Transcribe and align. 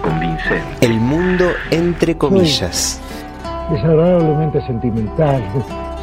convincente. 0.00 0.62
El 0.80 0.94
mundo 1.00 1.46
entre 1.70 2.16
comillas. 2.16 3.00
desagradablemente 3.70 4.60
sentimental. 4.66 5.42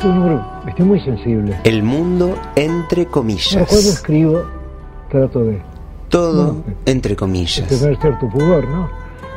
Soy 0.02 0.12
un 0.12 0.18
hombre, 0.22 0.40
estoy 0.68 0.86
muy 0.86 1.00
sensible. 1.02 1.58
El 1.64 1.84
mundo 1.84 2.36
entre 2.56 3.04
Pero 3.04 3.12
cuando 3.12 3.34
comillas. 3.34 3.72
escribo, 3.86 4.44
trato 5.10 5.40
de, 5.44 5.62
Todo 6.10 6.54
No. 6.54 6.64
entre 6.86 7.10
de 7.12 7.16
comillas. 7.18 7.68
tener 7.68 7.98
cierto 8.00 8.30
pudor, 8.30 8.66
¿no? 8.70 8.90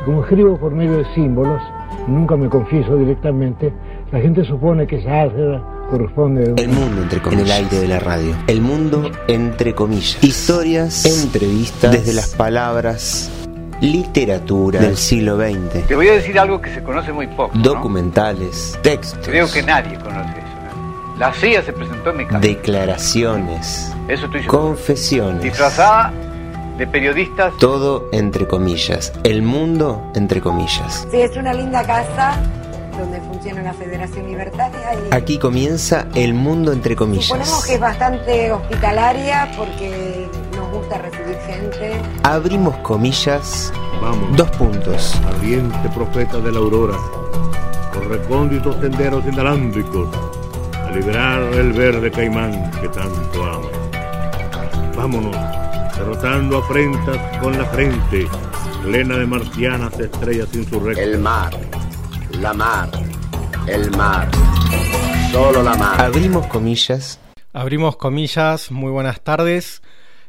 Como 0.05 0.21
escribo 0.23 0.57
por 0.57 0.71
medio 0.73 0.97
de 0.97 1.05
símbolos, 1.13 1.61
nunca 2.07 2.35
me 2.37 2.47
confieso 2.49 2.95
directamente, 2.95 3.73
la 4.11 4.19
gente 4.19 4.43
supone 4.45 4.87
que 4.87 4.97
esa 4.97 5.21
álgebra 5.23 5.61
corresponde 5.89 6.43
a 6.57 6.61
El 6.61 6.69
mundo 6.69 7.01
entre 7.01 7.21
comillas. 7.21 7.41
En 7.41 7.45
el 7.47 7.51
aire 7.65 7.79
de 7.79 7.87
la 7.87 7.99
radio. 7.99 8.33
El 8.47 8.61
mundo 8.61 9.11
entre 9.27 9.75
comillas. 9.75 10.17
Historias, 10.23 11.05
entrevistas 11.23 11.91
desde 11.91 12.13
las 12.13 12.29
palabras, 12.35 13.29
literatura 13.81 14.79
del 14.79 14.95
siglo 14.97 15.37
XX, 15.37 15.87
Te 15.87 15.95
voy 15.95 16.07
a 16.09 16.13
decir 16.13 16.39
algo 16.39 16.61
que 16.61 16.73
se 16.73 16.81
conoce 16.83 17.11
muy 17.11 17.27
poco. 17.27 17.51
¿no? 17.55 17.61
documentales, 17.61 18.77
textos, 18.81 19.19
Creo 19.27 19.51
que 19.51 19.63
nadie 19.63 19.97
conoce 19.99 20.29
eso. 20.39 20.75
¿no? 20.77 21.17
La 21.17 21.33
CIA 21.33 21.61
se 21.63 21.73
presentó 21.73 22.11
en 22.11 22.17
mi 22.17 22.25
casa. 22.25 22.39
declaraciones, 22.39 23.91
Eso 24.07 24.25
estoy 24.25 24.41
seguro. 24.41 24.61
confesiones. 24.63 25.41
Disfrazada 25.43 26.13
de 26.77 26.87
periodistas. 26.87 27.53
Todo 27.59 28.07
entre 28.11 28.47
comillas. 28.47 29.13
El 29.23 29.41
mundo 29.41 30.11
entre 30.15 30.41
comillas. 30.41 31.07
Sí, 31.11 31.21
es 31.21 31.35
una 31.37 31.53
linda 31.53 31.83
casa 31.83 32.37
donde 32.97 33.19
funciona 33.21 33.61
la 33.63 33.73
Federación 33.73 34.27
Libertaria 34.27 34.93
y 35.11 35.15
Aquí 35.15 35.37
comienza 35.37 36.07
el 36.15 36.33
mundo 36.33 36.71
entre 36.71 36.93
suponemos 36.93 37.27
comillas. 37.29 37.65
que 37.65 37.73
es 37.75 37.79
bastante 37.79 38.51
hospitalaria 38.51 39.51
porque 39.57 40.27
nos 40.71 40.79
gusta 40.79 40.97
recibir 40.97 41.37
gente. 41.45 42.01
Abrimos 42.23 42.75
comillas, 42.77 43.73
Vamos, 44.01 44.35
dos 44.37 44.49
puntos. 44.51 45.15
ardiente 45.27 45.89
profeta 45.89 46.39
de 46.39 46.51
la 46.51 46.59
aurora, 46.59 46.97
por 47.93 48.07
recónditos 48.07 48.75
senderos 48.79 49.23
inalámbricos, 49.25 50.09
a 50.73 50.91
liberar 50.91 51.41
el 51.53 51.73
verde 51.73 52.11
caimán 52.11 52.71
que 52.79 52.87
tanto 52.89 53.43
amo. 53.43 53.69
Vámonos, 54.95 55.35
derrotando 55.97 56.57
afrentas 56.59 57.17
con 57.39 57.57
la 57.57 57.65
frente, 57.65 58.27
plena 58.83 59.17
de 59.17 59.25
marcianas 59.25 59.99
estrellas 59.99 60.49
insurrectas. 60.53 61.05
El 61.05 61.19
mar, 61.19 61.51
la 62.39 62.53
mar, 62.53 62.89
el 63.67 63.91
mar, 63.91 64.29
solo 65.31 65.63
la 65.63 65.75
mar. 65.75 66.01
Abrimos 66.01 66.47
comillas, 66.47 67.19
Abrimos 67.53 67.97
comillas, 67.97 68.71
muy 68.71 68.91
buenas 68.91 69.19
tardes. 69.19 69.81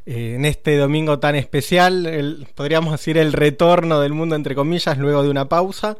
Eh, 0.04 0.34
en 0.36 0.44
este 0.44 0.76
domingo 0.76 1.18
tan 1.20 1.36
especial, 1.36 2.06
el- 2.06 2.46
podríamos 2.54 2.92
decir 2.92 3.18
el 3.18 3.32
retorno 3.32 4.00
del 4.00 4.12
mundo 4.14 4.34
entre 4.34 4.54
comillas 4.54 4.98
luego 4.98 5.22
de 5.22 5.30
una 5.30 5.48
pausa. 5.48 5.96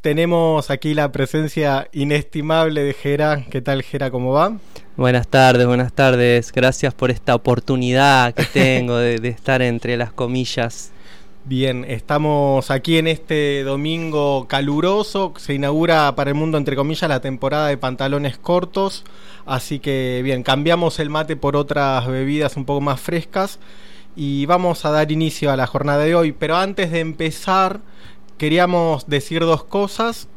Tenemos 0.00 0.70
aquí 0.70 0.94
la 0.94 1.12
presencia 1.12 1.88
inestimable 1.92 2.82
de 2.82 2.92
Gera. 2.92 3.44
¿Qué 3.50 3.60
tal 3.60 3.82
Gera? 3.82 4.10
¿Cómo 4.10 4.32
va? 4.32 4.56
Buenas 4.96 5.28
tardes, 5.28 5.66
buenas 5.66 5.92
tardes. 5.92 6.52
Gracias 6.52 6.92
por 6.94 7.10
esta 7.10 7.34
oportunidad 7.34 8.34
que 8.34 8.44
tengo 8.44 8.96
de 8.96 9.28
estar 9.28 9.62
entre 9.62 9.96
las 9.96 10.12
comillas. 10.12 10.90
Bien, 11.44 11.84
estamos 11.88 12.70
aquí 12.70 12.98
en 12.98 13.08
este 13.08 13.64
domingo 13.64 14.46
caluroso. 14.46 15.34
Se 15.38 15.54
inaugura 15.54 16.14
para 16.14 16.30
el 16.30 16.36
mundo, 16.36 16.56
entre 16.56 16.76
comillas, 16.76 17.08
la 17.08 17.20
temporada 17.20 17.66
de 17.66 17.76
pantalones 17.76 18.38
cortos. 18.38 19.04
Así 19.44 19.80
que, 19.80 20.20
bien, 20.22 20.44
cambiamos 20.44 21.00
el 21.00 21.10
mate 21.10 21.34
por 21.34 21.56
otras 21.56 22.06
bebidas 22.06 22.56
un 22.56 22.64
poco 22.64 22.80
más 22.80 23.00
frescas. 23.00 23.58
Y 24.14 24.46
vamos 24.46 24.84
a 24.84 24.92
dar 24.92 25.10
inicio 25.10 25.50
a 25.50 25.56
la 25.56 25.66
jornada 25.66 26.04
de 26.04 26.14
hoy. 26.14 26.30
Pero 26.30 26.56
antes 26.56 26.92
de 26.92 27.00
empezar, 27.00 27.80
queríamos 28.38 29.08
decir 29.08 29.40
dos 29.40 29.64
cosas. 29.64 30.28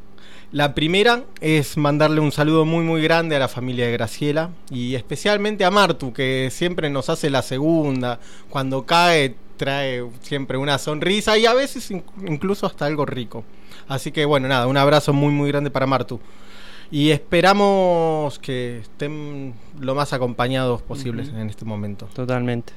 La 0.51 0.73
primera 0.73 1.23
es 1.39 1.77
mandarle 1.77 2.19
un 2.19 2.31
saludo 2.31 2.65
muy 2.65 2.83
muy 2.83 3.03
grande 3.03 3.35
a 3.35 3.39
la 3.39 3.47
familia 3.47 3.85
de 3.85 3.91
Graciela 3.91 4.51
y 4.69 4.95
especialmente 4.95 5.65
a 5.65 5.71
Martu 5.71 6.13
que 6.13 6.49
siempre 6.51 6.89
nos 6.89 7.09
hace 7.09 7.29
la 7.29 7.41
segunda, 7.41 8.19
cuando 8.49 8.85
cae 8.85 9.35
trae 9.57 10.05
siempre 10.21 10.57
una 10.57 10.77
sonrisa 10.77 11.37
y 11.37 11.45
a 11.45 11.53
veces 11.53 11.89
in- 11.91 12.03
incluso 12.27 12.65
hasta 12.65 12.85
algo 12.85 13.05
rico. 13.05 13.43
Así 13.87 14.11
que 14.11 14.25
bueno, 14.25 14.47
nada, 14.47 14.67
un 14.67 14.77
abrazo 14.77 15.13
muy 15.13 15.31
muy 15.31 15.49
grande 15.49 15.69
para 15.71 15.85
Martu. 15.85 16.19
Y 16.91 17.09
esperamos 17.11 18.37
que 18.39 18.79
estén 18.79 19.55
lo 19.79 19.95
más 19.95 20.13
acompañados 20.13 20.81
posibles 20.81 21.29
en 21.29 21.49
este 21.49 21.65
momento. 21.65 22.07
Totalmente. 22.13 22.73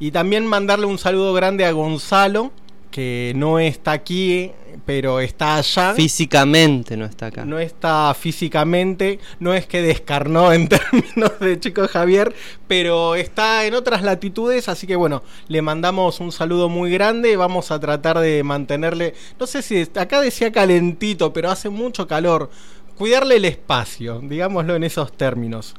Y 0.00 0.10
también 0.10 0.46
mandarle 0.46 0.86
un 0.86 0.98
saludo 0.98 1.32
grande 1.34 1.64
a 1.64 1.72
Gonzalo, 1.72 2.50
que 2.94 3.32
no 3.34 3.58
está 3.58 3.90
aquí, 3.90 4.52
pero 4.86 5.18
está 5.18 5.56
allá. 5.56 5.94
Físicamente 5.94 6.96
no 6.96 7.04
está 7.04 7.26
acá. 7.26 7.44
No 7.44 7.58
está 7.58 8.14
físicamente, 8.14 9.18
no 9.40 9.52
es 9.52 9.66
que 9.66 9.82
descarnó 9.82 10.52
en 10.52 10.68
términos 10.68 11.32
de 11.40 11.58
chico 11.58 11.88
Javier, 11.88 12.32
pero 12.68 13.16
está 13.16 13.66
en 13.66 13.74
otras 13.74 14.04
latitudes, 14.04 14.68
así 14.68 14.86
que 14.86 14.94
bueno, 14.94 15.24
le 15.48 15.60
mandamos 15.60 16.20
un 16.20 16.30
saludo 16.30 16.68
muy 16.68 16.88
grande, 16.92 17.36
vamos 17.36 17.72
a 17.72 17.80
tratar 17.80 18.20
de 18.20 18.44
mantenerle, 18.44 19.14
no 19.40 19.48
sé 19.48 19.62
si 19.62 19.88
acá 19.96 20.20
decía 20.20 20.52
calentito, 20.52 21.32
pero 21.32 21.50
hace 21.50 21.70
mucho 21.70 22.06
calor, 22.06 22.48
cuidarle 22.96 23.38
el 23.38 23.44
espacio, 23.44 24.20
digámoslo 24.22 24.76
en 24.76 24.84
esos 24.84 25.12
términos. 25.12 25.74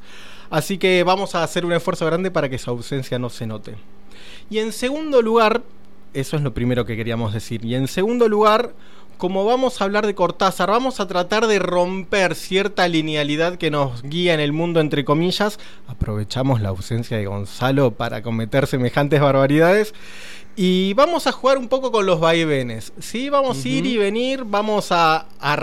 Así 0.50 0.76
que 0.76 1.02
vamos 1.02 1.34
a 1.34 1.42
hacer 1.42 1.64
un 1.64 1.72
esfuerzo 1.72 2.04
grande 2.04 2.30
para 2.30 2.50
que 2.50 2.58
su 2.58 2.68
ausencia 2.68 3.18
no 3.18 3.30
se 3.30 3.46
note. 3.46 3.74
Y 4.50 4.58
en 4.58 4.70
segundo 4.70 5.22
lugar, 5.22 5.62
eso 6.14 6.36
es 6.36 6.42
lo 6.42 6.54
primero 6.54 6.84
que 6.84 6.96
queríamos 6.96 7.32
decir. 7.32 7.64
Y 7.64 7.74
en 7.74 7.88
segundo 7.88 8.28
lugar, 8.28 8.74
como 9.18 9.44
vamos 9.44 9.80
a 9.80 9.84
hablar 9.84 10.06
de 10.06 10.14
Cortázar, 10.14 10.70
vamos 10.70 11.00
a 11.00 11.06
tratar 11.06 11.46
de 11.46 11.58
romper 11.58 12.34
cierta 12.34 12.86
linealidad 12.88 13.56
que 13.56 13.70
nos 13.70 14.02
guía 14.02 14.34
en 14.34 14.40
el 14.40 14.52
mundo, 14.52 14.80
entre 14.80 15.04
comillas. 15.04 15.58
Aprovechamos 15.86 16.60
la 16.60 16.70
ausencia 16.70 17.16
de 17.16 17.26
Gonzalo 17.26 17.92
para 17.92 18.22
cometer 18.22 18.66
semejantes 18.66 19.20
barbaridades. 19.20 19.94
Y 20.54 20.94
vamos 20.94 21.26
a 21.26 21.32
jugar 21.32 21.58
un 21.58 21.68
poco 21.68 21.92
con 21.92 22.06
los 22.06 22.20
vaivenes. 22.20 22.92
Sí, 22.98 23.28
vamos 23.28 23.64
a 23.64 23.68
ir 23.68 23.86
y 23.86 23.98
venir, 23.98 24.44
vamos 24.44 24.90
a, 24.90 25.26
a 25.38 25.56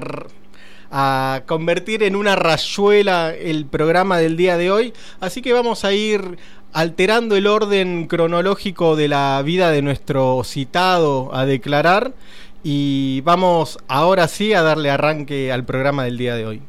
a 0.95 1.41
convertir 1.47 2.03
en 2.03 2.15
una 2.15 2.35
rayuela 2.35 3.33
el 3.33 3.65
programa 3.65 4.19
del 4.19 4.37
día 4.37 4.57
de 4.57 4.69
hoy. 4.69 4.93
Así 5.19 5.41
que 5.41 5.51
vamos 5.51 5.85
a 5.85 5.91
ir 5.91 6.37
alterando 6.73 7.35
el 7.35 7.47
orden 7.47 8.07
cronológico 8.07 8.95
de 8.95 9.07
la 9.07 9.41
vida 9.43 9.69
de 9.71 9.81
nuestro 9.81 10.43
citado 10.43 11.33
a 11.33 11.45
declarar. 11.45 12.13
Y 12.63 13.21
vamos 13.21 13.77
ahora 13.87 14.27
sí 14.27 14.53
a 14.53 14.61
darle 14.61 14.89
arranque 14.89 15.51
al 15.51 15.63
programa 15.65 16.03
del 16.05 16.17
día 16.17 16.35
de 16.35 16.45
hoy. 16.45 16.61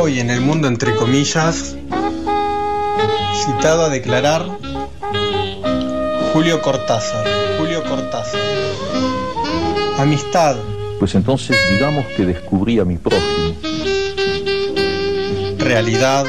Hoy 0.00 0.20
en 0.20 0.30
el 0.30 0.40
mundo 0.40 0.68
entre 0.68 0.94
comillas, 0.94 1.76
citado 3.44 3.84
a 3.84 3.88
declarar 3.88 4.46
Julio 6.32 6.62
Cortázar. 6.62 7.26
Julio 7.58 7.82
Cortázar. 7.82 8.40
Amistad, 9.98 10.56
Pues 10.98 11.14
entonces 11.14 11.56
digamos 11.70 12.06
que 12.16 12.24
descubrí 12.24 12.78
a 12.78 12.84
mi 12.84 12.96
prójimo. 12.96 13.54
realidad, 15.58 16.24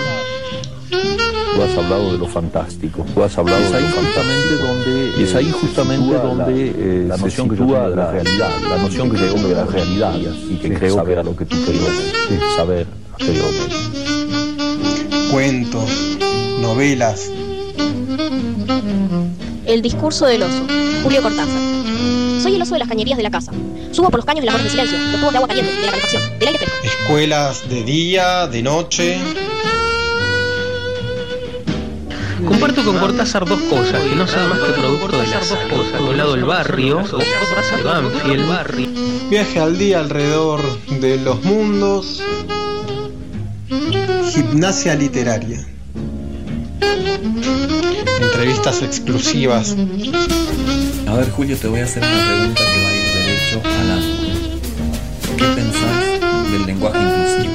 Tú 1.55 1.63
has 1.63 1.77
hablado 1.77 2.11
de 2.13 2.17
lo 2.17 2.27
fantástico, 2.27 3.05
tú 3.13 3.23
has 3.23 3.37
hablado 3.37 3.61
es 3.61 3.73
ahí 3.73 3.83
de 3.83 3.89
lo 3.89 3.95
justamente 3.95 4.55
donde 4.55 5.23
es 5.23 5.35
ahí 5.35 5.51
justamente 5.51 6.13
donde 6.13 6.69
eh, 6.69 7.05
la 7.07 7.17
noción 7.17 7.49
que 7.49 7.57
sitúa 7.57 7.89
la 7.89 8.11
realidad, 8.11 8.51
la 8.69 8.77
noción 8.77 9.09
que 9.11 9.17
yo 9.17 9.33
tengo 9.33 9.47
de 9.49 9.55
la 9.55 9.65
realidad 9.65 10.13
y 10.49 10.55
que 10.55 10.73
creo 10.73 10.95
saber 10.95 11.19
a 11.19 11.23
lo 11.23 11.35
que 11.35 11.45
tú 11.45 11.57
querías 11.65 11.91
saber 12.55 12.87
anteriormente. 13.11 13.75
cuentos, 15.31 15.89
novelas, 16.61 17.29
El 19.65 19.81
discurso 19.81 20.25
del 20.25 20.43
oso. 20.43 20.65
Julio 21.03 21.21
Cortázar. 21.21 21.78
El 22.69 22.73
de 22.73 22.79
las 22.79 22.87
cañerías 22.87 23.17
de 23.17 23.23
la 23.23 23.31
casa. 23.31 23.51
Subo 23.91 24.09
por 24.09 24.19
los 24.19 24.25
caños 24.25 24.41
de 24.41 24.45
las 24.45 24.55
horas 24.55 24.65
de 24.65 24.69
silencio, 24.69 24.97
los 24.97 25.19
tubos 25.19 25.31
de 25.31 25.37
agua 25.37 25.47
caliente, 25.47 25.73
de 25.73 25.85
la 25.85 25.91
calefacción, 25.91 26.39
del 26.39 26.47
aire 26.49 26.59
fresco. 26.59 26.77
escuelas 26.83 27.69
de 27.69 27.83
día, 27.83 28.47
de 28.47 28.61
noche, 28.61 29.17
Comparto 32.47 32.85
con 32.85 32.97
Cortázar 32.97 33.45
dos 33.45 33.59
cosas, 33.63 34.01
que 34.01 34.15
no 34.15 34.25
son 34.25 34.49
más 34.49 34.59
que 34.59 34.71
producto 34.71 35.17
de 35.17 35.27
las 35.27 35.49
dos 35.49 35.59
Por 35.91 36.09
un 36.09 36.17
lado 36.17 36.35
el 36.35 36.45
barrio, 36.45 36.97
de 36.97 37.83
Banfield, 37.83 38.47
barrio. 38.47 38.87
Viaje 39.29 39.59
al 39.59 39.77
día 39.77 39.99
alrededor 39.99 40.61
de 41.01 41.17
los 41.17 41.43
mundos. 41.43 42.23
Gimnasia 44.31 44.95
literaria. 44.95 45.67
Entrevistas 48.21 48.81
exclusivas. 48.83 49.75
A 51.09 51.15
ver, 51.15 51.31
Julio, 51.31 51.57
te 51.57 51.67
voy 51.67 51.79
a 51.79 51.85
hacer 51.85 52.03
una 52.03 52.27
pregunta 52.27 52.61
que 52.63 52.83
va 52.83 52.89
a 52.89 52.95
ir 52.95 53.03
derecho 53.25 53.61
al 53.65 53.91
ángulo. 53.91 54.59
¿Qué 55.37 55.45
pensás 55.55 56.51
del 56.51 56.65
lenguaje 56.67 56.99
inclusivo? 56.99 57.53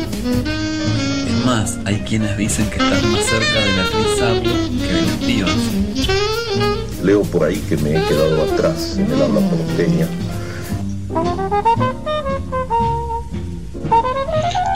Es 1.29 1.47
más, 1.47 1.79
hay 1.85 2.01
quienes 2.01 2.37
dicen 2.37 2.69
que 2.69 2.79
estás 2.79 3.05
más 3.05 3.25
cerca 3.25 3.61
de 3.61 3.77
la 3.77 3.85
Sablo 4.19 4.53
que 4.81 4.93
de 4.93 5.03
las 5.03 5.17
pibas. 5.19 7.05
Leo 7.05 7.23
por 7.23 7.45
ahí 7.45 7.59
que 7.69 7.77
me 7.77 7.91
he 7.91 8.03
quedado 8.09 8.43
atrás 8.43 8.97
en 8.99 9.13
el 9.13 9.23
habla 9.23 9.41
porteña. 9.49 10.09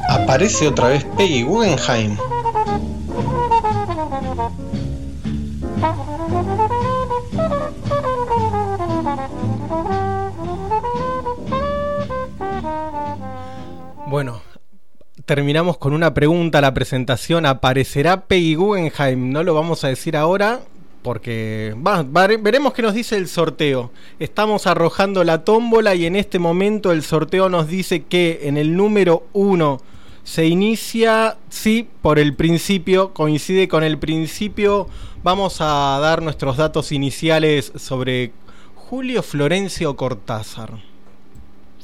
Aparece 0.08 0.68
otra 0.68 0.86
vez 0.90 1.04
Peggy 1.16 1.42
Guggenheim. 1.42 2.16
Terminamos 15.38 15.78
con 15.78 15.92
una 15.92 16.14
pregunta. 16.14 16.60
La 16.60 16.74
presentación 16.74 17.46
aparecerá 17.46 18.22
Peggy 18.22 18.56
Guggenheim. 18.56 19.30
No 19.30 19.44
lo 19.44 19.54
vamos 19.54 19.84
a 19.84 19.88
decir 19.88 20.16
ahora 20.16 20.62
porque 21.02 21.76
veremos 22.40 22.72
qué 22.72 22.82
nos 22.82 22.92
dice 22.92 23.16
el 23.16 23.28
sorteo. 23.28 23.92
Estamos 24.18 24.66
arrojando 24.66 25.22
la 25.22 25.44
tómbola 25.44 25.94
y 25.94 26.06
en 26.06 26.16
este 26.16 26.40
momento 26.40 26.90
el 26.90 27.04
sorteo 27.04 27.48
nos 27.48 27.68
dice 27.68 28.02
que 28.02 28.40
en 28.48 28.56
el 28.56 28.76
número 28.76 29.28
1 29.32 29.80
se 30.24 30.46
inicia, 30.46 31.36
sí, 31.50 31.88
por 32.02 32.18
el 32.18 32.34
principio, 32.34 33.14
coincide 33.14 33.68
con 33.68 33.84
el 33.84 33.96
principio. 33.96 34.88
Vamos 35.22 35.60
a 35.60 36.00
dar 36.00 36.20
nuestros 36.20 36.56
datos 36.56 36.90
iniciales 36.90 37.70
sobre 37.76 38.32
Julio 38.74 39.22
Florencio 39.22 39.94
Cortázar. 39.94 40.72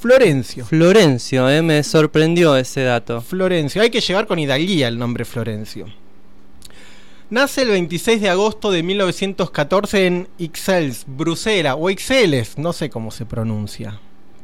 Florencio. 0.05 0.67
Florencio, 0.67 1.49
eh, 1.49 1.62
me 1.62 1.83
sorprendió 1.83 2.55
ese 2.56 2.83
dato. 2.83 3.23
Florencio, 3.23 3.81
hay 3.81 3.89
que 3.89 4.03
llevar 4.03 4.27
con 4.27 4.39
hidalguía 4.39 4.87
el 4.87 4.99
nombre 4.99 5.25
Florencio. 5.25 5.87
Nace 7.31 7.62
el 7.62 7.69
26 7.69 8.21
de 8.21 8.29
agosto 8.29 8.71
de 8.71 8.83
1914 8.83 10.06
en 10.06 10.29
Ixelles, 10.37 11.06
Bruselas, 11.06 11.77
o 11.79 11.89
Ixelles, 11.89 12.59
no 12.59 12.75
sé 12.75 12.91
cómo 12.91 13.11
se 13.11 13.25
pronuncia. 13.25 13.99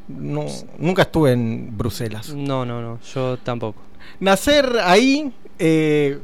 No, 0.09 0.47
nunca 0.79 1.03
estuve 1.03 1.33
en 1.33 1.77
Bruselas. 1.77 2.33
No, 2.33 2.65
no, 2.65 2.81
no, 2.81 2.99
yo 3.15 3.37
tampoco. 3.37 3.83
Nacer 4.19 4.79
ahí, 4.83 5.31
eh, 5.59 6.21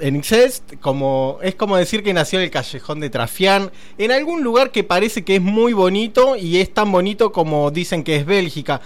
en 0.00 0.16
Ixelles, 0.16 0.62
como, 0.80 1.38
es 1.42 1.54
como 1.54 1.76
decir 1.76 2.02
que 2.02 2.12
nació 2.12 2.38
en 2.40 2.46
el 2.46 2.50
callejón 2.50 3.00
de 3.00 3.10
Trafián, 3.10 3.70
en 3.98 4.10
algún 4.12 4.42
lugar 4.42 4.70
que 4.70 4.84
parece 4.84 5.24
que 5.24 5.36
es 5.36 5.42
muy 5.42 5.72
bonito 5.72 6.36
y 6.36 6.58
es 6.58 6.72
tan 6.72 6.90
bonito 6.90 7.32
como 7.32 7.70
dicen 7.70 8.02
que 8.02 8.16
es 8.16 8.26
Bélgica. 8.26 8.80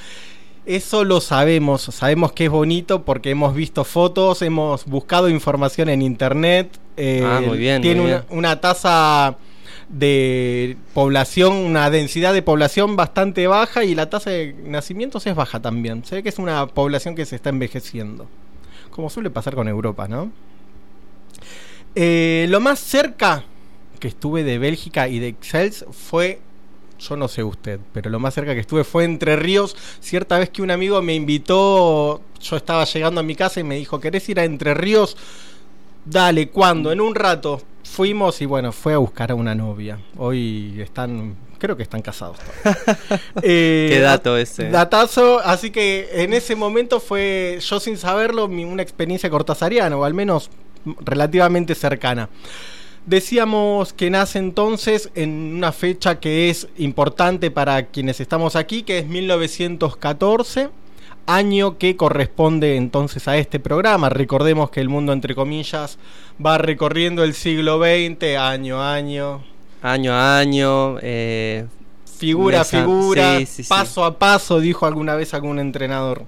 Eso 0.66 1.04
lo 1.04 1.22
sabemos, 1.22 1.80
sabemos 1.82 2.32
que 2.32 2.44
es 2.44 2.50
bonito 2.50 3.02
porque 3.04 3.30
hemos 3.30 3.54
visto 3.54 3.84
fotos, 3.84 4.42
hemos 4.42 4.84
buscado 4.84 5.30
información 5.30 5.88
en 5.88 6.02
internet. 6.02 6.78
eh, 6.98 7.22
Ah, 7.24 7.40
muy 7.44 7.56
bien, 7.56 7.80
Tiene 7.80 8.02
muy 8.02 8.10
una, 8.10 8.24
una 8.28 8.60
tasa 8.60 9.38
de 9.88 10.76
población, 10.92 11.54
una 11.54 11.88
densidad 11.88 12.34
de 12.34 12.42
población 12.42 12.96
bastante 12.96 13.46
baja 13.46 13.84
y 13.84 13.94
la 13.94 14.10
tasa 14.10 14.28
de 14.28 14.54
nacimientos 14.64 15.26
es 15.26 15.34
baja 15.34 15.60
también. 15.60 16.04
Se 16.04 16.16
ve 16.16 16.22
que 16.22 16.28
es 16.28 16.38
una 16.38 16.66
población 16.66 17.14
que 17.14 17.24
se 17.24 17.36
está 17.36 17.48
envejeciendo. 17.48 18.26
Como 18.90 19.08
suele 19.08 19.30
pasar 19.30 19.54
con 19.54 19.68
Europa, 19.68 20.06
¿no? 20.06 20.30
Eh, 22.00 22.46
lo 22.48 22.60
más 22.60 22.78
cerca 22.78 23.42
que 23.98 24.06
estuve 24.06 24.44
de 24.44 24.58
Bélgica 24.58 25.08
y 25.08 25.18
de 25.18 25.26
Excels 25.28 25.84
fue, 25.90 26.38
yo 27.00 27.16
no 27.16 27.26
sé 27.26 27.42
usted, 27.42 27.80
pero 27.92 28.08
lo 28.08 28.20
más 28.20 28.34
cerca 28.34 28.54
que 28.54 28.60
estuve 28.60 28.84
fue 28.84 29.02
Entre 29.02 29.34
Ríos. 29.34 29.76
Cierta 30.00 30.38
vez 30.38 30.48
que 30.50 30.62
un 30.62 30.70
amigo 30.70 31.02
me 31.02 31.14
invitó, 31.16 32.20
yo 32.40 32.56
estaba 32.56 32.84
llegando 32.84 33.20
a 33.20 33.24
mi 33.24 33.34
casa 33.34 33.58
y 33.58 33.64
me 33.64 33.74
dijo, 33.76 33.98
¿querés 33.98 34.28
ir 34.28 34.38
a 34.38 34.44
Entre 34.44 34.74
Ríos? 34.74 35.16
Dale, 36.04 36.48
¿cuándo? 36.50 36.92
En 36.92 37.00
un 37.00 37.16
rato. 37.16 37.60
Fuimos 37.82 38.40
y 38.42 38.46
bueno, 38.46 38.70
fue 38.70 38.94
a 38.94 38.98
buscar 38.98 39.32
a 39.32 39.34
una 39.34 39.54
novia. 39.56 39.98
Hoy 40.18 40.78
están, 40.80 41.34
creo 41.58 41.76
que 41.76 41.82
están 41.82 42.02
casados. 42.02 42.38
todavía. 42.38 43.20
Eh, 43.42 43.88
Qué 43.90 44.00
dato 44.00 44.36
ese. 44.36 44.68
Datazo, 44.70 45.40
así 45.40 45.70
que 45.70 46.08
en 46.12 46.32
ese 46.32 46.54
momento 46.54 47.00
fue, 47.00 47.58
yo 47.60 47.80
sin 47.80 47.96
saberlo, 47.96 48.46
mi- 48.46 48.64
una 48.64 48.82
experiencia 48.82 49.28
cortasariana, 49.30 49.96
o 49.96 50.04
al 50.04 50.14
menos 50.14 50.50
relativamente 51.00 51.74
cercana. 51.74 52.28
Decíamos 53.06 53.94
que 53.94 54.10
nace 54.10 54.38
entonces 54.38 55.10
en 55.14 55.30
una 55.56 55.72
fecha 55.72 56.20
que 56.20 56.50
es 56.50 56.68
importante 56.76 57.50
para 57.50 57.86
quienes 57.86 58.20
estamos 58.20 58.54
aquí, 58.54 58.82
que 58.82 58.98
es 58.98 59.06
1914, 59.06 60.68
año 61.26 61.78
que 61.78 61.96
corresponde 61.96 62.76
entonces 62.76 63.26
a 63.28 63.38
este 63.38 63.60
programa. 63.60 64.08
Recordemos 64.08 64.70
que 64.70 64.80
el 64.80 64.88
mundo, 64.88 65.12
entre 65.12 65.34
comillas, 65.34 65.98
va 66.44 66.58
recorriendo 66.58 67.24
el 67.24 67.34
siglo 67.34 67.78
XX, 67.78 68.36
año 68.36 68.82
a 68.82 68.94
año, 68.94 69.42
Año 69.80 70.12
a 70.12 70.38
año, 70.38 70.96
eh, 71.00 71.64
figura 72.18 72.62
a 72.62 72.64
figura, 72.64 73.38
sí, 73.38 73.46
sí, 73.46 73.62
sí. 73.62 73.68
paso 73.68 74.04
a 74.04 74.18
paso, 74.18 74.58
dijo 74.58 74.86
alguna 74.86 75.14
vez 75.14 75.34
algún 75.34 75.60
entrenador. 75.60 76.24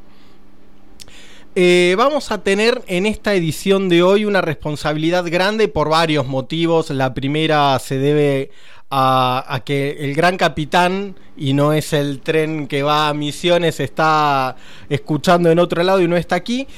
Eh, 1.57 1.95
vamos 1.99 2.31
a 2.31 2.39
tener 2.43 2.83
en 2.87 3.07
esta 3.07 3.35
edición 3.35 3.89
de 3.89 4.03
hoy 4.03 4.25
una 4.25 4.41
responsabilidad 4.41 5.25
grande 5.29 5.69
por 5.69 5.89
varios 5.89 6.27
motivos. 6.27 6.91
La 6.91 7.13
primera 7.13 7.77
se 7.81 7.99
debe 7.99 8.51
a, 8.89 9.45
a 9.53 9.61
que 9.61 9.97
el 10.01 10.15
gran 10.15 10.37
capitán, 10.37 11.17
y 11.37 11.53
no 11.53 11.73
es 11.73 11.93
el 11.93 12.21
tren 12.21 12.69
que 12.69 12.83
va 12.85 13.09
a 13.09 13.15
Misiones, 13.15 13.81
está 13.81 14.57
escuchando 14.89 15.51
en 15.51 15.59
otro 15.59 15.83
lado 15.83 16.01
y 16.01 16.07
no 16.09 16.17
está 16.17 16.37
aquí. 16.37 16.69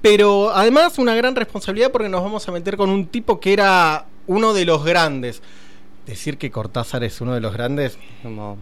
Pero 0.00 0.50
además 0.50 0.98
una 0.98 1.14
gran 1.14 1.34
responsabilidad 1.36 1.90
porque 1.90 2.08
nos 2.08 2.22
vamos 2.22 2.48
a 2.48 2.52
meter 2.52 2.76
con 2.76 2.88
un 2.90 3.06
tipo 3.06 3.38
que 3.38 3.52
era 3.52 4.06
uno 4.26 4.54
de 4.54 4.64
los 4.64 4.82
grandes. 4.84 5.42
Decir 6.06 6.38
que 6.38 6.50
Cortázar 6.50 7.04
es 7.04 7.20
uno 7.20 7.34
de 7.34 7.40
los 7.40 7.52
grandes. 7.52 7.98
Como, 8.22 8.56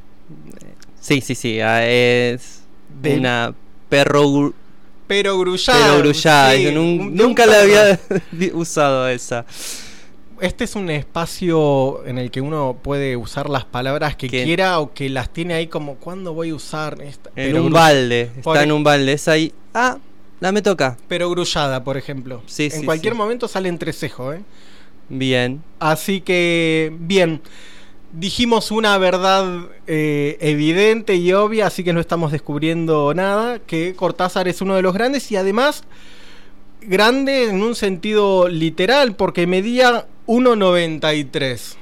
eh, 0.63 0.75
sí, 1.01 1.21
sí, 1.21 1.35
sí, 1.35 1.61
ah, 1.61 1.87
es 1.87 2.63
De- 3.01 3.19
una 3.19 3.55
perro 3.89 4.53
Pero 5.07 5.39
grullada. 5.39 5.87
pero 5.87 5.99
grullada. 5.99 6.55
sí, 6.55 6.67
un- 6.69 7.15
nunca 7.15 7.47
la 7.47 7.61
había 7.61 8.01
usado 8.55 9.09
esa. 9.09 9.45
Este 10.41 10.65
es 10.65 10.75
un 10.75 10.91
espacio 10.91 12.05
en 12.07 12.19
el 12.19 12.31
que 12.31 12.41
uno 12.41 12.77
puede 12.83 13.17
usar 13.17 13.49
las 13.49 13.65
palabras 13.65 14.17
que 14.17 14.29
quiera 14.29 14.81
o 14.81 14.93
que 14.93 15.09
las 15.09 15.33
tiene 15.33 15.55
ahí 15.55 15.69
como 15.69 15.95
¿cuándo 15.95 16.35
voy 16.35 16.51
a 16.51 16.55
usar 16.55 17.01
esta? 17.03 17.31
En 17.37 17.53
Pero 17.53 17.65
un 17.65 17.73
balde, 17.73 18.31
está 18.37 18.63
en 18.65 18.73
un 18.73 18.83
balde, 18.83 19.13
es 19.13 19.29
ahí. 19.29 19.53
Ah, 19.73 19.99
la 20.41 20.51
me 20.53 20.61
toca. 20.61 20.97
Pero 21.09 21.31
grullada, 21.31 21.85
por 21.85 21.97
ejemplo. 21.97 22.43
Sí, 22.47 22.65
en 22.65 22.81
sí, 22.81 22.85
cualquier 22.85 23.15
momento 23.15 23.47
sale 23.47 23.69
entrecejo, 23.69 24.33
¿eh? 24.33 24.43
Bien. 25.09 25.63
Así 25.79 26.21
que, 26.21 26.93
bien. 26.99 27.41
Dijimos 28.17 28.71
una 28.71 28.97
verdad 28.97 29.67
eh, 29.89 30.37
evidente 30.41 31.17
y 31.17 31.33
obvia, 31.33 31.67
así 31.67 31.83
que 31.83 31.93
no 31.93 31.99
estamos 31.99 32.31
descubriendo 32.31 33.13
nada, 33.13 33.59
que 33.59 33.95
Cortázar 33.97 34.47
es 34.47 34.61
uno 34.61 34.77
de 34.77 34.83
los 34.83 34.95
grandes 34.95 35.33
y 35.33 35.37
además 35.37 35.83
grande 36.81 37.49
en 37.49 37.61
un 37.61 37.75
sentido 37.75 38.49
literal, 38.49 39.17
porque 39.17 39.49
medía 39.49 40.07
1,93. 40.29 41.77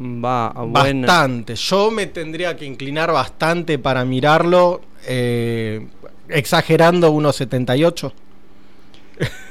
Va, 0.00 0.50
bueno. 0.50 1.06
Bastante. 1.06 1.54
Yo 1.56 1.90
me 1.90 2.06
tendría 2.06 2.56
que 2.56 2.64
inclinar 2.64 3.12
bastante 3.12 3.78
para 3.78 4.04
mirarlo, 4.04 4.80
eh, 5.06 5.86
exagerando 6.28 7.12
1,78. 7.12 8.12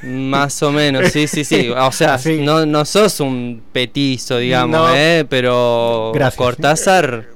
Más 0.03 0.62
o 0.63 0.71
menos, 0.71 1.12
sí, 1.12 1.27
sí, 1.27 1.43
sí. 1.43 1.69
O 1.75 1.91
sea, 1.91 2.17
Sí. 2.17 2.39
no, 2.41 2.65
no 2.65 2.86
sos 2.86 3.19
un 3.19 3.62
petizo, 3.74 4.38
digamos, 4.38 4.79
No. 4.89 4.95
¿eh? 4.95 5.25
Pero 5.29 6.12
Gracias. 6.13 6.38
Cortázar. 6.38 7.27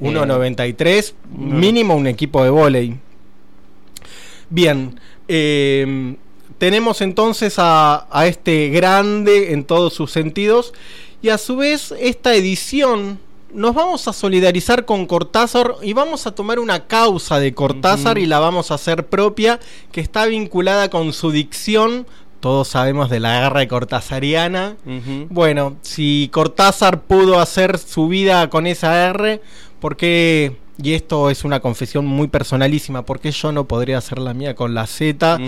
eh, 0.00 0.04
1.93, 0.04 1.14
mínimo 1.36 1.94
un 1.94 2.06
equipo 2.06 2.42
de 2.42 2.50
volei. 2.50 2.96
Bien, 4.48 4.98
eh, 5.28 6.16
tenemos 6.58 7.00
entonces 7.00 7.54
a, 7.58 8.06
a 8.10 8.26
este 8.26 8.68
grande 8.70 9.52
en 9.52 9.64
todos 9.64 9.94
sus 9.94 10.10
sentidos 10.10 10.72
y 11.22 11.28
a 11.28 11.38
su 11.38 11.56
vez 11.56 11.94
esta 12.00 12.34
edición 12.34 13.18
nos 13.52 13.74
vamos 13.74 14.08
a 14.08 14.12
solidarizar 14.12 14.84
con 14.84 15.06
Cortázar 15.06 15.76
y 15.82 15.92
vamos 15.92 16.26
a 16.26 16.34
tomar 16.34 16.58
una 16.58 16.86
causa 16.86 17.38
de 17.38 17.54
Cortázar 17.54 18.18
y 18.18 18.26
la 18.26 18.38
vamos 18.38 18.70
a 18.70 18.74
hacer 18.74 19.06
propia 19.06 19.60
que 19.92 20.00
está 20.00 20.26
vinculada 20.26 20.90
con 20.90 21.12
su 21.12 21.30
dicción 21.30 22.06
todos 22.40 22.68
sabemos 22.68 23.10
de 23.10 23.20
la 23.20 23.40
guerra 23.40 23.68
cortázariana. 23.68 24.76
Bueno, 25.28 25.76
si 25.82 26.30
Cortázar 26.32 27.02
pudo 27.02 27.38
hacer 27.38 27.78
su 27.78 28.08
vida 28.08 28.48
con 28.48 28.66
esa 28.66 29.10
R, 29.10 29.42
¿por 29.78 29.96
qué? 29.96 30.56
Y 30.82 30.94
esto 30.94 31.28
es 31.28 31.44
una 31.44 31.60
confesión 31.60 32.06
muy 32.06 32.28
personalísima, 32.28 33.04
¿por 33.04 33.20
qué 33.20 33.30
yo 33.30 33.52
no 33.52 33.66
podría 33.66 33.98
hacer 33.98 34.18
la 34.18 34.32
mía 34.32 34.54
con 34.54 34.72
la 34.72 34.86
Z? 34.86 35.38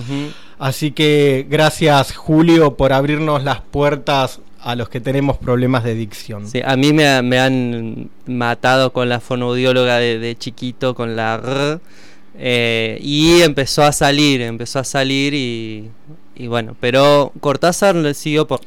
Así 0.59 0.93
que 0.93 1.47
gracias 1.49 2.15
Julio 2.15 2.77
por 2.77 2.93
abrirnos 2.93 3.43
las 3.43 3.63
puertas 3.63 4.41
a 4.63 4.75
los 4.77 4.89
que 4.89 5.01
tenemos 5.01 5.39
problemas 5.39 5.83
de 5.85 5.95
dicción. 5.95 6.47
Sí, 6.49 6.61
a 6.65 6.77
mí 6.77 6.93
me, 6.93 7.21
me 7.23 7.39
han 7.41 8.09
matado 8.27 8.93
con 8.93 9.09
la 9.09 9.21
fonoaudióloga 9.21 9.99
de, 9.99 10.19
de 10.19 10.37
chiquito, 10.37 10.95
con 10.95 11.17
la 11.17 11.35
R, 11.43 11.81
eh, 12.39 12.99
y 13.03 13.43
empezó 13.43 13.83
a 13.83 13.93
salir, 13.93 14.41
empezó 14.41 14.79
a 14.79 14.85
salir 14.85 15.35
y, 15.35 15.91
y 16.37 16.47
bueno, 16.47 16.77
pero 16.81 17.33
Cortázar 17.41 17.95
le 17.97 18.15
siguió 18.15 18.47
por, 18.47 18.61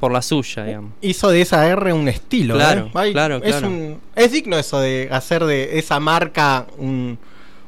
por 0.00 0.12
la 0.12 0.22
suya, 0.22 0.64
digamos. 0.64 0.92
Hizo 1.02 1.30
de 1.30 1.42
esa 1.42 1.66
R 1.68 1.92
un 1.92 2.08
estilo. 2.08 2.54
Claro, 2.54 2.86
¿eh? 2.86 2.90
Ay, 2.94 3.12
claro, 3.12 3.36
es, 3.36 3.42
claro. 3.42 3.68
un- 3.68 3.98
es 4.16 4.32
digno 4.32 4.56
eso 4.58 4.80
de 4.80 5.08
hacer 5.10 5.44
de 5.44 5.78
esa 5.78 6.00
marca 6.00 6.66
un- 6.78 7.18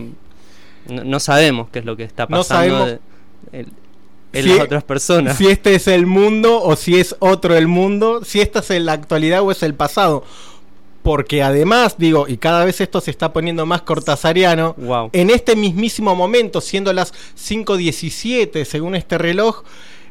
no, 0.87 1.03
no 1.03 1.19
sabemos 1.19 1.67
qué 1.71 1.79
es 1.79 1.85
lo 1.85 1.95
que 1.97 2.03
está 2.03 2.23
No 2.29 2.37
pasando 2.37 2.45
sabemos 2.77 2.87
de- 2.87 3.59
en, 3.59 3.67
en 4.33 4.43
Si- 4.43 4.49
las 4.49 4.59
otras 4.61 4.83
personas. 4.83 5.37
Si 5.37 5.47
este 5.47 5.75
es 5.75 5.87
el 5.87 6.05
mundo 6.05 6.61
o 6.63 6.75
si 6.75 6.99
es 6.99 7.15
otro 7.19 7.55
el 7.57 7.67
mundo, 7.67 8.23
si 8.23 8.41
esta 8.41 8.59
es 8.59 8.69
la 8.81 8.93
actualidad 8.93 9.41
o 9.41 9.51
es 9.51 9.61
el 9.63 9.73
pasado. 9.73 10.23
Porque 11.01 11.41
además, 11.41 11.95
digo, 11.97 12.27
y 12.27 12.37
cada 12.37 12.65
vez 12.65 12.81
esto 12.81 12.99
se 12.99 13.09
está 13.09 13.31
poniendo 13.31 13.65
más 13.65 13.81
cortasariano, 13.83 14.75
Wow. 14.77 15.09
en 15.13 15.29
este 15.29 15.55
mismísimo 15.55 16.13
momento, 16.13 16.59
siendo 16.59 16.91
las 16.91 17.13
5.17 17.35 18.65
según 18.65 18.95
este 18.95 19.17
reloj, 19.17 19.63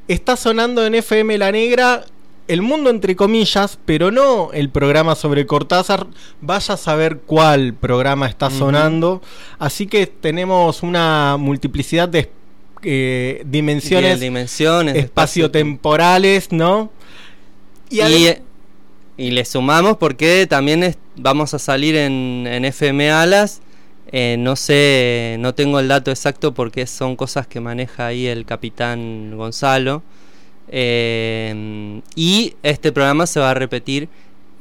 está 0.09 0.37
sonando 0.37 0.85
en 0.87 0.95
FM 0.95 1.37
La 1.39 1.53
Negra 1.53 2.05
el 2.49 2.63
mundo 2.63 2.91
entre 2.91 3.15
comillas, 3.15 3.79
pero 3.85 4.11
no 4.11 4.51
el 4.53 4.71
programa 4.71 5.15
sobre 5.15 5.47
Cortázar. 5.47 6.07
Vaya 6.41 6.75
a 6.75 6.77
saber 6.77 7.19
cuál 7.27 7.75
programa 7.75 8.27
está 8.27 8.51
sonando. 8.51 9.23
Así 9.59 9.87
que 9.87 10.07
tenemos 10.07 10.83
una 10.83 11.37
multiplicidad 11.39 12.09
de 12.09 12.31
eh, 12.83 13.43
dimensiones, 13.47 14.21
dimensiones, 14.21 14.97
espaciotemporales, 14.97 16.53
¿no? 16.53 16.91
Y, 17.91 18.01
y 19.17 19.31
le 19.31 19.45
sumamos 19.45 19.97
porque 19.97 20.47
también 20.49 20.83
es- 20.85 20.99
vamos 21.17 21.55
a 21.55 21.59
salir 21.59 21.97
en, 21.97 22.47
en 22.49 22.65
FM 22.65 23.11
Alas. 23.11 23.61
eh, 24.11 24.37
no 24.39 24.57
sé, 24.57 25.37
no 25.39 25.55
tengo 25.55 25.81
el 25.81 25.89
dato 25.89 26.11
exacto 26.11 26.55
porque 26.55 26.87
son 26.87 27.15
cosas 27.17 27.47
que 27.47 27.61
maneja 27.61 28.07
ahí 28.07 28.27
el 28.27 28.45
capitán 28.47 29.37
Gonzalo. 29.37 30.03
Eh, 30.71 32.01
y 32.15 32.55
este 32.63 32.93
programa 32.93 33.27
se 33.27 33.41
va 33.41 33.51
a 33.51 33.55
repetir 33.55 34.09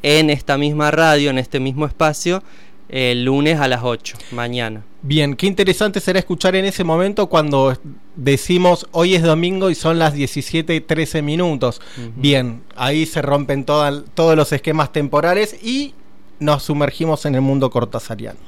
en 0.03 0.29
esta 0.29 0.57
misma 0.57 0.91
radio, 0.91 1.29
en 1.29 1.37
este 1.37 1.59
mismo 1.59 1.85
espacio, 1.85 2.43
el 2.89 3.25
lunes 3.25 3.59
a 3.59 3.67
las 3.67 3.81
8, 3.83 4.17
mañana. 4.31 4.83
Bien, 5.01 5.35
qué 5.35 5.47
interesante 5.47 5.99
será 5.99 6.19
escuchar 6.19 6.55
en 6.55 6.65
ese 6.65 6.83
momento 6.83 7.27
cuando 7.27 7.77
decimos 8.15 8.87
hoy 8.91 9.15
es 9.15 9.23
domingo 9.23 9.69
y 9.69 9.75
son 9.75 9.99
las 9.99 10.13
17.13 10.15 11.21
minutos. 11.21 11.81
Ujú. 11.97 12.11
Bien, 12.15 12.61
ahí 12.75 13.05
se 13.05 13.21
rompen 13.21 13.65
toda- 13.65 14.03
todos 14.13 14.35
los 14.35 14.51
esquemas 14.53 14.91
temporales 14.93 15.57
y 15.63 15.93
nos 16.39 16.63
sumergimos 16.63 17.25
en 17.25 17.35
el 17.35 17.41
mundo 17.41 17.69
cortázariano. 17.69 18.39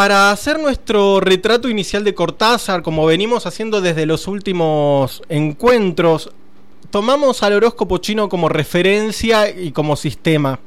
Para 0.00 0.30
hacer 0.30 0.58
nuestro 0.58 1.20
retrato 1.20 1.68
inicial 1.68 2.04
de 2.04 2.14
Cortázar, 2.14 2.80
como 2.80 3.04
venimos 3.04 3.44
haciendo 3.44 3.82
desde 3.82 4.06
los 4.06 4.28
últimos 4.28 5.22
encuentros, 5.28 6.30
tomamos 6.88 7.42
al 7.42 7.52
horóscopo 7.52 7.98
chino 7.98 8.30
como 8.30 8.48
referencia 8.48 9.50
y 9.50 9.72
como 9.72 9.96
sistema. 9.96 10.58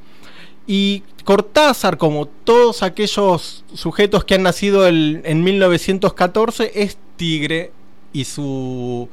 Y 0.67 1.01
Cortázar, 1.23 1.97
como 1.97 2.27
todos 2.27 2.83
aquellos 2.83 3.65
sujetos 3.73 4.23
que 4.23 4.35
han 4.35 4.43
nacido 4.43 4.85
el- 4.85 5.23
en 5.25 5.43
1914, 5.43 6.71
es 6.83 6.95
tigre 7.17 7.71
y 8.13 8.25
su 8.25 9.09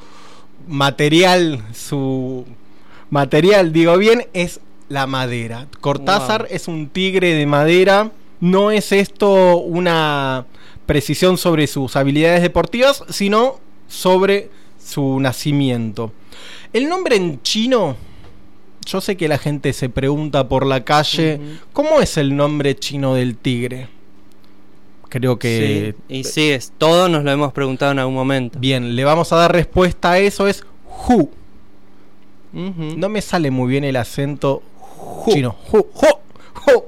material, 0.69 1.65
su 1.73 2.45
material, 3.09 3.73
digo 3.73 3.97
bien, 3.97 4.27
es 4.35 4.61
la 4.91 5.07
madera. 5.07 5.67
Cortázar 5.81 6.43
Wow. 6.43 6.49
es 6.51 6.69
un 6.69 6.91
tigre 6.91 7.33
de 7.33 7.47
madera. 7.47 8.11
No 8.41 8.71
es 8.71 8.93
esto 8.93 9.59
una 9.59 10.47
precisión 10.87 11.39
sobre 11.39 11.67
sus 11.67 11.95
habilidades 11.97 12.43
deportivas, 12.43 13.05
sino 13.11 13.61
sobre 13.87 14.51
su 14.83 15.21
nacimiento. 15.21 16.13
El 16.73 16.89
nombre 16.89 17.17
en 17.17 17.43
chino, 17.43 17.97
yo 18.87 19.01
sé 19.01 19.17
que 19.17 19.29
la 19.29 19.39
gente 19.39 19.73
se 19.73 19.89
pregunta 19.89 20.49
por 20.49 20.65
la 20.65 20.85
calle, 20.85 21.41
¿cómo 21.73 22.01
es 22.01 22.17
el 22.17 22.35
nombre 22.35 22.77
chino 22.77 23.15
del 23.15 23.37
tigre? 23.37 23.89
Creo 25.09 25.39
que... 25.39 25.95
Sí, 26.09 26.21
y 26.21 26.25
sí, 26.25 26.51
es, 26.51 26.73
todos 26.79 27.11
nos 27.11 27.25
lo 27.25 27.31
hemos 27.31 27.53
preguntado 27.53 27.93
en 27.93 27.99
algún 27.99 28.15
momento. 28.15 28.59
Bien, 28.59 28.95
le 28.95 29.05
vamos 29.05 29.33
a 29.33 29.37
dar 29.37 29.53
respuesta 29.53 30.13
a 30.13 30.19
eso, 30.19 30.47
es 30.49 30.65
Hu. 31.09 31.31
No 32.53 33.09
me 33.09 33.21
sale 33.21 33.51
muy 33.51 33.69
bien 33.69 33.85
el 33.85 33.97
acento 33.97 34.63
chino. 35.29 35.57
Hu, 35.71 35.79
hu, 35.79 36.09
hu. 36.67 36.85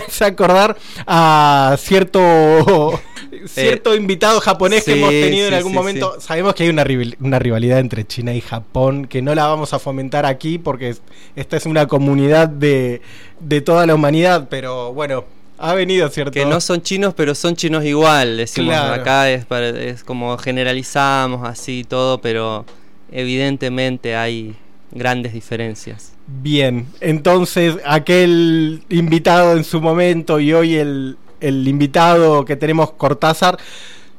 Me 0.00 0.06
hace 0.06 0.24
acordar 0.32 0.76
a 1.06 1.76
cierto 1.78 3.00
cierto 3.46 3.94
invitado 3.94 4.40
japonés 4.40 4.84
que 4.84 4.92
hemos 4.94 5.10
tenido 5.10 5.48
en 5.48 5.54
algún 5.54 5.72
sí, 5.72 5.76
momento. 5.78 6.20
Sabemos 6.20 6.54
que 6.54 6.64
hay 6.64 6.68
una, 6.70 6.84
una 7.20 7.38
rivalidad 7.38 7.78
entre 7.78 8.06
China 8.06 8.34
y 8.34 8.40
Japón 8.40 9.06
que 9.06 9.22
no 9.22 9.34
la 9.34 9.46
vamos 9.46 9.72
a 9.72 9.78
fomentar 9.78 10.26
aquí 10.26 10.58
porque 10.58 10.90
es- 10.90 11.02
esta 11.36 11.56
es 11.56 11.66
una 11.66 11.86
comunidad 11.86 12.48
de, 12.48 13.02
de 13.40 13.60
toda 13.60 13.86
la 13.86 13.94
humanidad, 13.94 14.48
pero 14.50 14.92
bueno, 14.92 15.24
ha 15.58 15.74
venido, 15.74 16.08
¿cierto? 16.10 16.32
Que 16.32 16.44
no 16.46 16.60
son 16.60 16.82
chinos, 16.82 17.14
pero 17.14 17.34
son 17.34 17.56
chinos 17.56 17.84
igual. 17.84 18.36
Decimos 18.36 18.74
Claro. 18.74 19.00
acá 19.00 19.30
es, 19.30 19.44
para- 19.46 19.68
es 19.70 20.04
como 20.04 20.36
generalizamos 20.38 21.48
así 21.48 21.84
todo, 21.84 22.20
pero 22.20 22.64
evidentemente 23.10 24.16
hay 24.16 24.54
grandes 24.92 25.32
diferencias. 25.32 26.12
Bien, 26.26 26.86
entonces 27.00 27.76
aquel 27.84 28.82
invitado 28.88 29.56
en 29.56 29.62
su 29.62 29.80
momento 29.80 30.40
y 30.40 30.52
hoy 30.52 30.74
el, 30.74 31.16
el 31.40 31.68
invitado 31.68 32.44
que 32.44 32.56
tenemos 32.56 32.92
Cortázar, 32.92 33.58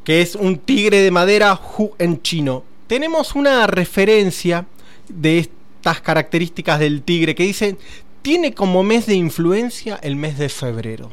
que 0.06 0.22
es 0.22 0.36
un 0.36 0.58
tigre 0.58 1.02
de 1.02 1.12
madera 1.12 1.54
Hu 1.56 1.92
en 2.00 2.22
chino. 2.22 2.64
Tenemos 2.88 3.36
una 3.36 3.68
referencia 3.68 4.66
de 5.10 5.40
estas 5.40 6.00
características 6.00 6.80
del 6.80 7.02
tigre 7.02 7.36
que 7.36 7.44
dice, 7.44 7.78
tiene 8.22 8.54
como 8.54 8.84
mes 8.84 9.06
de 9.06 9.16
influencia 9.16 10.00
el 10.02 10.16
mes 10.16 10.38
de 10.38 10.48
febrero. 10.48 11.10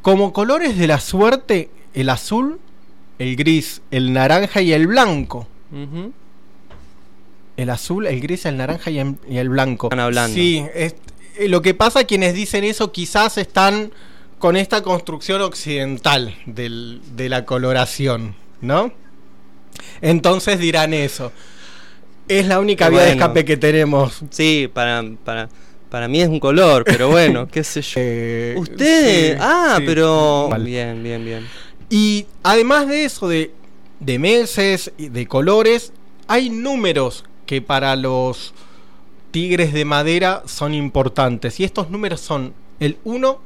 Como 0.00 0.32
colores 0.32 0.78
de 0.78 0.86
la 0.86 1.00
suerte, 1.00 1.68
el 1.92 2.08
azul, 2.08 2.58
el 3.18 3.36
gris, 3.36 3.82
el 3.90 4.12
naranja 4.12 4.62
y 4.62 4.72
el 4.72 4.86
blanco. 4.86 5.46
El 7.56 7.70
azul, 7.70 8.06
el 8.06 8.20
gris, 8.20 8.44
el 8.46 8.56
naranja 8.58 8.90
y 8.90 8.98
el, 8.98 9.16
y 9.28 9.38
el 9.38 9.48
blanco. 9.48 9.86
Están 9.86 10.00
hablando. 10.00 10.34
Sí, 10.34 10.64
es- 10.74 10.94
eh, 11.38 11.48
lo 11.48 11.62
que 11.62 11.74
pasa 11.74 12.04
quienes 12.04 12.34
dicen 12.34 12.64
eso 12.64 12.92
quizás 12.92 13.38
están 13.38 13.92
con 14.38 14.56
esta 14.56 14.82
construcción 14.82 15.40
occidental 15.42 16.34
del- 16.46 17.00
de 17.16 17.28
la 17.28 17.44
coloración, 17.46 18.34
¿no? 18.60 18.92
Entonces 20.00 20.58
dirán 20.58 20.94
eso. 20.94 21.32
Es 22.28 22.46
la 22.46 22.58
única 22.60 22.88
vía 22.88 23.02
de 23.02 23.10
escape 23.12 23.44
que 23.44 23.56
tenemos. 23.56 24.20
Sí, 24.30 24.68
para, 24.72 25.04
para, 25.24 25.48
para 25.90 26.08
mí 26.08 26.20
es 26.20 26.28
un 26.28 26.40
color, 26.40 26.84
pero 26.84 27.08
bueno, 27.08 27.46
qué 27.48 27.62
sé 27.62 27.82
yo. 27.82 28.60
Usted, 28.60 29.32
sí, 29.34 29.38
ah, 29.40 29.76
sí. 29.78 29.84
pero 29.86 30.50
bien, 30.60 31.02
bien, 31.02 31.24
bien. 31.24 31.46
Y 31.88 32.26
además 32.42 32.88
de 32.88 33.04
eso, 33.04 33.28
de, 33.28 33.52
de 34.00 34.18
meses, 34.18 34.90
y 34.98 35.08
de 35.08 35.26
colores, 35.26 35.92
hay 36.26 36.50
números 36.50 37.24
que 37.46 37.62
para 37.62 37.96
los 37.96 38.52
tigres 39.30 39.72
de 39.72 39.84
madera 39.84 40.42
son 40.46 40.74
importantes. 40.74 41.60
Y 41.60 41.64
estos 41.64 41.90
números 41.90 42.20
son 42.20 42.54
el 42.80 42.98
1, 43.04 43.38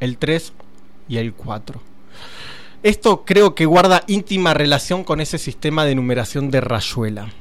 el 0.00 0.18
3 0.18 0.52
y 1.08 1.16
el 1.18 1.32
4. 1.32 1.80
Esto 2.82 3.24
creo 3.24 3.54
que 3.54 3.66
guarda 3.66 4.04
íntima 4.06 4.54
relación 4.54 5.02
con 5.04 5.20
ese 5.20 5.38
sistema 5.38 5.84
de 5.84 5.94
numeración 5.94 6.50
de 6.50 6.60
rayuela. 6.60 7.32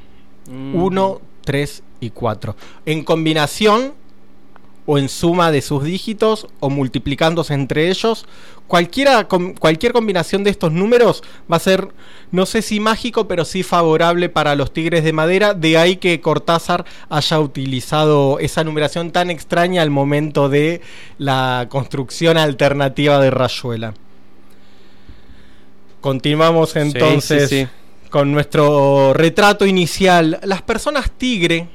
Mm. 0.49 0.75
1, 0.75 1.21
3 1.43 1.83
y 1.99 2.09
4. 2.09 2.55
En 2.85 3.03
combinación 3.03 3.93
o 4.87 4.97
en 4.97 5.09
suma 5.09 5.51
de 5.51 5.61
sus 5.61 5.83
dígitos 5.83 6.47
o 6.59 6.71
multiplicándose 6.71 7.53
entre 7.53 7.89
ellos, 7.89 8.25
cualquiera, 8.67 9.27
com- 9.27 9.53
cualquier 9.53 9.91
combinación 9.93 10.43
de 10.43 10.49
estos 10.49 10.71
números 10.71 11.23
va 11.51 11.57
a 11.57 11.59
ser, 11.59 11.89
no 12.31 12.45
sé 12.45 12.61
si 12.61 12.79
mágico, 12.79 13.27
pero 13.27 13.45
sí 13.45 13.61
favorable 13.63 14.29
para 14.29 14.55
los 14.55 14.73
tigres 14.73 15.03
de 15.03 15.13
madera. 15.13 15.53
De 15.53 15.77
ahí 15.77 15.97
que 15.97 16.21
Cortázar 16.21 16.85
haya 17.09 17.39
utilizado 17.39 18.39
esa 18.39 18.63
numeración 18.63 19.11
tan 19.11 19.29
extraña 19.29 19.81
al 19.81 19.89
momento 19.91 20.49
de 20.49 20.81
la 21.19 21.67
construcción 21.69 22.37
alternativa 22.37 23.19
de 23.19 23.29
Rayuela. 23.29 23.93
Continuamos 25.99 26.75
entonces 26.77 27.49
sí, 27.49 27.63
sí. 27.63 27.67
con 28.09 28.31
nuestro 28.31 29.13
retrato 29.13 29.65
inicial. 29.65 30.39
Las 30.43 30.61
personas 30.61 31.11
tigre. 31.11 31.67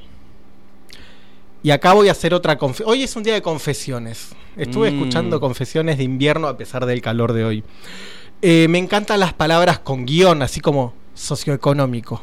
Y 1.63 1.71
acá 1.71 1.93
voy 1.93 2.09
a 2.09 2.11
hacer 2.11 2.33
otra 2.33 2.57
confesión. 2.57 2.89
Hoy 2.89 3.03
es 3.03 3.15
un 3.15 3.23
día 3.23 3.33
de 3.33 3.41
confesiones. 3.41 4.35
Estuve 4.57 4.91
Mm. 4.91 4.95
escuchando 4.95 5.39
confesiones 5.39 5.97
de 5.97 6.03
invierno 6.03 6.47
a 6.47 6.57
pesar 6.57 6.85
del 6.85 7.01
calor 7.01 7.33
de 7.33 7.45
hoy. 7.45 7.63
Eh, 8.41 8.67
me 8.69 8.77
encantan 8.77 9.19
las 9.21 9.33
palabras 9.33 9.79
con 9.79 10.05
guion, 10.05 10.41
así 10.41 10.59
como 10.59 10.93
socioeconómico. 11.13 12.21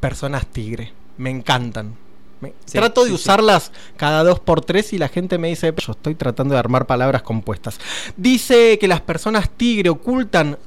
Personas 0.00 0.46
tigre. 0.46 0.92
Me 1.16 1.30
encantan. 1.30 1.94
Me- 2.40 2.52
Sí, 2.66 2.76
Trato 2.78 3.02
de 3.04 3.10
sí, 3.10 3.16
sí. 3.16 3.22
usarlas 3.22 3.72
cada 3.96 4.22
dos 4.24 4.40
por 4.40 4.60
tres 4.60 4.92
y 4.92 4.98
la 4.98 5.08
gente 5.08 5.38
me 5.38 5.48
dice, 5.48 5.72
yo 5.78 5.92
estoy 5.92 6.14
tratando 6.14 6.54
de 6.54 6.58
armar 6.58 6.86
palabras 6.86 7.22
compuestas. 7.22 7.78
Dice 8.16 8.78
que 8.78 8.88
las 8.88 9.00
personas 9.00 9.48
tigre 9.50 9.88
ocultan 9.88 10.58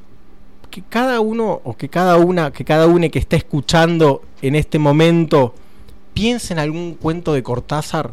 que 0.71 0.81
cada 0.89 1.19
uno 1.19 1.61
o 1.63 1.75
que 1.77 1.89
cada 1.89 2.15
una, 2.17 2.51
que 2.51 2.63
cada 2.65 2.87
une 2.87 3.11
que 3.11 3.19
esté 3.19 3.35
escuchando 3.35 4.23
en 4.41 4.55
este 4.55 4.79
momento 4.79 5.53
piense 6.17 6.53
en 6.53 6.59
algún 6.59 6.95
cuento 6.95 7.33
de 7.33 7.43
Cortázar 7.43 8.11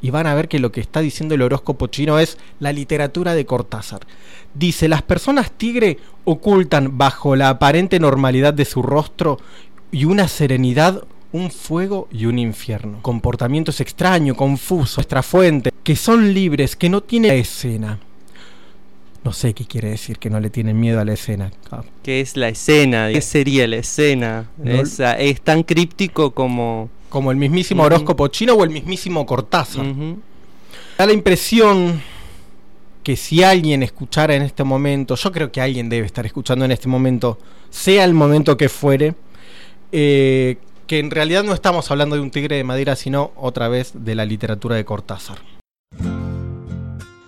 y 0.00 0.08
van 0.10 0.26
a 0.26 0.34
ver 0.34 0.48
que 0.48 0.58
lo 0.58 0.72
que 0.72 0.80
está 0.80 1.00
diciendo 1.00 1.34
el 1.34 1.42
horóscopo 1.42 1.88
chino 1.88 2.18
es 2.18 2.38
la 2.58 2.72
literatura 2.72 3.34
de 3.34 3.44
Cortázar. 3.44 4.00
Dice, 4.54 4.88
las 4.88 5.02
personas 5.02 5.50
tigre 5.52 5.98
ocultan 6.24 6.96
bajo 6.96 7.36
la 7.36 7.50
aparente 7.50 8.00
normalidad 8.00 8.54
de 8.54 8.64
su 8.64 8.80
rostro 8.82 9.38
y 9.92 10.06
una 10.06 10.26
serenidad 10.28 11.04
un 11.32 11.50
fuego 11.50 12.08
y 12.12 12.26
un 12.26 12.38
infierno. 12.38 13.00
Comportamientos 13.02 13.80
extraños, 13.80 14.36
confusos, 14.36 14.98
nuestra 14.98 15.22
fuente, 15.22 15.70
que 15.82 15.96
son 15.96 16.32
libres, 16.32 16.76
que 16.76 16.88
no 16.88 17.02
tienen 17.02 17.32
escena. 17.32 17.98
No 19.24 19.32
sé 19.32 19.52
qué 19.52 19.64
quiere 19.64 19.90
decir 19.90 20.18
que 20.18 20.30
no 20.30 20.38
le 20.38 20.48
tienen 20.50 20.78
miedo 20.78 21.00
a 21.00 21.04
la 21.04 21.14
escena. 21.14 21.50
Ah, 21.72 21.82
¿Qué 22.02 22.20
es 22.20 22.36
la 22.36 22.48
escena? 22.48 23.08
¿Qué 23.12 23.20
sería 23.20 23.66
la 23.66 23.76
escena? 23.76 24.48
No- 24.58 24.80
Es, 24.82 25.00
es 25.00 25.40
tan 25.42 25.62
críptico 25.62 26.30
como... 26.32 26.88
Como 27.14 27.30
el 27.30 27.36
mismísimo 27.36 27.84
horóscopo 27.84 28.26
chino 28.26 28.54
o 28.54 28.64
el 28.64 28.70
mismísimo 28.70 29.24
Cortázar. 29.24 29.86
Da 30.98 31.06
la 31.06 31.12
impresión 31.12 32.02
que 33.04 33.14
si 33.14 33.44
alguien 33.44 33.84
escuchara 33.84 34.34
en 34.34 34.42
este 34.42 34.64
momento, 34.64 35.14
yo 35.14 35.30
creo 35.30 35.52
que 35.52 35.60
alguien 35.60 35.88
debe 35.88 36.06
estar 36.06 36.26
escuchando 36.26 36.64
en 36.64 36.72
este 36.72 36.88
momento, 36.88 37.38
sea 37.70 38.04
el 38.04 38.14
momento 38.14 38.56
que 38.56 38.68
fuere, 38.68 39.14
eh, 39.92 40.56
que 40.88 40.98
en 40.98 41.12
realidad 41.12 41.44
no 41.44 41.54
estamos 41.54 41.88
hablando 41.92 42.16
de 42.16 42.22
un 42.22 42.32
tigre 42.32 42.56
de 42.56 42.64
madera, 42.64 42.96
sino 42.96 43.30
otra 43.36 43.68
vez 43.68 43.92
de 43.94 44.16
la 44.16 44.24
literatura 44.24 44.74
de 44.74 44.84
Cortázar. 44.84 45.38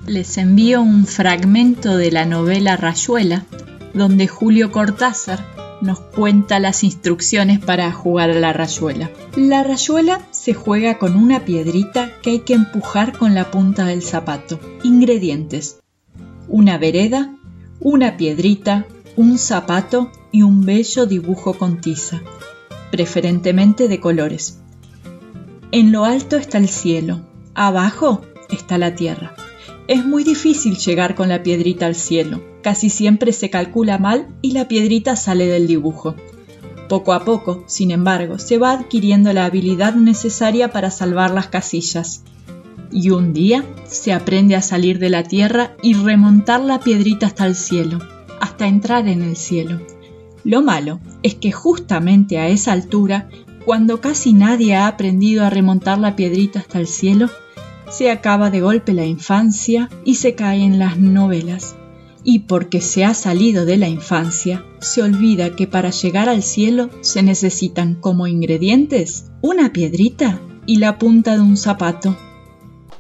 Les 0.05 0.37
envío 0.37 0.83
un 0.83 1.07
fragmento 1.07 1.97
de 1.97 2.11
la 2.11 2.27
novela 2.27 2.77
Rayuela, 2.77 3.47
donde 3.95 4.27
Julio 4.27 4.73
Cortázar 4.73 5.45
nos 5.81 6.01
cuenta 6.01 6.59
las 6.59 6.85
instrucciones 6.85 7.61
para 7.61 7.91
jugar 7.93 8.31
a 8.31 8.35
la 8.35 8.53
rayuela. 8.53 9.11
La 9.37 9.63
rayuela 9.63 10.27
se 10.31 10.55
juega 10.55 10.99
con 10.99 11.17
una 11.17 11.45
piedrita 11.45 12.13
que 12.23 12.31
hay 12.31 12.39
que 12.41 12.55
empujar 12.55 13.17
con 13.17 13.35
la 13.35 13.51
punta 13.51 13.85
del 13.85 14.03
zapato. 14.03 14.59
Ingredientes. 14.83 15.81
Una 16.49 16.79
vereda, 16.79 17.35
una 17.81 18.17
piedrita, 18.17 18.87
un 19.17 19.39
zapato 19.39 20.11
y 20.33 20.43
un 20.43 20.65
bello 20.65 21.07
dibujo 21.07 21.55
con 21.55 21.81
tiza, 21.81 22.23
preferentemente 22.91 23.89
de 23.89 24.01
colores. 24.01 24.61
En 25.73 25.93
lo 25.93 26.05
alto 26.05 26.37
está 26.37 26.59
el 26.59 26.69
cielo, 26.69 27.21
abajo 27.55 28.23
está 28.51 28.79
la 28.79 28.95
tierra. 28.95 29.35
Es 29.89 30.05
muy 30.05 30.25
difícil 30.25 30.77
llegar 30.77 31.15
con 31.15 31.29
la 31.29 31.43
piedrita 31.43 31.87
al 31.87 31.95
cielo. 31.95 32.43
Casi 32.67 32.91
siempre 32.91 33.33
se 33.33 33.49
calcula 33.49 33.97
mal 33.97 34.27
y 34.43 34.51
la 34.51 34.67
piedrita 34.67 35.15
sale 35.15 35.47
del 35.47 35.69
dibujo. 35.69 36.17
Poco 36.89 37.13
a 37.13 37.25
poco, 37.25 37.63
sin 37.69 37.93
embargo, 37.93 38.41
se 38.41 38.59
va 38.59 38.73
adquiriendo 38.73 39.33
la 39.33 39.45
habilidad 39.45 39.95
necesaria 39.95 40.73
para 40.73 40.91
salvar 40.91 41.31
las 41.31 41.47
casillas. 41.47 42.25
Y 42.91 43.11
un 43.11 43.33
día 43.33 43.65
se 43.87 44.13
aprende 44.13 44.57
a 44.57 44.63
salir 44.63 44.99
de 44.99 45.11
la 45.11 45.23
tierra 45.23 45.77
y 45.81 45.95
remontar 45.95 46.61
la 46.61 46.81
piedrita 46.81 47.27
hasta 47.27 47.47
el 47.47 47.55
cielo, 47.55 48.01
hasta 48.41 48.67
entrar 48.67 49.07
en 49.07 49.23
el 49.23 49.37
cielo. 49.37 49.81
Lo 50.43 50.61
malo 50.61 50.99
es 51.23 51.37
que 51.37 51.53
justamente 51.53 52.41
a 52.41 52.49
esa 52.49 52.73
altura, 52.73 53.29
cuando 53.65 54.01
casi 54.01 54.33
nadie 54.33 54.75
ha 54.75 54.89
aprendido 54.89 55.45
a 55.45 55.51
remontar 55.51 55.99
la 55.99 56.17
piedrita 56.17 56.59
hasta 56.59 56.81
el 56.81 56.89
cielo, 56.89 57.31
se 57.89 58.11
acaba 58.11 58.51
de 58.51 58.61
golpe 58.61 58.93
la 58.93 59.07
infancia 59.07 59.89
y 60.05 60.17
se 60.17 60.35
caen 60.35 60.81
las 60.81 60.99
novelas. 60.99 61.77
Y 62.29 62.41
porque 62.41 62.81
se 62.81 63.05
ha 63.05 63.15
salido 63.15 63.65
de 63.65 63.77
la 63.77 63.89
infancia, 63.89 64.65
se 64.81 65.01
olvida 65.01 65.55
que 65.55 65.69
para 65.69 65.91
llegar 65.91 66.29
al 66.29 66.43
cielo 66.43 66.91
se 67.01 67.23
necesitan 67.23 67.95
como 67.95 68.27
ingredientes 68.27 69.27
una 69.43 69.73
piedrita 69.73 70.41
y 70.67 70.79
la 70.79 70.99
punta 70.99 71.37
de 71.37 71.41
un 71.43 71.57
zapato. 71.57 72.19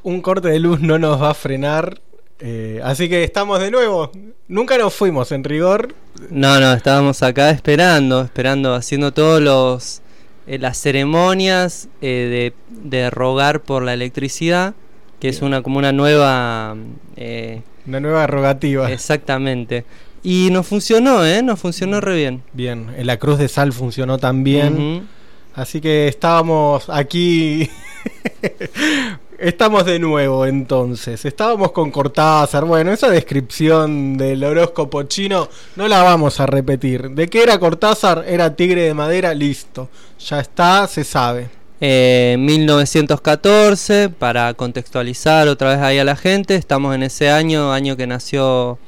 Un 0.04 0.20
corte 0.20 0.48
de 0.48 0.60
luz 0.60 0.80
no 0.80 1.00
nos 1.00 1.20
va 1.20 1.30
a 1.30 1.34
frenar, 1.34 2.00
eh, 2.38 2.80
así 2.84 3.08
que 3.08 3.24
estamos 3.24 3.58
de 3.58 3.72
nuevo. 3.72 4.12
Nunca 4.46 4.78
nos 4.78 4.94
fuimos 4.94 5.32
en 5.32 5.42
rigor. 5.42 5.92
No, 6.30 6.60
no, 6.60 6.72
estábamos 6.72 7.20
acá 7.24 7.50
esperando, 7.50 8.22
esperando, 8.22 8.74
haciendo 8.74 9.12
todos 9.12 9.42
los 9.42 10.02
eh, 10.46 10.60
las 10.60 10.78
ceremonias 10.78 11.88
eh, 12.00 12.52
de, 12.70 12.88
de 12.88 13.10
rogar 13.10 13.62
por 13.62 13.82
la 13.82 13.94
electricidad, 13.94 14.74
que 15.18 15.28
es 15.28 15.42
una 15.42 15.62
como 15.62 15.78
una 15.78 15.90
nueva 15.90 16.76
eh, 17.16 17.62
Una 17.86 18.00
nueva 18.00 18.26
rogativa. 18.26 18.90
exactamente. 18.90 19.84
Y 20.22 20.48
nos 20.50 20.66
funcionó, 20.66 21.24
¿eh? 21.24 21.42
Nos 21.42 21.60
funcionó 21.60 22.00
re 22.00 22.16
bien. 22.16 22.42
Bien, 22.52 22.92
en 22.96 23.06
la 23.06 23.16
cruz 23.16 23.38
de 23.38 23.48
sal 23.48 23.72
funcionó 23.72 24.18
también. 24.18 25.06
Así 25.54 25.80
que 25.80 26.08
estábamos 26.08 26.90
aquí. 26.90 27.70
Estamos 29.38 29.84
de 29.84 29.98
nuevo 29.98 30.46
entonces. 30.46 31.24
Estábamos 31.24 31.72
con 31.72 31.90
Cortázar. 31.90 32.64
Bueno, 32.64 32.90
esa 32.92 33.08
descripción 33.08 34.16
del 34.16 34.42
horóscopo 34.42 35.02
chino 35.04 35.48
no 35.76 35.86
la 35.88 36.02
vamos 36.02 36.40
a 36.40 36.46
repetir. 36.46 37.10
¿De 37.10 37.28
qué 37.28 37.42
era 37.42 37.58
Cortázar? 37.58 38.24
Era 38.26 38.56
tigre 38.56 38.82
de 38.82 38.94
madera, 38.94 39.34
listo. 39.34 39.90
Ya 40.18 40.40
está, 40.40 40.86
se 40.86 41.04
sabe. 41.04 41.48
Eh, 41.80 42.36
1914, 42.38 44.08
para 44.08 44.54
contextualizar 44.54 45.46
otra 45.48 45.70
vez 45.70 45.78
ahí 45.80 45.98
a 45.98 46.04
la 46.04 46.16
gente, 46.16 46.54
estamos 46.54 46.94
en 46.94 47.02
ese 47.02 47.30
año, 47.30 47.70
año 47.70 47.98
que 47.98 48.06
nació 48.06 48.78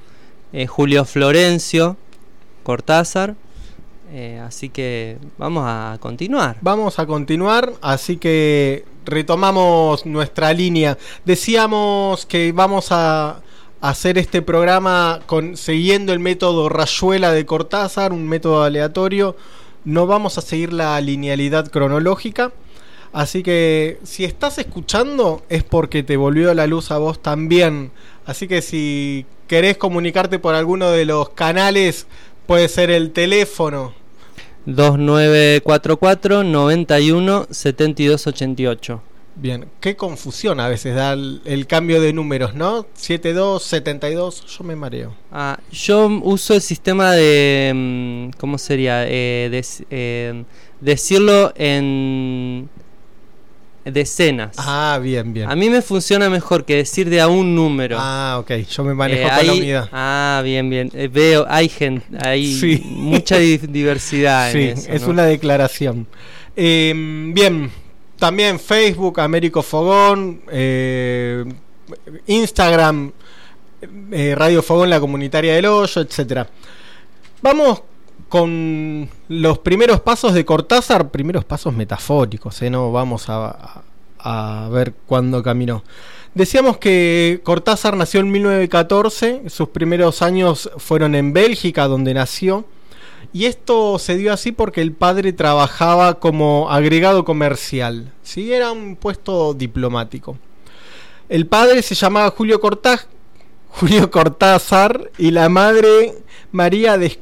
eh, 0.54 0.66
Julio 0.66 1.04
Florencio 1.04 1.96
Cortázar. 2.62 3.34
Eh, 4.10 4.40
así 4.42 4.70
que 4.70 5.18
vamos 5.36 5.64
a 5.66 5.98
continuar. 6.00 6.56
Vamos 6.62 6.98
a 6.98 7.04
continuar, 7.04 7.74
así 7.82 8.16
que 8.16 8.86
retomamos 9.04 10.06
nuestra 10.06 10.54
línea. 10.54 10.96
Decíamos 11.26 12.24
que 12.24 12.52
vamos 12.52 12.86
a 12.90 13.42
hacer 13.82 14.16
este 14.16 14.40
programa 14.40 15.20
con, 15.26 15.58
siguiendo 15.58 16.14
el 16.14 16.20
método 16.20 16.70
Rayuela 16.70 17.32
de 17.32 17.44
Cortázar, 17.44 18.14
un 18.14 18.26
método 18.26 18.62
aleatorio. 18.62 19.36
No 19.84 20.06
vamos 20.06 20.38
a 20.38 20.40
seguir 20.40 20.72
la 20.72 20.98
linealidad 21.02 21.70
cronológica. 21.70 22.52
Así 23.12 23.42
que 23.42 23.98
si 24.02 24.24
estás 24.24 24.58
escuchando 24.58 25.42
es 25.48 25.64
porque 25.64 26.02
te 26.02 26.16
volvió 26.16 26.52
la 26.54 26.66
luz 26.66 26.90
a 26.90 26.98
vos 26.98 27.20
también. 27.22 27.90
Así 28.26 28.46
que 28.48 28.62
si 28.62 29.26
querés 29.46 29.76
comunicarte 29.78 30.38
por 30.38 30.54
alguno 30.54 30.90
de 30.90 31.04
los 31.04 31.30
canales, 31.30 32.06
puede 32.46 32.68
ser 32.68 32.90
el 32.90 33.12
teléfono. 33.12 33.94
2944 34.66 36.44
91 36.44 37.46
72 37.50 38.26
88. 38.26 39.02
Bien, 39.40 39.66
qué 39.80 39.94
confusión 39.94 40.58
a 40.58 40.66
veces 40.66 40.96
da 40.96 41.12
el, 41.12 41.40
el 41.44 41.68
cambio 41.68 42.00
de 42.00 42.12
números, 42.12 42.54
¿no? 42.54 42.86
72, 42.94 43.62
72, 43.62 44.44
yo 44.46 44.64
me 44.64 44.74
mareo. 44.74 45.14
Ah, 45.30 45.60
yo 45.70 46.08
uso 46.24 46.54
el 46.54 46.60
sistema 46.60 47.12
de. 47.12 47.72
mm, 47.72 48.30
¿Cómo 48.36 48.58
sería? 48.58 49.04
Eh, 49.06 49.62
eh, 49.90 50.44
decirlo 50.80 51.52
en 51.54 52.68
decenas. 53.92 54.56
Ah, 54.58 54.98
bien, 55.02 55.32
bien. 55.32 55.50
A 55.50 55.56
mí 55.56 55.68
me 55.70 55.82
funciona 55.82 56.28
mejor 56.30 56.64
que 56.64 56.76
decir 56.76 57.08
de 57.10 57.20
a 57.20 57.28
un 57.28 57.54
número. 57.54 57.96
Ah, 58.00 58.36
ok, 58.40 58.50
yo 58.68 58.84
me 58.84 58.94
manejo 58.94 59.28
Eh, 59.28 59.32
con 59.36 59.46
la 59.46 59.52
unidad. 59.52 59.88
Ah, 59.92 60.40
bien, 60.44 60.68
bien. 60.70 60.90
Eh, 60.94 61.08
veo, 61.12 61.46
hay 61.48 61.68
gente, 61.68 62.04
hay 62.26 62.54
Sí. 62.54 62.82
mucha 62.84 63.38
di- 63.38 63.58
diversidad 63.58 64.52
Sí, 64.52 64.58
en 64.58 64.78
eso. 64.78 64.90
es 64.92 65.02
¿no? 65.02 65.08
una 65.08 65.24
declaración. 65.24 66.06
Eh, 66.56 66.92
bien, 67.34 67.70
también 68.18 68.58
Facebook, 68.58 69.20
Américo 69.20 69.62
Fogón, 69.62 70.40
eh, 70.50 71.44
Instagram, 72.26 73.12
eh, 74.10 74.34
Radio 74.36 74.62
Fogón, 74.62 74.90
la 74.90 75.00
comunitaria 75.00 75.54
del 75.54 75.66
hoyo, 75.66 76.00
etcétera. 76.00 76.48
Vamos 77.40 77.82
con 78.28 79.08
los 79.28 79.58
primeros 79.58 80.00
pasos 80.00 80.34
de 80.34 80.44
Cortázar, 80.44 81.10
primeros 81.10 81.44
pasos 81.44 81.72
metafóricos, 81.74 82.60
¿eh? 82.62 82.70
no 82.70 82.92
vamos 82.92 83.26
a, 83.28 83.82
ver 84.70 84.92
cuándo 85.06 85.42
caminó. 85.42 85.82
Decíamos 86.34 86.76
que 86.76 87.40
Cortázar 87.42 87.96
nació 87.96 88.20
en 88.20 88.30
1914, 88.30 89.48
sus 89.48 89.70
primeros 89.70 90.20
años 90.22 90.70
fueron 90.76 91.14
en 91.14 91.32
Bélgica, 91.32 91.88
donde 91.88 92.14
nació. 92.14 92.64
Y 93.32 93.46
esto 93.46 93.98
se 93.98 94.16
dio 94.16 94.32
así 94.32 94.52
porque 94.52 94.80
el 94.80 94.92
padre 94.92 95.32
trabajaba 95.32 96.18
como 96.20 96.70
agregado 96.70 97.24
comercial, 97.24 98.12
¿sí? 98.22 98.52
era 98.52 98.72
un 98.72 98.96
puesto 98.96 99.54
diplomático. 99.54 100.38
El 101.28 101.46
padre 101.46 101.82
se 101.82 101.94
llamaba 101.94 102.30
Julio, 102.30 102.60
Cortá- 102.60 103.06
Julio 103.68 104.10
Cortázar 104.10 105.10
y 105.18 105.30
la 105.30 105.48
madre 105.48 106.14
María 106.52 106.96
de 106.96 107.18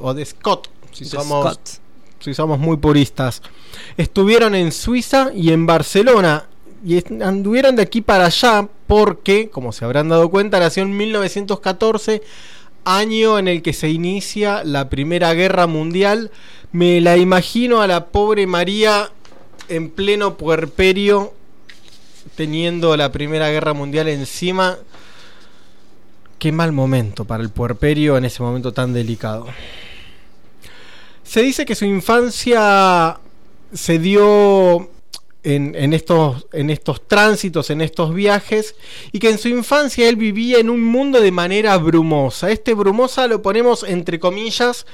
O 0.00 0.14
de 0.14 0.24
Scott, 0.24 0.68
si 0.92 1.04
De 1.04 1.10
somos, 1.10 1.44
Scott. 1.46 1.60
si 2.20 2.34
somos 2.34 2.58
muy 2.58 2.76
puristas. 2.76 3.42
Estuvieron 3.96 4.54
en 4.54 4.72
Suiza 4.72 5.30
y 5.34 5.52
en 5.52 5.66
Barcelona 5.66 6.46
y 6.84 7.02
anduvieron 7.22 7.76
de 7.76 7.82
aquí 7.82 8.00
para 8.00 8.26
allá 8.26 8.68
porque, 8.86 9.48
como 9.48 9.72
se 9.72 9.84
habrán 9.84 10.08
dado 10.08 10.28
cuenta, 10.30 10.60
nació 10.60 10.82
en 10.82 10.96
1914 10.96 12.22
año 12.84 13.38
en 13.38 13.48
el 13.48 13.62
que 13.62 13.72
se 13.72 13.90
inicia 13.90 14.62
la 14.62 14.88
Primera 14.88 15.34
Guerra 15.34 15.66
Mundial. 15.66 16.30
Me 16.72 17.00
la 17.00 17.16
imagino 17.16 17.80
a 17.82 17.86
la 17.88 18.06
pobre 18.06 18.46
María 18.46 19.10
en 19.68 19.90
pleno 19.90 20.36
puerperio 20.36 21.34
teniendo 22.36 22.96
la 22.96 23.10
Primera 23.10 23.50
Guerra 23.50 23.72
Mundial 23.72 24.08
encima. 24.08 24.78
Qué 26.46 26.52
mal 26.52 26.70
momento 26.70 27.24
para 27.24 27.42
el 27.42 27.50
puerperio 27.50 28.16
en 28.16 28.24
ese 28.24 28.40
momento 28.40 28.72
tan 28.72 28.92
delicado. 28.92 29.48
Se 31.24 31.42
dice 31.42 31.66
que 31.66 31.74
su 31.74 31.86
infancia 31.86 33.18
se 33.72 33.98
dio 33.98 34.88
en, 35.42 35.92
estos, 35.92 36.46
en 36.52 36.70
estos 36.70 37.08
tránsitos, 37.08 37.70
en 37.70 37.80
estos 37.80 38.14
viajes, 38.14 38.76
y 39.10 39.18
que 39.18 39.30
en 39.30 39.38
su 39.38 39.48
infancia 39.48 40.08
él 40.08 40.14
vivía 40.14 40.60
en 40.60 40.70
un 40.70 40.84
mundo 40.84 41.20
de 41.20 41.32
manera 41.32 41.76
brumosa. 41.78 42.48
Este 42.52 42.74
brumosa 42.74 43.26
lo 43.26 43.42
ponemos 43.42 43.82
entre 43.82 44.20
comillas, 44.20 44.86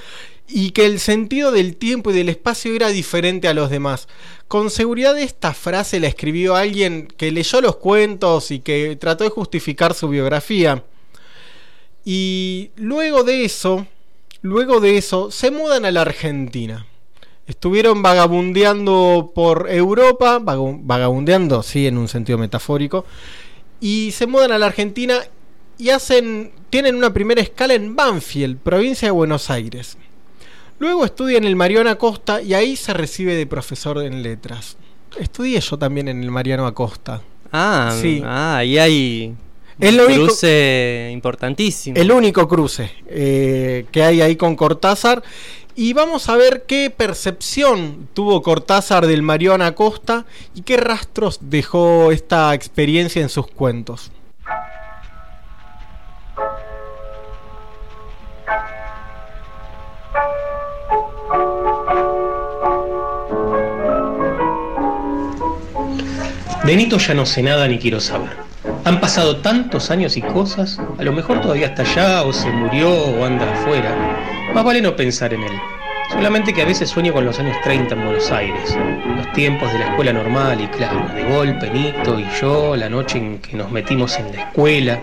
y 0.49 0.71
que 0.71 0.87
el 0.87 1.01
sentido 1.01 1.53
del 1.53 1.77
tiempo 1.77 2.13
y 2.13 2.15
del 2.15 2.31
espacio 2.31 2.75
era 2.75 2.89
diferente 2.89 3.47
a 3.47 3.53
los 3.53 3.69
demás. 3.69 4.09
Con 4.49 4.71
seguridad 4.71 5.19
esta 5.19 5.53
frase 5.53 6.01
la 6.01 6.07
escribió 6.07 6.57
alguien 6.57 7.09
que 7.09 7.31
leyó 7.31 7.61
los 7.61 7.77
cuentos 7.77 8.51
y 8.51 8.61
que 8.61 8.97
trató 8.97 9.25
de 9.25 9.29
justificar 9.29 9.93
su 9.93 10.09
biografía. 10.09 10.83
Y 12.05 12.71
luego 12.77 13.23
de 13.23 13.45
eso, 13.45 13.87
luego 14.43 14.81
de 14.81 14.97
eso, 14.99 15.31
se 15.31 15.51
mudan 15.51 15.85
a 15.85 15.91
la 15.91 16.03
Argentina. 16.03 16.87
Estuvieron 17.47 18.03
vagabundeando 18.03 19.33
por 19.35 19.69
Europa, 19.71 20.39
vagabundeando, 20.41 21.63
sí, 21.63 21.87
en 21.87 21.99
un 21.99 22.09
sentido 22.09 22.39
metafórico, 22.39 23.05
y 23.81 24.13
se 24.13 24.27
mudan 24.27 24.53
a 24.53 24.59
la 24.59 24.67
Argentina 24.67 25.19
y 25.79 25.91
hacen, 25.91 26.53
tienen 26.71 26.95
una 26.95 27.13
primera 27.13 27.41
escala 27.41 27.75
en 27.75 27.97
Banfield, 27.97 28.59
provincia 28.59 29.09
de 29.09 29.13
Buenos 29.13 29.51
Aires. 29.51 29.97
Luego 30.79 31.05
estudia 31.05 31.39
en 31.39 31.45
el 31.45 31.57
Mariano 31.57 31.91
Acosta 31.91 32.43
y 32.43 32.55
ahí 32.55 32.77
se 32.77 32.93
recibe 32.95 33.35
de 33.35 33.47
profesor 33.47 34.03
en 34.03 34.23
letras. 34.23 34.77
Estudié 35.19 35.61
yo 35.61 35.79
también 35.79 36.09
en 36.09 36.23
el 36.23 36.31
Mariano 36.31 36.67
Acosta. 36.67 37.23
Ah, 37.53 37.97
Sí. 38.01 38.23
ah, 38.25 38.57
ahí 38.59 39.35
lo 39.97 40.07
único- 40.07 40.27
cruce 40.27 41.11
importantísimo. 41.13 41.97
El 41.97 42.13
único 42.13 42.47
cruce 42.49 42.91
eh, 43.09 43.87
que 43.91 44.03
hay 44.03 44.21
ahí 44.21 44.37
con 44.37 44.57
Cortázar. 44.57 45.23
Y 45.75 45.95
vamos 45.95 46.29
a 46.29 46.37
ver 46.37 46.65
qué 46.69 46.91
percepción 46.95 48.07
tuvo 48.13 48.43
Cortázar 48.43 49.07
del 49.07 49.23
Mariano 49.23 49.65
Acosta 49.65 50.27
y 50.55 50.63
qué 50.63 50.77
rastros 50.77 51.39
dejó 51.41 52.13
esta 52.13 52.53
experiencia 52.53 53.23
en 53.23 53.31
sus 53.31 53.47
cuentos. 53.47 54.13
De 66.65 66.77
Nito 66.77 66.99
ya 66.99 67.15
no 67.15 67.27
sé 67.27 67.43
nada 67.43 67.67
ni 67.67 67.79
quiero 67.79 68.01
saber. 68.01 68.42
Han 68.85 69.01
pasado 69.01 69.37
tantos 69.39 69.91
años 69.91 70.17
y 70.17 70.23
cosas, 70.23 70.81
a 70.99 71.03
lo 71.03 71.13
mejor 71.13 71.41
todavía 71.41 71.67
está 71.67 71.83
allá 71.83 72.23
o 72.23 72.33
se 72.33 72.51
murió 72.51 72.91
o 72.91 73.25
anda 73.25 73.51
afuera. 73.53 73.95
Más 74.55 74.65
vale 74.65 74.81
no 74.81 74.95
pensar 74.95 75.35
en 75.35 75.43
él. 75.43 75.53
Solamente 76.11 76.53
que 76.53 76.63
a 76.63 76.67
veces 76.67 76.91
sueño 76.91 77.13
con 77.13 77.25
los 77.25 77.39
años 77.39 77.57
30 77.65 77.95
en 77.95 78.05
Buenos 78.05 78.31
Aires, 78.31 78.77
los 79.17 79.33
tiempos 79.33 79.73
de 79.73 79.79
la 79.79 79.87
escuela 79.87 80.13
normal 80.13 80.61
y 80.61 80.67
claro, 80.67 81.09
de 81.15 81.25
golpe 81.25 81.71
Nito 81.71 82.21
y 82.21 82.27
yo, 82.41 82.77
la 82.77 82.89
noche 82.89 83.19
en 83.19 83.39
que 83.39 83.57
nos 83.57 83.71
metimos 83.71 84.19
en 84.19 84.33
la 84.33 84.43
escuela. 84.43 85.01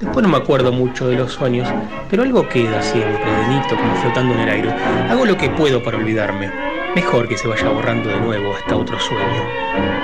Después 0.00 0.22
no 0.22 0.28
me 0.28 0.36
acuerdo 0.36 0.70
mucho 0.70 1.08
de 1.08 1.16
los 1.16 1.32
sueños, 1.32 1.66
pero 2.10 2.22
algo 2.22 2.48
queda 2.48 2.82
siempre 2.82 3.24
de 3.24 3.48
Nito 3.48 3.76
como 3.76 3.96
flotando 3.96 4.34
en 4.34 4.40
el 4.40 4.48
aire. 4.50 4.70
Hago 5.08 5.24
lo 5.24 5.36
que 5.36 5.48
puedo 5.50 5.82
para 5.82 5.96
olvidarme. 5.96 6.73
Mejor 6.94 7.26
que 7.28 7.36
se 7.36 7.48
vaya 7.48 7.68
borrando 7.70 8.08
de 8.08 8.20
nuevo 8.20 8.54
hasta 8.54 8.76
otro 8.76 8.98
sueño. 9.00 9.42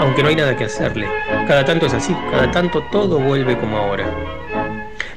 Aunque 0.00 0.22
no 0.22 0.28
hay 0.28 0.36
nada 0.36 0.56
que 0.56 0.64
hacerle. 0.64 1.08
Cada 1.46 1.64
tanto 1.64 1.86
es 1.86 1.94
así, 1.94 2.16
cada 2.30 2.50
tanto 2.50 2.82
todo 2.90 3.18
vuelve 3.18 3.56
como 3.56 3.78
ahora. 3.78 4.06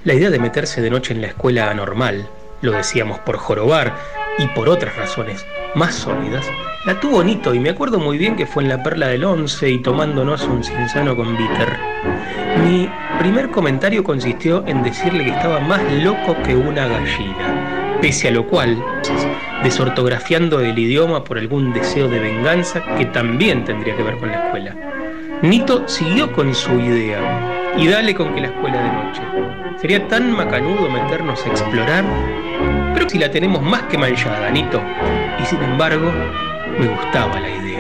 La 0.04 0.14
idea 0.14 0.30
de 0.30 0.38
meterse 0.38 0.82
de 0.82 0.92
noche 0.92 1.14
en 1.14 1.22
la 1.22 1.28
escuela 1.28 1.72
anormal, 1.72 2.28
lo 2.62 2.74
decíamos 2.74 3.20
por 3.20 3.38
jorobar 3.38 3.96
y 4.38 4.48
por 4.48 4.70
otras 4.70 4.96
razones 4.96 5.46
más 5.76 5.96
sólidas, 5.96 6.46
la 6.86 7.00
tuvo 7.00 7.24
Nito 7.24 7.54
y 7.56 7.60
me 7.60 7.70
acuerdo 7.70 8.00
muy 8.00 8.18
bien 8.18 8.36
que 8.36 8.46
fue 8.46 8.64
en 8.64 8.70
la 8.70 8.84
perla 8.84 9.08
del 9.08 9.24
once 9.24 9.70
y 9.70 9.82
tomándonos 9.82 10.44
un 10.46 10.64
cinzano 10.64 11.16
con 11.16 11.36
bitter. 11.36 11.78
Mi 12.64 12.90
primer 13.18 13.50
comentario 13.50 14.04
consistió 14.04 14.64
en 14.68 14.84
decirle 14.84 15.24
que 15.24 15.32
estaba 15.32 15.60
más 15.60 15.82
loco 16.04 16.36
que 16.44 16.56
una 16.56 16.88
gallina, 16.88 17.83
pese 18.04 18.28
a 18.28 18.32
lo 18.32 18.46
cual, 18.46 18.84
desortografiando 19.64 20.60
el 20.60 20.78
idioma 20.78 21.24
por 21.24 21.38
algún 21.38 21.72
deseo 21.72 22.10
de 22.10 22.20
venganza 22.20 22.84
que 22.98 23.06
también 23.06 23.64
tendría 23.64 23.96
que 23.96 24.04
ver 24.04 24.18
con 24.18 24.30
la 24.30 24.44
escuela. 24.44 24.76
Nito 25.42 25.88
siguió 25.88 26.30
con 26.34 26.54
su 26.54 26.78
idea 26.82 27.74
y 27.78 27.88
dale 27.88 28.14
con 28.14 28.36
que 28.36 28.42
la 28.42 28.48
escuela 28.48 28.84
de 28.84 28.92
noche. 28.92 29.22
Sería 29.80 30.06
tan 30.10 30.34
macanudo 30.34 30.90
meternos 30.90 31.46
a 31.46 31.50
explorar, 31.50 32.04
pero 32.94 33.08
si 33.08 33.18
la 33.18 33.32
tenemos 33.32 33.62
más 33.62 33.84
que 33.84 33.98
manchada, 33.98 34.50
Nito. 34.50 34.82
Y 35.42 35.46
sin 35.46 35.64
embargo, 35.64 36.12
me 36.78 36.88
gustaba 36.88 37.40
la 37.40 37.50
idea. 37.52 37.73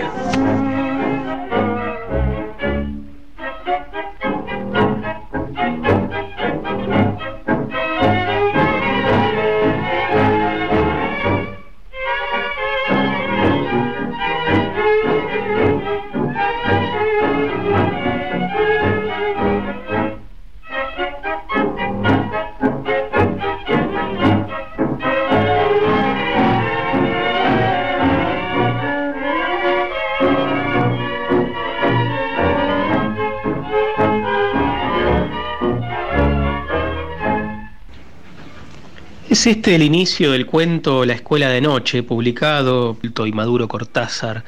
Es 39.33 39.47
este 39.47 39.75
el 39.75 39.81
inicio 39.81 40.31
del 40.31 40.45
cuento 40.45 41.03
La 41.05 41.15
Escuela 41.15 41.49
de 41.49 41.59
Noche, 41.59 42.03
publicado 42.03 42.97
y 43.01 43.31
Maduro 43.31 43.67
Cortázar 43.67 44.43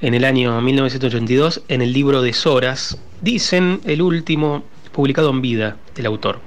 en 0.00 0.14
el 0.14 0.24
año 0.24 0.60
1982 0.60 1.64
en 1.68 1.82
el 1.82 1.92
libro 1.92 2.22
de 2.22 2.32
Soras, 2.32 2.98
dicen 3.20 3.80
el 3.84 4.00
último 4.00 4.62
publicado 4.92 5.30
en 5.30 5.42
vida 5.42 5.76
del 5.94 6.06
autor. 6.06 6.40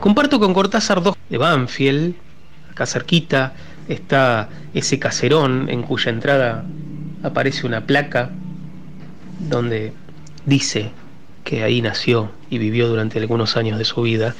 Comparto 0.00 0.40
con 0.40 0.52
Cortázar 0.52 1.02
dos 1.02 1.16
de 1.30 1.38
Banfield, 1.38 2.16
acá 2.72 2.86
cerquita 2.86 3.54
está 3.88 4.48
ese 4.74 4.98
caserón 4.98 5.68
en 5.70 5.82
cuya 5.82 6.10
entrada 6.10 6.66
aparece 7.22 7.66
una 7.66 7.86
placa 7.86 8.30
donde 9.38 9.92
dice 10.46 10.90
que 11.44 11.62
ahí 11.62 11.80
nació 11.80 12.30
y 12.50 12.58
vivió 12.58 12.88
durante 12.88 13.18
algunos 13.18 13.56
años 13.56 13.78
de 13.78 13.84
su 13.84 14.02
vida 14.02 14.34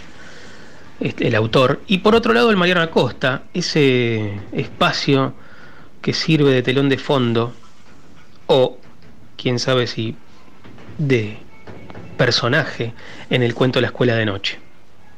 este, 1.00 1.28
el 1.28 1.34
autor. 1.34 1.80
Y 1.86 1.98
por 1.98 2.14
otro 2.14 2.32
lado 2.32 2.50
el 2.50 2.56
Mariano 2.56 2.82
Acosta, 2.82 3.42
ese 3.54 4.40
espacio 4.52 5.34
que 6.02 6.12
sirve 6.12 6.50
de 6.50 6.62
telón 6.62 6.88
de 6.88 6.98
fondo 6.98 7.52
o 8.46 8.78
quién 9.36 9.58
sabe 9.58 9.86
si 9.86 10.16
de 10.98 11.38
personaje 12.16 12.92
en 13.30 13.42
el 13.42 13.54
cuento 13.54 13.80
La 13.80 13.88
Escuela 13.88 14.14
de 14.14 14.26
Noche. 14.26 14.58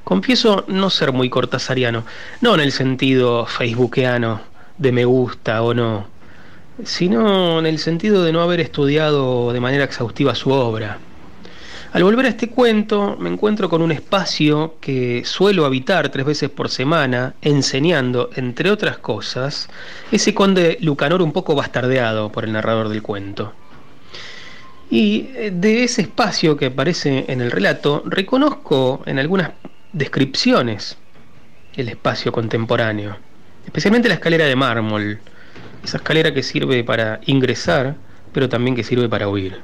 Confieso 0.04 0.64
no 0.68 0.90
ser 0.90 1.12
muy 1.12 1.30
cortasariano, 1.30 2.04
no 2.40 2.54
en 2.54 2.60
el 2.60 2.72
sentido 2.72 3.46
facebookeano 3.46 4.40
de 4.78 4.92
me 4.92 5.04
gusta 5.04 5.62
o 5.62 5.74
no, 5.74 6.06
sino 6.84 7.58
en 7.58 7.66
el 7.66 7.78
sentido 7.78 8.24
de 8.24 8.32
no 8.32 8.42
haber 8.42 8.60
estudiado 8.60 9.52
de 9.52 9.60
manera 9.60 9.84
exhaustiva 9.84 10.34
su 10.34 10.50
obra. 10.50 10.98
Al 11.92 12.04
volver 12.04 12.26
a 12.26 12.28
este 12.28 12.48
cuento 12.48 13.16
me 13.18 13.28
encuentro 13.28 13.68
con 13.68 13.82
un 13.82 13.90
espacio 13.90 14.76
que 14.80 15.22
suelo 15.24 15.64
habitar 15.64 16.08
tres 16.10 16.24
veces 16.24 16.48
por 16.48 16.68
semana, 16.68 17.34
enseñando, 17.42 18.30
entre 18.36 18.70
otras 18.70 18.98
cosas, 18.98 19.68
ese 20.12 20.32
conde 20.32 20.78
Lucanor 20.80 21.20
un 21.20 21.32
poco 21.32 21.56
bastardeado 21.56 22.30
por 22.30 22.44
el 22.44 22.52
narrador 22.52 22.90
del 22.90 23.02
cuento. 23.02 23.52
Y 24.88 25.30
eh, 25.34 25.52
de 25.52 25.82
ese 25.82 26.02
espacio 26.02 26.56
que 26.56 26.66
aparece 26.66 27.24
en 27.26 27.40
el 27.40 27.50
relato, 27.50 28.04
reconozco 28.06 29.02
en 29.06 29.18
algunas 29.18 29.50
descripciones 29.92 30.96
el 31.74 31.88
espacio 31.88 32.30
contemporáneo, 32.30 33.16
especialmente 33.64 34.08
la 34.08 34.14
escalera 34.14 34.46
de 34.46 34.54
mármol, 34.54 35.18
esa 35.84 35.98
escalera 35.98 36.34
que 36.34 36.42
sirve 36.42 36.84
para 36.84 37.20
ingresar, 37.26 37.96
pero 38.32 38.48
también 38.48 38.76
que 38.76 38.84
sirve 38.84 39.08
para 39.08 39.28
huir. 39.28 39.58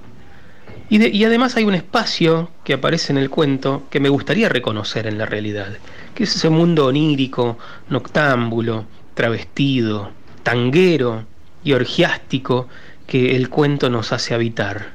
Y, 0.89 1.25
además 1.25 1.57
hay 1.57 1.65
un 1.65 1.75
espacio 1.75 2.51
que 2.63 2.75
aparece 2.75 3.13
en 3.13 3.19
el 3.19 3.29
cuento 3.29 3.83
que 3.91 3.99
me 3.99 4.09
gustaría 4.09 4.49
reconocer 4.49 5.09
en 5.09 5.19
la 5.19 5.27
realidad, 5.27 5.79
que 6.15 6.25
es 6.25 6.37
ese 6.37 6.49
mundo 6.49 6.87
onírico, 6.87 7.59
noctámbulo, 7.89 8.85
travestido, 9.15 10.13
tanguero 10.45 11.25
y 11.65 11.73
orgiástico 11.73 12.69
que 13.09 13.35
el 13.35 13.49
cuento 13.49 13.91
nos 13.91 14.13
hace 14.13 14.33
habitar. 14.35 14.91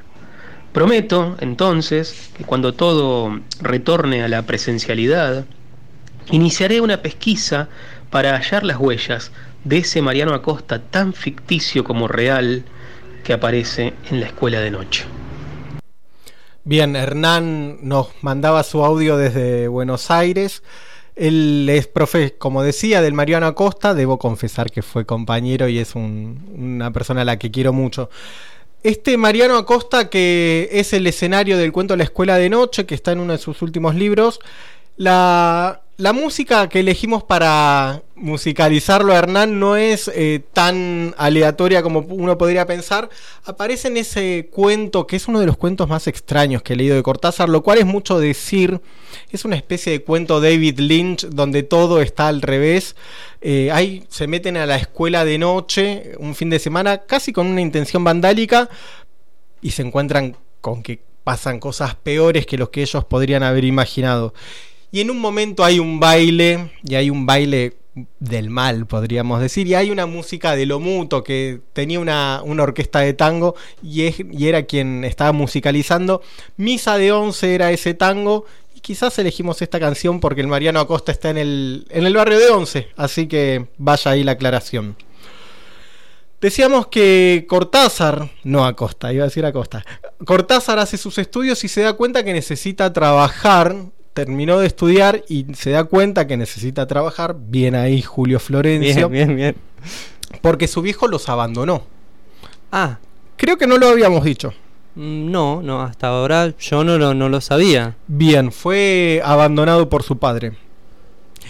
Prometo, 0.72 1.36
entonces, 1.42 2.32
que 2.38 2.46
cuando 2.46 2.74
todo 2.74 3.42
retorne 3.60 4.24
a 4.24 4.30
la 4.30 4.44
presencialidad, 4.44 5.44
iniciaré 6.30 6.80
una 6.80 7.02
pesquisa 7.02 7.68
para 8.10 8.38
hallar 8.38 8.64
las 8.64 8.78
huellas 8.78 9.34
de 9.64 9.78
ese 9.78 10.02
Mariano 10.02 10.34
Acosta 10.34 10.80
tan 10.80 11.14
ficticio 11.14 11.84
como 11.84 12.08
real 12.08 12.64
que 13.24 13.34
aparece 13.34 13.94
en 14.10 14.20
la 14.20 14.28
escuela 14.28 14.60
de 14.60 14.72
noche. 14.72 15.06
Bien, 16.64 16.96
Hernán 16.96 17.80
nos 17.82 18.10
mandaba 18.22 18.64
su 18.64 18.84
audio 18.84 19.18
desde 19.18 19.68
Buenos 19.68 20.12
Aires. 20.12 20.64
Él 21.16 21.68
es 21.70 21.88
profe, 21.88 22.36
como 22.38 22.64
decía, 22.64 23.02
del 23.02 23.14
Mariano 23.14 23.48
Acosta. 23.48 23.94
Debo 23.94 24.20
confesar 24.20 24.72
que 24.72 24.82
fue 24.82 25.06
compañero 25.06 25.68
y 25.68 25.80
es 25.80 25.96
una 25.96 26.92
persona 26.92 27.22
a 27.22 27.26
la 27.26 27.38
que 27.38 27.52
quiero 27.52 27.74
mucho. 27.74 28.10
Este 28.84 29.18
Mariano 29.18 29.58
Acosta, 29.58 30.10
que 30.10 30.70
es 30.72 30.94
el 30.94 31.06
escenario 31.06 31.58
del 31.58 31.72
cuento 31.72 31.96
La 31.96 32.04
Escuela 32.04 32.38
de 32.38 32.50
Noche, 32.50 32.86
que 32.86 32.96
está 32.96 33.12
en 33.12 33.20
uno 33.20 33.34
de 33.34 33.40
sus 33.40 33.62
últimos 33.62 33.96
libros, 33.96 34.40
la, 34.98 35.81
la 36.02 36.14
música 36.14 36.68
que 36.68 36.80
elegimos 36.80 37.22
para 37.22 38.02
musicalizarlo 38.16 39.14
a 39.14 39.20
Hernán 39.20 39.60
no 39.60 39.76
es 39.76 40.10
eh, 40.16 40.42
tan 40.52 41.14
aleatoria 41.16 41.84
como 41.84 42.00
uno 42.00 42.40
podría 42.40 42.66
pensar. 42.66 43.08
Aparece 43.46 43.90
en 43.90 43.98
ese 43.98 44.50
cuento, 44.52 45.06
que 45.06 45.16
es 45.16 45.28
uno 45.28 45.40
de 45.40 45.46
los 45.46 45.58
cuentos 45.58 45.88
más 45.88 46.08
extraños 46.08 46.64
que 46.64 46.74
he 46.74 46.76
leído 46.76 46.96
de 46.96 47.04
Cortázar, 47.04 47.50
lo 47.50 47.62
cual 47.62 47.78
es 47.78 47.86
mucho 47.86 48.18
decir. 48.18 48.82
Es 49.30 49.46
una 49.46 49.56
especie 49.56 49.92
de 49.92 50.02
cuento 50.02 50.42
David 50.42 50.80
Lynch 50.80 51.28
donde 51.28 51.62
todo 51.62 52.02
está 52.02 52.30
al 52.30 52.42
revés. 52.42 52.96
Eh, 53.40 53.70
ahí 53.72 54.04
se 54.10 54.26
meten 54.26 54.58
a 54.58 54.66
la 54.66 54.78
escuela 54.78 55.24
de 55.24 55.38
noche 55.38 56.14
un 56.18 56.34
fin 56.34 56.50
de 56.50 56.58
semana 56.58 57.04
casi 57.06 57.32
con 57.32 57.46
una 57.46 57.62
intención 57.62 58.04
vandálica 58.04 58.70
y 59.62 59.70
se 59.70 59.84
encuentran 59.84 60.36
con 60.62 60.82
que 60.82 61.04
pasan 61.24 61.60
cosas 61.60 61.94
peores 61.94 62.48
que 62.48 62.58
los 62.58 62.70
que 62.70 62.82
ellos 62.82 63.06
podrían 63.06 63.44
haber 63.44 63.66
imaginado. 63.66 64.34
Y 64.92 65.00
en 65.02 65.10
un 65.10 65.20
momento 65.20 65.64
hay 65.64 65.80
un 65.80 66.00
baile, 66.00 66.72
y 66.84 66.96
hay 66.96 67.10
un 67.10 67.26
baile 67.26 67.78
del 68.20 68.50
mal, 68.50 68.86
podríamos 68.86 69.42
decir, 69.42 69.68
y 69.68 69.76
hay 69.76 69.92
una 69.92 70.06
música 70.06 70.56
de 70.56 70.66
Lomuto 70.66 71.24
que 71.24 71.60
tenía 71.74 72.00
una, 72.00 72.42
orquesta 72.44 73.00
de 73.00 73.14
tango 73.14 73.56
y 73.82 74.46
era 74.46 74.64
quien 74.64 75.04
estaba 75.04 75.32
musicalizando. 75.32 76.22
Misa 76.58 76.98
de 76.98 77.12
Once 77.12 77.54
era 77.54 77.72
ese 77.72 77.94
tango 77.94 78.46
y 78.76 78.80
quizás 78.80 79.18
elegimos 79.20 79.62
esta 79.62 79.80
canción 79.80 80.20
porque 80.20 80.42
el 80.42 80.48
Mariano 80.48 80.80
Acosta 80.80 81.12
está 81.12 81.30
en 81.30 81.38
el, 81.38 81.86
en 81.90 82.06
el 82.06 82.16
barrio 82.16 82.40
de 82.40 82.50
Once, 82.50 82.88
así 82.96 83.28
que 83.28 83.68
vaya 83.78 84.12
ahí 84.12 84.24
la 84.24 84.34
aclaración. 84.34 84.96
Decíamos 86.40 86.88
que 86.88 87.46
Cortázar, 87.48 88.32
no 88.44 88.66
Acosta, 88.66 89.14
iba 89.14 89.24
a 89.24 89.28
decir 89.28 89.46
Acosta, 89.46 89.86
Cortázar 90.26 90.80
hace 90.80 90.98
sus 90.98 91.18
estudios 91.18 91.64
y 91.64 91.68
se 91.68 91.82
da 91.82 91.94
cuenta 91.94 92.24
que 92.24 92.34
necesita 92.34 92.92
trabajar 92.94 93.76
terminó 94.14 94.60
de 94.60 94.68
estudiar 94.68 95.24
y 95.28 95.46
se 95.56 95.72
da 95.72 95.84
cuenta 95.84 96.28
que 96.28 96.38
necesita 96.38 96.88
trabajar. 96.88 97.36
Bien 97.38 97.76
ahí 97.76 98.02
Julio 98.02 98.40
Florencio. 98.40 99.10
Bien, 99.10 99.28
bien, 99.28 99.36
bien. 99.36 99.56
Porque 100.42 100.68
su 100.68 100.82
viejo 100.82 101.08
los 101.08 101.30
abandonó. 101.30 101.84
Ah. 102.72 103.00
Creo 103.38 103.58
que 103.58 103.68
no 103.68 103.78
lo 103.78 103.88
habíamos 103.88 104.24
dicho. 104.24 104.54
Mm, 104.96 105.32
no, 105.32 105.62
no, 105.62 105.82
hasta 105.82 106.08
ahora 106.08 106.54
yo 106.60 106.84
no 106.84 106.98
lo, 106.98 107.14
no 107.14 107.30
lo 107.30 107.42
sabía. 107.42 107.96
Bien, 108.08 108.52
fue 108.52 109.22
abandonado 109.24 109.90
por 109.90 110.04
su 110.04 110.18
padre. 110.18 110.54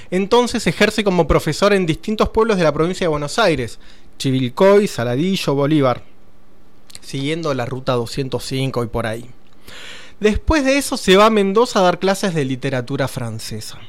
Entonces 0.09 0.65
ejerce 0.67 1.03
como 1.03 1.27
profesor 1.27 1.73
en 1.73 1.85
distintos 1.85 2.29
pueblos 2.29 2.57
de 2.57 2.63
la 2.63 2.73
provincia 2.73 3.05
de 3.05 3.09
Buenos 3.09 3.39
Aires, 3.39 3.79
Chivilcoy, 4.17 4.87
Saladillo, 4.87 5.55
Bolívar, 5.55 6.03
siguiendo 7.01 7.53
la 7.53 7.65
ruta 7.65 7.93
205 7.93 8.83
y 8.83 8.87
por 8.87 9.07
ahí. 9.07 9.29
Después 10.21 10.63
de 10.63 10.77
eso 10.77 10.97
se 10.97 11.17
va 11.17 11.25
a 11.25 11.29
Mendoza 11.31 11.79
a 11.79 11.81
dar 11.81 11.97
clases 11.97 12.35
de 12.35 12.45
literatura 12.45 13.07
francesa. 13.07 13.79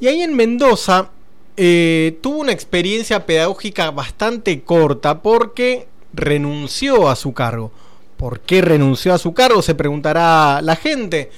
Y 0.00 0.08
ahí 0.08 0.22
en 0.22 0.34
Mendoza 0.34 1.10
eh, 1.58 2.18
tuvo 2.22 2.38
una 2.38 2.52
experiencia 2.52 3.26
pedagógica 3.26 3.90
bastante 3.90 4.62
corta 4.62 5.20
porque 5.20 5.86
renunció 6.14 7.10
a 7.10 7.14
su 7.14 7.34
cargo. 7.34 7.70
¿Por 8.16 8.40
qué 8.40 8.62
renunció 8.62 9.12
a 9.12 9.18
su 9.18 9.34
cargo? 9.34 9.60
Se 9.60 9.74
preguntará 9.74 10.62
la 10.62 10.76
gente. 10.76 11.30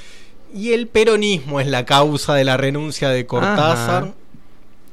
Y 0.55 0.73
el 0.73 0.87
peronismo 0.87 1.59
es 1.59 1.67
la 1.67 1.85
causa 1.85 2.35
de 2.35 2.45
la 2.45 2.57
renuncia 2.57 3.09
de 3.09 3.27
Cortázar. 3.27 4.15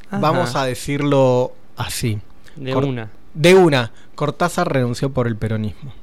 Vamos 0.09 0.55
a 0.55 0.65
decirlo 0.65 1.53
así. 1.77 2.19
De 2.55 2.75
una. 2.75 3.11
De 3.35 3.53
una. 3.53 3.91
Cortázar 4.15 4.73
renunció 4.73 5.11
por 5.11 5.27
el 5.27 5.37
peronismo. 5.37 5.93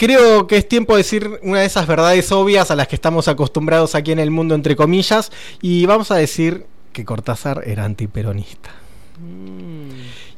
Creo 0.00 0.46
que 0.46 0.56
es 0.56 0.66
tiempo 0.66 0.94
de 0.94 1.02
decir 1.02 1.40
una 1.42 1.60
de 1.60 1.66
esas 1.66 1.86
verdades 1.86 2.32
obvias 2.32 2.70
a 2.70 2.74
las 2.74 2.88
que 2.88 2.94
estamos 2.94 3.28
acostumbrados 3.28 3.94
aquí 3.94 4.12
en 4.12 4.18
el 4.18 4.30
mundo, 4.30 4.54
entre 4.54 4.74
comillas, 4.74 5.30
y 5.60 5.84
vamos 5.84 6.10
a 6.10 6.14
decir 6.14 6.64
que 6.94 7.04
Cortázar 7.04 7.64
era 7.66 7.84
antiperonista. 7.84 8.70
Mm. 9.18 9.90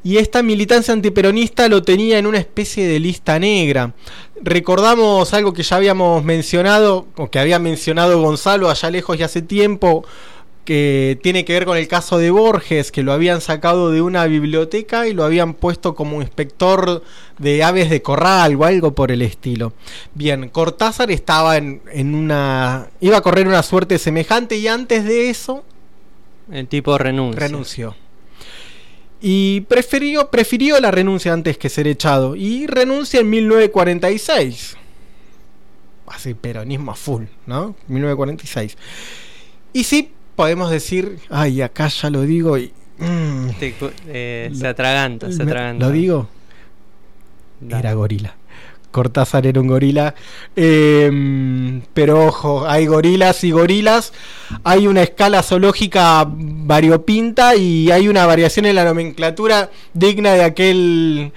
Y 0.02 0.16
esta 0.16 0.42
militancia 0.42 0.92
antiperonista 0.92 1.68
lo 1.68 1.84
tenía 1.84 2.18
en 2.18 2.26
una 2.26 2.38
especie 2.38 2.88
de 2.88 2.98
lista 2.98 3.38
negra. 3.38 3.94
Recordamos 4.42 5.32
algo 5.32 5.52
que 5.52 5.62
ya 5.62 5.76
habíamos 5.76 6.24
mencionado, 6.24 7.06
o 7.16 7.30
que 7.30 7.38
había 7.38 7.60
mencionado 7.60 8.20
Gonzalo 8.20 8.68
allá 8.68 8.90
lejos 8.90 9.16
y 9.16 9.22
hace 9.22 9.42
tiempo, 9.42 10.04
que 10.64 11.18
tiene 11.22 11.44
que 11.44 11.54
ver 11.54 11.64
con 11.64 11.76
el 11.76 11.88
caso 11.88 12.18
de 12.18 12.30
Borges, 12.30 12.92
que 12.92 13.02
lo 13.02 13.12
habían 13.12 13.40
sacado 13.40 13.90
de 13.90 14.00
una 14.00 14.26
biblioteca 14.26 15.08
y 15.08 15.12
lo 15.12 15.24
habían 15.24 15.54
puesto 15.54 15.94
como 15.94 16.22
inspector 16.22 17.02
de 17.38 17.64
aves 17.64 17.90
de 17.90 18.02
corral 18.02 18.54
o 18.56 18.64
algo 18.64 18.94
por 18.94 19.10
el 19.10 19.22
estilo. 19.22 19.72
Bien, 20.14 20.48
Cortázar 20.48 21.10
estaba 21.10 21.56
en, 21.56 21.82
en 21.92 22.14
una... 22.14 22.88
iba 23.00 23.16
a 23.16 23.22
correr 23.22 23.48
una 23.48 23.62
suerte 23.62 23.98
semejante 23.98 24.56
y 24.56 24.68
antes 24.68 25.04
de 25.04 25.30
eso... 25.30 25.64
El 26.50 26.68
tipo 26.68 26.96
renunció. 26.98 27.40
Renunció. 27.40 27.96
Y 29.20 29.60
prefirió, 29.62 30.30
prefirió 30.30 30.80
la 30.80 30.90
renuncia 30.90 31.32
antes 31.32 31.56
que 31.56 31.68
ser 31.68 31.86
echado. 31.86 32.34
Y 32.34 32.66
renuncia 32.66 33.20
en 33.20 33.30
1946. 33.30 34.76
Así, 36.08 36.34
peronismo 36.34 36.90
a 36.90 36.94
full, 36.96 37.24
¿no? 37.46 37.76
1946. 37.86 38.76
Y 39.72 39.84
sí, 39.84 40.12
podemos 40.36 40.70
decir, 40.70 41.18
ay, 41.30 41.62
acá 41.62 41.88
ya 41.88 42.10
lo 42.10 42.22
digo 42.22 42.58
y... 42.58 42.72
mm, 42.98 43.48
Te 43.58 43.74
eh, 44.08 44.50
se 44.54 44.66
atraganta, 44.66 45.30
se 45.32 45.42
atraganta. 45.42 45.86
¿Lo 45.86 45.92
digo? 45.92 46.28
Dale. 47.60 47.80
Era 47.80 47.94
gorila. 47.94 48.34
Cortázar 48.90 49.46
era 49.46 49.60
un 49.60 49.68
gorila. 49.68 50.14
Eh, 50.54 51.80
pero 51.94 52.26
ojo, 52.26 52.66
hay 52.68 52.86
gorilas 52.86 53.42
y 53.44 53.50
gorilas. 53.50 54.12
Hay 54.64 54.86
una 54.86 55.02
escala 55.02 55.42
zoológica 55.42 56.26
variopinta 56.28 57.56
y 57.56 57.90
hay 57.90 58.08
una 58.08 58.26
variación 58.26 58.66
en 58.66 58.76
la 58.76 58.84
nomenclatura 58.84 59.70
digna 59.94 60.34
de 60.34 60.44
aquel 60.44 61.32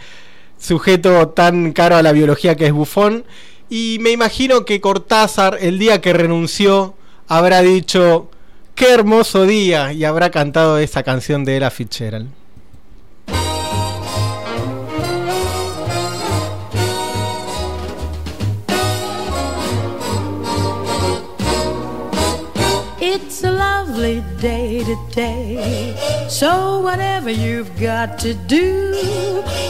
sujeto 0.60 1.30
tan 1.30 1.72
caro 1.72 1.96
a 1.96 2.04
la 2.04 2.12
biología 2.12 2.56
que 2.56 2.68
es 2.68 2.74
Bufón. 2.74 3.24
Y 3.70 3.98
me 4.02 4.12
imagino 4.12 4.66
que 4.66 4.82
Cortázar, 4.82 5.58
el 5.62 5.80
día 5.80 6.02
que 6.02 6.14
renunció, 6.14 6.96
habrá 7.28 7.62
dicho, 7.62 8.30
qué 8.76 8.94
hermoso 8.94 9.46
día, 9.46 9.94
y 9.94 10.04
habrá 10.04 10.30
cantado 10.30 10.78
esa 10.78 11.02
canción 11.02 11.46
de 11.46 11.58
Ella 11.58 11.72
Fitzgerald. 11.72 12.30
It's 23.00 23.44
a 23.44 23.52
lovely 23.52 24.22
day 24.42 24.84
today. 24.84 25.96
So, 26.30 26.82
whatever 26.82 27.30
you've 27.32 27.80
got 27.80 28.20
to 28.20 28.34
do, 28.34 28.94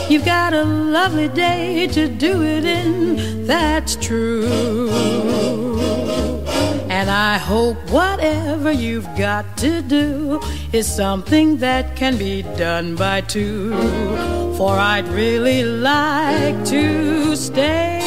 you've 0.08 0.24
got 0.24 0.52
a 0.52 0.64
lovely 0.64 1.28
day 1.28 1.86
to 1.88 2.08
do 2.08 2.42
it 2.42 2.64
in. 2.64 3.46
That's 3.46 3.96
true. 3.96 4.90
And 6.98 7.10
I 7.10 7.36
hope 7.36 7.76
whatever 7.90 8.72
you've 8.72 9.10
got 9.18 9.58
to 9.58 9.82
do 9.82 10.40
is 10.72 10.86
something 10.86 11.58
that 11.58 11.94
can 11.94 12.16
be 12.16 12.40
done 12.56 12.96
by 12.96 13.20
two. 13.20 13.74
For 14.56 14.70
I'd 14.70 15.06
really 15.08 15.62
like 15.62 16.64
to 16.64 17.36
stay. 17.36 18.00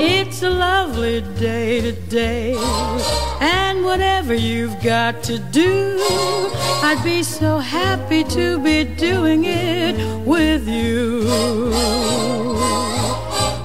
It's 0.00 0.42
a 0.42 0.50
lovely 0.50 1.20
day 1.38 1.80
today, 1.80 2.56
and 3.40 3.84
whatever 3.84 4.34
you've 4.34 4.82
got 4.82 5.22
to 5.30 5.38
do, 5.38 5.98
I'd 6.82 7.00
be 7.04 7.22
so 7.22 7.58
happy 7.58 8.24
to 8.24 8.58
be 8.58 8.82
doing 8.82 9.44
it 9.44 9.94
with 10.26 10.66
you. 10.66 11.30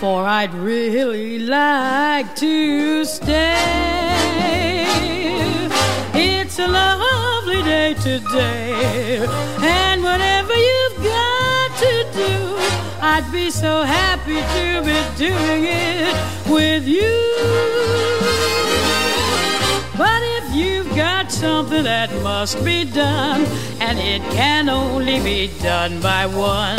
For 0.00 0.24
I'd 0.24 0.54
really 0.54 1.40
like 1.40 2.36
to 2.36 3.04
stay. 3.04 4.86
It's 6.14 6.58
a 6.60 6.68
lovely 6.68 7.62
day 7.64 7.94
today, 7.94 9.26
and 9.60 10.04
whatever 10.04 10.54
you've 10.54 10.98
got 11.02 11.76
to 11.78 12.06
do, 12.14 12.56
I'd 13.02 13.28
be 13.32 13.50
so 13.50 13.82
happy 13.82 14.40
to 14.56 14.82
be 14.86 15.02
doing 15.16 15.64
it 15.66 16.14
with 16.48 16.86
you. 16.86 17.18
But 19.96 20.22
if 20.38 20.54
you've 20.54 20.94
got 20.94 21.32
something 21.32 21.82
that 21.82 22.12
must 22.22 22.64
be 22.64 22.84
done, 22.84 23.44
and 23.80 23.98
it 23.98 24.22
can 24.32 24.68
only 24.68 25.18
be 25.18 25.50
done 25.60 26.00
by 26.00 26.26
one, 26.26 26.78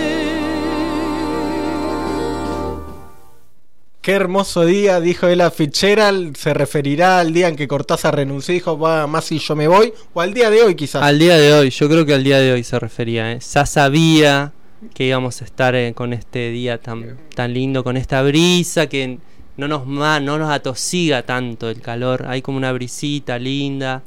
Qué 4.01 4.13
hermoso 4.13 4.65
día, 4.65 4.99
dijo 4.99 5.27
Ella 5.27 5.51
Fitzgerald. 5.51 6.35
Se 6.35 6.53
referirá 6.55 7.19
al 7.19 7.33
día 7.33 7.47
en 7.47 7.55
que 7.55 7.67
Cortázar 7.67 8.15
renunció 8.15 8.53
y 8.53 8.57
dijo, 8.57 8.79
va, 8.79 9.05
más 9.05 9.25
si 9.25 9.37
yo 9.37 9.55
me 9.55 9.67
voy. 9.67 9.93
O 10.13 10.21
al 10.21 10.33
día 10.33 10.49
de 10.49 10.63
hoy, 10.63 10.73
quizás. 10.75 11.03
Al 11.03 11.19
día 11.19 11.37
de 11.37 11.53
hoy, 11.53 11.69
yo 11.69 11.87
creo 11.87 12.03
que 12.05 12.15
al 12.15 12.23
día 12.23 12.39
de 12.39 12.51
hoy 12.51 12.63
se 12.63 12.79
refería. 12.79 13.31
¿eh? 13.31 13.39
Ya 13.53 13.65
sabía 13.67 14.53
que 14.95 15.03
íbamos 15.05 15.41
a 15.41 15.45
estar 15.45 15.75
eh, 15.75 15.93
con 15.93 16.13
este 16.13 16.49
día 16.49 16.79
tan, 16.79 17.17
tan 17.35 17.53
lindo, 17.53 17.83
con 17.83 17.95
esta 17.95 18.23
brisa 18.23 18.87
que 18.87 19.19
no 19.57 19.67
nos, 19.67 19.85
ma- 19.85 20.19
no 20.19 20.39
nos 20.39 20.49
atosiga 20.49 21.21
tanto 21.21 21.69
el 21.69 21.79
calor. 21.79 22.25
Hay 22.27 22.41
como 22.41 22.57
una 22.57 22.71
brisita 22.71 23.37
linda 23.37 24.01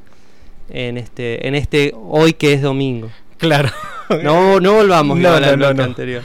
en 0.70 0.98
este, 0.98 1.46
en 1.46 1.54
este 1.54 1.92
hoy 1.94 2.32
que 2.32 2.54
es 2.54 2.62
domingo. 2.62 3.10
Claro. 3.38 3.70
No, 4.24 4.58
no 4.58 4.72
volvamos 4.74 5.18
No, 5.20 5.38
no, 5.38 5.46
al 5.68 5.76
no. 5.76 5.84
anterior. 5.84 6.22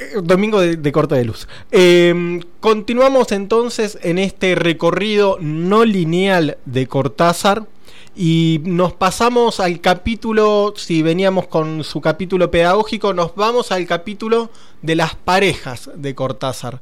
Eh, 0.00 0.14
Domingo 0.22 0.60
de, 0.60 0.76
de 0.76 0.92
corte 0.92 1.14
de 1.14 1.24
luz. 1.24 1.46
Eh, 1.70 2.40
continuamos 2.60 3.32
entonces 3.32 3.98
en 4.02 4.18
este 4.18 4.54
recorrido 4.54 5.36
no 5.40 5.84
lineal 5.84 6.56
de 6.64 6.86
Cortázar. 6.86 7.66
Y 8.16 8.60
nos 8.64 8.92
pasamos 8.92 9.60
al 9.60 9.80
capítulo, 9.80 10.74
si 10.76 11.02
veníamos 11.02 11.46
con 11.46 11.84
su 11.84 12.00
capítulo 12.00 12.50
pedagógico, 12.50 13.14
nos 13.14 13.34
vamos 13.34 13.70
al 13.70 13.86
capítulo 13.86 14.50
de 14.82 14.96
las 14.96 15.14
parejas 15.14 15.90
de 15.94 16.14
Cortázar. 16.14 16.80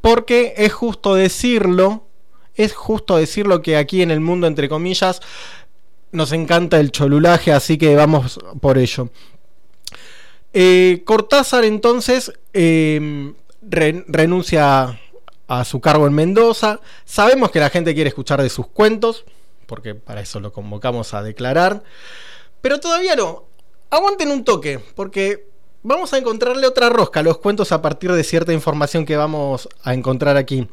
Porque 0.00 0.54
es 0.56 0.72
justo 0.72 1.14
decirlo, 1.14 2.06
es 2.54 2.72
justo 2.72 3.16
decirlo 3.16 3.62
que 3.62 3.76
aquí 3.76 4.00
en 4.00 4.10
el 4.10 4.20
mundo, 4.20 4.46
entre 4.46 4.68
comillas, 4.68 5.20
nos 6.12 6.32
encanta 6.32 6.80
el 6.80 6.92
cholulaje, 6.92 7.52
así 7.52 7.76
que 7.76 7.94
vamos 7.94 8.40
por 8.60 8.78
ello. 8.78 9.10
Eh, 10.52 11.02
Cortázar 11.04 11.64
entonces 11.64 12.32
re- 12.52 14.04
renuncia 14.08 15.00
a 15.48 15.64
su 15.64 15.80
cargo 15.80 16.06
en 16.06 16.12
Mendoza. 16.14 16.80
Sabemos 17.04 17.50
que 17.50 17.60
la 17.60 17.70
gente 17.70 17.94
quiere 17.94 18.08
escuchar 18.08 18.42
de 18.42 18.48
sus 18.48 18.66
cuentos, 18.66 19.24
porque 19.66 19.94
para 19.94 20.20
eso 20.20 20.40
lo 20.40 20.52
convocamos 20.52 21.14
a 21.14 21.22
declarar. 21.22 21.82
Pero 22.60 22.80
todavía 22.80 23.16
no. 23.16 23.44
Aguanten 23.90 24.30
un 24.30 24.44
toque, 24.44 24.78
porque 24.94 25.46
vamos 25.82 26.12
a 26.12 26.18
encontrarle 26.18 26.66
otra 26.66 26.88
rosca 26.88 27.20
a 27.20 27.22
los 27.22 27.38
cuentos 27.38 27.72
a 27.72 27.82
partir 27.82 28.12
de 28.12 28.22
cierta 28.22 28.52
información 28.52 29.04
que 29.04 29.16
vamos 29.16 29.68
a 29.82 29.94
encontrar 29.94 30.36
aquí. 30.36 30.68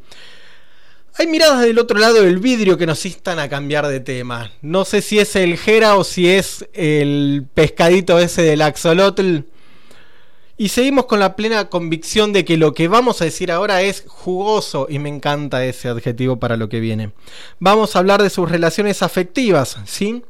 Hay 1.14 1.26
miradas 1.26 1.62
del 1.62 1.78
otro 1.80 1.98
lado 1.98 2.22
del 2.22 2.38
vidrio 2.38 2.76
que 2.78 2.86
nos 2.86 3.04
instan 3.04 3.40
a 3.40 3.48
cambiar 3.48 3.88
de 3.88 3.98
tema. 3.98 4.52
No 4.62 4.84
sé 4.84 5.02
si 5.02 5.18
es 5.18 5.34
el 5.34 5.56
Jera 5.58 5.96
o 5.96 6.04
si 6.04 6.28
es 6.28 6.68
el 6.74 7.44
pescadito 7.54 8.20
ese 8.20 8.42
del 8.42 8.62
axolotl. 8.62 9.38
Y 10.60 10.70
seguimos 10.70 11.06
con 11.06 11.20
la 11.20 11.36
plena 11.36 11.68
convicción 11.68 12.32
de 12.32 12.44
que 12.44 12.56
lo 12.56 12.74
que 12.74 12.88
vamos 12.88 13.22
a 13.22 13.24
decir 13.24 13.52
ahora 13.52 13.80
es 13.82 14.02
jugoso 14.08 14.88
y 14.90 14.98
me 14.98 15.08
encanta 15.08 15.64
ese 15.64 15.88
adjetivo 15.88 16.40
para 16.40 16.56
lo 16.56 16.68
que 16.68 16.80
viene. 16.80 17.12
Vamos 17.60 17.94
a 17.94 18.00
hablar 18.00 18.20
de 18.24 18.28
sus 18.28 18.50
relaciones 18.50 19.02
afectivas, 19.02 19.78
¿sí? 19.86 20.24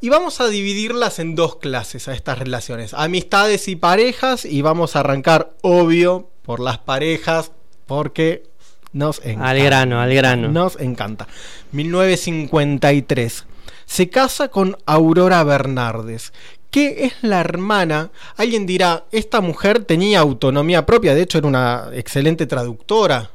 Y 0.00 0.08
vamos 0.08 0.40
a 0.40 0.48
dividirlas 0.48 1.18
en 1.18 1.34
dos 1.34 1.56
clases 1.56 2.08
a 2.08 2.14
estas 2.14 2.38
relaciones, 2.38 2.94
amistades 2.94 3.68
y 3.68 3.76
parejas, 3.76 4.46
y 4.46 4.62
vamos 4.62 4.96
a 4.96 5.00
arrancar, 5.00 5.50
obvio, 5.60 6.30
por 6.42 6.60
las 6.60 6.78
parejas, 6.78 7.52
porque 7.84 8.44
nos 8.92 9.18
encanta. 9.18 9.50
Al 9.50 9.62
grano, 9.62 10.00
al 10.00 10.14
grano. 10.14 10.48
Nos 10.48 10.80
encanta. 10.80 11.28
1953. 11.72 13.44
Se 13.84 14.08
casa 14.08 14.48
con 14.48 14.76
Aurora 14.86 15.42
Bernardes, 15.44 16.32
que 16.70 17.04
es 17.06 17.14
la 17.22 17.40
hermana. 17.40 18.10
Alguien 18.36 18.66
dirá, 18.66 19.04
esta 19.12 19.40
mujer 19.40 19.84
tenía 19.84 20.20
autonomía 20.20 20.84
propia, 20.86 21.14
de 21.14 21.22
hecho 21.22 21.38
era 21.38 21.46
una 21.48 21.88
excelente 21.92 22.46
traductora. 22.46 23.30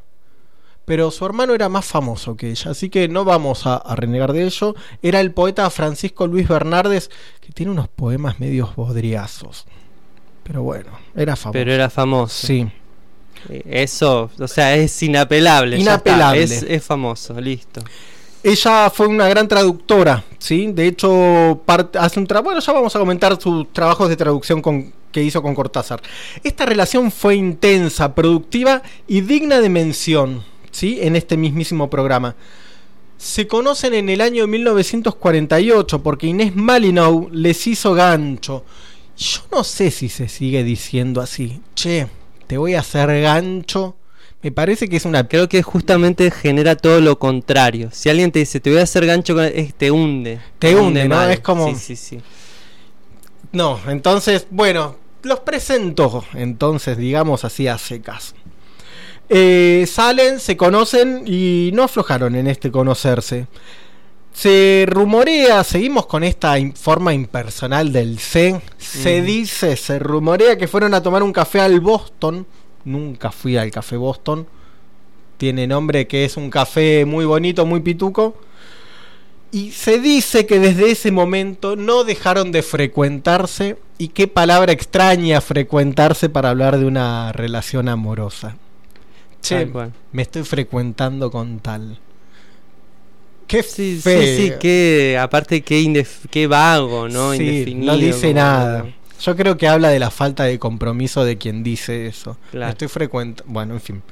pero 0.85 1.11
su 1.11 1.25
hermano 1.25 1.53
era 1.55 1.69
más 1.69 1.85
famoso 1.85 2.35
que 2.35 2.49
ella, 2.51 2.71
así 2.71 2.89
que 2.89 3.07
no 3.07 3.23
vamos 3.23 3.65
a, 3.65 3.77
a 3.77 3.95
renegar 3.95 4.33
de 4.33 4.43
ello. 4.45 4.75
Era 5.01 5.21
el 5.21 5.31
poeta 5.31 5.69
Francisco 5.69 6.27
Luis 6.27 6.47
Bernardes, 6.47 7.09
que 7.39 7.51
tiene 7.53 7.71
unos 7.71 7.87
poemas 7.87 8.39
medios 8.39 8.75
bodriazos. 8.75 9.65
Pero 10.43 10.61
bueno, 10.63 10.91
era 11.15 11.35
famoso. 11.37 11.53
Pero 11.53 11.71
era 11.73 11.89
famoso. 11.89 12.47
Sí. 12.47 12.67
Eh, 13.49 13.63
Eso, 13.65 14.29
o 14.39 14.47
sea, 14.47 14.75
es 14.75 15.01
inapelable. 15.03 15.77
Inapelable. 15.77 16.43
Es, 16.43 16.63
es 16.63 16.83
famoso, 16.83 17.39
listo. 17.39 17.81
Ella 18.43 18.89
fue 18.89 19.07
una 19.07 19.27
gran 19.29 19.47
traductora, 19.47 20.23
¿sí? 20.37 20.67
De 20.73 20.87
hecho, 20.87 21.61
hace 21.97 22.19
un 22.19 22.27
trabajo. 22.27 22.45
Bueno, 22.45 22.59
ya 22.59 22.73
vamos 22.73 22.95
a 22.95 22.99
comentar 22.99 23.39
sus 23.41 23.71
trabajos 23.71 24.09
de 24.09 24.17
traducción 24.17 24.61
con- 24.61 24.91
que 25.11 25.23
hizo 25.23 25.41
con 25.41 25.55
Cortázar. 25.55 26.01
Esta 26.43 26.65
relación 26.65 27.09
fue 27.11 27.35
intensa, 27.35 28.13
productiva 28.13 28.81
y 29.07 29.21
digna 29.21 29.59
de 29.61 29.69
mención, 29.69 30.43
¿sí? 30.71 30.97
En 31.01 31.15
este 31.15 31.37
mismísimo 31.37 31.89
programa. 31.89 32.35
Se 33.17 33.47
conocen 33.47 33.93
en 33.93 34.09
el 34.09 34.19
año 34.19 34.45
1948 34.47 36.03
porque 36.03 36.27
Inés 36.27 36.53
Malinow 36.55 37.29
les 37.31 37.65
hizo 37.67 37.93
gancho. 37.93 38.65
Yo 39.15 39.39
no 39.51 39.63
sé 39.63 39.91
si 39.91 40.09
se 40.09 40.27
sigue 40.27 40.63
diciendo 40.65 41.21
así. 41.21 41.61
Che, 41.75 42.07
te 42.47 42.57
voy 42.57 42.73
a 42.73 42.79
hacer 42.81 43.21
gancho. 43.21 43.95
Me 44.43 44.51
parece 44.51 44.89
que 44.89 44.97
es 44.97 45.05
una 45.05 45.27
Creo 45.27 45.47
que 45.49 45.63
justamente 45.63 46.29
genera 46.29 46.75
todo 46.75 46.99
lo 47.01 47.17
contrario. 47.17 47.89
Si 47.91 48.09
alguien 48.09 48.31
te 48.31 48.39
dice, 48.39 48.59
te 48.59 48.69
voy 48.69 48.79
a 48.79 48.83
hacer 48.83 49.05
gancho, 49.05 49.33
con 49.35 49.45
es- 49.45 49.73
te 49.73 49.89
hunde. 49.89 50.39
Te 50.59 50.75
hunde, 50.75 51.07
¿no? 51.07 51.15
mal. 51.15 51.31
Es 51.31 51.39
como- 51.39 51.67
Sí, 51.69 51.75
sí, 51.75 51.95
sí. 51.95 52.19
No, 53.51 53.79
entonces, 53.87 54.47
bueno, 54.49 54.95
los 55.23 55.39
presento, 55.41 56.25
entonces, 56.33 56.97
digamos 56.97 57.43
así 57.45 57.67
a 57.67 57.77
secas. 57.77 58.35
Eh, 59.29 59.85
salen, 59.89 60.39
se 60.39 60.57
conocen 60.57 61.23
y 61.25 61.71
no 61.73 61.83
aflojaron 61.83 62.35
en 62.35 62.47
este 62.47 62.69
conocerse. 62.71 63.47
Se 64.33 64.85
rumorea, 64.89 65.63
seguimos 65.63 66.07
con 66.07 66.23
esta 66.23 66.55
forma 66.75 67.13
impersonal 67.13 67.93
del 67.93 68.19
C. 68.19 68.59
Se 68.77 69.21
Mm. 69.21 69.25
dice, 69.25 69.77
se 69.77 69.99
rumorea 69.99 70.57
que 70.57 70.67
fueron 70.67 70.93
a 70.95 71.01
tomar 71.03 71.21
un 71.23 71.31
café 71.31 71.61
al 71.61 71.79
Boston. 71.79 72.45
Nunca 72.85 73.31
fui 73.31 73.57
al 73.57 73.71
café 73.71 73.97
Boston. 73.97 74.47
Tiene 75.37 75.67
nombre 75.67 76.07
que 76.07 76.25
es 76.25 76.37
un 76.37 76.49
café 76.49 77.05
muy 77.05 77.25
bonito, 77.25 77.65
muy 77.65 77.79
pituco. 77.81 78.35
Y 79.51 79.71
se 79.71 79.99
dice 79.99 80.45
que 80.47 80.59
desde 80.59 80.91
ese 80.91 81.11
momento 81.11 81.75
no 81.75 82.03
dejaron 82.03 82.51
de 82.51 82.61
frecuentarse. 82.63 83.77
Y 83.97 84.07
qué 84.09 84.27
palabra 84.27 84.71
extraña 84.71 85.41
frecuentarse 85.41 86.27
para 86.29 86.49
hablar 86.49 86.77
de 86.77 86.85
una 86.85 87.31
relación 87.31 87.87
amorosa. 87.87 88.57
Che, 89.41 89.69
me 90.11 90.21
estoy 90.21 90.43
frecuentando 90.43 91.29
con 91.29 91.59
tal. 91.59 91.99
Qué 93.47 93.61
Sí, 93.61 93.97
sí, 93.97 94.01
feo. 94.01 94.37
sí, 94.37 94.53
que 94.59 95.17
aparte 95.21 95.61
qué, 95.61 96.47
vago, 96.47 97.07
¿no? 97.09 97.33
Sí, 97.33 97.43
Indefinido. 97.43 97.91
no 97.93 97.97
dice 97.99 98.21
como- 98.29 98.33
nada. 98.35 98.85
Yo 99.23 99.37
creo 99.37 99.55
que 99.55 99.69
habla 99.69 99.87
de 99.87 99.99
la 99.99 100.11
falta 100.11 100.43
de 100.43 100.59
compromiso 100.59 101.23
de 101.23 101.37
quien 101.37 101.63
dice 101.63 102.07
eso. 102.07 102.37
Claro. 102.51 102.71
Estoy 102.71 102.89
frecuente. 102.89 103.41
Bueno, 103.45 103.73
en 103.73 103.81
fin. 103.81 104.03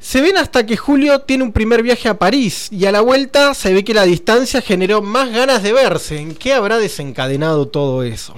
Se 0.00 0.22
ven 0.22 0.38
hasta 0.38 0.64
que 0.64 0.78
Julio 0.78 1.20
tiene 1.20 1.44
un 1.44 1.52
primer 1.52 1.82
viaje 1.82 2.08
a 2.08 2.18
París 2.18 2.68
y 2.72 2.86
a 2.86 2.92
la 2.92 3.02
vuelta 3.02 3.52
se 3.52 3.74
ve 3.74 3.84
que 3.84 3.92
la 3.92 4.04
distancia 4.04 4.62
generó 4.62 5.02
más 5.02 5.30
ganas 5.30 5.62
de 5.62 5.74
verse. 5.74 6.18
¿En 6.18 6.34
qué 6.34 6.54
habrá 6.54 6.78
desencadenado 6.78 7.68
todo 7.68 8.02
eso? 8.02 8.34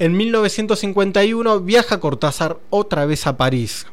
En 0.00 0.16
1951 0.16 1.60
viaja 1.60 2.00
Cortázar 2.00 2.58
otra 2.70 3.06
vez 3.06 3.28
a 3.28 3.36
París. 3.36 3.86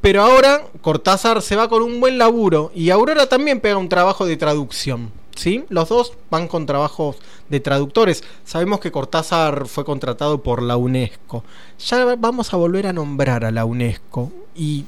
Pero 0.00 0.22
ahora 0.22 0.62
Cortázar 0.80 1.42
se 1.42 1.56
va 1.56 1.68
con 1.68 1.82
un 1.82 2.00
buen 2.00 2.16
laburo 2.16 2.72
y 2.74 2.88
Aurora 2.88 3.28
también 3.28 3.60
pega 3.60 3.76
un 3.76 3.90
trabajo 3.90 4.24
de 4.24 4.38
traducción. 4.38 5.12
¿Sí? 5.36 5.64
Los 5.68 5.88
dos 5.90 6.14
van 6.30 6.48
con 6.48 6.66
trabajos 6.66 7.16
de 7.48 7.60
traductores. 7.60 8.24
Sabemos 8.44 8.80
que 8.80 8.90
Cortázar 8.90 9.66
fue 9.68 9.84
contratado 9.84 10.42
por 10.42 10.62
la 10.62 10.76
UNESCO. 10.76 11.44
Ya 11.78 12.04
vamos 12.16 12.52
a 12.52 12.56
volver 12.56 12.86
a 12.88 12.92
nombrar 12.92 13.44
a 13.44 13.50
la 13.50 13.64
UNESCO. 13.64 14.32
Y. 14.56 14.84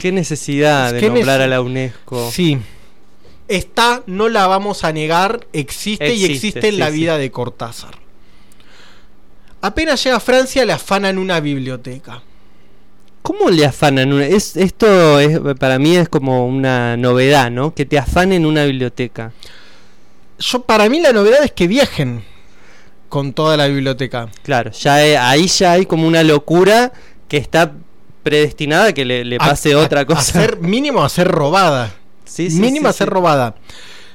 Qué 0.00 0.10
necesidad 0.12 0.92
de 0.92 1.00
¿Qué 1.00 1.08
nombrar 1.10 1.40
nece- 1.40 1.44
a 1.44 1.46
la 1.46 1.60
UNESCO. 1.60 2.30
Sí. 2.30 2.58
Está, 3.46 4.02
no 4.06 4.28
la 4.28 4.46
vamos 4.46 4.84
a 4.84 4.92
negar, 4.92 5.46
existe, 5.54 6.12
y 6.14 6.24
Existe, 6.26 6.68
en 6.68 6.78
la 6.78 6.90
sí. 6.90 6.92
vida 6.98 7.16
de 7.16 7.30
Cortázar. 7.30 7.94
Apenas 9.60 10.02
llega 10.04 10.16
a 10.16 10.20
Francia, 10.20 10.64
le 10.66 10.72
afanan 10.72 11.18
una 11.18 11.40
biblioteca. 11.40 12.22
¿Cómo 13.22 13.50
le 13.50 13.66
afanan? 13.66 14.12
una- 14.12 14.26
Es, 14.26 14.56
esto 14.56 15.20
es, 15.20 15.38
para 15.58 15.78
mí 15.78 15.96
es 15.96 16.08
como 16.08 16.46
una 16.46 16.96
novedad, 16.96 17.50
¿no? 17.50 17.74
Que 17.74 17.84
te 17.84 17.98
afanen 17.98 18.46
una 18.46 18.64
biblioteca. 18.64 19.32
Yo, 20.38 20.62
para 20.62 20.88
mí, 20.88 21.00
la 21.00 21.12
novedad 21.12 21.42
es 21.44 21.52
que 21.52 21.66
viajen 21.66 22.24
con 23.08 23.32
toda 23.32 23.56
la 23.56 23.66
biblioteca. 23.66 24.28
Claro, 24.42 24.70
ya 24.70 25.04
he- 25.04 25.16
ahí 25.18 25.46
ya 25.48 25.72
hay 25.72 25.86
como 25.86 26.06
una 26.06 26.22
locura 26.22 26.92
que 27.26 27.36
está 27.38 27.72
predestinada 28.22 28.86
a 28.88 28.92
que 28.92 29.04
le, 29.04 29.24
le 29.24 29.36
A- 29.36 29.38
pase 29.40 29.72
a- 29.72 29.78
otra 29.78 30.00
a 30.02 30.06
cosa. 30.06 30.32
ser- 30.32 30.58
mínimo 30.58 31.02
a 31.04 31.08
ser 31.08 31.28
robada. 31.28 31.92
Sí, 32.24 32.50
sí, 32.50 32.60
mínimo 32.60 32.88
sí, 32.88 32.90
a 32.90 32.92
ser 32.92 33.08
robada. 33.08 33.54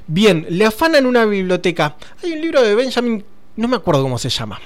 Bien, 0.08 0.46
le 0.50 0.66
afanan 0.66 1.06
una 1.06 1.26
biblioteca. 1.26 1.96
Hay 2.24 2.34
un 2.34 2.42
libro 2.42 2.62
de 2.62 2.76
Benjamin, 2.76 3.24
no 3.56 3.68
me 3.68 3.76
acuerdo 3.76 4.02
cómo 4.04 4.18
se 4.18 4.30
llama 4.30 4.60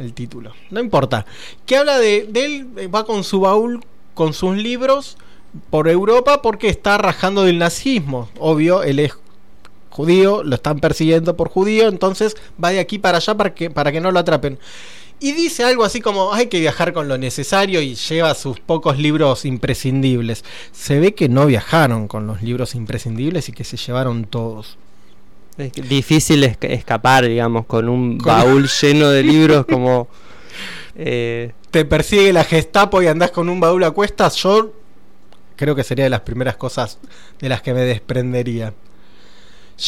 el 0.00 0.12
título, 0.14 0.52
no 0.70 0.80
importa, 0.80 1.26
que 1.66 1.76
habla 1.76 1.98
de, 1.98 2.26
de 2.28 2.44
él, 2.44 2.68
eh, 2.76 2.86
va 2.86 3.04
con 3.04 3.24
su 3.24 3.40
baúl, 3.40 3.84
con 4.14 4.34
sus 4.34 4.56
libros 4.56 5.16
por 5.70 5.88
Europa 5.88 6.42
porque 6.42 6.68
está 6.68 6.98
rajando 6.98 7.44
del 7.44 7.58
nazismo. 7.58 8.28
Obvio, 8.38 8.82
él 8.82 8.98
es 8.98 9.12
judío, 9.90 10.42
lo 10.44 10.54
están 10.54 10.80
persiguiendo 10.80 11.36
por 11.36 11.48
judío, 11.48 11.88
entonces 11.88 12.36
va 12.62 12.70
de 12.70 12.80
aquí 12.80 12.98
para 12.98 13.18
allá 13.18 13.34
para 13.36 13.54
que, 13.54 13.70
para 13.70 13.92
que 13.92 14.00
no 14.00 14.12
lo 14.12 14.18
atrapen. 14.18 14.58
Y 15.22 15.32
dice 15.32 15.64
algo 15.64 15.84
así 15.84 16.00
como 16.00 16.32
hay 16.32 16.46
que 16.46 16.60
viajar 16.60 16.94
con 16.94 17.06
lo 17.06 17.18
necesario 17.18 17.82
y 17.82 17.94
lleva 17.94 18.34
sus 18.34 18.58
pocos 18.58 18.98
libros 18.98 19.44
imprescindibles. 19.44 20.44
Se 20.72 20.98
ve 20.98 21.14
que 21.14 21.28
no 21.28 21.44
viajaron 21.44 22.08
con 22.08 22.26
los 22.26 22.40
libros 22.40 22.74
imprescindibles 22.74 23.50
y 23.50 23.52
que 23.52 23.64
se 23.64 23.76
llevaron 23.76 24.24
todos. 24.24 24.78
Es 25.60 25.72
difícil 25.88 26.44
es- 26.44 26.56
escapar, 26.60 27.26
digamos, 27.26 27.66
con 27.66 27.88
un 27.88 28.18
Con- 28.18 28.26
baúl 28.26 28.68
lleno 28.80 29.08
de 29.10 29.22
libros 29.22 29.66
como... 29.66 30.08
eh, 30.96 31.52
Te 31.70 31.84
persigue 31.84 32.32
la 32.32 32.44
Gestapo 32.44 33.00
y 33.02 33.06
andás 33.06 33.30
con 33.30 33.48
un 33.48 33.60
baúl 33.60 33.84
a 33.84 33.90
cuestas, 33.92 34.36
yo 34.36 34.72
creo 35.56 35.74
que 35.74 35.84
sería 35.84 36.04
de 36.04 36.10
las 36.10 36.20
primeras 36.22 36.56
cosas 36.56 36.98
de 37.38 37.48
las 37.48 37.60
que 37.62 37.74
me 37.74 37.82
desprendería. 37.82 38.72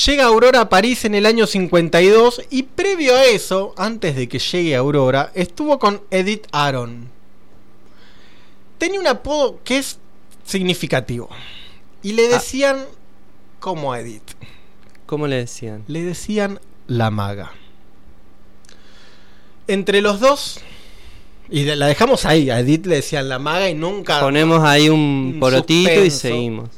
Llega 0.06 0.24
Aurora 0.24 0.62
a 0.62 0.68
París 0.68 1.04
en 1.04 1.14
el 1.14 1.26
año 1.26 1.46
52 1.46 2.42
y 2.50 2.62
previo 2.62 3.14
a 3.14 3.24
eso, 3.24 3.74
antes 3.76 4.16
de 4.16 4.26
que 4.28 4.38
llegue 4.38 4.74
Aurora, 4.76 5.30
estuvo 5.34 5.78
con 5.78 6.00
Edith 6.10 6.46
Aron. 6.52 7.08
Tenía 8.78 8.98
un 9.00 9.06
apodo 9.06 9.60
que 9.64 9.78
es 9.78 9.98
significativo. 10.44 11.28
Y 12.02 12.12
le 12.14 12.28
decían 12.28 12.78
como 13.60 13.94
Edith. 13.94 14.22
¿Cómo 15.12 15.26
le 15.26 15.36
decían? 15.36 15.84
Le 15.88 16.02
decían 16.02 16.58
la 16.86 17.10
maga. 17.10 17.52
Entre 19.66 20.00
los 20.00 20.20
dos, 20.20 20.58
y 21.50 21.64
la 21.66 21.86
dejamos 21.86 22.24
ahí, 22.24 22.48
a 22.48 22.60
Edith 22.60 22.86
le 22.86 22.94
decían 22.94 23.28
la 23.28 23.38
maga 23.38 23.68
y 23.68 23.74
nunca... 23.74 24.20
Ponemos 24.20 24.64
ahí 24.64 24.88
un 24.88 25.32
un 25.34 25.36
porotito 25.38 26.02
y 26.02 26.10
seguimos. 26.10 26.70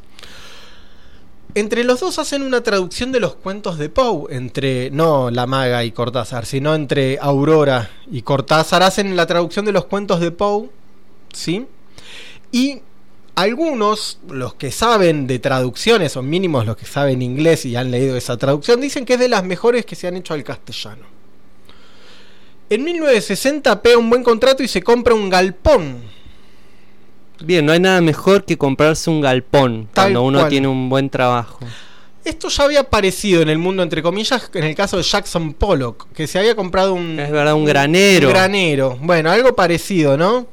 Entre 1.55 1.85
los 1.85 2.01
dos 2.01 2.18
hacen 2.18 2.43
una 2.43 2.64
traducción 2.64 3.12
de 3.12 3.20
los 3.20 3.37
cuentos 3.37 3.78
de 3.78 3.89
Poe, 3.89 4.26
entre 4.35 4.91
no 4.91 5.30
la 5.30 5.47
maga 5.47 5.85
y 5.85 5.93
Cortázar, 5.93 6.45
sino 6.45 6.74
entre 6.74 7.20
Aurora 7.20 7.89
y 8.11 8.22
Cortázar 8.22 8.82
hacen 8.82 9.14
la 9.14 9.26
traducción 9.26 9.64
de 9.64 9.70
los 9.70 9.85
cuentos 9.85 10.18
de 10.18 10.32
Poe, 10.32 10.70
¿sí? 11.32 11.68
Y 12.51 12.80
algunos, 13.35 14.18
los 14.28 14.55
que 14.55 14.70
saben 14.70 15.26
de 15.26 15.39
traducciones, 15.39 16.16
o 16.16 16.22
mínimos 16.22 16.66
los 16.66 16.76
que 16.76 16.87
saben 16.87 17.22
inglés 17.22 17.64
y 17.66 17.76
han 17.76 17.91
leído 17.91 18.16
esa 18.16 18.37
traducción, 18.37 18.80
dicen 18.80 19.05
que 19.05 19.14
es 19.14 19.20
de 19.20 19.28
las 19.28 19.45
mejores 19.45 19.85
que 19.85 19.97
se 19.97 20.07
han 20.07 20.16
hecho 20.16 20.35
al 20.35 20.45
castellano. 20.45 21.07
En 22.70 22.85
1960 22.85 23.82
pega 23.82 23.99
un 23.99 24.09
buen 24.09 24.22
contrato 24.22 24.62
y 24.62 24.68
se 24.68 24.82
compra 24.82 25.14
un 25.14 25.28
galpón 25.28 26.14
Bien, 27.41 27.66
no 27.66 27.72
hay 27.72 27.80
nada 27.80 28.01
mejor 28.01 28.45
que 28.45 28.57
comprarse 28.57 29.11
un 29.11 29.20
galpón 29.20 29.89
Tal 29.93 30.05
cuando 30.05 30.22
uno 30.22 30.39
cual. 30.41 30.51
tiene 30.51 30.68
un 30.68 30.89
buen 30.89 31.11
trabajo. 31.11 31.59
Esto 32.24 32.49
ya 32.49 32.64
había 32.64 32.80
aparecido 32.80 33.43
en 33.43 33.51
el 33.51 33.59
mundo, 33.59 33.82
entre 33.82 34.03
comillas, 34.03 34.51
en 34.55 34.64
el 34.64 34.74
caso 34.74 34.97
de 34.97 35.03
Jackson 35.03 35.53
Pollock, 35.53 36.07
que 36.14 36.26
se 36.26 36.39
había 36.39 36.57
comprado 36.57 36.95
un. 36.95 37.20
Es 37.20 37.30
verdad, 37.30 37.55
un 37.55 37.66
granero. 37.66 38.28
Un 38.28 38.35
granero. 38.35 38.99
Bueno, 39.03 39.30
algo 39.30 39.55
parecido, 39.55 40.16
¿no? 40.16 40.47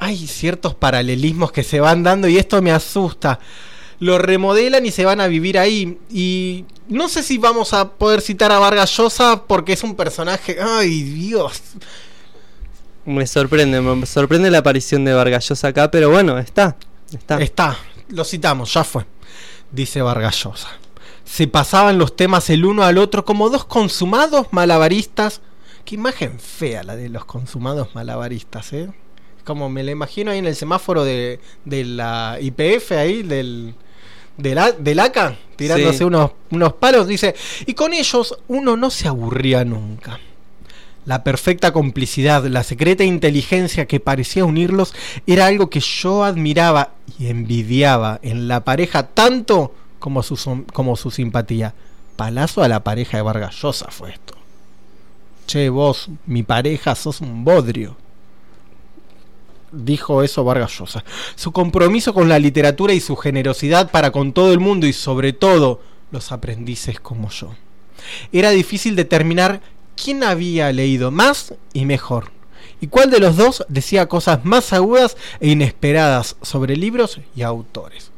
Hay 0.00 0.26
ciertos 0.26 0.74
paralelismos 0.74 1.52
que 1.52 1.62
se 1.62 1.80
van 1.80 2.02
dando 2.02 2.28
y 2.28 2.38
esto 2.38 2.60
me 2.62 2.72
asusta. 2.72 3.38
Lo 3.98 4.18
remodelan 4.18 4.84
y 4.84 4.90
se 4.90 5.04
van 5.04 5.20
a 5.20 5.26
vivir 5.26 5.58
ahí. 5.58 5.98
Y 6.10 6.64
no 6.88 7.08
sé 7.08 7.22
si 7.22 7.38
vamos 7.38 7.72
a 7.72 7.92
poder 7.92 8.20
citar 8.20 8.52
a 8.52 8.58
Vargas 8.58 8.96
Llosa 8.96 9.44
porque 9.46 9.72
es 9.72 9.82
un 9.82 9.94
personaje. 9.94 10.58
¡Ay, 10.60 11.02
Dios! 11.02 11.62
Me 13.06 13.24
sorprende, 13.28 13.80
me 13.80 14.04
sorprende 14.04 14.50
la 14.50 14.58
aparición 14.58 15.04
de 15.04 15.14
Vargallosa 15.14 15.68
acá, 15.68 15.92
pero 15.92 16.10
bueno, 16.10 16.38
está. 16.38 16.76
Está. 17.12 17.40
Está, 17.40 17.78
lo 18.08 18.24
citamos, 18.24 18.74
ya 18.74 18.82
fue. 18.82 19.06
Dice 19.70 20.02
Vargallosa. 20.02 20.68
Se 21.24 21.46
pasaban 21.46 21.98
los 21.98 22.16
temas 22.16 22.50
el 22.50 22.64
uno 22.64 22.82
al 22.82 22.98
otro 22.98 23.24
como 23.24 23.48
dos 23.48 23.64
consumados 23.64 24.48
malabaristas. 24.50 25.40
Qué 25.84 25.94
imagen 25.94 26.40
fea 26.40 26.82
la 26.82 26.96
de 26.96 27.08
los 27.08 27.24
consumados 27.24 27.94
malabaristas, 27.94 28.72
¿eh? 28.72 28.90
Como 29.46 29.70
me 29.70 29.82
la 29.82 29.92
imagino 29.92 30.30
ahí 30.32 30.38
en 30.38 30.46
el 30.46 30.56
semáforo 30.56 31.04
de, 31.04 31.38
de 31.64 31.84
la 31.84 32.36
IPF, 32.40 32.92
ahí, 32.92 33.22
del, 33.22 33.74
del, 34.36 34.58
del 34.80 35.00
ACA, 35.00 35.36
tirándose 35.56 35.98
Sí. 35.98 36.04
unos, 36.04 36.32
unos 36.50 36.72
palos. 36.74 37.06
Dice, 37.06 37.34
y 37.64 37.74
con 37.74 37.94
ellos 37.94 38.36
uno 38.48 38.76
no 38.76 38.90
se 38.90 39.08
aburría 39.08 39.64
nunca. 39.64 40.18
La 41.04 41.22
perfecta 41.22 41.72
complicidad, 41.72 42.44
la 42.46 42.64
secreta 42.64 43.04
inteligencia 43.04 43.86
que 43.86 44.00
parecía 44.00 44.44
unirlos 44.44 44.92
era 45.28 45.46
algo 45.46 45.70
que 45.70 45.78
yo 45.78 46.24
admiraba 46.24 46.94
y 47.16 47.28
envidiaba 47.28 48.18
en 48.22 48.48
la 48.48 48.64
pareja 48.64 49.06
tanto 49.06 49.72
como 50.00 50.24
su, 50.24 50.64
como 50.72 50.96
su 50.96 51.12
simpatía. 51.12 51.74
Palazo 52.16 52.64
a 52.64 52.68
la 52.68 52.82
pareja 52.82 53.18
de 53.18 53.22
Vargas 53.22 53.54
Llosa 53.62 53.86
fue 53.90 54.10
esto. 54.10 54.34
Che, 55.46 55.68
vos, 55.68 56.08
mi 56.26 56.42
pareja, 56.42 56.96
sos 56.96 57.20
un 57.20 57.44
bodrio. 57.44 57.96
Dijo 59.76 60.22
eso 60.22 60.44
Vargas 60.44 60.78
Llosa. 60.78 61.04
Su 61.34 61.52
compromiso 61.52 62.14
con 62.14 62.28
la 62.28 62.38
literatura 62.38 62.94
y 62.94 63.00
su 63.00 63.16
generosidad 63.16 63.90
para 63.90 64.10
con 64.10 64.32
todo 64.32 64.52
el 64.52 64.60
mundo 64.60 64.86
y 64.86 64.92
sobre 64.92 65.32
todo 65.32 65.80
los 66.10 66.32
aprendices 66.32 66.98
como 67.00 67.28
yo. 67.30 67.54
Era 68.32 68.50
difícil 68.50 68.96
determinar 68.96 69.60
quién 70.02 70.24
había 70.24 70.72
leído 70.72 71.10
más 71.10 71.54
y 71.72 71.84
mejor. 71.84 72.30
Y 72.80 72.88
cuál 72.88 73.10
de 73.10 73.20
los 73.20 73.36
dos 73.36 73.64
decía 73.68 74.06
cosas 74.06 74.44
más 74.44 74.72
agudas 74.72 75.16
e 75.40 75.48
inesperadas 75.48 76.36
sobre 76.42 76.76
libros 76.76 77.20
y 77.34 77.42
autores. 77.42 78.10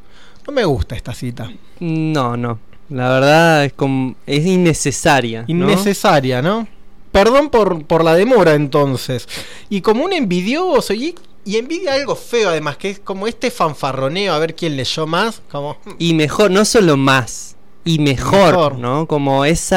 No 0.46 0.52
me 0.52 0.64
gusta 0.64 0.96
esta 0.96 1.14
cita. 1.14 1.50
No, 1.80 2.36
no. 2.36 2.58
La 2.88 3.10
verdad 3.10 3.64
es 3.66 3.72
como 3.74 4.16
es 4.26 4.46
innecesaria. 4.46 5.42
¿no? 5.42 5.46
Innecesaria, 5.48 6.42
¿no? 6.42 6.66
Perdón 7.12 7.50
por, 7.50 7.84
por 7.84 8.02
la 8.02 8.14
demora 8.14 8.54
entonces. 8.54 9.28
Y 9.68 9.80
como 9.80 10.04
un 10.04 10.12
envidioso, 10.12 10.92
y, 10.94 11.14
y 11.44 11.56
envidia 11.56 11.94
algo 11.94 12.14
feo 12.14 12.50
además, 12.50 12.76
que 12.76 12.90
es 12.90 12.98
como 12.98 13.26
este 13.26 13.50
fanfarroneo 13.50 14.32
a 14.34 14.38
ver 14.38 14.54
quién 14.54 14.76
leyó 14.76 15.06
más. 15.06 15.42
Como, 15.50 15.78
Y 15.98 16.14
mejor, 16.14 16.50
no 16.50 16.64
solo 16.64 16.96
más, 16.96 17.56
y 17.84 17.98
mejor, 17.98 18.50
Mejor. 18.52 18.78
¿no? 18.78 19.06
Como 19.06 19.44
es 19.44 19.70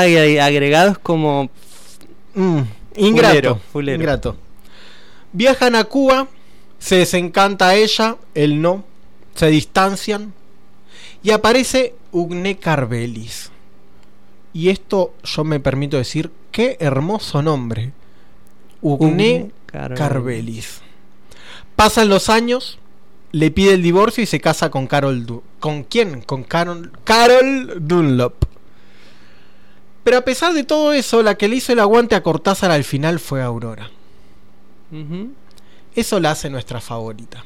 como 1.04 1.50
Mm, 2.34 2.62
ingrato. 2.96 3.32
Fulero, 3.34 3.60
fulero. 3.72 3.98
ingrato. 4.00 4.38
Viajan 5.34 5.76
a 5.76 5.84
Cuba, 5.86 6.28
se 6.80 6.96
desencanta 6.98 7.76
ella, 7.76 8.18
él 8.34 8.62
no, 8.62 8.84
se 9.36 9.48
distancian 9.48 10.34
y 11.24 11.32
aparece 11.32 11.96
Ugne 12.12 12.58
Carvelis. 12.58 13.50
Y 14.54 14.70
esto 14.70 15.14
yo 15.24 15.44
me 15.46 15.60
permito 15.62 15.98
decir, 15.98 16.32
qué 16.52 16.76
hermoso 16.82 17.42
nombre. 17.42 17.94
Ugne 18.82 19.06
Ugne 19.08 19.52
Carvelis. 19.68 20.00
Carvelis. 20.00 20.82
Pasan 21.82 22.10
los 22.10 22.30
años, 22.30 22.78
le 23.32 23.50
pide 23.50 23.74
el 23.74 23.82
divorcio 23.82 24.22
y 24.22 24.28
se 24.28 24.40
casa 24.40 24.70
con 24.70 24.86
Carol 24.86 25.26
Du- 25.26 25.42
¿Con 25.60 25.82
quién? 25.84 26.22
Con 26.22 26.44
Carol, 26.44 26.92
Carol 27.04 27.74
Dunlop. 27.80 28.36
Pero 30.04 30.18
a 30.18 30.22
pesar 30.22 30.54
de 30.54 30.64
todo 30.64 30.94
eso, 30.94 31.24
la 31.24 31.34
que 31.34 31.48
le 31.48 31.56
hizo 31.56 31.74
el 31.74 31.80
aguante 31.80 32.14
a 32.14 32.22
Cortázar 32.22 32.70
al 32.70 32.84
final 32.84 33.20
fue 33.20 33.42
Aurora. 33.42 33.90
Eso 35.96 36.20
la 36.20 36.30
hace 36.30 36.52
nuestra 36.52 36.80
favorita. 36.82 37.46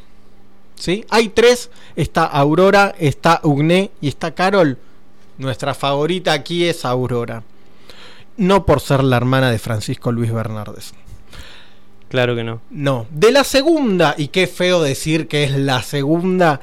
¿Sí? 0.75 1.05
Hay 1.09 1.29
tres. 1.29 1.69
Está 1.95 2.25
Aurora, 2.25 2.93
está 2.99 3.39
Ugné 3.41 3.89
y 4.01 4.09
está 4.09 4.35
Carol. 4.35 4.77
Nuestra 5.37 5.73
favorita 5.73 6.33
aquí 6.33 6.65
es 6.65 6.83
Aurora. 6.83 7.43
No 8.35 8.65
por 8.65 8.81
ser 8.81 9.01
la 9.01 9.15
hermana 9.15 9.49
de 9.49 9.59
Francisco 9.59 10.11
Luis 10.11 10.33
Bernardes. 10.33 10.93
Claro 12.15 12.33
que 12.33 12.45
no. 12.45 12.61
No. 12.71 13.07
De 13.11 13.33
la 13.33 13.43
segunda, 13.43 14.15
y 14.17 14.29
qué 14.29 14.47
feo 14.47 14.81
decir 14.81 15.27
que 15.27 15.43
es 15.43 15.51
la 15.51 15.81
segunda, 15.83 16.61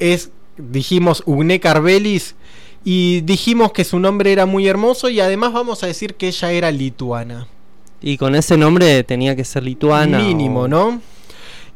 es, 0.00 0.30
dijimos, 0.58 1.22
Ugné 1.24 1.60
Carvelis. 1.60 2.34
Y 2.84 3.20
dijimos 3.20 3.70
que 3.70 3.84
su 3.84 4.00
nombre 4.00 4.32
era 4.32 4.44
muy 4.44 4.66
hermoso 4.66 5.08
y 5.08 5.20
además 5.20 5.52
vamos 5.52 5.84
a 5.84 5.86
decir 5.86 6.14
que 6.16 6.26
ella 6.26 6.50
era 6.50 6.72
lituana. 6.72 7.46
Y 8.00 8.16
con 8.16 8.34
ese 8.34 8.56
nombre 8.56 9.04
tenía 9.04 9.36
que 9.36 9.44
ser 9.44 9.62
lituana. 9.62 10.18
Mínimo, 10.18 10.62
o- 10.62 10.68
¿no? 10.68 11.00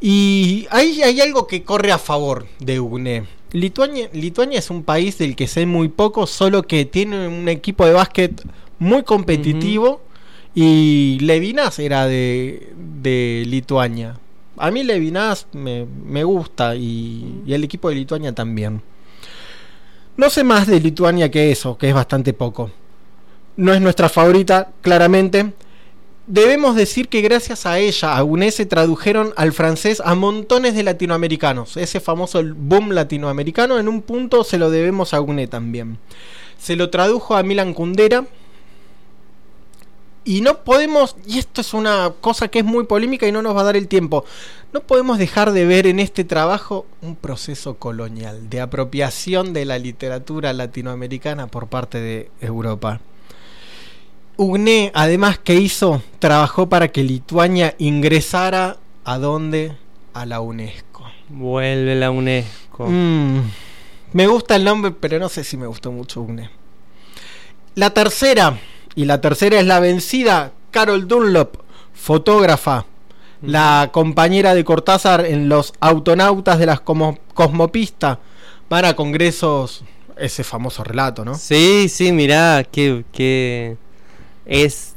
Y 0.00 0.66
hay, 0.70 1.00
hay 1.02 1.20
algo 1.20 1.46
que 1.46 1.62
corre 1.62 1.92
a 1.92 1.98
favor 1.98 2.48
de 2.58 2.80
Ugné. 2.80 3.22
Lituania, 3.52 4.10
Lituania 4.12 4.58
es 4.58 4.68
un 4.68 4.82
país 4.82 5.16
del 5.18 5.36
que 5.36 5.46
sé 5.46 5.64
muy 5.64 5.88
poco, 5.88 6.26
solo 6.26 6.64
que 6.64 6.84
tiene 6.84 7.28
un 7.28 7.48
equipo 7.48 7.86
de 7.86 7.92
básquet 7.92 8.42
muy 8.80 9.04
competitivo. 9.04 10.00
Y 10.56 11.18
Levinas 11.20 11.78
era 11.78 12.06
de, 12.06 12.72
de 13.02 13.44
Lituania. 13.46 14.18
A 14.56 14.70
mí 14.70 14.82
Levinas 14.84 15.46
me, 15.52 15.84
me 15.84 16.24
gusta 16.24 16.74
y, 16.74 17.42
y 17.46 17.52
el 17.52 17.62
equipo 17.62 17.90
de 17.90 17.96
Lituania 17.96 18.34
también. 18.34 18.80
No 20.16 20.30
sé 20.30 20.44
más 20.44 20.66
de 20.66 20.80
Lituania 20.80 21.30
que 21.30 21.52
eso, 21.52 21.76
que 21.76 21.90
es 21.90 21.94
bastante 21.94 22.32
poco. 22.32 22.70
No 23.58 23.74
es 23.74 23.82
nuestra 23.82 24.08
favorita, 24.08 24.70
claramente. 24.80 25.52
Debemos 26.26 26.74
decir 26.74 27.08
que 27.08 27.20
gracias 27.20 27.66
a 27.66 27.78
ella, 27.78 28.16
a 28.16 28.24
UNE, 28.24 28.50
se 28.50 28.64
tradujeron 28.64 29.34
al 29.36 29.52
francés 29.52 30.00
a 30.02 30.14
montones 30.14 30.74
de 30.74 30.84
latinoamericanos. 30.84 31.76
Ese 31.76 32.00
famoso 32.00 32.42
boom 32.42 32.92
latinoamericano, 32.92 33.78
en 33.78 33.88
un 33.88 34.00
punto 34.00 34.42
se 34.42 34.56
lo 34.56 34.70
debemos 34.70 35.12
a 35.12 35.20
UNE 35.20 35.48
también. 35.48 35.98
Se 36.58 36.76
lo 36.76 36.88
tradujo 36.88 37.36
a 37.36 37.42
Milan 37.42 37.74
Kundera. 37.74 38.24
Y 40.26 40.40
no 40.40 40.64
podemos, 40.64 41.14
y 41.24 41.38
esto 41.38 41.60
es 41.60 41.72
una 41.72 42.12
cosa 42.20 42.48
que 42.48 42.58
es 42.58 42.64
muy 42.64 42.84
polémica 42.84 43.28
y 43.28 43.32
no 43.32 43.42
nos 43.42 43.54
va 43.54 43.60
a 43.60 43.64
dar 43.64 43.76
el 43.76 43.86
tiempo, 43.86 44.24
no 44.72 44.80
podemos 44.80 45.18
dejar 45.18 45.52
de 45.52 45.64
ver 45.64 45.86
en 45.86 46.00
este 46.00 46.24
trabajo 46.24 46.84
un 47.00 47.14
proceso 47.14 47.76
colonial 47.76 48.50
de 48.50 48.60
apropiación 48.60 49.52
de 49.52 49.64
la 49.64 49.78
literatura 49.78 50.52
latinoamericana 50.52 51.46
por 51.46 51.68
parte 51.68 52.00
de 52.00 52.28
Europa. 52.40 53.00
Ugné, 54.36 54.90
además 54.94 55.38
que 55.38 55.54
hizo, 55.54 56.02
trabajó 56.18 56.68
para 56.68 56.88
que 56.88 57.04
Lituania 57.04 57.76
ingresara 57.78 58.78
a 59.04 59.18
dónde? 59.18 59.76
A 60.12 60.26
la 60.26 60.40
UNESCO. 60.40 61.04
Vuelve 61.28 61.94
la 61.94 62.10
UNESCO. 62.10 62.88
Mm, 62.88 63.42
me 64.12 64.26
gusta 64.26 64.56
el 64.56 64.64
nombre, 64.64 64.90
pero 64.90 65.20
no 65.20 65.28
sé 65.28 65.44
si 65.44 65.56
me 65.56 65.68
gustó 65.68 65.92
mucho 65.92 66.20
Ugné. 66.20 66.50
La 67.76 67.90
tercera, 67.90 68.58
y 68.96 69.04
la 69.04 69.20
tercera 69.20 69.60
es 69.60 69.66
la 69.66 69.78
vencida, 69.78 70.52
Carol 70.72 71.06
Dunlop, 71.06 71.58
fotógrafa, 71.94 72.86
la 73.42 73.90
compañera 73.92 74.54
de 74.54 74.64
Cortázar 74.64 75.24
en 75.26 75.48
los 75.48 75.72
autonautas 75.80 76.58
de 76.58 76.66
las 76.66 76.80
como- 76.80 77.18
Cosmopista, 77.34 78.18
van 78.68 78.84
a 78.86 78.96
congresos, 78.96 79.84
ese 80.16 80.42
famoso 80.42 80.82
relato, 80.82 81.24
¿no? 81.24 81.34
Sí, 81.34 81.88
sí, 81.88 82.10
mirá, 82.12 82.64
que, 82.64 83.04
que 83.12 83.76
es 84.46 84.94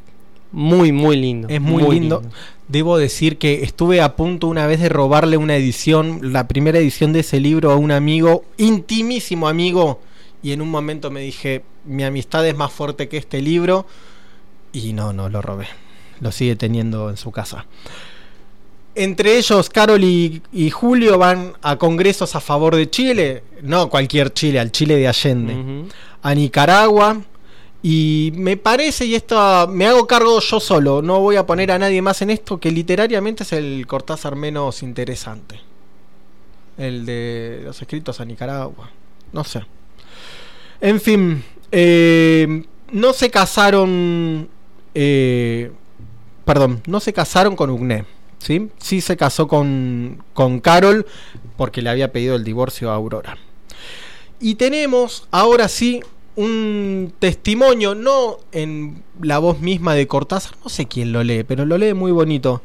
muy, 0.52 0.92
muy 0.92 1.18
lindo. 1.18 1.48
Es 1.50 1.62
muy, 1.62 1.84
lindo. 2.00 2.24
Debo 2.68 2.98
decir 2.98 3.38
que 3.38 3.64
estuve 3.64 4.00
a 4.02 4.16
punto 4.16 4.48
una 4.48 4.66
vez 4.68 4.80
de 4.80 4.90
robarle 4.90 5.38
una 5.38 5.56
edición, 5.56 6.20
la 6.34 6.48
primera 6.48 6.80
edición 6.80 7.14
de 7.14 7.20
ese 7.22 7.40
libro 7.40 7.72
a 7.72 7.76
un 7.76 7.92
amigo, 7.92 8.44
intimísimo 8.58 9.48
amigo, 9.50 10.00
y 10.42 10.54
en 10.54 10.62
un 10.62 10.70
momento 10.70 11.12
me 11.12 11.20
dije, 11.20 11.64
mi 11.90 12.04
amistad 12.04 12.48
es 12.48 12.56
más 12.56 12.72
fuerte 12.72 13.10
que 13.10 13.18
este 13.18 13.42
libro, 13.42 13.86
y 14.72 14.94
no, 14.94 15.12
no 15.12 15.28
lo 15.30 15.42
robé. 15.42 15.68
Lo 16.22 16.32
sigue 16.32 16.56
teniendo 16.56 17.10
en 17.10 17.18
su 17.18 17.32
casa. 17.32 17.66
Entre 18.96 19.38
ellos, 19.38 19.70
Carol 19.70 20.04
y, 20.04 20.42
y 20.52 20.70
Julio 20.70 21.18
van 21.18 21.54
a 21.62 21.78
congresos 21.78 22.36
a 22.36 22.40
favor 22.40 22.76
de 22.76 22.90
Chile, 22.90 23.44
no 23.62 23.90
cualquier 23.90 24.34
Chile, 24.34 24.60
al 24.60 24.72
Chile 24.72 24.98
de 24.98 25.08
Allende, 25.08 25.86
a 26.22 26.36
Nicaragua, 26.36 27.22
y 27.82 28.32
me 28.36 28.58
parece, 28.58 29.06
y 29.06 29.16
esto 29.16 29.68
me 29.68 29.88
hago 29.88 30.06
cargo 30.06 30.40
yo 30.42 30.60
solo, 30.60 31.02
no 31.02 31.22
voy 31.22 31.38
a 31.38 31.46
poner 31.46 31.72
a 31.72 31.80
nadie 31.80 32.02
más 32.02 32.22
en 32.22 32.30
esto, 32.30 32.60
que 32.60 32.72
literariamente 32.72 33.44
es 33.44 33.54
el 33.54 33.86
Cortázar 33.88 34.36
menos 34.36 34.84
interesante. 34.84 35.62
El 36.78 37.06
de 37.06 37.62
los 37.64 37.82
escritos 37.82 38.20
a 38.20 38.26
Nicaragua. 38.26 38.90
No 39.32 39.44
sé. 39.44 39.64
En 40.82 41.00
fin, 41.00 41.44
eh, 41.72 42.64
no 42.92 43.14
se 43.14 43.30
casaron. 43.30 44.50
eh, 44.94 45.72
perdón, 46.46 46.82
no 46.88 47.00
se 47.00 47.14
casaron 47.14 47.56
con 47.56 47.70
Ugné. 47.70 48.06
¿sí? 48.40 48.70
sí 48.80 49.02
se 49.02 49.18
casó 49.18 49.48
con, 49.48 50.24
con 50.34 50.60
Carol 50.60 51.06
porque 51.58 51.82
le 51.82 51.90
había 51.90 52.12
pedido 52.12 52.36
el 52.36 52.44
divorcio 52.44 52.92
a 52.92 52.96
Aurora. 52.96 53.38
Y 54.40 54.56
tenemos 54.56 55.28
ahora 55.32 55.68
sí 55.68 56.02
un 56.36 57.14
testimonio, 57.20 57.96
no 57.96 58.38
en 58.54 59.04
la 59.22 59.40
voz 59.40 59.60
misma 59.60 59.94
de 59.94 60.08
Cortázar, 60.08 60.56
no 60.64 60.70
sé 60.70 60.88
quién 60.88 61.12
lo 61.12 61.24
lee, 61.24 61.44
pero 61.44 61.66
lo 61.66 61.78
lee 61.78 61.94
muy 61.94 62.12
bonito. 62.12 62.62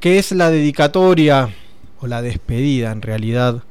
que 0.00 0.18
es 0.18 0.30
la 0.30 0.50
dedicatoria 0.50 1.52
o 2.00 2.06
la 2.06 2.22
despedida 2.22 2.92
en 2.92 3.02
realidad 3.02 3.64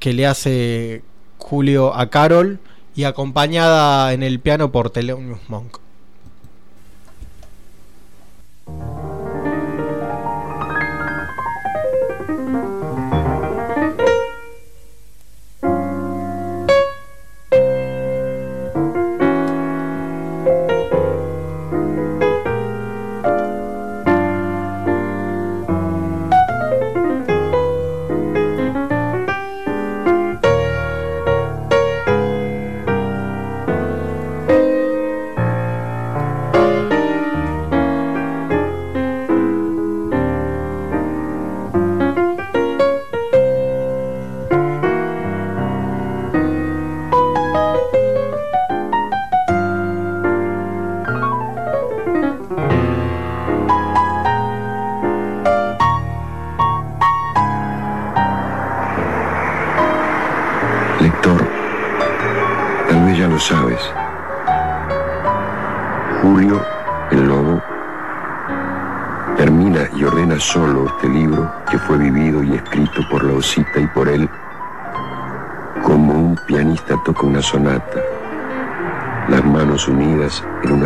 que 0.00 0.12
le 0.12 0.26
hace 0.26 1.02
Julio 1.38 1.94
a 1.94 2.10
Carol 2.10 2.58
y 2.98 3.04
acompañada 3.04 4.12
en 4.12 4.24
el 4.24 4.40
piano 4.40 4.72
por 4.72 4.90
Thelonious 4.90 5.38
Monk. 5.48 5.78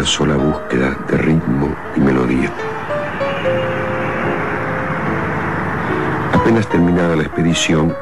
Sola 0.05 0.37
búsqueda 0.37 0.97
de 1.09 1.17
ritmo 1.17 1.75
y 1.97 2.01
melodía. 2.01 2.53
Apenas 6.33 6.69
terminada 6.69 7.17
la 7.17 7.23
expedición, 7.23 7.95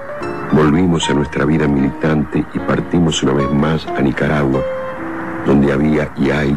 volvimos 0.53 1.09
a 1.11 1.15
nuestra 1.15 1.45
vida 1.45 1.69
militante 1.69 2.45
y 2.55 2.59
partimos 2.61 3.23
una 3.23 3.35
vez 3.35 3.51
más 3.53 3.87
a 3.87 4.01
Nicaragua, 4.01 4.63
donde 5.47 5.73
había 5.73 6.11
y 6.17 6.31
hay 6.31 6.57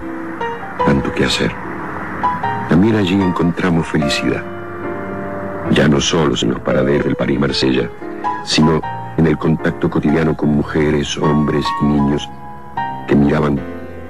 tanto 0.85 1.11
que 1.13 1.25
hacer. 1.25 1.51
También 2.69 2.95
allí 2.95 3.21
encontramos 3.21 3.87
felicidad, 3.87 4.43
ya 5.71 5.87
no 5.87 5.99
solo 5.99 6.35
en 6.41 6.51
los 6.51 6.59
paraderos 6.61 7.05
del 7.05 7.15
París-Marsella, 7.15 7.89
sino 8.45 8.81
en 9.17 9.27
el 9.27 9.37
contacto 9.37 9.89
cotidiano 9.89 10.35
con 10.35 10.49
mujeres, 10.49 11.17
hombres 11.17 11.65
y 11.81 11.85
niños 11.85 12.29
que 13.07 13.15
miraban 13.15 13.59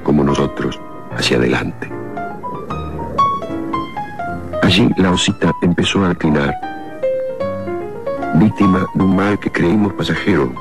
como 0.03 0.23
nosotros 0.23 0.79
hacia 1.17 1.37
adelante. 1.37 1.89
Allí 4.61 4.89
la 4.97 5.11
osita 5.11 5.51
empezó 5.61 6.03
a 6.05 6.09
declinar 6.09 6.53
víctima 8.35 8.87
de 8.93 9.03
un 9.03 9.15
mal 9.15 9.39
que 9.39 9.51
creímos 9.51 9.93
pasajero, 9.93 10.51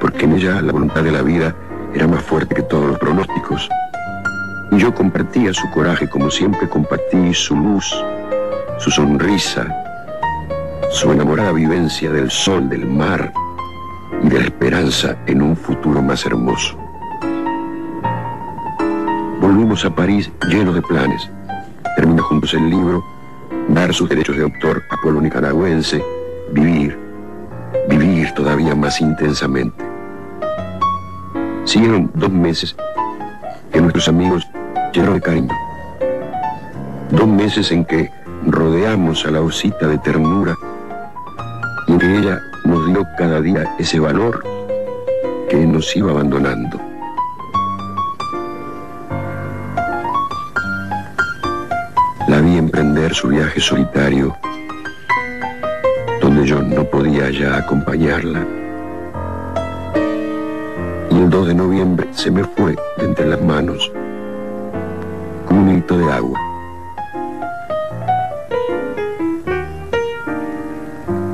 porque 0.00 0.24
en 0.24 0.34
ella 0.34 0.60
la 0.60 0.72
voluntad 0.72 1.02
de 1.02 1.12
la 1.12 1.22
vida 1.22 1.54
era 1.94 2.06
más 2.06 2.22
fuerte 2.22 2.54
que 2.54 2.62
todos 2.62 2.86
los 2.86 2.98
pronósticos. 2.98 3.68
Y 4.70 4.78
yo 4.78 4.94
compartía 4.94 5.54
su 5.54 5.70
coraje 5.70 6.08
como 6.08 6.30
siempre 6.30 6.68
compartí 6.68 7.32
su 7.32 7.56
luz, 7.56 7.94
su 8.78 8.90
sonrisa, 8.90 9.66
su 10.90 11.12
enamorada 11.12 11.52
vivencia 11.52 12.10
del 12.10 12.30
sol, 12.30 12.68
del 12.68 12.86
mar 12.86 13.32
y 14.22 14.28
de 14.28 14.38
la 14.38 14.44
esperanza 14.44 15.16
en 15.26 15.42
un 15.42 15.56
futuro 15.56 16.02
más 16.02 16.26
hermoso. 16.26 16.85
A 19.84 19.94
París 19.94 20.32
llenos 20.48 20.74
de 20.74 20.80
planes. 20.80 21.30
Termina 21.96 22.22
juntos 22.22 22.54
el 22.54 22.70
libro, 22.70 23.04
dar 23.68 23.92
sus 23.92 24.08
derechos 24.08 24.34
de 24.34 24.44
autor 24.44 24.82
a 24.90 24.96
pueblo 25.02 25.20
nicaragüense, 25.20 26.02
vivir, 26.50 26.98
vivir 27.86 28.32
todavía 28.32 28.74
más 28.74 29.02
intensamente. 29.02 29.84
Siguieron 31.64 32.10
dos 32.14 32.30
meses 32.30 32.74
que 33.70 33.82
nuestros 33.82 34.08
amigos 34.08 34.48
llenaron 34.94 35.16
de 35.16 35.20
cariño. 35.20 35.54
Dos 37.10 37.28
meses 37.28 37.70
en 37.70 37.84
que 37.84 38.10
rodeamos 38.46 39.26
a 39.26 39.30
la 39.30 39.42
osita 39.42 39.88
de 39.88 39.98
ternura 39.98 40.54
y 41.86 41.98
que 41.98 42.18
ella 42.18 42.40
nos 42.64 42.86
dio 42.86 43.06
cada 43.18 43.42
día 43.42 43.76
ese 43.78 44.00
valor 44.00 44.42
que 45.50 45.66
nos 45.66 45.94
iba 45.94 46.12
abandonando. 46.12 46.95
Su 53.14 53.28
viaje 53.28 53.60
solitario 53.60 54.36
donde 56.20 56.46
yo 56.46 56.60
no 56.60 56.84
podía 56.84 57.30
ya 57.30 57.56
acompañarla. 57.56 58.44
Y 61.10 61.18
el 61.18 61.30
2 61.30 61.48
de 61.48 61.54
noviembre 61.54 62.08
se 62.12 62.30
me 62.30 62.44
fue 62.44 62.76
de 62.98 63.04
entre 63.04 63.26
las 63.26 63.40
manos 63.42 63.92
como 65.46 65.62
un 65.62 65.78
hito 65.78 65.98
de 65.98 66.12
agua. 66.12 66.40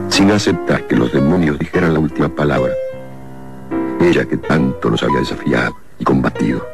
Sin 0.09 0.31
aceptar 0.31 0.87
que 0.87 0.97
los 0.97 1.13
demonios 1.13 1.59
dijeran 1.59 1.95
la 1.95 2.01
última 2.01 2.29
palabra. 2.29 2.73
Ella 4.01 4.25
que 4.25 4.37
tanto 4.37 4.91
nos 4.91 5.03
había 5.03 5.21
desafiado 5.21 5.77
y 5.99 6.05
combatido 6.05 6.72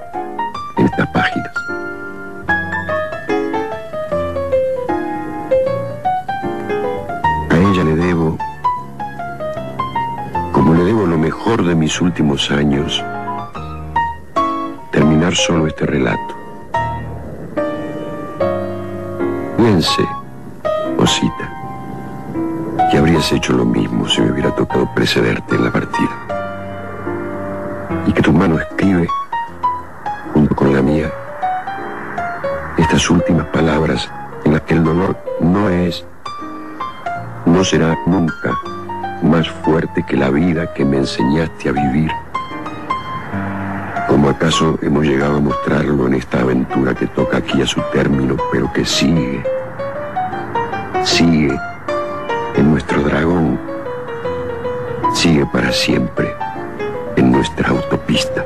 de 11.68 11.74
mis 11.74 12.00
últimos 12.00 12.50
años, 12.50 13.04
terminar 14.90 15.34
solo 15.34 15.66
este 15.66 15.84
relato. 15.84 16.34
Piense, 19.58 20.02
osita, 20.96 21.52
que 22.90 22.96
habrías 22.96 23.30
hecho 23.32 23.52
lo 23.52 23.66
mismo 23.66 24.08
si 24.08 24.22
me 24.22 24.32
hubiera 24.32 24.54
tocado 24.54 24.88
precederte 24.94 25.56
en 25.56 25.64
la 25.64 25.70
partida. 25.70 26.10
Y 28.06 28.12
que 28.12 28.22
tu 28.22 28.32
mano 28.32 28.58
escribe, 28.58 29.06
junto 30.32 30.56
con 30.56 30.74
la 30.74 30.80
mía, 30.80 31.12
estas 32.78 33.10
últimas 33.10 33.46
palabras 33.48 34.10
en 34.44 34.54
las 34.54 34.62
que 34.62 34.72
el 34.72 34.84
dolor 34.84 35.18
no 35.40 35.68
es 35.68 36.04
no 37.44 37.62
será 37.64 37.98
nunca 38.06 38.57
más 39.28 39.48
fuerte 39.48 40.02
que 40.02 40.16
la 40.16 40.30
vida 40.30 40.72
que 40.72 40.84
me 40.84 40.96
enseñaste 40.96 41.68
a 41.68 41.72
vivir. 41.72 42.10
¿Cómo 44.08 44.30
acaso 44.30 44.78
hemos 44.82 45.04
llegado 45.04 45.36
a 45.36 45.40
mostrarlo 45.40 46.06
en 46.06 46.14
esta 46.14 46.40
aventura 46.40 46.94
que 46.94 47.06
toca 47.08 47.36
aquí 47.36 47.60
a 47.60 47.66
su 47.66 47.80
término, 47.92 48.36
pero 48.50 48.72
que 48.72 48.84
sigue, 48.84 49.44
sigue 51.04 51.54
en 52.56 52.70
nuestro 52.70 53.02
dragón, 53.02 53.60
sigue 55.12 55.44
para 55.46 55.70
siempre 55.72 56.34
en 57.16 57.30
nuestra 57.30 57.68
autopista? 57.68 58.44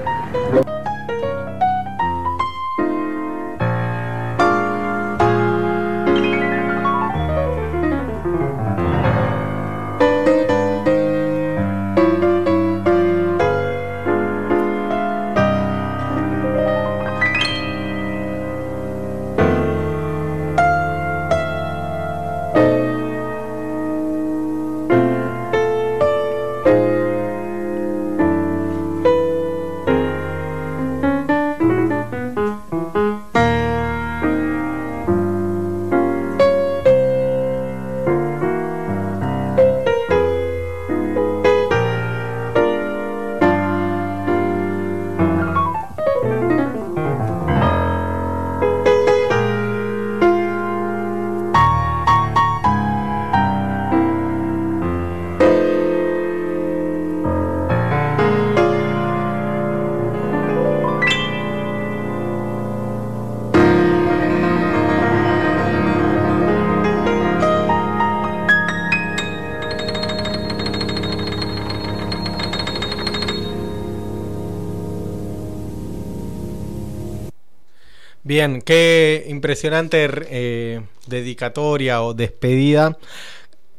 Bien, 78.32 78.62
qué 78.62 79.26
impresionante 79.28 80.08
eh, 80.30 80.80
dedicatoria 81.06 82.02
o 82.02 82.14
despedida. 82.14 82.96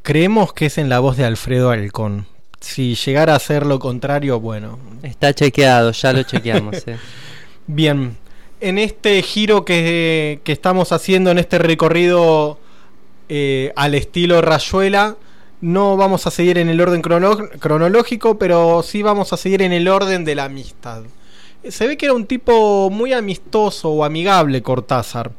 Creemos 0.04 0.54
que 0.54 0.68
es 0.68 0.78
en 0.78 0.90
la 0.90 1.00
voz 1.00 1.18
de 1.18 1.26
Alfredo 1.26 1.72
Alcón. 1.72 2.28
Si 2.60 2.94
llegara 2.94 3.34
a 3.34 3.40
ser 3.40 3.66
lo 3.66 3.80
contrario, 3.80 4.40
bueno. 4.40 4.78
Está 5.02 5.34
chequeado, 5.34 5.92
ya 5.92 6.14
lo 6.14 6.22
chequeamos. 6.22 6.76
eh. 6.88 6.98
Bien, 7.66 8.16
en 8.62 8.78
este 8.78 9.24
giro 9.24 9.66
que, 9.66 10.40
que 10.44 10.52
estamos 10.52 10.92
haciendo, 10.92 11.32
en 11.32 11.40
este 11.40 11.58
recorrido 11.58 12.60
eh, 13.30 13.74
al 13.76 13.96
estilo 13.96 14.40
Rayuela, 14.44 15.16
no 15.62 15.98
vamos 15.98 16.28
a 16.28 16.30
seguir 16.30 16.60
en 16.60 16.70
el 16.70 16.80
orden 16.80 17.02
crono- 17.02 17.50
cronológico, 17.58 18.38
pero 18.38 18.84
sí 18.84 19.02
vamos 19.02 19.34
a 19.34 19.38
seguir 19.38 19.64
en 19.64 19.74
el 19.74 19.88
orden 19.88 20.24
de 20.26 20.36
la 20.36 20.44
amistad. 20.44 21.02
Se 21.70 21.88
ve 21.88 21.98
que 21.98 22.06
era 22.06 22.14
un 22.14 22.26
tipo 22.26 22.90
muy 22.90 23.14
amistoso 23.14 23.90
o 23.90 24.04
amigable 24.04 24.62
Cortázar. 24.62 25.32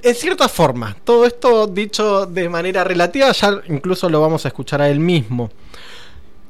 En 0.00 0.14
cierta 0.14 0.48
forma, 0.48 0.96
todo 1.04 1.26
esto 1.26 1.66
dicho 1.66 2.26
de 2.26 2.48
manera 2.48 2.84
relativa, 2.84 3.32
ya 3.32 3.60
incluso 3.68 4.08
lo 4.08 4.20
vamos 4.20 4.44
a 4.44 4.48
escuchar 4.48 4.80
a 4.80 4.88
él 4.88 5.00
mismo. 5.00 5.50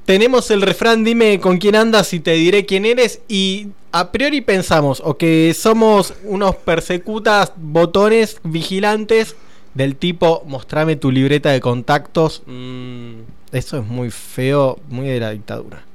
Tenemos 0.05 0.51
el 0.51 0.63
refrán 0.63 1.05
dime 1.05 1.41
con 1.41 1.59
quién 1.59 1.77
andas 1.77 2.13
y 2.13 2.21
te 2.21 2.33
diré 2.33 2.67
quién 2.67 2.85
eres 2.85 3.21
y 3.29 3.69
a 3.93 4.13
priori 4.13 4.41
pensamos 4.41 5.03
o 5.05 5.17
que 5.17 5.55
somos 5.55 6.15
unos 6.25 6.57
persecutas 6.57 7.53
botones 7.57 8.39
vigilantes 8.43 9.37
del 9.75 9.97
tipo 9.97 10.43
mostrame 10.47 10.97
tu 10.97 11.11
libreta 11.11 11.51
de 11.51 11.61
contactos. 11.61 12.43
Mm, 12.47 13.21
eso 13.53 13.79
es 13.79 13.85
muy 13.87 14.11
feo, 14.11 14.79
muy 14.89 15.09
de 15.09 15.21
la 15.21 15.31
dictadura. 15.31 15.88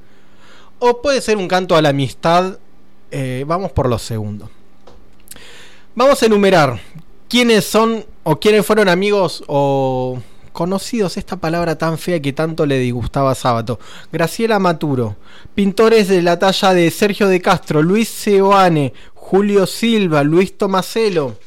O 0.85 1.01
puede 1.01 1.21
ser 1.21 1.37
un 1.37 1.47
canto 1.47 1.77
a 1.77 1.81
la 1.81 1.89
amistad. 1.89 2.57
eh, 3.09 3.45
vamos 3.47 3.71
por 3.71 3.87
lo 3.87 3.97
segundo. 3.97 4.49
Vamos 5.95 6.21
a 6.21 6.25
enumerar 6.25 6.77
quiénes 7.29 7.63
son 7.63 8.05
o 8.23 8.37
quiénes 8.37 8.65
fueron 8.65 8.89
amigos 8.89 9.45
o 9.47 10.21
conocidos, 10.51 11.15
esta 11.15 11.37
palabra 11.37 11.77
tan 11.77 11.97
fea 11.97 12.21
que 12.21 12.33
tanto 12.33 12.65
le 12.65 12.79
disgustaba 12.79 13.33
a. 13.33 13.79
Graciela 14.11 14.59
Maturo, 14.59 15.15
pintores 15.55 16.09
de 16.09 16.21
la 16.21 16.37
talla 16.37 16.73
de 16.73 16.91
Sergio 16.91 17.29
de 17.29 17.39
Castro, 17.39 17.81
Luis 17.81 18.09
Seoane, 18.09 18.91
Julio 19.13 19.65
Silva, 19.65 20.21
Luis 20.23 20.57
Tomaselo. 20.57 21.37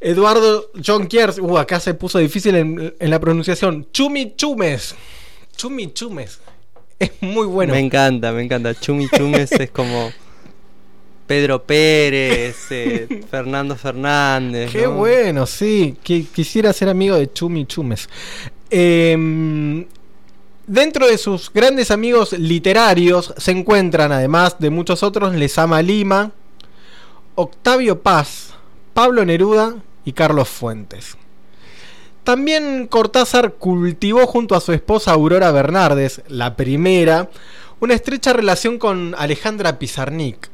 Eduardo 0.00 0.70
John 0.82 1.06
Kiers, 1.06 1.38
uh, 1.38 1.58
acá 1.58 1.80
se 1.80 1.92
puso 1.92 2.18
difícil 2.18 2.56
en, 2.56 2.94
en 2.98 3.10
la 3.10 3.20
pronunciación. 3.20 3.88
Chumi 3.92 4.36
Chumes. 4.36 4.94
Chumi 5.54 5.92
Chumes. 5.92 6.40
Es 6.98 7.10
muy 7.20 7.46
bueno. 7.46 7.74
Me 7.74 7.80
encanta, 7.80 8.32
me 8.32 8.42
encanta. 8.42 8.74
Chumi 8.74 9.08
Chumes 9.08 9.52
es 9.52 9.70
como 9.70 10.10
Pedro 11.26 11.62
Pérez, 11.62 12.56
eh, 12.70 13.24
Fernando 13.30 13.76
Fernández. 13.76 14.70
Qué 14.72 14.82
¿no? 14.82 14.92
bueno, 14.92 15.44
sí. 15.46 15.96
Qui- 16.04 16.26
quisiera 16.26 16.72
ser 16.72 16.88
amigo 16.88 17.16
de 17.16 17.32
Chumi 17.32 17.66
Chumes. 17.66 18.08
Em, 18.70 19.84
dentro 20.66 21.06
de 21.06 21.18
sus 21.18 21.52
grandes 21.52 21.90
amigos 21.90 22.32
literarios 22.32 23.34
se 23.36 23.50
encuentran, 23.52 24.10
además 24.12 24.56
de 24.58 24.70
muchos 24.70 25.02
otros, 25.02 25.34
Lesama 25.34 25.82
Lima, 25.82 26.32
Octavio 27.34 28.00
Paz, 28.00 28.54
Pablo 28.94 29.24
Neruda 29.24 29.74
y 30.04 30.12
Carlos 30.12 30.48
Fuentes. 30.48 31.16
También 32.26 32.88
Cortázar 32.88 33.52
cultivó 33.52 34.26
junto 34.26 34.56
a 34.56 34.60
su 34.60 34.72
esposa 34.72 35.12
Aurora 35.12 35.52
Bernardes, 35.52 36.22
la 36.26 36.56
primera, 36.56 37.30
una 37.78 37.94
estrecha 37.94 38.32
relación 38.32 38.78
con 38.80 39.14
Alejandra 39.16 39.78
Pizarnik. 39.78 40.48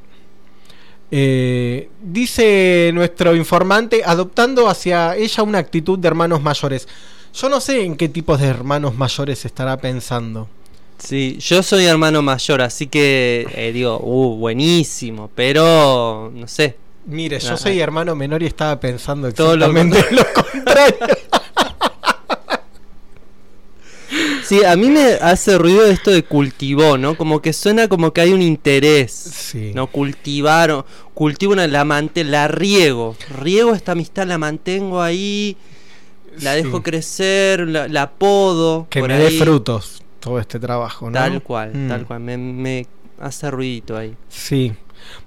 Eh, 1.11 1.89
dice 2.03 2.91
nuestro 2.93 3.35
informante, 3.35 4.03
adoptando 4.05 4.69
hacia 4.69 5.17
ella 5.17 5.43
una 5.45 5.61
actitud 5.61 5.99
de 5.99 6.09
hermanos 6.09 6.43
mayores. 6.43 6.87
Yo 7.33 7.49
no 7.49 7.59
sé 7.59 7.83
en 7.87 7.97
qué 7.97 8.11
tipos 8.11 8.39
de 8.39 8.49
hermanos 8.49 8.95
mayores 8.95 9.47
estará 9.47 9.79
pensando. 9.79 10.51
Sí, 10.99 11.39
yo 11.41 11.63
soy 11.63 11.87
hermano 11.87 12.21
mayor, 12.21 12.61
así 12.61 12.87
que 12.87 13.47
eh, 13.55 13.73
digo, 13.73 13.99
uh, 13.99 14.37
buenísimo, 14.37 15.31
pero 15.35 16.31
no 16.35 16.47
sé. 16.47 16.77
Mire, 17.07 17.41
yo 17.41 17.55
Ah, 17.55 17.57
soy 17.57 17.81
ah. 17.81 17.85
hermano 17.85 18.15
menor 18.15 18.43
y 18.43 18.47
estaba 18.47 18.79
pensando 18.79 19.33
Todo 19.33 19.57
lo 19.57 19.67
exactamente 19.67 20.15
lo 20.15 20.25
contrario. 20.35 20.97
Sí, 24.45 24.65
a 24.65 24.77
mí 24.77 24.89
me 24.89 25.13
hace 25.21 25.57
ruido 25.59 25.85
esto 25.87 26.11
de 26.11 26.25
cultivó, 26.25 26.99
¿no? 26.99 27.17
Como 27.17 27.41
que 27.41 27.53
suena 27.53 27.89
como 27.89 28.13
que 28.13 28.21
hay 28.23 28.33
un 28.33 28.43
interés. 28.43 29.53
No 29.75 29.87
cultivar, 29.87 30.85
cultivo 31.15 31.53
una, 31.53 31.67
la 31.67 31.85
mante, 31.85 32.25
la 32.25 32.49
riego. 32.49 33.17
Riego 33.31 33.75
esta 33.75 33.93
amistad, 33.93 34.27
la 34.27 34.39
mantengo 34.39 35.01
ahí, 35.03 35.57
la 36.41 36.55
Sí. 36.57 36.63
dejo 36.63 36.83
crecer, 36.83 37.61
la, 37.69 37.89
la 37.89 38.11
podo. 38.11 38.87
Que 38.91 39.01
por 39.01 39.09
me 39.11 39.19
dé 39.19 39.31
frutos 39.31 40.03
todo 40.21 40.39
este 40.39 40.59
trabajo, 40.61 41.07
¿no? 41.11 41.13
Tal 41.19 41.43
cual, 41.43 41.73
Mm. 41.75 41.89
tal 41.89 42.07
cual. 42.07 42.21
Me, 42.21 42.37
me 42.37 42.87
hace 43.21 43.51
ruidito 43.51 43.97
ahí. 43.97 44.15
Sí. 44.29 44.73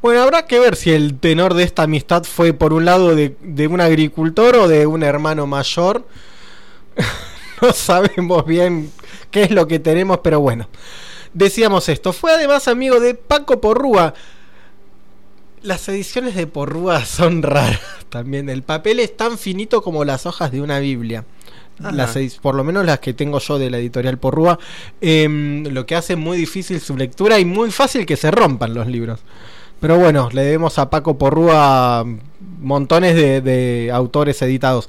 Bueno, 0.01 0.21
habrá 0.21 0.45
que 0.45 0.57
ver 0.59 0.75
si 0.75 0.91
el 0.91 1.17
tenor 1.19 1.53
de 1.53 1.63
esta 1.63 1.83
amistad 1.83 2.23
fue 2.23 2.53
por 2.53 2.71
un 2.73 2.85
lado 2.85 3.13
de, 3.15 3.35
de 3.41 3.67
un 3.67 3.81
agricultor 3.81 4.55
o 4.55 4.67
de 4.67 4.85
un 4.87 5.03
hermano 5.03 5.47
mayor. 5.47 6.05
no 7.61 7.71
sabemos 7.73 8.45
bien 8.45 8.91
qué 9.35 9.43
es 9.43 9.51
lo 9.51 9.67
que 9.67 9.79
tenemos, 9.79 10.19
pero 10.19 10.39
bueno. 10.39 10.69
Decíamos 11.33 11.89
esto. 11.89 12.13
Fue 12.13 12.31
además 12.31 12.69
amigo 12.69 13.01
de 13.01 13.15
Paco 13.15 13.59
Porrúa. 13.59 14.13
Las 15.61 15.89
ediciones 15.89 16.35
de 16.35 16.47
Porrúa 16.47 17.05
son 17.05 17.43
raras 17.43 17.81
también. 18.07 18.47
El 18.47 18.63
papel 18.63 19.01
es 19.01 19.17
tan 19.17 19.37
finito 19.37 19.81
como 19.81 20.05
las 20.05 20.25
hojas 20.25 20.53
de 20.53 20.61
una 20.61 20.79
Biblia. 20.79 21.25
Las 21.79 22.17
por 22.41 22.55
lo 22.55 22.63
menos 22.63 22.85
las 22.85 22.99
que 22.99 23.13
tengo 23.13 23.39
yo 23.39 23.59
de 23.59 23.69
la 23.69 23.77
editorial 23.77 24.17
Porrúa, 24.17 24.57
em, 25.01 25.65
lo 25.65 25.85
que 25.85 25.95
hace 25.95 26.15
muy 26.15 26.37
difícil 26.37 26.79
su 26.79 26.95
lectura 26.95 27.37
y 27.37 27.43
muy 27.43 27.69
fácil 27.71 28.05
que 28.05 28.15
se 28.15 28.31
rompan 28.31 28.73
los 28.73 28.87
libros. 28.87 29.19
Pero 29.81 29.97
bueno, 29.97 30.29
le 30.31 30.43
debemos 30.43 30.79
a 30.79 30.89
Paco 30.89 31.17
Porrúa 31.17 32.05
montones 32.61 33.15
de, 33.15 33.41
de 33.41 33.91
autores 33.91 34.41
editados. 34.41 34.87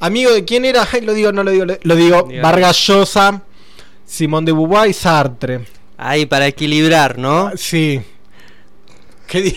Amigo 0.00 0.32
de 0.32 0.44
quién 0.44 0.64
era, 0.64 0.84
lo 1.02 1.14
digo, 1.14 1.30
no 1.30 1.44
lo 1.44 1.52
digo, 1.52 1.66
lo 1.80 1.94
digo. 1.94 2.28
Vargas 2.42 2.76
Llosa, 2.84 3.44
Simón 4.06 4.44
de 4.44 4.52
Beauvoir 4.52 4.88
y 4.88 4.92
Sartre. 4.92 5.64
Ahí, 5.96 6.26
para 6.26 6.46
equilibrar, 6.46 7.18
¿no? 7.18 7.52
Sí. 7.56 8.00
¿Qué 9.26 9.54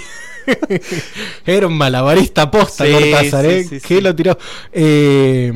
Era 1.46 1.68
un 1.68 1.78
malabarista 1.78 2.50
posta 2.50 2.86
Sí, 2.86 2.92
Cortázar, 2.94 3.46
¿eh? 3.46 3.64
sí, 3.64 3.80
¿Qué 3.82 3.96
sí. 3.96 4.02
lo 4.02 4.16
tiró? 4.16 4.38
Eh, 4.72 5.52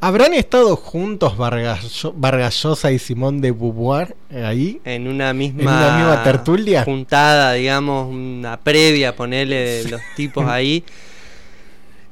¿Habrán 0.00 0.34
estado 0.34 0.74
juntos 0.74 1.36
Vargas, 1.36 2.02
Vargas 2.14 2.60
Llosa 2.62 2.90
y 2.90 2.98
Simón 2.98 3.40
de 3.40 3.52
Beauvoir 3.52 4.16
eh, 4.30 4.44
ahí? 4.44 4.80
En 4.84 5.06
una 5.06 5.32
misma, 5.32 5.62
¿En 5.62 5.68
una 5.68 5.96
misma 5.96 6.22
tertulia? 6.24 6.82
juntada, 6.84 7.52
digamos, 7.52 8.08
una 8.08 8.58
previa, 8.58 9.14
ponerle 9.14 9.56
de 9.84 9.90
los 9.90 10.00
tipos 10.16 10.44
ahí. 10.48 10.82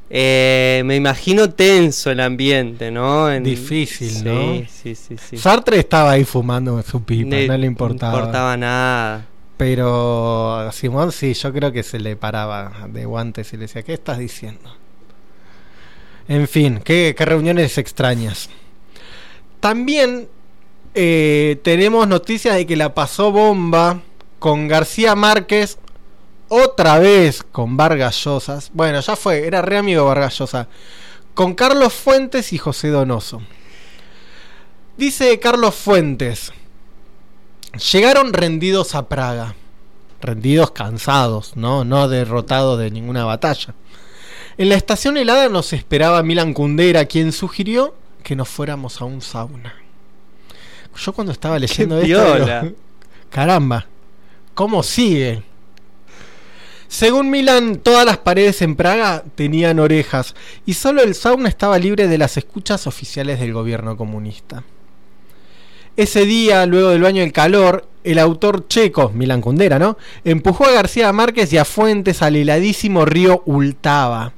Eh, 0.09 0.83
me 0.85 0.95
imagino 0.97 1.51
tenso 1.51 2.11
el 2.13 2.21
ambiente, 2.21 2.91
¿no? 2.93 3.31
En- 3.33 3.43
Difícil, 3.43 4.25
¿no? 4.25 4.65
Sí, 4.69 4.95
sí, 4.95 5.17
sí. 5.19 5.37
Sartre 5.37 5.79
estaba 5.81 6.13
ahí 6.13 6.25
fumando 6.25 6.81
su 6.83 7.03
pipa, 7.03 7.37
no 7.49 7.57
le 7.59 7.67
importaba. 7.67 8.13
No 8.13 8.19
importaba 8.19 8.57
nada. 8.57 9.27
Pero 9.57 10.71
Simón 10.73 11.11
sí, 11.13 11.33
yo 11.35 11.53
creo 11.53 11.73
que 11.73 11.83
se 11.83 11.99
le 11.99 12.15
paraba 12.15 12.87
de 12.89 13.05
guantes 13.07 13.53
y 13.53 13.57
le 13.57 13.63
decía, 13.63 13.83
¿qué 13.83 13.95
estás 13.95 14.19
diciendo? 14.19 14.71
En 16.29 16.47
fin, 16.47 16.81
qué, 16.85 17.15
qué 17.17 17.25
reuniones 17.25 17.79
extrañas. 17.79 18.49
También 19.61 20.29
eh, 20.95 21.59
tenemos 21.63 22.07
noticias 22.07 22.55
de 22.57 22.67
que 22.67 22.77
la 22.77 22.95
pasó 22.95 23.33
bomba 23.33 24.01
con 24.39 24.69
García 24.69 25.15
Márquez, 25.15 25.79
otra 26.49 26.99
vez 26.99 27.43
con 27.43 27.77
Vargas 27.77 28.23
Llosa. 28.25 28.59
Bueno, 28.73 29.01
ya 29.01 29.17
fue, 29.17 29.47
era 29.47 29.63
re 29.63 29.79
amigo 29.79 30.05
Vargas 30.05 30.39
Llosa. 30.39 30.69
Con 31.35 31.55
Carlos 31.55 31.93
Fuentes 31.93 32.53
y 32.53 32.59
José 32.59 32.89
Donoso. 32.89 33.43
Dice 34.97 35.39
Carlos 35.39 35.75
Fuentes. 35.75 36.53
Llegaron 37.93 38.33
rendidos 38.33 38.95
a 38.95 39.09
Praga. 39.09 39.55
Rendidos, 40.21 40.71
cansados, 40.71 41.57
¿no? 41.57 41.85
No 41.85 42.09
derrotados 42.09 42.79
de 42.79 42.91
ninguna 42.91 43.25
batalla. 43.25 43.75
En 44.57 44.71
la 44.71 44.77
estación 44.77 45.19
helada 45.19 45.51
nos 45.51 45.75
esperaba 45.75 46.23
Milan 46.23 46.55
Kundera, 46.55 47.05
quien 47.05 47.33
sugirió 47.33 47.95
que 48.23 48.35
nos 48.35 48.49
fuéramos 48.49 49.01
a 49.03 49.05
un 49.05 49.21
sauna. 49.21 49.75
Yo 50.97 51.13
cuando 51.13 51.33
estaba 51.33 51.59
leyendo 51.59 52.01
esto, 52.01 52.07
digo, 52.07 52.75
caramba, 53.31 53.87
¿cómo 54.55 54.83
sigue? 54.83 55.43
Según 56.89 57.31
Milan, 57.31 57.77
todas 57.83 58.07
las 58.07 58.19
paredes 58.19 58.63
en 58.63 58.77
Praga 58.77 59.25
tenían 59.35 59.81
orejas 59.81 60.35
y 60.65 60.75
solo 60.75 61.03
el 61.03 61.15
sauna 61.15 61.49
estaba 61.49 61.79
libre 61.79 62.09
de 62.09 62.19
las 62.19 62.37
escuchas 62.37 62.87
oficiales 62.87 63.41
del 63.41 63.53
gobierno 63.53 63.97
comunista. 63.97 64.65
Ese 65.97 66.27
día, 66.27 66.67
luego 66.67 66.91
del 66.91 67.03
baño 67.03 67.23
del 67.23 67.33
calor, 67.33 67.89
el 68.05 68.19
autor 68.19 68.69
checo, 68.69 69.11
Milan 69.15 69.41
Kundera, 69.41 69.79
¿no? 69.79 69.97
Empujó 70.25 70.67
a 70.67 70.73
García 70.73 71.13
Márquez 71.13 71.53
y 71.53 71.59
a 71.59 71.65
Fuentes 71.65 72.23
al 72.23 72.37
heladísimo 72.37 73.05
río 73.05 73.43
Ultava. 73.47 74.33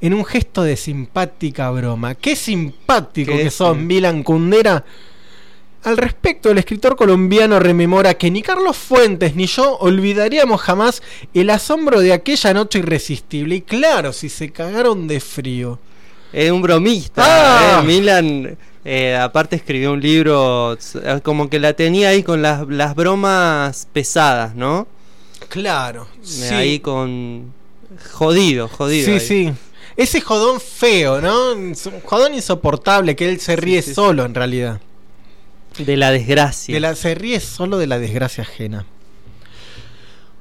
En 0.00 0.12
un 0.12 0.24
gesto 0.24 0.62
de 0.62 0.76
simpática 0.76 1.70
broma. 1.70 2.14
¡Qué 2.14 2.36
simpático 2.36 3.32
Qué 3.32 3.44
que 3.44 3.50
sos, 3.50 3.76
Milan 3.76 4.22
Kundera! 4.22 4.84
Al 5.84 5.98
respecto, 5.98 6.50
el 6.50 6.56
escritor 6.56 6.96
colombiano 6.96 7.60
rememora 7.60 8.14
que 8.14 8.30
ni 8.30 8.40
Carlos 8.40 8.74
Fuentes 8.74 9.36
ni 9.36 9.46
yo 9.46 9.76
olvidaríamos 9.76 10.62
jamás 10.62 11.02
el 11.34 11.50
asombro 11.50 12.00
de 12.00 12.14
aquella 12.14 12.54
noche 12.54 12.78
irresistible. 12.78 13.56
Y 13.56 13.60
claro, 13.60 14.14
si 14.14 14.30
se 14.30 14.50
cagaron 14.50 15.06
de 15.06 15.20
frío. 15.20 15.78
Es 16.32 16.50
un 16.50 16.62
bromista. 16.62 17.22
Ah. 17.24 17.80
eh, 17.80 17.86
Milan, 17.86 18.56
eh, 18.82 19.14
aparte 19.14 19.56
escribió 19.56 19.92
un 19.92 20.00
libro, 20.00 20.72
eh, 20.74 21.20
como 21.22 21.50
que 21.50 21.60
la 21.60 21.74
tenía 21.74 22.08
ahí 22.08 22.22
con 22.22 22.40
las, 22.40 22.66
las 22.66 22.94
bromas 22.94 23.86
pesadas, 23.92 24.54
¿no? 24.54 24.88
Claro. 25.48 26.08
Eh, 26.16 26.26
sí. 26.26 26.54
Ahí 26.54 26.78
con... 26.80 27.52
Jodido, 28.12 28.68
jodido. 28.68 29.04
Sí, 29.04 29.12
ahí. 29.12 29.20
sí. 29.20 29.52
Ese 29.96 30.22
jodón 30.22 30.60
feo, 30.60 31.20
¿no? 31.20 31.52
Un 31.52 31.74
Jodón 32.04 32.34
insoportable 32.34 33.14
que 33.14 33.28
él 33.28 33.38
se 33.38 33.54
ríe 33.54 33.82
sí, 33.82 33.90
sí. 33.90 33.94
solo 33.94 34.24
en 34.24 34.34
realidad. 34.34 34.80
De 35.78 35.96
la 35.96 36.10
desgracia. 36.10 36.74
De 36.74 36.80
la, 36.80 36.94
se 36.94 37.14
ríe 37.14 37.40
solo 37.40 37.78
de 37.78 37.86
la 37.86 37.98
desgracia 37.98 38.42
ajena. 38.42 38.86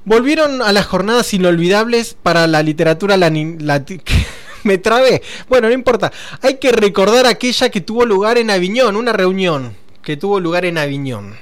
Volvieron 0.05 0.61
a 0.61 0.71
las 0.73 0.86
jornadas 0.86 1.34
inolvidables 1.34 2.15
para 2.21 2.45
la 2.47 2.61
literatura 2.61 3.15
lati- 3.17 4.01
Me 4.63 4.77
trabé. 4.77 5.21
Bueno, 5.49 5.67
no 5.67 5.73
importa. 5.73 6.11
Hay 6.41 6.55
que 6.55 6.71
recordar 6.71 7.25
aquella 7.25 7.69
que 7.69 7.81
tuvo 7.81 8.05
lugar 8.05 8.38
en 8.38 8.49
Aviñón, 8.49 8.95
una 8.95 9.11
reunión 9.13 9.75
que 10.01 10.17
tuvo 10.17 10.39
lugar 10.39 10.65
en 10.65 10.77
Aviñón. 10.77 11.36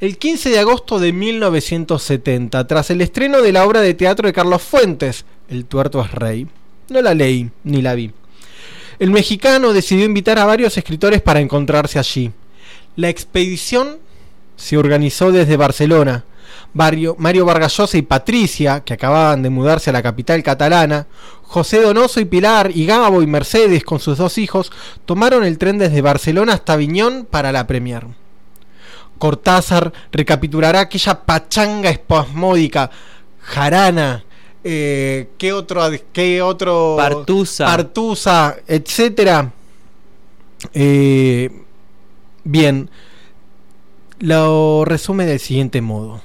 El 0.00 0.18
15 0.18 0.50
de 0.50 0.58
agosto 0.58 0.98
de 0.98 1.12
1970, 1.12 2.66
tras 2.66 2.90
el 2.90 3.00
estreno 3.00 3.40
de 3.42 3.52
la 3.52 3.64
obra 3.64 3.80
de 3.80 3.94
teatro 3.94 4.26
de 4.26 4.32
Carlos 4.32 4.62
Fuentes, 4.62 5.24
El 5.48 5.66
tuerto 5.66 6.02
es 6.02 6.10
rey. 6.12 6.46
No 6.88 7.00
la 7.00 7.14
leí, 7.14 7.50
ni 7.64 7.80
la 7.82 7.94
vi. 7.94 8.10
El 8.98 9.10
mexicano 9.10 9.72
decidió 9.72 10.04
invitar 10.04 10.38
a 10.38 10.44
varios 10.46 10.76
escritores 10.76 11.20
para 11.22 11.40
encontrarse 11.40 11.98
allí. 11.98 12.30
La 12.96 13.08
expedición 13.08 13.98
se 14.56 14.76
organizó 14.76 15.32
desde 15.32 15.56
Barcelona. 15.56 16.24
Mario, 16.72 17.16
Mario 17.18 17.44
Vargas 17.44 17.76
Llosa 17.76 17.96
y 17.98 18.02
Patricia, 18.02 18.80
que 18.80 18.94
acababan 18.94 19.42
de 19.42 19.50
mudarse 19.50 19.90
a 19.90 19.92
la 19.92 20.02
capital 20.02 20.42
catalana, 20.42 21.06
José 21.42 21.80
Donoso 21.80 22.20
y 22.20 22.24
Pilar, 22.24 22.70
y 22.74 22.86
Gabo 22.86 23.22
y 23.22 23.26
Mercedes 23.26 23.84
con 23.84 24.00
sus 24.00 24.18
dos 24.18 24.38
hijos, 24.38 24.72
tomaron 25.04 25.44
el 25.44 25.58
tren 25.58 25.78
desde 25.78 26.02
Barcelona 26.02 26.54
hasta 26.54 26.72
Aviñón 26.72 27.26
para 27.30 27.52
la 27.52 27.66
premier. 27.66 28.06
Cortázar 29.18 29.92
recapitulará 30.10 30.80
aquella 30.80 31.20
pachanga 31.20 31.90
espasmódica, 31.90 32.90
jarana, 33.40 34.24
eh, 34.64 35.28
¿qué 35.38 35.52
otro, 35.52 35.82
qué 36.12 36.42
otro 36.42 36.94
Partusa. 36.96 37.66
Partusa, 37.66 38.56
etcétera. 38.66 39.52
Eh, 40.72 41.63
bien, 42.44 42.90
lo 44.20 44.84
resume 44.84 45.26
del 45.26 45.40
siguiente 45.40 45.80
modo. 45.80 46.20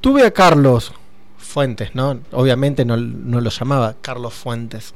Tuve 0.00 0.26
a 0.26 0.30
Carlos 0.30 0.92
Fuentes, 1.38 1.94
¿no? 1.94 2.20
Obviamente 2.32 2.84
no, 2.84 2.96
no 2.96 3.40
lo 3.40 3.50
llamaba 3.50 3.96
Carlos 4.00 4.34
Fuentes. 4.34 4.94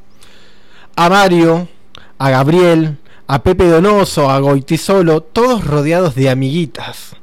A 0.97 1.09
Mario, 1.09 1.69
a 2.19 2.31
Gabriel, 2.31 2.99
a 3.27 3.43
Pepe 3.43 3.69
Donoso, 3.69 4.31
a 4.31 4.39
Goitisolo, 4.39 5.23
todos 5.23 5.65
rodeados 5.65 6.15
de 6.15 6.31
amiguitas, 6.31 7.17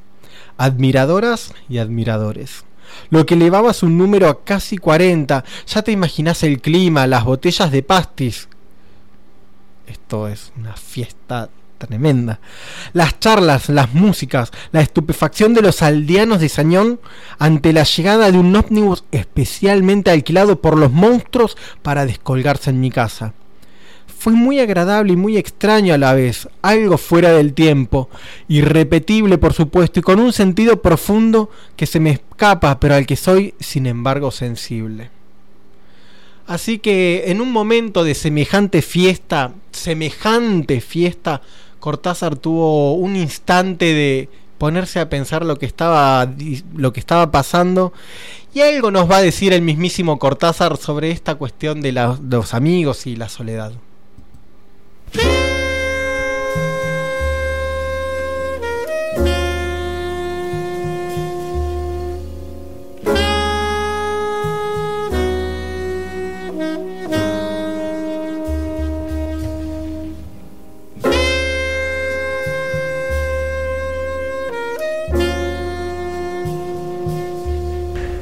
admiradoras 0.58 1.54
y 1.70 1.78
admiradores. 1.78 2.66
Lo 3.10 3.26
que 3.26 3.36
elevaba 3.36 3.74
su 3.74 3.90
número 3.90 4.28
a 4.28 4.44
casi 4.44 4.78
40. 4.78 5.44
Ya 5.68 5.82
te 5.82 5.92
imaginas 5.92 6.44
el 6.44 6.62
clima, 6.62 7.08
las 7.08 7.24
botellas 7.24 7.72
de 7.72 7.84
pastis. 7.84 8.50
Esto 9.88 10.28
es 10.28 10.52
una 10.58 10.74
fiesta 10.74 11.50
tremenda. 11.88 12.40
Las 12.94 13.20
charlas, 13.20 13.70
las 13.70 13.94
músicas, 13.94 14.52
la 14.72 14.82
estupefacción 14.82 15.54
de 15.54 15.62
los 15.62 15.82
aldeanos 15.82 16.40
de 16.40 16.50
Sañón 16.50 17.00
ante 17.40 17.74
la 17.74 17.84
llegada 17.84 18.32
de 18.32 18.38
un 18.38 18.56
ómnibus 18.56 19.04
especialmente 19.12 20.12
alquilado 20.12 20.62
por 20.62 20.78
los 20.78 20.92
monstruos 20.92 21.58
para 21.82 22.06
descolgarse 22.06 22.70
en 22.70 22.80
mi 22.80 22.92
casa. 22.92 23.34
Fue 24.18 24.34
muy 24.34 24.60
agradable 24.60 25.14
y 25.14 25.18
muy 25.18 25.38
extraño 25.38 25.96
a 25.96 25.98
la 25.98 26.14
vez, 26.14 26.48
algo 26.62 27.00
fuera 27.00 27.32
del 27.32 27.54
tiempo, 27.54 28.08
irrepetible 28.48 29.40
por 29.40 29.54
supuesto 29.54 30.00
y 30.00 30.04
con 30.04 30.20
un 30.20 30.32
sentido 30.32 30.82
profundo 30.82 31.50
que 31.76 31.88
se 31.88 32.00
me 32.00 32.12
escapa 32.12 32.80
pero 32.80 32.94
al 32.94 33.08
que 33.08 33.16
soy 33.16 33.56
sin 33.60 33.88
embargo 33.88 34.30
sensible. 34.30 35.10
Así 36.52 36.80
que 36.80 37.24
en 37.28 37.40
un 37.40 37.52
momento 37.52 38.04
de 38.04 38.14
semejante 38.14 38.82
fiesta, 38.82 39.54
semejante 39.72 40.82
fiesta, 40.82 41.42
Cortázar 41.82 42.38
tuvo 42.38 42.94
un 42.94 43.18
instante 43.18 43.86
de 43.86 44.30
ponerse 44.58 45.02
a 45.02 45.10
pensar 45.10 45.44
lo 45.44 45.58
que 45.58 45.66
estaba 45.66 46.32
lo 46.76 46.94
que 46.94 47.02
estaba 47.02 47.32
pasando 47.32 47.92
y 48.54 48.62
algo 48.62 48.92
nos 48.92 49.10
va 49.10 49.18
a 49.18 49.22
decir 49.22 49.52
el 49.52 49.64
mismísimo 49.64 50.20
Cortázar 50.20 50.78
sobre 50.78 51.12
esta 51.12 51.36
cuestión 51.36 51.82
de, 51.82 51.92
de 51.92 52.38
los 52.38 52.54
amigos 52.54 53.08
y 53.08 53.18
la 53.18 53.28
soledad. 53.28 53.74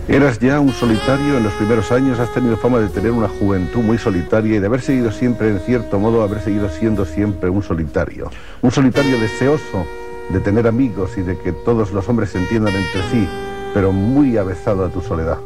Eras 0.09 0.39
ya 0.39 0.59
un 0.59 0.73
solitario 0.73 1.37
en 1.37 1.43
los 1.43 1.53
primeros 1.53 1.91
años, 1.91 2.19
has 2.19 2.33
tenido 2.33 2.57
fama 2.57 2.79
de 2.79 2.87
tener 2.89 3.11
una 3.11 3.27
juventud 3.27 3.81
muy 3.81 3.99
solitaria 3.99 4.55
y 4.55 4.59
de 4.59 4.65
haber 4.65 4.81
seguido 4.81 5.11
siempre, 5.11 5.49
en 5.49 5.59
cierto 5.59 5.99
modo, 5.99 6.23
haber 6.23 6.41
seguido 6.41 6.67
siendo 6.67 7.05
siempre 7.05 7.49
un 7.51 7.61
solitario. 7.61 8.31
Un 8.63 8.71
solitario 8.71 9.19
deseoso 9.19 9.85
de 10.29 10.39
tener 10.39 10.67
amigos 10.67 11.11
y 11.17 11.21
de 11.21 11.37
que 11.37 11.51
todos 11.51 11.91
los 11.91 12.09
hombres 12.09 12.31
se 12.31 12.39
entiendan 12.39 12.73
entre 12.75 13.01
sí, 13.11 13.27
pero 13.73 13.91
muy 13.91 14.35
avezado 14.37 14.83
a 14.83 14.89
tu 14.89 14.99
soledad. 15.01 15.37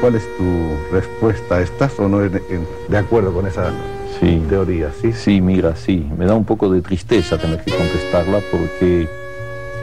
¿Cuál 0.00 0.14
es 0.14 0.22
tu 0.36 0.76
respuesta? 0.92 1.60
¿Estás 1.60 1.98
o 1.98 2.08
no 2.08 2.22
en- 2.22 2.36
en- 2.50 2.66
de 2.88 2.98
acuerdo 2.98 3.32
con 3.32 3.48
esa 3.48 3.72
Sí. 4.20 4.40
teoría? 4.48 4.92
¿sí? 5.02 5.12
Sí, 5.12 5.40
mira, 5.40 5.74
sí. 5.74 6.06
Me 6.16 6.24
da 6.24 6.34
un 6.36 6.44
poco 6.44 6.70
de 6.70 6.82
tristeza 6.82 7.36
tener 7.36 7.64
que 7.64 7.72
contestarla 7.74 8.38
porque 8.52 9.08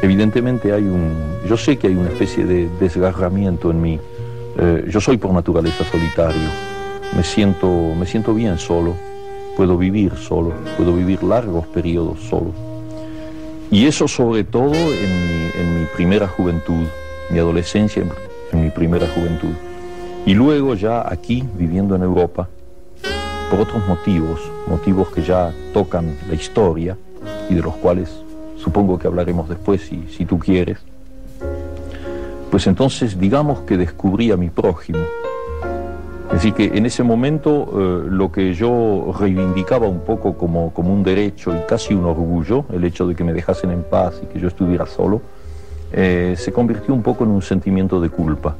evidentemente 0.01 0.73
hay 0.73 0.83
un... 0.83 1.13
Yo 1.47 1.57
sé 1.57 1.77
que 1.77 1.87
hay 1.87 1.95
una 1.95 2.09
especie 2.09 2.45
de 2.45 2.69
desgarramiento 2.79 3.71
en 3.71 3.81
mí. 3.81 3.99
Eh, 4.57 4.85
yo 4.89 5.01
soy 5.01 5.17
por 5.17 5.31
naturaleza 5.31 5.83
solitario. 5.83 6.49
Me 7.15 7.23
siento, 7.23 7.93
me 7.97 8.05
siento 8.05 8.33
bien 8.33 8.57
solo. 8.57 8.95
Puedo 9.55 9.77
vivir 9.77 10.15
solo. 10.15 10.53
Puedo 10.77 10.95
vivir 10.95 11.23
largos 11.23 11.67
periodos 11.67 12.19
solo. 12.21 12.53
Y 13.71 13.85
eso 13.85 14.07
sobre 14.07 14.43
todo 14.43 14.73
en 14.73 15.27
mi, 15.27 15.51
en 15.59 15.79
mi 15.79 15.85
primera 15.95 16.27
juventud, 16.27 16.85
mi 17.29 17.39
adolescencia, 17.39 18.03
en, 18.51 18.61
mi 18.61 18.69
primera 18.69 19.07
juventud. 19.07 19.53
Y 20.25 20.33
luego 20.33 20.75
ya 20.75 21.05
aquí, 21.07 21.43
viviendo 21.55 21.95
en 21.95 22.03
Europa, 22.03 22.47
por 23.49 23.59
otros 23.61 23.85
motivos, 23.87 24.39
motivos 24.67 25.09
que 25.09 25.21
ya 25.21 25.53
tocan 25.73 26.15
la 26.27 26.35
historia 26.35 26.97
y 27.49 27.55
de 27.55 27.61
los 27.61 27.75
cuales 27.75 28.24
supongo 28.65 28.97
que 28.97 29.05
hablaremos 29.07 29.47
después 29.47 29.81
si, 29.81 30.07
si 30.09 30.25
tú 30.25 30.39
quieres, 30.39 30.79
pues 32.49 32.65
entonces 32.65 33.19
digamos 33.19 33.59
que 33.59 33.77
descubrí 33.77 34.31
a 34.31 34.37
mi 34.37 34.49
prójimo. 34.49 34.99
Es 36.29 36.41
decir, 36.41 36.53
que 36.55 36.65
en 36.75 36.87
ese 36.87 37.03
momento 37.03 37.49
eh, 37.51 38.07
lo 38.09 38.31
que 38.31 38.55
yo 38.55 39.13
reivindicaba 39.19 39.87
un 39.87 39.99
poco 39.99 40.35
como, 40.35 40.73
como 40.73 40.91
un 40.91 41.03
derecho 41.03 41.55
y 41.55 41.59
casi 41.69 41.93
un 41.93 42.05
orgullo, 42.05 42.65
el 42.73 42.83
hecho 42.83 43.05
de 43.07 43.13
que 43.13 43.23
me 43.23 43.33
dejasen 43.33 43.69
en 43.69 43.83
paz 43.83 44.19
y 44.23 44.25
que 44.25 44.39
yo 44.39 44.47
estuviera 44.47 44.87
solo, 44.87 45.21
eh, 45.93 46.33
se 46.35 46.51
convirtió 46.51 46.95
un 46.95 47.03
poco 47.03 47.23
en 47.23 47.29
un 47.29 47.43
sentimiento 47.43 48.01
de 48.01 48.09
culpa. 48.09 48.55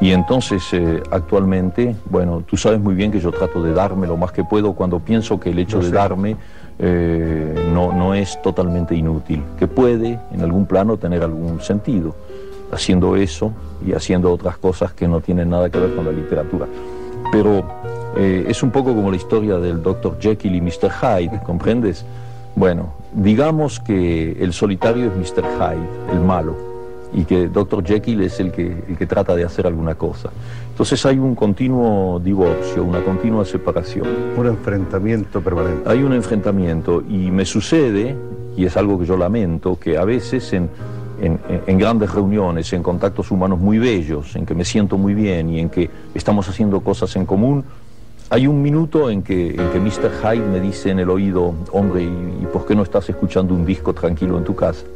Y 0.00 0.10
entonces 0.10 0.64
eh, 0.72 1.00
actualmente, 1.12 1.94
bueno, 2.10 2.42
tú 2.44 2.56
sabes 2.56 2.80
muy 2.80 2.96
bien 2.96 3.12
que 3.12 3.20
yo 3.20 3.30
trato 3.30 3.62
de 3.62 3.72
darme 3.72 4.08
lo 4.08 4.16
más 4.16 4.32
que 4.32 4.42
puedo 4.42 4.72
cuando 4.72 4.98
pienso 4.98 5.38
que 5.38 5.50
el 5.50 5.60
hecho 5.60 5.78
de 5.78 5.90
sé. 5.90 5.92
darme 5.92 6.36
eh, 6.84 7.70
no, 7.72 7.92
no 7.92 8.12
es 8.12 8.42
totalmente 8.42 8.96
inútil, 8.96 9.42
que 9.56 9.68
puede 9.68 10.18
en 10.32 10.40
algún 10.40 10.66
plano 10.66 10.96
tener 10.96 11.22
algún 11.22 11.60
sentido, 11.60 12.16
haciendo 12.72 13.14
eso 13.14 13.52
y 13.86 13.92
haciendo 13.92 14.32
otras 14.32 14.56
cosas 14.56 14.92
que 14.92 15.06
no 15.06 15.20
tienen 15.20 15.50
nada 15.50 15.70
que 15.70 15.78
ver 15.78 15.94
con 15.94 16.04
la 16.04 16.10
literatura. 16.10 16.66
Pero 17.30 17.64
eh, 18.16 18.46
es 18.48 18.64
un 18.64 18.72
poco 18.72 18.94
como 18.94 19.10
la 19.10 19.16
historia 19.16 19.58
del 19.58 19.80
Dr. 19.80 20.18
Jekyll 20.18 20.56
y 20.56 20.60
Mr. 20.60 20.90
Hyde, 20.90 21.40
¿comprendes? 21.44 22.04
Bueno, 22.56 22.94
digamos 23.12 23.78
que 23.78 24.32
el 24.40 24.52
solitario 24.52 25.06
es 25.06 25.16
Mr. 25.16 25.44
Hyde, 25.44 26.12
el 26.12 26.20
malo, 26.20 26.71
y 27.14 27.24
que 27.24 27.48
Dr. 27.48 27.84
Jekyll 27.84 28.22
es 28.22 28.40
el 28.40 28.52
que, 28.52 28.84
el 28.88 28.96
que 28.96 29.06
trata 29.06 29.34
de 29.34 29.44
hacer 29.44 29.66
alguna 29.66 29.94
cosa. 29.94 30.30
Entonces 30.70 31.04
hay 31.04 31.18
un 31.18 31.34
continuo 31.34 32.18
divorcio, 32.20 32.84
una 32.84 33.02
continua 33.04 33.44
separación. 33.44 34.06
Un 34.36 34.46
enfrentamiento 34.46 35.40
permanente. 35.40 35.88
Hay 35.88 36.02
un 36.02 36.12
enfrentamiento 36.12 37.02
y 37.08 37.30
me 37.30 37.44
sucede, 37.44 38.16
y 38.56 38.64
es 38.64 38.76
algo 38.76 38.98
que 38.98 39.04
yo 39.04 39.16
lamento, 39.16 39.78
que 39.78 39.98
a 39.98 40.04
veces 40.04 40.52
en, 40.52 40.70
en, 41.20 41.38
en, 41.66 41.78
grandes 41.78 42.12
reuniones, 42.12 42.72
en 42.72 42.82
contactos 42.82 43.30
humanos 43.30 43.58
muy 43.58 43.78
bellos, 43.78 44.34
en 44.34 44.46
que 44.46 44.54
me 44.54 44.64
siento 44.64 44.96
muy 44.96 45.14
bien 45.14 45.50
y 45.50 45.60
en 45.60 45.68
que 45.68 45.90
estamos 46.14 46.48
haciendo 46.48 46.80
cosas 46.80 47.14
en 47.16 47.26
común, 47.26 47.64
hay 48.32 48.46
un 48.46 48.62
minuto 48.62 49.10
en 49.10 49.22
que, 49.22 49.50
en 49.50 49.70
que 49.72 49.78
Mr. 49.78 50.10
Hyde 50.22 50.46
me 50.46 50.58
dice 50.58 50.88
en 50.88 51.00
el 51.00 51.10
oído, 51.10 51.52
hombre, 51.70 52.04
¿y, 52.04 52.46
por 52.50 52.64
qué 52.64 52.74
no 52.74 52.82
estás 52.82 53.06
escuchando 53.10 53.52
un 53.52 53.66
disco 53.66 53.92
tranquilo 53.92 54.38
en 54.38 54.44
tu 54.44 54.54
casa? 54.54 54.86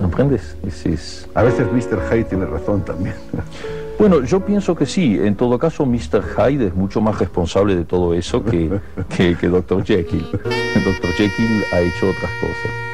¿Comprendes? 0.00 0.56
Es, 0.66 0.86
es... 0.86 1.28
A 1.34 1.42
veces 1.42 1.66
Mr. 1.72 2.00
Hyde 2.10 2.24
tiene 2.24 2.46
razón 2.46 2.84
también. 2.84 3.14
Bueno, 3.98 4.24
yo 4.24 4.40
pienso 4.40 4.74
que 4.74 4.84
sí. 4.84 5.16
En 5.22 5.36
todo 5.36 5.60
caso, 5.60 5.86
Mr. 5.86 6.24
Hyde 6.34 6.66
es 6.68 6.74
mucho 6.74 7.00
más 7.00 7.20
responsable 7.20 7.76
de 7.76 7.84
todo 7.84 8.14
eso 8.14 8.42
que, 8.42 8.80
que, 9.14 9.36
que 9.36 9.48
Dr. 9.48 9.84
Jekyll. 9.84 10.26
Dr. 10.32 11.12
Jekyll 11.16 11.62
ha 11.72 11.80
hecho 11.80 12.08
otras 12.10 12.32
cosas. 12.40 12.92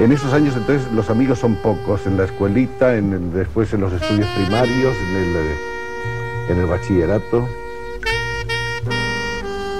En 0.00 0.10
esos 0.10 0.32
años 0.32 0.56
entonces 0.56 0.90
los 0.90 1.08
amigos 1.08 1.38
son 1.38 1.54
pocos, 1.56 2.04
en 2.06 2.16
la 2.16 2.24
escuelita, 2.24 2.96
en 2.96 3.12
el, 3.12 3.32
después 3.32 3.72
en 3.74 3.82
los 3.82 3.92
estudios 3.92 4.26
primarios, 4.30 4.96
en 5.10 5.16
el, 5.16 5.36
eh, 5.36 5.56
en 6.48 6.58
el 6.58 6.66
bachillerato, 6.66 7.48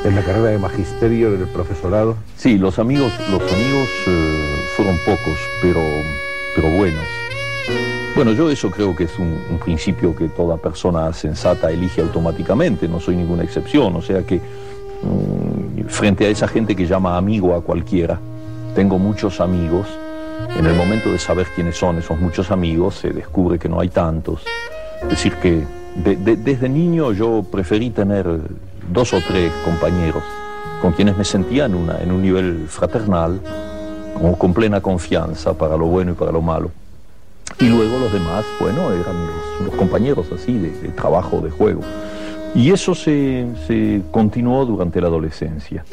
en 0.05 0.15
la 0.15 0.23
carrera 0.23 0.51
de 0.51 0.59
magisterio, 0.59 1.35
en 1.35 1.41
el 1.41 1.49
profesorado. 1.49 2.17
Sí, 2.37 2.59
los 2.59 2.79
amigos, 2.79 3.13
los 3.31 3.41
amigos 3.53 3.89
eh, 4.07 4.57
fueron 4.77 4.97
pocos, 4.99 5.39
pero, 5.63 5.81
pero 6.55 6.71
buenos. 6.71 7.05
Bueno, 8.15 8.33
yo 8.33 8.51
eso 8.51 8.71
creo 8.71 8.95
que 8.95 9.05
es 9.05 9.19
un, 9.19 9.59
principio 9.65 10.15
que 10.15 10.29
toda 10.29 10.59
persona 10.59 11.13
sensata 11.13 11.71
elige 11.71 12.03
automáticamente, 12.03 12.87
no 12.87 13.01
soy 13.01 13.17
ninguna 13.17 13.43
excepción, 13.43 13.97
o 13.97 14.03
sea 14.03 14.23
que 14.25 14.37
mmm, 14.37 15.87
frente 15.89 16.27
a 16.27 16.29
esa 16.29 16.47
gente 16.47 16.77
que 16.77 16.87
llama 16.87 17.17
amigo 17.17 17.55
a 17.55 17.63
cualquiera, 17.63 18.21
tengo 18.75 18.99
muchos 18.99 19.41
amigos, 19.41 19.87
en 20.57 20.67
el 20.67 20.75
momento 20.75 21.11
de 21.11 21.19
saber 21.19 21.47
quiénes 21.55 21.77
son 21.77 21.99
esos 21.99 22.21
muchos 22.21 22.51
amigos, 22.51 22.97
se 22.97 23.11
descubre 23.11 23.59
que 23.59 23.69
no 23.69 23.81
hay 23.81 23.89
tantos. 23.89 24.43
Es 25.03 25.09
decir, 25.09 25.35
que 25.37 25.65
de, 25.97 26.17
de, 26.17 26.37
desde 26.37 26.69
niño 26.69 27.13
yo 27.13 27.43
preferí 27.51 27.91
tener 27.91 28.27
dos 28.93 29.13
o 29.13 29.21
tres 29.27 29.53
compañeros 29.65 30.23
con 30.85 30.93
quienes 30.93 31.17
me 31.17 31.25
sentía 31.25 31.65
en, 31.65 31.75
una, 31.75 31.99
en 32.03 32.13
un 32.13 32.21
nivel 32.21 32.67
fraternal, 32.69 33.41
como 34.13 34.37
con 34.37 34.53
plena 34.53 34.83
confianza 34.83 35.55
para 35.55 35.79
lo 35.79 35.87
bueno 35.87 36.13
y 36.13 36.15
para 36.15 36.31
lo 36.31 36.43
malo. 36.43 36.71
Y 37.59 37.71
luego 37.71 37.99
los 37.99 38.13
demás, 38.13 38.45
bueno, 38.61 38.93
eran 38.93 39.27
los, 39.27 39.67
los 39.69 39.75
compañeros 39.77 40.27
así 40.31 40.53
de, 40.59 40.71
de, 40.71 40.89
trabajo, 40.91 41.41
de 41.41 41.51
juego. 41.51 41.81
Y 42.55 42.71
eso 42.71 42.95
se, 42.95 43.47
se, 43.67 44.03
continuó 44.11 44.67
durante 44.67 45.01
la 45.01 45.07
adolescencia. 45.07 45.87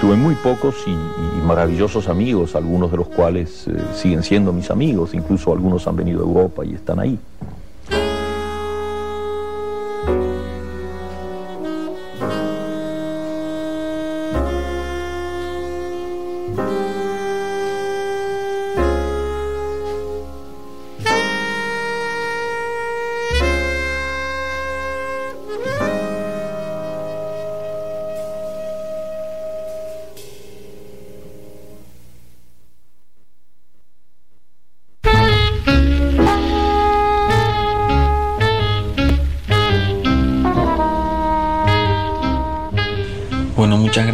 Tuve 0.00 0.16
muy 0.16 0.34
pocos 0.36 0.76
y, 0.86 0.92
y 0.92 1.42
maravillosos 1.46 2.08
amigos, 2.08 2.56
algunos 2.56 2.90
de 2.90 2.96
los 2.96 3.08
cuales 3.08 3.68
eh, 3.68 3.76
siguen 3.94 4.22
siendo 4.22 4.50
mis 4.52 4.70
amigos, 4.70 5.12
incluso 5.12 5.52
algunos 5.52 5.86
han 5.86 5.96
venido 5.96 6.20
a 6.20 6.26
Europa 6.26 6.64
y 6.64 6.72
están 6.72 7.00
ahí. 7.00 7.18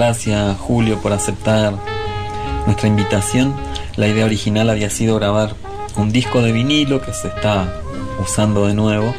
Gracias 0.08 0.56
Julio 0.56 1.02
por 1.02 1.12
aceptar 1.12 1.74
nuestra 2.64 2.88
invitación. 2.88 3.54
La 3.96 4.08
idea 4.08 4.24
original 4.24 4.70
había 4.70 4.88
sido 4.88 5.16
grabar 5.16 5.54
un 5.96 6.10
disco 6.10 6.40
de 6.40 6.50
vinilo 6.50 7.02
que 7.02 7.12
se 7.12 7.28
está 7.28 7.82
usando 8.18 8.66
de 8.66 8.72
nuevo 8.72 9.14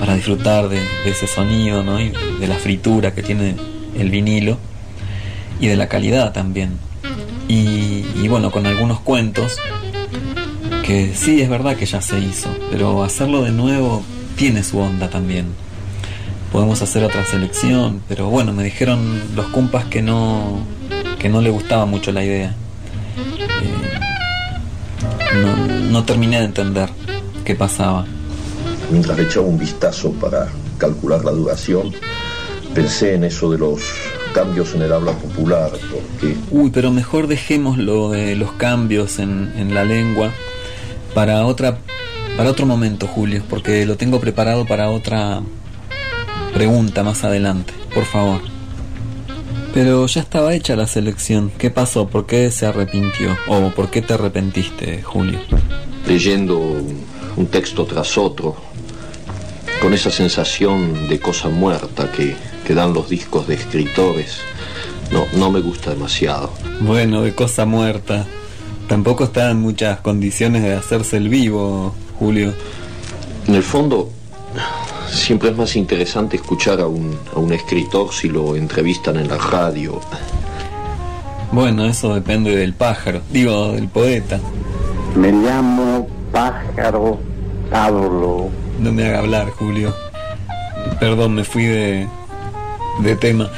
para 0.00 0.14
disfrutar 0.14 0.70
de, 0.70 0.80
ese 1.04 1.26
sonido 1.26 1.82
y 2.00 2.14
de 2.40 2.46
la 2.46 2.54
fritura 2.54 3.12
que 3.12 3.22
tiene 3.22 3.56
el 3.94 4.08
vinilo 4.08 4.56
y 5.60 5.66
de 5.66 5.76
la 5.76 5.86
calidad 5.86 6.32
también. 6.32 6.78
Y 7.46 8.26
bueno, 8.26 8.50
con 8.50 8.64
algunos 8.64 9.00
cuentos 9.00 9.58
que 10.82 11.14
sí 11.14 11.42
es 11.42 11.50
verdad 11.50 11.76
que 11.76 11.84
ya 11.84 12.00
se 12.00 12.18
hizo, 12.18 12.48
pero 12.70 13.04
hacerlo 13.04 13.42
de 13.42 13.50
nuevo 13.50 14.02
tiene 14.34 14.64
su 14.64 14.78
onda 14.78 15.10
también 15.10 15.67
podemos 16.58 16.82
hacer 16.82 17.04
otra 17.04 17.24
selección, 17.24 18.02
pero 18.08 18.30
bueno, 18.30 18.52
me 18.52 18.64
dijeron 18.64 19.22
los 19.36 19.46
cumpas 19.46 19.84
que 19.84 20.02
no, 20.02 20.58
que 21.20 21.28
no 21.28 21.40
le 21.40 21.50
gustaba 21.50 21.86
mucho 21.86 22.10
la 22.10 22.24
idea. 22.24 22.52
Eh, 23.62 25.36
no, 25.40 25.56
no, 25.92 26.04
terminé 26.04 26.40
de 26.40 26.46
entender 26.46 26.88
qué 27.44 27.54
pasaba. 27.54 28.06
Mientras 28.90 29.16
le 29.16 29.22
echaba 29.22 29.46
un 29.46 29.56
vistazo 29.56 30.10
para 30.14 30.48
calcular 30.78 31.24
la 31.24 31.30
duración, 31.30 31.92
pensé 32.74 33.14
en 33.14 33.22
eso 33.22 33.52
de 33.52 33.58
los 33.58 33.80
cambios 34.34 34.74
en 34.74 34.82
el 34.82 34.92
habla 34.92 35.12
popular, 35.12 35.70
porque... 35.92 36.36
Uy, 36.50 36.70
pero 36.70 36.90
mejor 36.90 37.28
dejemos 37.28 37.78
lo 37.78 38.10
de 38.10 38.34
los 38.34 38.50
cambios 38.50 39.20
en, 39.20 39.52
en 39.56 39.74
la 39.74 39.84
lengua 39.84 40.32
para 41.14 41.46
otra 41.46 41.78
para 42.36 42.50
otro 42.50 42.66
momento, 42.66 43.08
Julio, 43.08 43.42
porque 43.50 43.84
lo 43.84 43.96
tengo 43.96 44.20
preparado 44.20 44.64
para 44.64 44.90
otra 44.90 45.42
pregunta 46.58 47.04
más 47.04 47.22
adelante, 47.22 47.72
por 47.94 48.04
favor. 48.04 48.40
Pero 49.72 50.04
ya 50.08 50.20
estaba 50.22 50.54
hecha 50.54 50.74
la 50.74 50.88
selección. 50.88 51.52
¿Qué 51.56 51.70
pasó? 51.70 52.08
¿Por 52.08 52.26
qué 52.26 52.50
se 52.50 52.66
arrepintió? 52.66 53.36
¿O 53.46 53.70
por 53.70 53.90
qué 53.90 54.02
te 54.02 54.14
arrepentiste, 54.14 55.00
Julio? 55.04 55.38
Leyendo 56.08 56.58
un 56.58 57.46
texto 57.46 57.84
tras 57.84 58.18
otro, 58.18 58.56
con 59.80 59.94
esa 59.94 60.10
sensación 60.10 61.08
de 61.08 61.20
cosa 61.20 61.48
muerta 61.48 62.10
que, 62.10 62.34
que 62.66 62.74
dan 62.74 62.92
los 62.92 63.08
discos 63.08 63.46
de 63.46 63.54
escritores, 63.54 64.40
no, 65.12 65.26
no 65.36 65.52
me 65.52 65.60
gusta 65.60 65.90
demasiado. 65.90 66.52
Bueno, 66.80 67.22
de 67.22 67.36
cosa 67.36 67.66
muerta. 67.66 68.26
Tampoco 68.88 69.22
está 69.22 69.52
en 69.52 69.60
muchas 69.60 70.00
condiciones 70.00 70.64
de 70.64 70.74
hacerse 70.74 71.18
el 71.18 71.28
vivo, 71.28 71.94
Julio. 72.18 72.52
En 73.46 73.54
el 73.54 73.62
fondo, 73.62 74.10
siempre 75.10 75.50
es 75.50 75.56
más 75.56 75.76
interesante 75.76 76.36
escuchar 76.36 76.80
a 76.80 76.86
un, 76.86 77.18
a 77.34 77.38
un, 77.38 77.52
escritor 77.52 78.12
si 78.12 78.28
lo 78.28 78.56
entrevistan 78.56 79.16
en 79.16 79.28
la 79.28 79.38
radio. 79.38 80.00
Bueno, 81.52 81.84
eso 81.86 82.14
depende 82.14 82.54
del 82.54 82.74
pájaro, 82.74 83.22
digo, 83.30 83.72
del 83.72 83.88
poeta. 83.88 84.38
Me 85.16 85.32
llamo 85.32 86.06
Pájaro 86.30 87.18
Pablo. 87.70 88.50
No 88.78 88.92
me 88.92 89.06
haga 89.06 89.20
hablar, 89.20 89.50
Julio. 89.50 89.94
Perdón, 91.00 91.34
me 91.34 91.44
fui 91.44 91.64
de, 91.64 92.06
de 93.00 93.16
tema. 93.16 93.50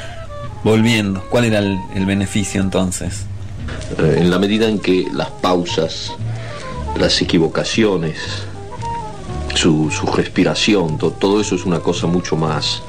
Volviendo, 0.63 1.23
¿cuál 1.29 1.45
era 1.45 1.59
el, 1.59 1.79
el 1.95 2.05
beneficio 2.05 2.61
entonces? 2.61 3.25
Eh, 3.97 4.17
en 4.19 4.29
la 4.29 4.39
medida 4.39 4.69
en 4.69 4.79
que 4.79 5.07
las 5.11 5.29
pausas, 5.29 6.13
las 6.97 7.21
equivocaciones, 7.21 8.45
su, 9.55 9.91
su 9.91 10.05
respiración, 10.07 10.97
to, 10.97 11.11
todo 11.11 11.41
eso 11.41 11.55
es 11.55 11.65
una 11.65 11.79
cosa 11.79 12.07
mucho 12.07 12.35
más, 12.35 12.81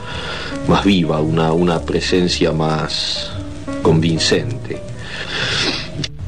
más 0.68 0.84
viva, 0.84 1.20
una, 1.20 1.52
una 1.52 1.80
presencia 1.80 2.52
más 2.52 3.30
convincente. 3.82 4.80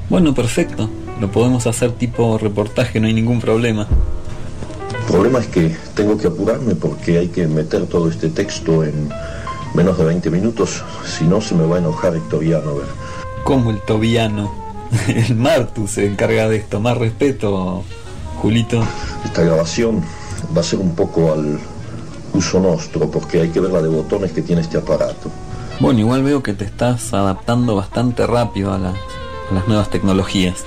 Bueno, 0.09 0.35
perfecto. 0.35 0.89
Lo 1.20 1.30
podemos 1.30 1.66
hacer 1.66 1.93
tipo 1.93 2.39
reportaje, 2.39 3.01
no 3.01 3.07
hay 3.07 3.14
ningún 3.14 3.41
problema. 3.41 3.87
El 5.01 5.12
problema 5.12 5.39
es 5.39 5.47
que 5.47 5.76
tengo 5.95 6.18
que 6.18 6.26
apurarme 6.26 6.74
porque 6.74 7.18
hay 7.18 7.28
que 7.28 7.47
meter 7.47 7.87
todo 7.87 8.09
este 8.09 8.28
texto 8.30 8.85
en 8.85 9.11
menos 9.74 9.99
de 9.99 10.05
20 10.05 10.30
minutos, 10.30 10.82
si 11.05 11.24
no 11.24 11.41
se 11.41 11.55
me 11.55 11.66
va 11.66 11.76
a 11.76 11.78
enojar 11.78 12.16
Hectoriano. 12.16 12.70
A 12.70 12.74
ver. 12.74 12.87
¿Cómo 13.45 13.70
el 13.70 13.80
Tobiano? 13.82 14.53
El 15.09 15.37
Martu 15.37 15.87
se 15.89 16.07
encarga 16.07 16.49
de 16.49 16.57
esto. 16.57 16.80
Más 16.80 16.97
respeto, 16.97 17.82
Julito. 18.37 18.85
Esta 19.24 19.43
grabación 19.43 20.03
va 20.57 20.61
a 20.61 20.64
ser 20.64 20.78
un 20.78 20.94
poco 20.94 21.32
al 21.32 21.59
uso 22.32 22.61
nostro, 22.61 23.11
porque 23.11 23.40
hay 23.42 23.48
que 23.50 23.61
ver 23.61 23.70
la 23.72 23.80
de 23.82 23.88
botones 23.88 24.32
que 24.32 24.42
tiene 24.42 24.62
este 24.62 24.78
aparato. 24.78 25.30
Bueno, 25.80 26.00
igual 26.00 26.22
veo 26.22 26.42
que 26.42 26.52
te 26.52 26.64
estás 26.64 27.12
adaptando 27.14 27.74
bastante 27.76 28.26
rápido 28.26 28.72
a, 28.72 28.78
la- 28.78 28.90
a 29.50 29.55
las 29.55 29.66
nuevas 29.68 29.90
tecnologías. 29.90 30.64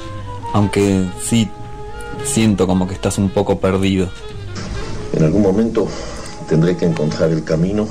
Aunque 0.54 1.06
sí 1.22 1.50
siento 2.26 2.68
como 2.68 2.88
que 2.88 2.94
estás 2.94 3.18
un 3.18 3.30
poco 3.30 3.60
perdido. 3.60 4.10
En 5.14 5.24
algún 5.24 5.42
momento 5.42 5.88
tendré 6.50 6.76
que 6.78 6.86
encontrar 6.86 7.30
el 7.32 7.44
camino. 7.44 7.88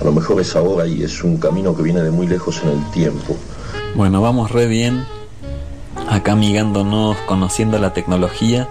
A 0.00 0.04
lo 0.04 0.12
mejor 0.12 0.40
es 0.40 0.54
ahora 0.56 0.86
y 0.86 1.02
es 1.02 1.22
un 1.24 1.36
camino 1.38 1.74
que 1.76 1.82
viene 1.82 2.02
de 2.02 2.10
muy 2.10 2.26
lejos 2.26 2.60
en 2.62 2.70
el 2.70 2.90
tiempo. 2.90 3.36
Bueno, 3.94 4.20
vamos 4.20 4.50
re 4.50 4.66
bien. 4.66 5.04
Acá 6.08 6.32
amigándonos, 6.32 7.16
conociendo 7.26 7.78
la 7.78 7.92
tecnología. 7.92 8.68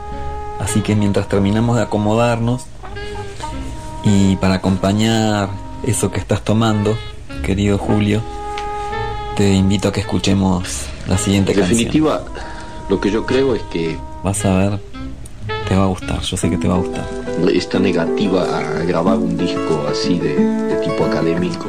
Así 0.63 0.81
que 0.81 0.95
mientras 0.95 1.27
terminamos 1.27 1.75
de 1.75 1.83
acomodarnos 1.83 2.63
y 4.05 4.37
para 4.37 4.55
acompañar 4.55 5.49
eso 5.85 6.09
que 6.09 6.19
estás 6.19 6.41
tomando, 6.41 6.95
querido 7.45 7.77
Julio, 7.77 8.21
te 9.35 9.51
invito 9.53 9.89
a 9.89 9.91
que 9.91 9.99
escuchemos 9.99 10.85
la 11.07 11.17
siguiente 11.17 11.51
En 11.51 11.59
canción. 11.59 11.77
definitiva, 11.77 12.23
lo 12.89 13.01
que 13.01 13.11
yo 13.11 13.25
creo 13.25 13.55
es 13.55 13.61
que 13.63 13.97
Vas 14.23 14.45
a 14.45 14.57
ver, 14.57 14.79
te 15.67 15.75
va 15.75 15.83
a 15.83 15.87
gustar, 15.87 16.21
yo 16.21 16.37
sé 16.37 16.49
que 16.49 16.57
te 16.57 16.69
va 16.69 16.75
a 16.75 16.77
gustar. 16.77 17.05
esta 17.53 17.77
negativa 17.77 18.43
a 18.57 18.61
grabar 18.85 19.17
un 19.17 19.37
disco 19.37 19.85
así 19.91 20.17
de, 20.17 20.35
de 20.35 20.75
tipo 20.77 21.03
académico 21.03 21.65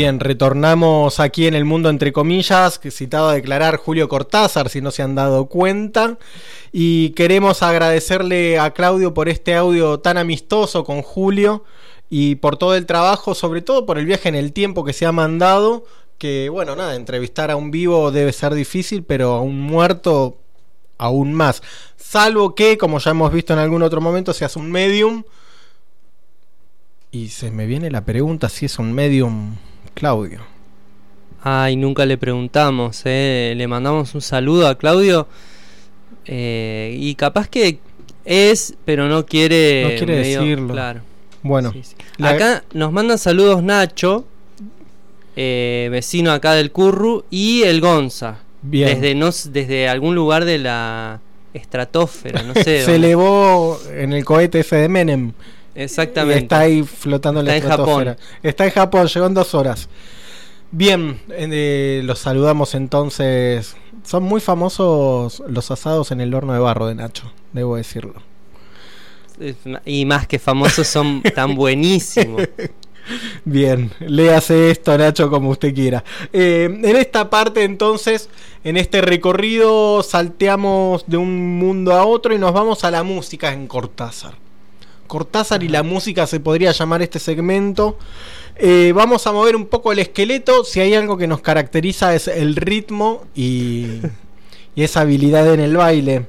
Bien, 0.00 0.18
retornamos 0.18 1.20
aquí 1.20 1.46
en 1.46 1.52
el 1.52 1.66
mundo 1.66 1.90
entre 1.90 2.10
comillas, 2.10 2.78
que 2.78 2.90
citado 2.90 3.28
a 3.28 3.34
declarar 3.34 3.76
Julio 3.76 4.08
Cortázar, 4.08 4.70
si 4.70 4.80
no 4.80 4.92
se 4.92 5.02
han 5.02 5.14
dado 5.14 5.44
cuenta. 5.44 6.16
Y 6.72 7.10
queremos 7.10 7.62
agradecerle 7.62 8.58
a 8.58 8.70
Claudio 8.70 9.12
por 9.12 9.28
este 9.28 9.54
audio 9.54 10.00
tan 10.00 10.16
amistoso 10.16 10.84
con 10.84 11.02
Julio 11.02 11.64
y 12.08 12.36
por 12.36 12.56
todo 12.56 12.76
el 12.76 12.86
trabajo, 12.86 13.34
sobre 13.34 13.60
todo 13.60 13.84
por 13.84 13.98
el 13.98 14.06
viaje 14.06 14.30
en 14.30 14.36
el 14.36 14.54
tiempo 14.54 14.84
que 14.84 14.94
se 14.94 15.04
ha 15.04 15.12
mandado. 15.12 15.84
Que 16.16 16.48
bueno, 16.48 16.76
nada, 16.76 16.94
entrevistar 16.94 17.50
a 17.50 17.56
un 17.56 17.70
vivo 17.70 18.10
debe 18.10 18.32
ser 18.32 18.54
difícil, 18.54 19.04
pero 19.04 19.34
a 19.34 19.42
un 19.42 19.60
muerto 19.60 20.38
aún 20.96 21.34
más. 21.34 21.62
Salvo 21.98 22.54
que, 22.54 22.78
como 22.78 23.00
ya 23.00 23.10
hemos 23.10 23.30
visto 23.34 23.52
en 23.52 23.58
algún 23.58 23.82
otro 23.82 24.00
momento, 24.00 24.32
seas 24.32 24.56
un 24.56 24.72
medium. 24.72 25.24
Y 27.10 27.28
se 27.28 27.50
me 27.50 27.66
viene 27.66 27.90
la 27.90 28.06
pregunta 28.06 28.48
si 28.48 28.64
es 28.64 28.78
un 28.78 28.94
medium 28.94 29.56
Claudio. 29.94 30.40
Ay, 31.42 31.76
nunca 31.76 32.04
le 32.06 32.18
preguntamos, 32.18 33.02
¿eh? 33.06 33.54
le 33.56 33.66
mandamos 33.66 34.14
un 34.14 34.20
saludo 34.20 34.68
a 34.68 34.76
Claudio. 34.76 35.26
eh, 36.26 36.96
y 36.98 37.14
capaz 37.14 37.48
que 37.48 37.78
es, 38.24 38.74
pero 38.84 39.08
no 39.08 39.24
quiere, 39.26 39.82
No 39.84 39.88
quiere 39.96 40.20
medio- 40.20 40.40
decirlo. 40.40 40.72
Claro. 40.74 41.00
Bueno, 41.42 41.72
Sí, 41.72 41.82
sí. 41.82 41.94
la- 42.18 42.30
Acá 42.30 42.64
nos 42.74 42.92
mandan 42.92 43.18
saludos 43.18 43.62
Nacho, 43.62 44.26
eh, 45.36 45.88
vecino 45.90 46.30
acá 46.32 46.52
del 46.54 46.70
Curru, 46.70 47.24
y 47.30 47.62
el 47.62 47.80
Gonza. 47.80 48.38
Bien. 48.62 48.88
Desde, 49.00 49.14
no, 49.14 49.30
desde 49.50 49.88
algún 49.88 50.14
lugar 50.14 50.44
de 50.44 50.58
la 50.58 51.20
estratosfera, 51.54 52.42
no 52.42 52.52
sé. 52.54 52.84
se 52.84 52.96
elevó 52.96 53.80
en 53.96 54.12
el 54.12 54.24
cohete 54.24 54.60
ese 54.60 54.76
de 54.76 54.88
Menem. 54.88 55.32
Exactamente. 55.74 56.40
Y 56.40 56.42
está 56.42 56.58
ahí 56.60 56.82
flotando 56.82 57.40
en 57.40 57.46
la 57.46 57.56
Está 57.56 57.66
en 57.66 57.70
estratosfera. 57.72 58.12
Japón. 58.12 58.26
Está 58.42 58.64
en 58.64 58.70
Japón, 58.70 59.06
llegó 59.06 59.26
en 59.26 59.34
dos 59.34 59.54
horas. 59.54 59.88
Bien, 60.72 61.20
eh, 61.30 62.02
los 62.04 62.20
saludamos 62.20 62.74
entonces. 62.74 63.76
Son 64.04 64.22
muy 64.22 64.40
famosos 64.40 65.42
los 65.48 65.70
asados 65.70 66.12
en 66.12 66.20
el 66.20 66.32
horno 66.34 66.52
de 66.52 66.60
barro 66.60 66.86
de 66.86 66.94
Nacho, 66.94 67.32
debo 67.52 67.76
decirlo. 67.76 68.14
Y 69.84 70.04
más 70.04 70.26
que 70.26 70.38
famosos 70.38 70.86
son 70.86 71.22
tan 71.34 71.54
buenísimos. 71.54 72.42
Bien, 73.44 73.90
léase 74.00 74.70
esto, 74.70 74.96
Nacho, 74.96 75.30
como 75.30 75.50
usted 75.50 75.74
quiera. 75.74 76.04
Eh, 76.32 76.64
en 76.70 76.96
esta 76.96 77.30
parte, 77.30 77.64
entonces, 77.64 78.28
en 78.62 78.76
este 78.76 79.00
recorrido, 79.00 80.02
salteamos 80.02 81.04
de 81.06 81.16
un 81.16 81.58
mundo 81.58 81.92
a 81.94 82.04
otro 82.04 82.34
y 82.34 82.38
nos 82.38 82.52
vamos 82.52 82.84
a 82.84 82.90
la 82.90 83.02
música 83.02 83.52
en 83.52 83.66
Cortázar. 83.66 84.34
Cortázar 85.10 85.64
y 85.64 85.68
la 85.68 85.82
música 85.82 86.24
se 86.28 86.38
podría 86.38 86.70
llamar 86.70 87.02
este 87.02 87.18
segmento. 87.18 87.98
Eh, 88.54 88.92
vamos 88.94 89.26
a 89.26 89.32
mover 89.32 89.56
un 89.56 89.66
poco 89.66 89.90
el 89.90 89.98
esqueleto. 89.98 90.62
Si 90.62 90.78
hay 90.78 90.94
algo 90.94 91.18
que 91.18 91.26
nos 91.26 91.40
caracteriza 91.40 92.14
es 92.14 92.28
el 92.28 92.54
ritmo 92.54 93.26
y, 93.34 93.86
y 94.76 94.84
esa 94.84 95.00
habilidad 95.00 95.52
en 95.52 95.58
el 95.58 95.76
baile. 95.76 96.26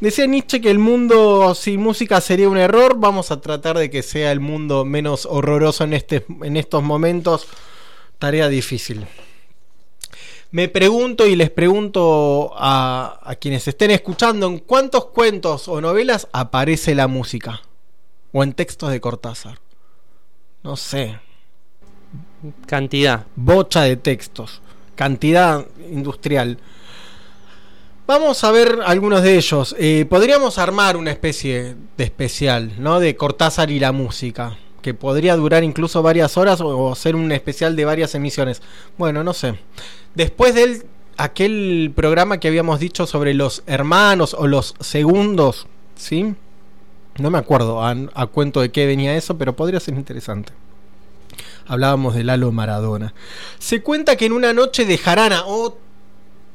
Decía 0.00 0.26
Nietzsche 0.26 0.60
que 0.60 0.70
el 0.70 0.78
mundo 0.78 1.54
sin 1.54 1.80
música 1.80 2.20
sería 2.20 2.50
un 2.50 2.58
error. 2.58 2.98
Vamos 2.98 3.30
a 3.30 3.40
tratar 3.40 3.78
de 3.78 3.88
que 3.88 4.02
sea 4.02 4.30
el 4.30 4.40
mundo 4.40 4.84
menos 4.84 5.24
horroroso 5.24 5.84
en, 5.84 5.94
este, 5.94 6.26
en 6.42 6.58
estos 6.58 6.82
momentos. 6.82 7.46
Tarea 8.18 8.50
difícil. 8.50 9.06
Me 10.50 10.68
pregunto 10.68 11.26
y 11.26 11.34
les 11.34 11.48
pregunto 11.48 12.52
a, 12.56 13.20
a 13.22 13.34
quienes 13.36 13.66
estén 13.68 13.90
escuchando, 13.90 14.48
¿en 14.48 14.58
cuántos 14.58 15.06
cuentos 15.06 15.66
o 15.66 15.80
novelas 15.80 16.28
aparece 16.32 16.94
la 16.94 17.08
música? 17.08 17.62
O 18.32 18.42
en 18.42 18.52
textos 18.52 18.90
de 18.90 19.00
Cortázar. 19.00 19.58
No 20.62 20.76
sé. 20.76 21.18
Cantidad. 22.66 23.26
Bocha 23.36 23.82
de 23.82 23.96
textos. 23.96 24.60
Cantidad 24.94 25.66
industrial. 25.90 26.58
Vamos 28.06 28.42
a 28.42 28.50
ver 28.50 28.78
algunos 28.86 29.22
de 29.22 29.36
ellos. 29.36 29.76
Eh, 29.78 30.06
podríamos 30.08 30.56
armar 30.56 30.96
una 30.96 31.10
especie 31.10 31.76
de 31.96 32.04
especial, 32.04 32.72
¿no? 32.78 33.00
De 33.00 33.16
Cortázar 33.16 33.70
y 33.70 33.78
la 33.78 33.92
música. 33.92 34.56
Que 34.80 34.94
podría 34.94 35.36
durar 35.36 35.62
incluso 35.62 36.02
varias 36.02 36.38
horas 36.38 36.60
o, 36.62 36.94
ser 36.94 37.14
un 37.16 37.30
especial 37.32 37.76
de 37.76 37.84
varias 37.84 38.14
emisiones. 38.14 38.62
Bueno, 38.96 39.22
no 39.22 39.34
sé. 39.34 39.58
Después 40.14 40.54
del 40.54 40.86
aquel 41.18 41.92
programa 41.94 42.40
que 42.40 42.48
habíamos 42.48 42.80
dicho 42.80 43.06
sobre 43.06 43.34
los 43.34 43.62
hermanos 43.66 44.32
o 44.32 44.46
los 44.46 44.74
segundos, 44.80 45.66
¿sí? 45.94 46.34
No 47.18 47.30
me 47.30 47.38
acuerdo 47.38 47.82
a, 47.82 47.94
a 48.14 48.26
cuento 48.26 48.60
de 48.60 48.70
qué 48.70 48.86
venía 48.86 49.16
eso, 49.16 49.36
pero 49.36 49.54
podría 49.54 49.80
ser 49.80 49.94
interesante. 49.94 50.52
Hablábamos 51.66 52.14
de 52.14 52.24
Lalo 52.24 52.50
Maradona. 52.52 53.12
Se 53.58 53.82
cuenta 53.82 54.16
que 54.16 54.26
en 54.26 54.32
una 54.32 54.52
noche 54.52 54.84
de 54.84 54.98
jarana, 54.98 55.44
otro 55.46 55.78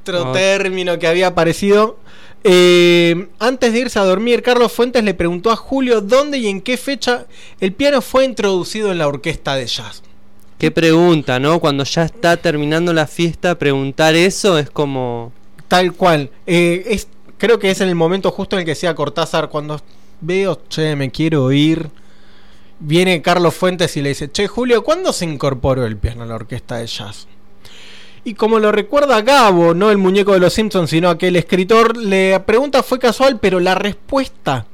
Oh. 0.06 0.31
término 0.34 0.99
que 0.99 1.07
había 1.07 1.27
aparecido, 1.27 1.98
eh, 2.44 3.30
antes 3.40 3.72
de 3.72 3.80
irse 3.80 3.99
a 3.99 4.03
dormir, 4.03 4.41
Carlos 4.44 4.72
Fuentes 4.73 5.02
le 5.02 5.14
preguntó 5.14 5.49
a 5.49 5.56
Julio 5.56 6.02
dónde 6.02 6.40
y 6.40 6.48
en 6.48 6.60
qué 6.60 6.76
fecha 6.76 7.26
el 7.61 7.72
piano 7.72 8.02
fue 8.02 8.26
introducido 8.26 8.91
en 8.91 8.98
la 8.98 9.07
orquesta 9.07 9.56
de 9.56 9.65
jazz. 9.65 10.03
Qué 10.57 10.72
pregunta, 10.72 11.40
¿no? 11.40 11.60
Cuando 11.60 11.85
ya 11.85 12.03
está 12.03 12.35
terminando 12.35 12.91
la 12.91 13.07
fiesta, 13.07 13.57
preguntar 13.57 14.15
eso 14.15 14.57
es 14.57 14.69
como... 14.69 15.31
Tal 15.69 15.94
cual. 15.94 16.30
Eh, 16.48 16.84
es, 16.88 17.07
creo 17.38 17.57
que 17.57 17.72
es 17.72 17.80
en 17.80 17.88
el 17.88 17.95
momento 17.95 18.30
justo 18.31 18.57
en 18.57 18.60
el 18.61 18.65
que 18.65 18.72
decía 18.72 18.95
Cortázar, 18.95 19.48
cuando 19.49 19.80
veo, 20.22 20.61
che, 20.69 20.95
me 20.95 21.11
quiero 21.11 21.52
ir. 21.52 21.90
Viene 22.80 23.22
Carlos 23.22 23.56
Fuentes 23.56 23.95
y 23.98 24.02
le 24.02 24.10
dice, 24.10 24.31
che, 24.31 24.48
Julio, 24.48 24.84
¿cuándo 24.84 25.14
se 25.14 25.26
incorporó 25.26 25.85
el 25.85 25.98
piano 25.98 26.23
a 26.23 26.26
la 26.26 26.35
orquesta 26.35 26.77
de 26.77 26.88
jazz? 26.88 27.27
Y 28.26 28.35
como 28.35 28.60
lo 28.60 28.72
recuerda 28.72 29.22
Gabo, 29.22 29.73
no 29.73 29.91
el 29.91 29.98
muñeco 29.98 30.34
de 30.34 30.40
los 30.40 30.53
Simpsons, 30.53 30.90
sino 30.90 31.10
aquel 31.10 31.35
escritor, 31.35 31.98
la 31.98 32.45
pregunta 32.45 32.81
fue 32.81 32.98
casual, 32.98 33.40
pero 33.40 33.60
la 33.60 33.76
respuesta 33.76 34.65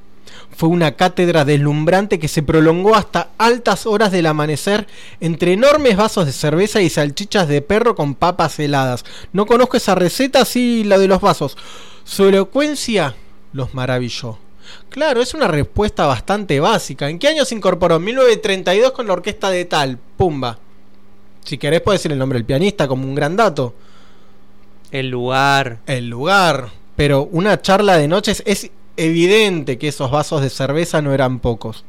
fue 0.56 0.70
una 0.70 0.92
cátedra 0.92 1.46
deslumbrante 1.46 2.20
que 2.20 2.28
se 2.28 2.44
prolongó 2.44 2.94
hasta 2.94 3.30
altas 3.38 3.86
horas 3.86 4.12
del 4.12 4.26
amanecer 4.26 4.88
entre 5.20 5.54
enormes 5.54 5.96
vasos 5.96 6.26
de 6.26 6.34
cerveza 6.34 6.82
y 6.82 6.90
salchichas 6.90 7.48
de 7.48 7.62
perro 7.62 7.96
con 7.96 8.14
papas 8.14 8.60
heladas. 8.60 9.06
No 9.32 9.46
conozco 9.46 9.78
esa 9.78 9.96
receta, 9.96 10.44
sí 10.46 10.84
la 10.84 10.98
de 10.98 11.08
los 11.08 11.22
vasos. 11.22 11.58
Su 12.04 12.26
elocuencia 12.26 13.16
los 13.54 13.74
maravilló. 13.74 14.38
Claro, 14.90 15.22
es 15.22 15.34
una 15.34 15.48
respuesta 15.48 16.06
bastante 16.06 16.60
básica. 16.60 17.10
¿En 17.10 17.20
qué 17.20 17.28
año 17.28 17.46
se 17.46 17.56
incorporó? 17.56 17.98
En 17.98 18.04
1932 18.04 18.92
con 18.92 19.08
la 19.08 19.14
orquesta 19.14 19.50
de 19.50 19.66
tal, 19.66 19.98
Pumba. 20.18 20.58
Si 21.44 21.58
querés 21.58 21.82
puedes 21.82 22.00
decir 22.00 22.12
el 22.12 22.20
nombre 22.20 22.38
del 22.38 22.46
pianista 22.46 22.88
como 22.88 23.04
un 23.04 23.16
gran 23.16 23.36
dato. 23.36 23.74
El 24.92 25.10
lugar. 25.10 25.80
El 25.86 26.10
lugar. 26.10 26.70
Pero 26.96 27.24
una 27.32 27.62
charla 27.62 27.98
de 27.98 28.08
noches 28.08 28.44
es 28.46 28.72
evidente 28.98 29.78
que 29.78 29.88
esos 29.88 30.12
vasos 30.12 30.42
de 30.42 30.50
cerveza 30.50 31.02
no 31.02 31.14
eran 31.14 31.40
pocos. 31.40 31.86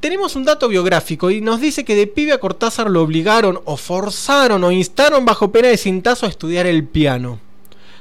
Tenemos 0.00 0.36
un 0.36 0.44
dato 0.44 0.68
biográfico 0.68 1.30
y 1.30 1.40
nos 1.40 1.60
dice 1.60 1.84
que 1.84 1.96
de 1.96 2.06
pibe 2.06 2.32
a 2.32 2.38
Cortázar 2.38 2.88
lo 2.88 3.02
obligaron 3.02 3.60
o 3.64 3.76
forzaron 3.76 4.62
o 4.62 4.70
instaron 4.70 5.24
bajo 5.24 5.50
pena 5.50 5.68
de 5.68 5.76
cintazo 5.76 6.26
a 6.26 6.28
estudiar 6.28 6.66
el 6.66 6.84
piano. 6.84 7.40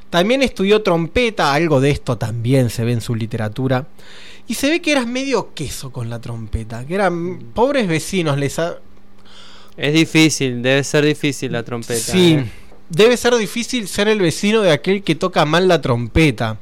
También 0.09 0.41
estudió 0.41 0.81
trompeta, 0.81 1.53
algo 1.53 1.81
de 1.81 1.91
esto 1.91 2.17
también 2.17 2.69
se 2.69 2.83
ve 2.85 2.93
en 2.93 3.01
su 3.01 3.13
literatura. 3.15 3.87
Y 4.47 4.53
se 4.53 4.69
ve 4.69 4.81
que 4.81 4.93
eras 4.93 5.05
medio 5.07 5.53
queso 5.53 5.91
con 5.91 6.09
la 6.09 6.19
trompeta, 6.21 6.85
que 6.85 6.95
eran 6.95 7.39
pobres 7.53 7.87
vecinos, 7.87 8.37
les 8.37 8.57
ha- 8.59 8.77
Es 9.75 9.93
difícil, 9.93 10.61
debe 10.61 10.83
ser 10.83 11.03
difícil 11.05 11.51
la 11.51 11.63
trompeta. 11.63 11.99
Sí, 11.99 12.33
¿eh? 12.39 12.49
debe 12.89 13.15
ser 13.17 13.35
difícil 13.35 13.87
ser 13.87 14.07
el 14.07 14.19
vecino 14.19 14.61
de 14.61 14.71
aquel 14.71 15.03
que 15.03 15.15
toca 15.15 15.45
mal 15.45 15.67
la 15.67 15.81
trompeta. 15.81 16.57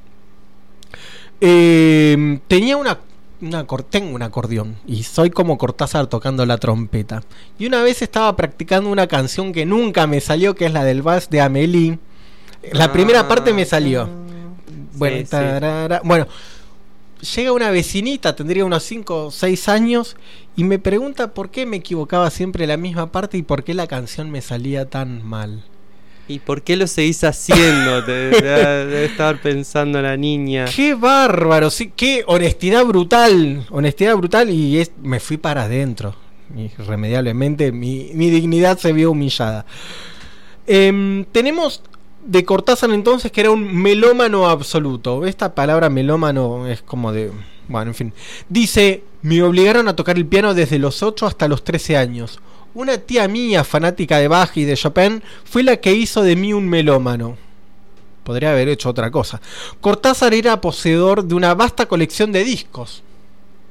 Eh, 1.41 2.39
tenía 2.47 2.77
una, 2.77 2.99
una 3.41 3.65
tengo 3.89 4.15
un 4.15 4.21
acordeón 4.21 4.77
y 4.87 5.03
soy 5.03 5.29
como 5.29 5.57
Cortázar 5.57 6.07
tocando 6.07 6.45
la 6.45 6.57
trompeta. 6.57 7.23
Y 7.59 7.67
una 7.67 7.81
vez 7.83 8.01
estaba 8.01 8.35
practicando 8.35 8.89
una 8.89 9.07
canción 9.07 9.51
que 9.53 9.65
nunca 9.65 10.07
me 10.07 10.21
salió, 10.21 10.55
que 10.55 10.65
es 10.65 10.73
la 10.73 10.83
del 10.83 11.01
vals 11.01 11.29
de 11.29 11.41
Amélie. 11.41 11.99
La 12.73 12.91
primera 12.91 13.27
parte 13.27 13.53
me 13.53 13.65
salió. 13.65 14.07
Bueno, 14.93 15.17
sí. 15.17 15.25
tarara- 15.25 16.01
bueno, 16.03 16.27
llega 17.35 17.51
una 17.51 17.69
vecinita, 17.71 18.35
tendría 18.35 18.63
unos 18.65 18.83
5 18.83 19.25
o 19.25 19.31
6 19.31 19.69
años, 19.69 20.15
y 20.55 20.63
me 20.63 20.79
pregunta 20.79 21.33
por 21.33 21.49
qué 21.49 21.65
me 21.65 21.77
equivocaba 21.77 22.29
siempre 22.29 22.65
la 22.67 22.77
misma 22.77 23.11
parte 23.11 23.37
y 23.37 23.41
por 23.41 23.63
qué 23.63 23.73
la 23.73 23.87
canción 23.87 24.31
me 24.31 24.41
salía 24.41 24.89
tan 24.89 25.25
mal. 25.25 25.63
¿Y 26.27 26.39
por 26.39 26.63
qué 26.63 26.75
lo 26.75 26.87
seguís 26.87 27.23
haciendo? 27.23 28.01
Debe 28.07 29.05
estar 29.05 29.39
pensando 29.41 30.01
la 30.01 30.17
niña. 30.17 30.65
¡Qué 30.65 30.95
bárbaro! 30.95 31.69
Sí, 31.69 31.91
¡Qué 31.95 32.23
honestidad 32.25 32.83
brutal! 32.85 33.67
Honestidad 33.69 34.15
brutal 34.15 34.49
y 34.49 34.79
es, 34.79 34.91
me 35.03 35.19
fui 35.19 35.37
para 35.37 35.63
adentro. 35.63 36.15
Irremediablemente 36.55 37.71
mi, 37.71 38.11
mi 38.13 38.29
dignidad 38.29 38.77
se 38.79 38.91
vio 38.93 39.11
humillada. 39.11 39.65
Em, 40.67 41.25
tenemos 41.25 41.81
de 42.25 42.43
Cortázar 42.43 42.89
entonces 42.91 43.31
que 43.31 43.41
era 43.41 43.51
un 43.51 43.81
melómano 43.81 44.49
absoluto. 44.49 45.25
Esta 45.25 45.55
palabra 45.55 45.89
melómano 45.89 46.67
es 46.67 46.81
como 46.81 47.11
de... 47.11 47.31
Bueno, 47.67 47.91
en 47.91 47.95
fin. 47.95 48.13
Dice, 48.49 49.03
me 49.21 49.41
obligaron 49.41 49.87
a 49.87 49.95
tocar 49.95 50.17
el 50.17 50.25
piano 50.25 50.53
desde 50.53 50.79
los 50.79 51.01
8 51.01 51.25
hasta 51.25 51.47
los 51.47 51.63
13 51.63 51.97
años. 51.97 52.39
una 52.73 52.97
tía 52.97 53.27
mía 53.27 53.63
fanática 53.63 54.17
de 54.19 54.27
Bach 54.27 54.51
y 54.55 54.65
de 54.65 54.75
Chopin 54.75 55.23
fue 55.45 55.63
la 55.63 55.77
que 55.77 55.93
hizo 55.93 56.21
de 56.21 56.35
mí 56.35 56.51
un 56.53 56.67
melómano. 56.67 57.37
Podría 58.23 58.51
haber 58.51 58.67
hecho 58.69 58.89
otra 58.89 59.11
cosa. 59.11 59.39
Cortázar 59.81 60.33
era 60.33 60.59
poseedor 60.59 61.23
de 61.23 61.35
una 61.35 61.53
vasta 61.53 61.85
colección 61.85 62.31
de 62.31 62.43
discos. 62.43 63.03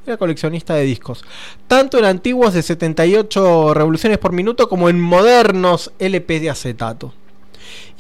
Era 0.07 0.17
coleccionista 0.17 0.75
de 0.75 0.85
discos. 0.85 1.25
Tanto 1.67 1.99
en 1.99 2.05
antiguos 2.05 2.55
de 2.55 2.63
78 2.63 3.75
revoluciones 3.75 4.19
por 4.19 4.33
minuto 4.33 4.69
como 4.69 4.89
en 4.89 5.01
modernos 5.01 5.93
LP 5.99 6.41
de 6.41 6.51
acetato. 6.51 7.13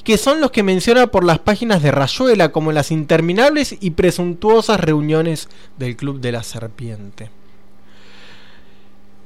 Que 0.04 0.18
son 0.18 0.40
los 0.40 0.50
que 0.50 0.62
menciona 0.62 1.08
por 1.08 1.24
las 1.24 1.38
páginas 1.38 1.82
de 1.82 1.90
Rayuela 1.90 2.52
como 2.52 2.72
las 2.72 2.90
interminables 2.90 3.74
y 3.80 3.92
presuntuosas 3.92 4.78
reuniones 4.78 5.48
del 5.78 5.96
Club 5.96 6.20
de 6.20 6.32
la 6.32 6.42
Serpiente. 6.42 7.30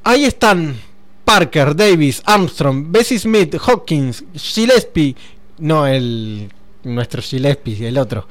Ahí 0.05 0.25
están 0.25 0.77
Parker, 1.25 1.77
Davis, 1.77 2.23
Armstrong, 2.25 2.87
Bessie 2.89 3.19
Smith, 3.19 3.57
Hawkins, 3.61 4.25
Gillespie, 4.35 5.15
no 5.59 5.87
el 5.87 6.51
nuestro 6.85 7.21
Gillespie, 7.21 7.87
el 7.87 7.99
otro. 7.99 8.27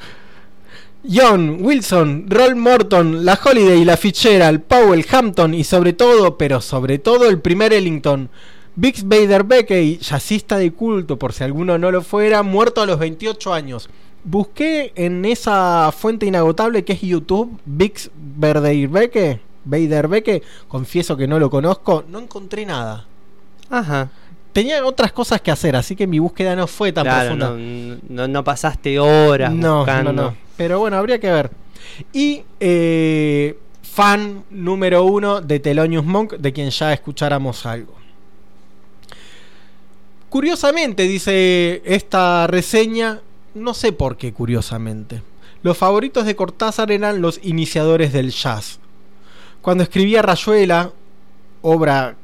John, 1.08 1.60
Wilson, 1.62 2.26
Roll 2.28 2.56
Morton, 2.56 3.24
la 3.24 3.40
Holiday, 3.42 3.86
la 3.86 3.98
Fitzgerald, 3.98 4.62
Powell, 4.62 5.06
Hampton 5.10 5.54
y 5.54 5.64
sobre 5.64 5.94
todo, 5.94 6.38
pero 6.38 6.60
sobre 6.60 6.98
todo 6.98 7.30
el 7.30 7.40
primer 7.40 7.72
Ellington, 7.72 8.30
Bix 8.80 9.08
Beiderbecke, 9.08 9.98
jazzista 10.00 10.58
de 10.60 10.72
culto, 10.72 11.18
por 11.18 11.34
si 11.34 11.44
alguno 11.44 11.80
no 11.80 11.90
lo 11.92 12.04
fuera, 12.04 12.44
muerto 12.44 12.80
a 12.82 12.86
los 12.86 13.00
28 13.00 13.52
años. 13.54 13.90
Busqué 14.24 14.92
en 14.96 15.26
esa 15.26 15.92
fuente 15.92 16.28
inagotable 16.28 16.86
que 16.86 16.94
es 16.94 17.02
YouTube, 17.02 17.60
Bix 17.66 18.12
Beiderbecke, 18.16 19.40
Beiderbecke, 19.66 20.44
confieso 20.68 21.18
que 21.18 21.28
no 21.28 21.40
lo 21.40 21.50
conozco, 21.50 22.04
no 22.08 22.20
encontré 22.20 22.66
nada. 22.68 23.06
Ajá. 23.70 24.10
Tenía 24.54 24.86
otras 24.86 25.12
cosas 25.12 25.42
que 25.42 25.50
hacer, 25.52 25.76
así 25.76 25.96
que 25.96 26.06
mi 26.06 26.20
búsqueda 26.20 26.56
no 26.56 26.68
fue 26.68 26.92
tan 26.92 27.04
Claro, 27.06 27.36
profunda. 27.38 27.50
no, 27.52 28.00
no- 28.10 28.28
no 28.28 28.44
pasaste 28.44 29.00
horas 29.00 29.54
No, 29.54 29.78
buscando. 29.80 30.14
no, 30.14 30.22
no. 30.24 30.36
Pero 30.56 30.80
bueno, 30.80 30.98
habría 30.98 31.20
que 31.20 31.32
ver. 31.32 31.50
Y 32.14 32.44
eh, 32.60 33.58
fan 33.82 34.44
número 34.52 35.04
uno 35.04 35.42
de 35.42 35.60
Thelonious 35.60 36.06
Monk, 36.06 36.34
de 36.34 36.54
quien 36.54 36.70
ya 36.70 36.94
escucháramos 36.94 37.66
algo. 37.66 37.94
Curiosamente, 40.30 41.04
dice 41.04 41.82
esta 41.86 42.48
reseña, 42.48 43.22
no 43.54 43.74
sé 43.74 43.92
por 43.92 44.18
qué 44.18 44.34
curiosamente. 44.34 45.22
Los 45.64 45.78
favoritos 45.78 46.26
de 46.26 46.36
Cortázar 46.36 46.92
eran 46.92 47.22
los 47.22 47.40
iniciadores 47.44 48.14
del 48.14 48.32
jazz. 48.32 48.80
Cuando 49.62 49.84
escribía 49.84 50.22
Rayuela, 50.22 50.92
obra 51.62 52.16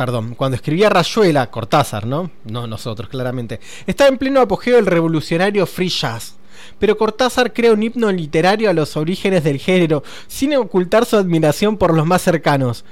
perdón, 0.00 0.34
cuando 0.34 0.56
escribía 0.56 0.88
Rayuela, 0.88 1.50
Cortázar, 1.50 2.06
¿no? 2.06 2.30
No 2.46 2.66
nosotros, 2.66 3.10
claramente. 3.10 3.60
Estaba 3.86 4.08
en 4.08 4.16
pleno 4.16 4.40
apogeo 4.40 4.76
del 4.76 4.86
revolucionario 4.86 5.66
free 5.66 5.90
jazz. 5.90 6.36
Pero 6.78 6.96
Cortázar 6.96 7.52
crea 7.52 7.74
un 7.74 7.82
himno 7.82 8.10
literario 8.10 8.70
a 8.70 8.72
los 8.72 8.96
orígenes 8.96 9.44
del 9.44 9.58
género, 9.58 10.02
sin 10.26 10.56
ocultar 10.56 11.04
su 11.04 11.18
admiración 11.18 11.76
por 11.76 11.94
los 11.94 12.06
más 12.06 12.22
cercanos. 12.22 12.86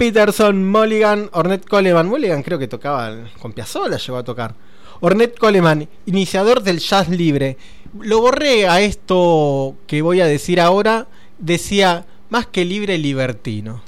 Peterson, 0.00 0.66
Mulligan, 0.66 1.28
Ornette 1.34 1.68
Coleman. 1.68 2.08
Mulligan 2.08 2.42
creo 2.42 2.58
que 2.58 2.66
tocaba 2.68 3.14
con 3.38 3.52
Piazzolla, 3.52 3.98
llegó 3.98 4.16
a 4.16 4.24
tocar. 4.24 4.54
Ornette 5.00 5.38
Coleman, 5.38 5.86
iniciador 6.06 6.62
del 6.62 6.78
jazz 6.78 7.10
libre. 7.10 7.58
Lo 8.00 8.22
borré 8.22 8.66
a 8.66 8.80
esto 8.80 9.74
que 9.86 10.00
voy 10.00 10.22
a 10.22 10.26
decir 10.26 10.58
ahora. 10.58 11.06
Decía, 11.38 12.06
más 12.30 12.46
que 12.46 12.64
libre, 12.64 12.96
libertino. 12.96 13.82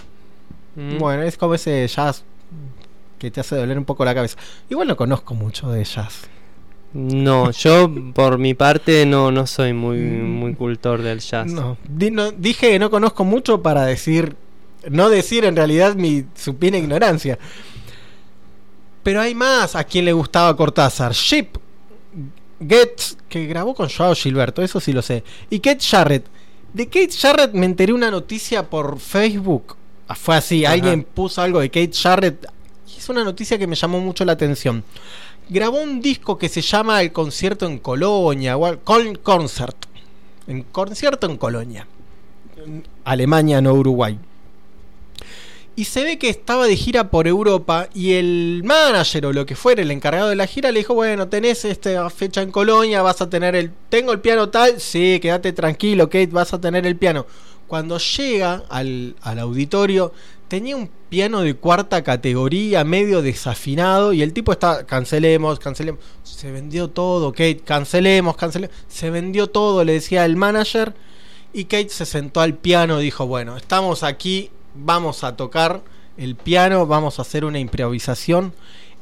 Mm. 0.76 0.98
Bueno, 0.98 1.22
es 1.22 1.38
como 1.38 1.54
ese 1.54 1.88
jazz 1.88 2.24
que 3.18 3.30
te 3.30 3.40
hace 3.40 3.56
doler 3.56 3.78
un 3.78 3.86
poco 3.86 4.04
la 4.04 4.14
cabeza. 4.14 4.36
Igual 4.68 4.88
no 4.88 4.96
conozco 4.96 5.32
mucho 5.34 5.70
de 5.70 5.82
jazz. 5.82 6.28
No, 6.92 7.52
yo 7.52 7.90
por 8.12 8.36
mi 8.36 8.52
parte 8.52 9.06
no, 9.06 9.30
no 9.30 9.46
soy 9.46 9.72
muy, 9.72 9.96
muy 9.98 10.54
cultor 10.54 11.00
del 11.00 11.20
jazz. 11.20 11.50
No, 11.50 11.78
Di- 11.88 12.10
no- 12.10 12.32
dije 12.32 12.72
que 12.72 12.78
no 12.78 12.90
conozco 12.90 13.24
mucho 13.24 13.62
para 13.62 13.86
decir, 13.86 14.36
no 14.90 15.08
decir 15.08 15.44
en 15.44 15.56
realidad 15.56 15.94
mi 15.94 16.24
supina 16.34 16.78
ignorancia. 16.78 17.38
Pero 19.02 19.20
hay 19.20 19.34
más 19.34 19.74
a 19.74 19.84
quien 19.84 20.04
le 20.04 20.12
gustaba 20.12 20.56
Cortázar. 20.56 21.12
Ship, 21.12 21.48
Getz, 22.66 23.16
que 23.28 23.46
grabó 23.46 23.74
con 23.74 23.88
Joao 23.88 24.14
Gilberto, 24.14 24.62
eso 24.62 24.80
sí 24.80 24.92
lo 24.92 25.02
sé. 25.02 25.24
Y 25.50 25.58
Kate 25.60 25.84
Jarrett. 25.84 26.26
De 26.72 26.86
Kate 26.86 27.10
Jarrett 27.10 27.52
me 27.52 27.66
enteré 27.66 27.92
una 27.92 28.10
noticia 28.10 28.68
por 28.70 28.98
Facebook. 28.98 29.76
Ah, 30.08 30.14
Fue 30.14 30.36
así, 30.36 30.64
Ajá. 30.64 30.74
alguien 30.74 31.02
puso 31.04 31.42
algo 31.42 31.60
de 31.60 31.68
Kate 31.70 31.92
Jarrett. 31.92 32.46
Y 32.94 32.98
es 32.98 33.08
una 33.08 33.24
noticia 33.24 33.58
que 33.58 33.66
me 33.66 33.74
llamó 33.76 34.00
mucho 34.00 34.24
la 34.24 34.32
atención. 34.32 34.84
Grabó 35.48 35.82
un 35.82 36.00
disco 36.00 36.38
que 36.38 36.48
se 36.48 36.62
llama 36.62 37.02
El 37.02 37.12
concierto 37.12 37.66
en 37.66 37.78
Colonia, 37.78 38.56
o 38.56 38.78
Concert. 39.22 39.76
En 40.46 40.62
concierto 40.62 41.26
en 41.26 41.36
Colonia. 41.36 41.86
En 42.56 42.84
Alemania, 43.04 43.60
no 43.60 43.74
Uruguay. 43.74 44.18
Y 45.74 45.84
se 45.84 46.04
ve 46.04 46.18
que 46.18 46.28
estaba 46.28 46.66
de 46.66 46.76
gira 46.76 47.10
por 47.10 47.26
Europa 47.26 47.88
y 47.94 48.12
el 48.12 48.62
manager 48.62 49.26
o 49.26 49.32
lo 49.32 49.46
que 49.46 49.56
fuera, 49.56 49.80
el 49.80 49.90
encargado 49.90 50.28
de 50.28 50.36
la 50.36 50.46
gira, 50.46 50.70
le 50.70 50.80
dijo, 50.80 50.92
bueno, 50.94 51.28
tenés 51.28 51.64
esta 51.64 52.10
fecha 52.10 52.42
en 52.42 52.50
Colonia, 52.50 53.00
vas 53.00 53.22
a 53.22 53.30
tener 53.30 53.54
el... 53.54 53.70
¿Tengo 53.88 54.12
el 54.12 54.20
piano 54.20 54.50
tal? 54.50 54.80
Sí, 54.80 55.18
quédate 55.20 55.52
tranquilo, 55.54 56.08
Kate, 56.08 56.26
vas 56.26 56.52
a 56.52 56.60
tener 56.60 56.86
el 56.86 56.96
piano. 56.96 57.26
Cuando 57.66 57.96
llega 57.96 58.64
al, 58.68 59.16
al 59.22 59.38
auditorio, 59.38 60.12
tenía 60.46 60.76
un 60.76 60.90
piano 61.08 61.40
de 61.40 61.54
cuarta 61.54 62.04
categoría, 62.04 62.84
medio 62.84 63.22
desafinado, 63.22 64.12
y 64.12 64.20
el 64.20 64.34
tipo 64.34 64.52
está, 64.52 64.84
cancelemos, 64.84 65.58
cancelemos. 65.58 66.00
Se 66.22 66.50
vendió 66.50 66.88
todo, 66.88 67.32
Kate, 67.32 67.62
cancelemos, 67.64 68.36
cancelemos. 68.36 68.76
Se 68.88 69.08
vendió 69.08 69.46
todo, 69.46 69.84
le 69.84 69.94
decía 69.94 70.26
el 70.26 70.36
manager. 70.36 70.92
Y 71.54 71.64
Kate 71.64 71.88
se 71.88 72.04
sentó 72.04 72.42
al 72.42 72.58
piano 72.58 73.00
y 73.00 73.04
dijo, 73.04 73.26
bueno, 73.26 73.56
estamos 73.56 74.02
aquí, 74.02 74.50
vamos 74.74 75.24
a 75.24 75.36
tocar 75.36 75.82
el 76.16 76.36
piano, 76.36 76.86
vamos 76.86 77.18
a 77.18 77.22
hacer 77.22 77.44
una 77.44 77.58
improvisación. 77.58 78.52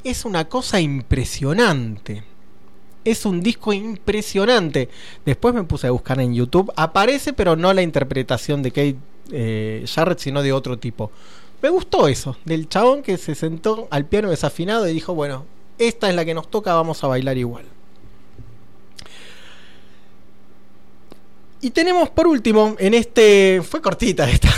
Es 0.04 0.24
una 0.24 0.48
cosa 0.48 0.80
impresionante. 0.80 2.24
Es 3.04 3.24
un 3.24 3.40
disco 3.42 3.72
impresionante. 3.72 4.88
Después 5.24 5.54
me 5.54 5.64
puse 5.64 5.86
a 5.86 5.90
buscar 5.90 6.20
en 6.20 6.34
YouTube. 6.34 6.72
Aparece, 6.76 7.32
pero 7.32 7.56
no 7.56 7.72
la 7.72 7.82
interpretación 7.82 8.62
de 8.62 8.70
Kate 8.70 8.96
eh, 9.32 9.84
Jarrett, 9.86 10.18
sino 10.18 10.42
de 10.42 10.52
otro 10.52 10.78
tipo. 10.78 11.10
Me 11.62 11.68
gustó 11.68 12.08
eso, 12.08 12.36
del 12.44 12.68
chabón 12.68 13.02
que 13.02 13.18
se 13.18 13.34
sentó 13.34 13.86
al 13.90 14.06
piano 14.06 14.30
desafinado 14.30 14.88
y 14.88 14.94
dijo, 14.94 15.14
bueno, 15.14 15.44
esta 15.78 16.08
es 16.08 16.14
la 16.14 16.24
que 16.24 16.34
nos 16.34 16.50
toca, 16.50 16.74
vamos 16.74 17.02
a 17.04 17.06
bailar 17.06 17.36
igual. 17.36 17.64
Y 21.62 21.70
tenemos 21.70 22.08
por 22.08 22.26
último, 22.26 22.76
en 22.78 22.94
este... 22.94 23.60
Fue 23.62 23.82
cortita 23.82 24.28
esta. 24.30 24.48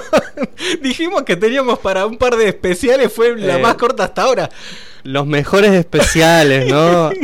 Dijimos 0.82 1.22
que 1.22 1.36
teníamos 1.36 1.78
para 1.78 2.06
un 2.06 2.16
par 2.18 2.36
de 2.36 2.48
especiales, 2.48 3.12
fue 3.12 3.36
la 3.36 3.58
Eh. 3.58 3.62
más 3.62 3.74
corta 3.74 4.04
hasta 4.04 4.22
ahora. 4.22 4.50
Los 5.04 5.26
mejores 5.26 5.72
especiales, 5.72 6.70
¿no? 6.70 7.10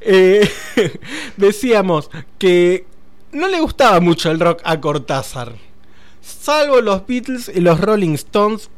Eh, 0.00 0.48
decíamos 1.36 2.08
que 2.38 2.86
no 3.32 3.48
le 3.48 3.60
gustaba 3.60 3.98
mucho 4.00 4.30
el 4.30 4.38
rock 4.38 4.60
a 4.64 4.80
Cortázar. 4.80 5.54
Salvo 6.22 6.80
los 6.80 7.04
Beatles 7.06 7.50
y 7.52 7.60
los 7.60 7.80
Rolling 7.80 8.14
Stones. 8.14 8.70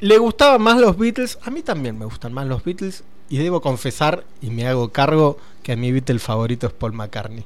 Le 0.00 0.18
gustaban 0.18 0.62
más 0.62 0.78
los 0.80 0.98
Beatles. 0.98 1.38
A 1.42 1.50
mí 1.50 1.62
también 1.62 1.96
me 1.96 2.06
gustan 2.06 2.32
más 2.32 2.46
los 2.48 2.64
Beatles. 2.64 3.04
Y 3.28 3.38
debo 3.38 3.60
confesar, 3.60 4.24
y 4.42 4.50
me 4.50 4.66
hago 4.66 4.90
cargo, 4.90 5.38
que 5.62 5.72
a 5.72 5.76
mi 5.76 5.92
Beatle 5.92 6.18
favorito 6.18 6.66
es 6.66 6.72
Paul 6.72 6.92
McCartney. 6.94 7.44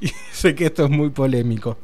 Y 0.00 0.12
sé 0.32 0.54
que 0.54 0.66
esto 0.66 0.84
es 0.84 0.90
muy 0.90 1.10
polémico. 1.10 1.76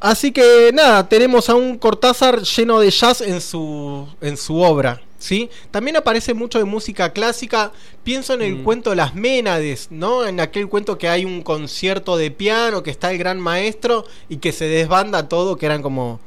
Así 0.00 0.30
que 0.32 0.70
nada, 0.74 1.08
tenemos 1.08 1.48
a 1.48 1.54
un 1.54 1.78
Cortázar 1.78 2.42
lleno 2.42 2.80
de 2.80 2.90
jazz 2.90 3.20
en 3.20 3.40
su, 3.40 4.06
en 4.20 4.36
su 4.36 4.60
obra. 4.60 5.00
¿sí? 5.18 5.48
También 5.70 5.96
aparece 5.96 6.34
mucho 6.34 6.58
de 6.58 6.64
música 6.64 7.12
clásica. 7.12 7.72
Pienso 8.04 8.34
en 8.34 8.42
el 8.42 8.62
cuento 8.62 8.94
Las 8.94 9.14
Ménades, 9.14 9.88
¿no? 9.90 10.26
En 10.26 10.38
aquel 10.38 10.68
cuento 10.68 10.98
que 10.98 11.08
hay 11.08 11.24
un 11.24 11.42
concierto 11.42 12.16
de 12.16 12.30
piano, 12.30 12.82
que 12.82 12.90
está 12.90 13.10
el 13.10 13.18
gran 13.18 13.40
maestro 13.40 14.04
y 14.28 14.36
que 14.36 14.52
se 14.52 14.66
desbanda 14.66 15.28
todo, 15.28 15.56
que 15.56 15.66
eran 15.66 15.82
como 15.82 16.20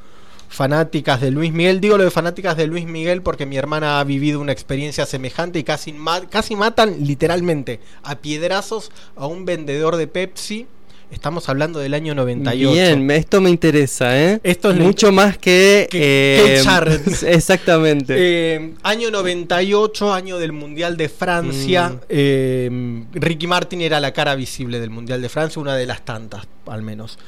fanáticas 0.48 1.20
de 1.20 1.30
Luis 1.30 1.52
Miguel. 1.52 1.80
Digo 1.80 1.96
lo 1.96 2.04
de 2.04 2.10
fanáticas 2.10 2.56
de 2.56 2.66
Luis 2.66 2.84
Miguel 2.84 3.22
porque 3.22 3.46
mi 3.46 3.56
hermana 3.56 4.00
ha 4.00 4.04
vivido 4.04 4.40
una 4.40 4.52
experiencia 4.52 5.06
semejante 5.06 5.60
y 5.60 5.64
casi, 5.64 5.92
ma- 5.92 6.28
casi 6.28 6.56
matan 6.56 7.06
literalmente 7.06 7.78
a 8.02 8.16
piedrazos 8.16 8.90
a 9.16 9.26
un 9.26 9.44
vendedor 9.44 9.96
de 9.96 10.08
Pepsi. 10.08 10.66
Estamos 11.10 11.48
hablando 11.48 11.80
del 11.80 11.94
año 11.94 12.14
98. 12.14 12.72
Bien, 12.72 13.10
esto 13.10 13.40
me 13.40 13.50
interesa, 13.50 14.16
¿eh? 14.18 14.40
Esto 14.44 14.70
es 14.70 14.78
mucho 14.78 15.10
más 15.10 15.36
que, 15.38 15.88
que 15.90 16.56
eh. 16.56 17.00
Exactamente. 17.26 18.14
Eh, 18.16 18.74
año 18.84 19.10
98, 19.10 20.14
año 20.14 20.38
del 20.38 20.52
Mundial 20.52 20.96
de 20.96 21.08
Francia. 21.08 21.88
Mm. 21.88 22.00
Eh, 22.08 23.04
Ricky 23.12 23.48
Martin 23.48 23.80
era 23.80 23.98
la 23.98 24.12
cara 24.12 24.36
visible 24.36 24.78
del 24.78 24.90
Mundial 24.90 25.20
de 25.20 25.28
Francia, 25.28 25.60
una 25.60 25.74
de 25.74 25.86
las 25.86 26.04
tantas, 26.04 26.46
al 26.66 26.82
menos. 26.82 27.18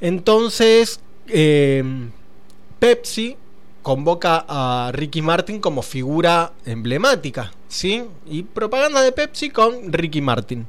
Entonces, 0.00 0.98
Pepsi 2.80 3.36
convoca 3.82 4.44
a 4.48 4.90
Ricky 4.92 5.22
Martin 5.22 5.60
como 5.60 5.82
figura 5.82 6.52
emblemática, 6.64 7.52
¿sí? 7.70 8.04
Y 8.26 8.42
propaganda 8.42 9.00
de 9.00 9.12
Pepsi 9.12 9.48
con 9.48 9.92
Ricky 9.92 10.20
Martin. 10.20 10.66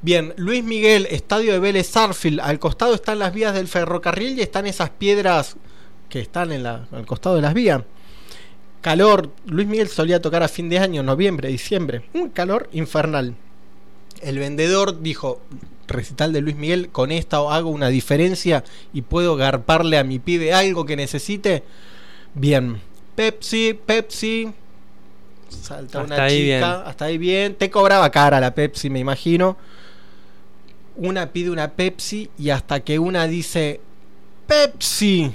Bien, 0.00 0.32
Luis 0.36 0.62
Miguel, 0.64 1.06
estadio 1.10 1.52
de 1.52 1.58
Vélez 1.58 1.88
Sarfield, 1.88 2.40
al 2.40 2.58
costado 2.58 2.94
están 2.94 3.18
las 3.18 3.34
vías 3.34 3.52
del 3.54 3.68
ferrocarril 3.68 4.38
y 4.38 4.42
están 4.42 4.66
esas 4.66 4.90
piedras 4.90 5.56
que 6.08 6.20
están 6.20 6.52
en 6.52 6.62
la- 6.62 6.86
al 6.92 7.04
costado 7.04 7.36
de 7.36 7.42
las 7.42 7.54
vías. 7.54 7.82
Calor, 8.80 9.30
Luis 9.46 9.66
Miguel 9.66 9.88
solía 9.88 10.20
tocar 10.22 10.42
a 10.42 10.48
fin 10.48 10.68
de 10.68 10.78
año, 10.78 11.02
noviembre, 11.02 11.48
diciembre. 11.48 12.04
Un 12.12 12.28
calor 12.28 12.68
infernal. 12.72 13.34
El 14.22 14.38
vendedor 14.38 15.00
dijo, 15.00 15.40
recital 15.88 16.32
de 16.32 16.40
Luis 16.42 16.56
Miguel, 16.56 16.90
con 16.90 17.10
esta 17.10 17.38
hago 17.38 17.70
una 17.70 17.88
diferencia 17.88 18.62
y 18.92 19.02
puedo 19.02 19.36
garparle 19.36 19.98
a 19.98 20.04
mi 20.04 20.18
pibe 20.18 20.52
algo 20.52 20.84
que 20.84 20.96
necesite. 20.96 21.62
Bien, 22.34 22.80
Pepsi, 23.16 23.78
Pepsi. 23.86 24.52
Salta 25.62 26.00
Hasta 26.00 26.14
una 26.14 26.24
ahí 26.24 26.36
chica, 26.36 26.76
bien. 26.76 26.82
hasta 26.86 27.04
ahí 27.06 27.18
bien. 27.18 27.54
Te 27.54 27.70
cobraba 27.70 28.10
cara 28.10 28.40
la 28.40 28.54
Pepsi, 28.54 28.90
me 28.90 28.98
imagino. 28.98 29.56
Una 30.96 31.32
pide 31.32 31.50
una 31.50 31.72
Pepsi 31.72 32.30
y 32.38 32.50
hasta 32.50 32.80
que 32.80 32.98
una 32.98 33.26
dice, 33.26 33.80
Pepsi. 34.46 35.34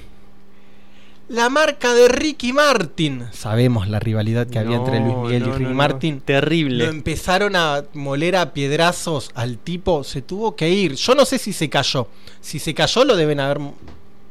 La 1.30 1.48
marca 1.50 1.94
de 1.94 2.08
Ricky 2.08 2.54
Martin. 2.54 3.26
Sabemos 3.34 3.88
la 3.88 4.00
rivalidad 4.00 4.48
que 4.48 4.58
había 4.58 4.78
entre 4.78 5.00
Luis 5.00 5.16
Miguel 5.16 5.44
no, 5.44 5.50
y 5.50 5.52
Ricky 5.52 5.70
no. 5.70 5.76
Martin. 5.76 6.22
Terrible. 6.22 6.86
Lo 6.86 6.90
empezaron 6.90 7.56
a 7.56 7.84
moler 7.94 8.36
a 8.36 8.52
piedrazos 8.52 9.30
al 9.36 9.60
tipo. 9.60 10.04
Se 10.04 10.24
tuvo 10.24 10.56
que 10.56 10.70
ir. 10.70 10.96
Yo 10.96 11.14
no 11.14 11.26
sé 11.26 11.38
si 11.38 11.54
se 11.54 11.70
cayó. 11.70 12.08
Si 12.42 12.58
se 12.58 12.74
cayó, 12.74 13.06
lo 13.06 13.16
deben 13.16 13.40
haber 13.40 13.60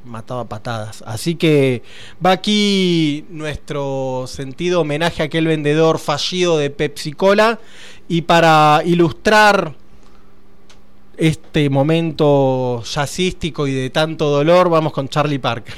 matado 0.09 0.41
a 0.41 0.49
patadas. 0.49 1.03
Así 1.07 1.35
que 1.35 1.83
va 2.25 2.33
aquí 2.33 3.25
nuestro 3.31 4.25
sentido 4.27 4.81
homenaje 4.81 5.23
a 5.23 5.27
aquel 5.27 5.47
vendedor 5.47 5.99
fallido 5.99 6.59
de 6.59 6.71
Pepsi 6.71 7.13
Cola. 7.13 7.61
Y 8.09 8.23
para 8.23 8.83
ilustrar 8.85 9.75
este 11.17 11.69
momento 11.69 12.83
jazzístico 12.85 13.67
y 13.67 13.73
de 13.73 13.91
tanto 13.91 14.31
dolor, 14.31 14.71
vamos 14.71 14.93
con 14.93 15.09
Charlie 15.09 15.39
Parker. 15.39 15.75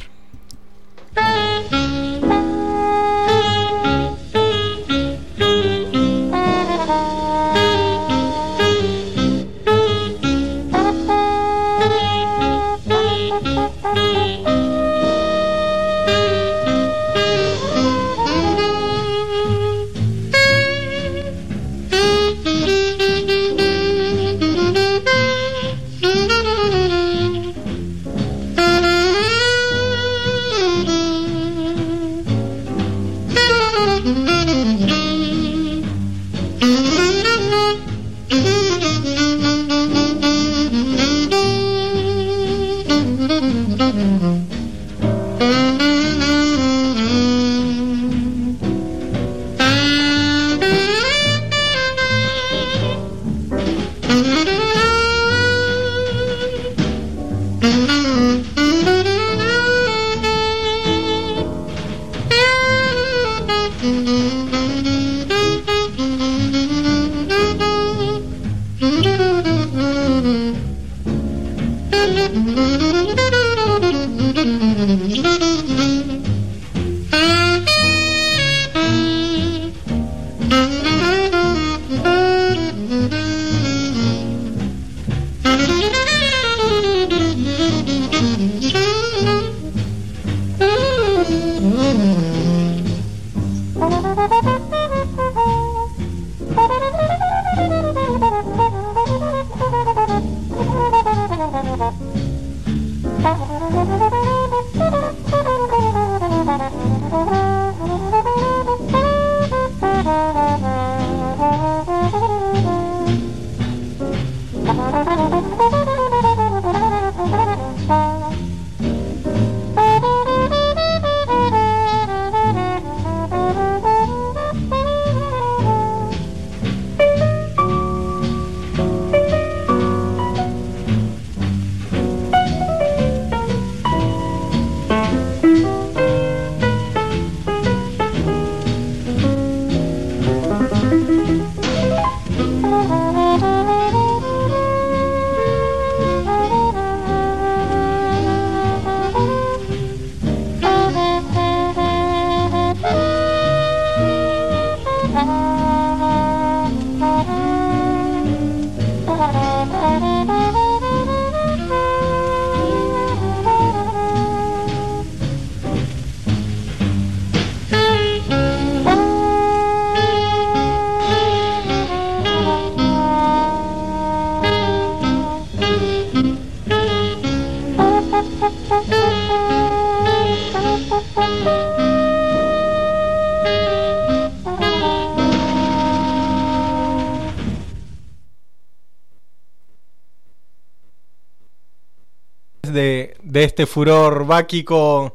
De, 193.31 193.45
este 193.45 193.67
furor 193.67 194.27
báquico 194.27 195.15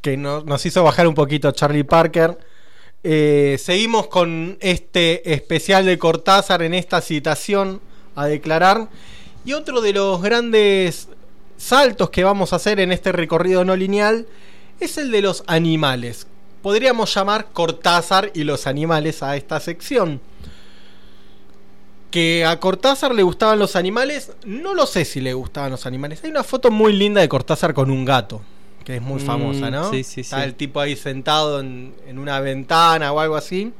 que 0.00 0.16
no- 0.16 0.42
nos 0.42 0.64
hizo 0.66 0.82
bajar 0.84 1.06
un 1.06 1.14
poquito 1.14 1.50
Charlie 1.52 1.84
Parker. 1.84 2.38
Eh, 3.04 3.56
seguimos 3.62 4.08
con 4.08 4.58
este 4.60 5.32
especial 5.32 5.86
de 5.86 5.98
Cortázar 5.98 6.62
en 6.62 6.74
esta 6.74 7.00
citación 7.00 7.80
a 8.14 8.26
declarar. 8.26 8.88
Y 9.44 9.52
otro 9.52 9.80
de 9.80 9.92
los 9.92 10.20
grandes 10.20 11.08
saltos 11.56 12.10
que 12.10 12.24
vamos 12.24 12.52
a 12.52 12.56
hacer 12.56 12.80
en 12.80 12.92
este 12.92 13.12
recorrido 13.12 13.64
no 13.64 13.76
lineal 13.76 14.26
es 14.80 14.98
el 14.98 15.10
de 15.10 15.22
los 15.22 15.42
animales. 15.46 16.26
Podríamos 16.62 17.14
llamar 17.14 17.48
Cortázar 17.52 18.30
y 18.34 18.44
los 18.44 18.66
animales 18.66 19.22
a 19.22 19.36
esta 19.36 19.60
sección. 19.60 20.20
Que 22.10 22.44
a 22.46 22.58
Cortázar 22.58 23.14
le 23.14 23.22
gustaban 23.22 23.58
los 23.58 23.76
animales, 23.76 24.32
no 24.44 24.74
lo 24.74 24.86
sé 24.86 25.04
si 25.04 25.20
le 25.20 25.34
gustaban 25.34 25.70
los 25.70 25.84
animales. 25.86 26.24
Hay 26.24 26.30
una 26.30 26.42
foto 26.44 26.70
muy 26.70 26.92
linda 26.94 27.20
de 27.20 27.28
Cortázar 27.28 27.74
con 27.74 27.90
un 27.90 28.04
gato. 28.04 28.42
que 28.84 28.96
es 28.96 29.02
muy 29.02 29.20
Mm, 29.20 29.20
famosa, 29.20 29.70
¿no? 29.70 29.90
sí, 29.90 30.02
sí, 30.02 30.22
está 30.22 30.38
sí. 30.38 30.42
el 30.44 30.54
tipo 30.54 30.80
ahí 30.80 30.96
sentado 30.96 31.60
en, 31.60 31.94
en 32.06 32.18
una 32.18 32.40
ventana 32.40 33.12
o 33.12 33.20
algo 33.20 33.36
así 33.36 33.74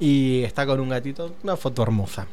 y 0.00 0.42
está 0.44 0.66
con 0.66 0.80
un 0.80 0.88
gatito, 0.90 1.36
una 1.44 1.56
foto 1.56 1.82
hermosa. 1.84 2.28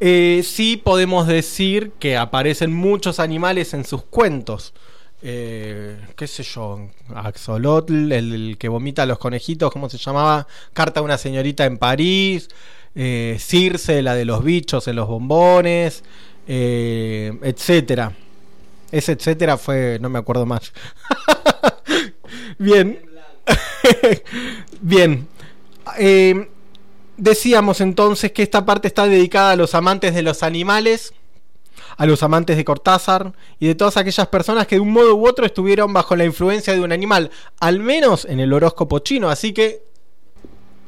Eh, 0.00 0.42
sí 0.44 0.76
podemos 0.78 1.26
decir 1.26 1.92
que 1.98 2.16
aparecen 2.16 2.72
muchos 2.72 3.20
animales 3.20 3.74
en 3.74 3.84
sus 3.84 4.02
cuentos. 4.04 4.72
Eh, 5.22 5.98
qué 6.16 6.26
sé 6.26 6.42
yo, 6.42 6.88
Axolotl, 7.14 8.10
el, 8.12 8.32
el 8.32 8.56
que 8.58 8.68
vomita 8.68 9.02
a 9.02 9.06
los 9.06 9.18
conejitos, 9.18 9.70
¿cómo 9.70 9.90
se 9.90 9.98
llamaba? 9.98 10.46
Carta 10.72 11.00
a 11.00 11.02
una 11.02 11.18
señorita 11.18 11.66
en 11.66 11.76
París, 11.78 12.48
eh, 12.94 13.36
Circe, 13.38 14.02
la 14.02 14.14
de 14.14 14.24
los 14.24 14.42
bichos 14.42 14.88
en 14.88 14.96
los 14.96 15.08
bombones, 15.08 16.02
eh, 16.46 17.38
etcétera. 17.42 18.12
Ese 18.90 19.12
etcétera 19.12 19.56
fue, 19.56 19.98
no 20.00 20.08
me 20.08 20.18
acuerdo 20.18 20.46
más. 20.46 20.72
Bien. 22.58 23.00
Bien. 24.80 25.28
Eh, 25.98 26.48
decíamos 27.16 27.80
entonces 27.80 28.32
que 28.32 28.42
esta 28.42 28.64
parte 28.64 28.88
está 28.88 29.06
dedicada 29.06 29.52
a 29.52 29.56
los 29.56 29.74
amantes 29.74 30.14
de 30.14 30.22
los 30.22 30.42
animales, 30.42 31.14
a 31.96 32.06
los 32.06 32.22
amantes 32.22 32.56
de 32.56 32.64
Cortázar 32.64 33.32
y 33.58 33.66
de 33.66 33.74
todas 33.74 33.96
aquellas 33.96 34.26
personas 34.28 34.66
que 34.66 34.76
de 34.76 34.80
un 34.80 34.92
modo 34.92 35.14
u 35.14 35.28
otro 35.28 35.46
estuvieron 35.46 35.92
bajo 35.92 36.16
la 36.16 36.24
influencia 36.24 36.72
de 36.72 36.80
un 36.80 36.92
animal, 36.92 37.30
al 37.60 37.78
menos 37.78 38.24
en 38.24 38.40
el 38.40 38.52
horóscopo 38.52 39.00
chino, 39.00 39.28
así 39.28 39.52
que 39.52 39.89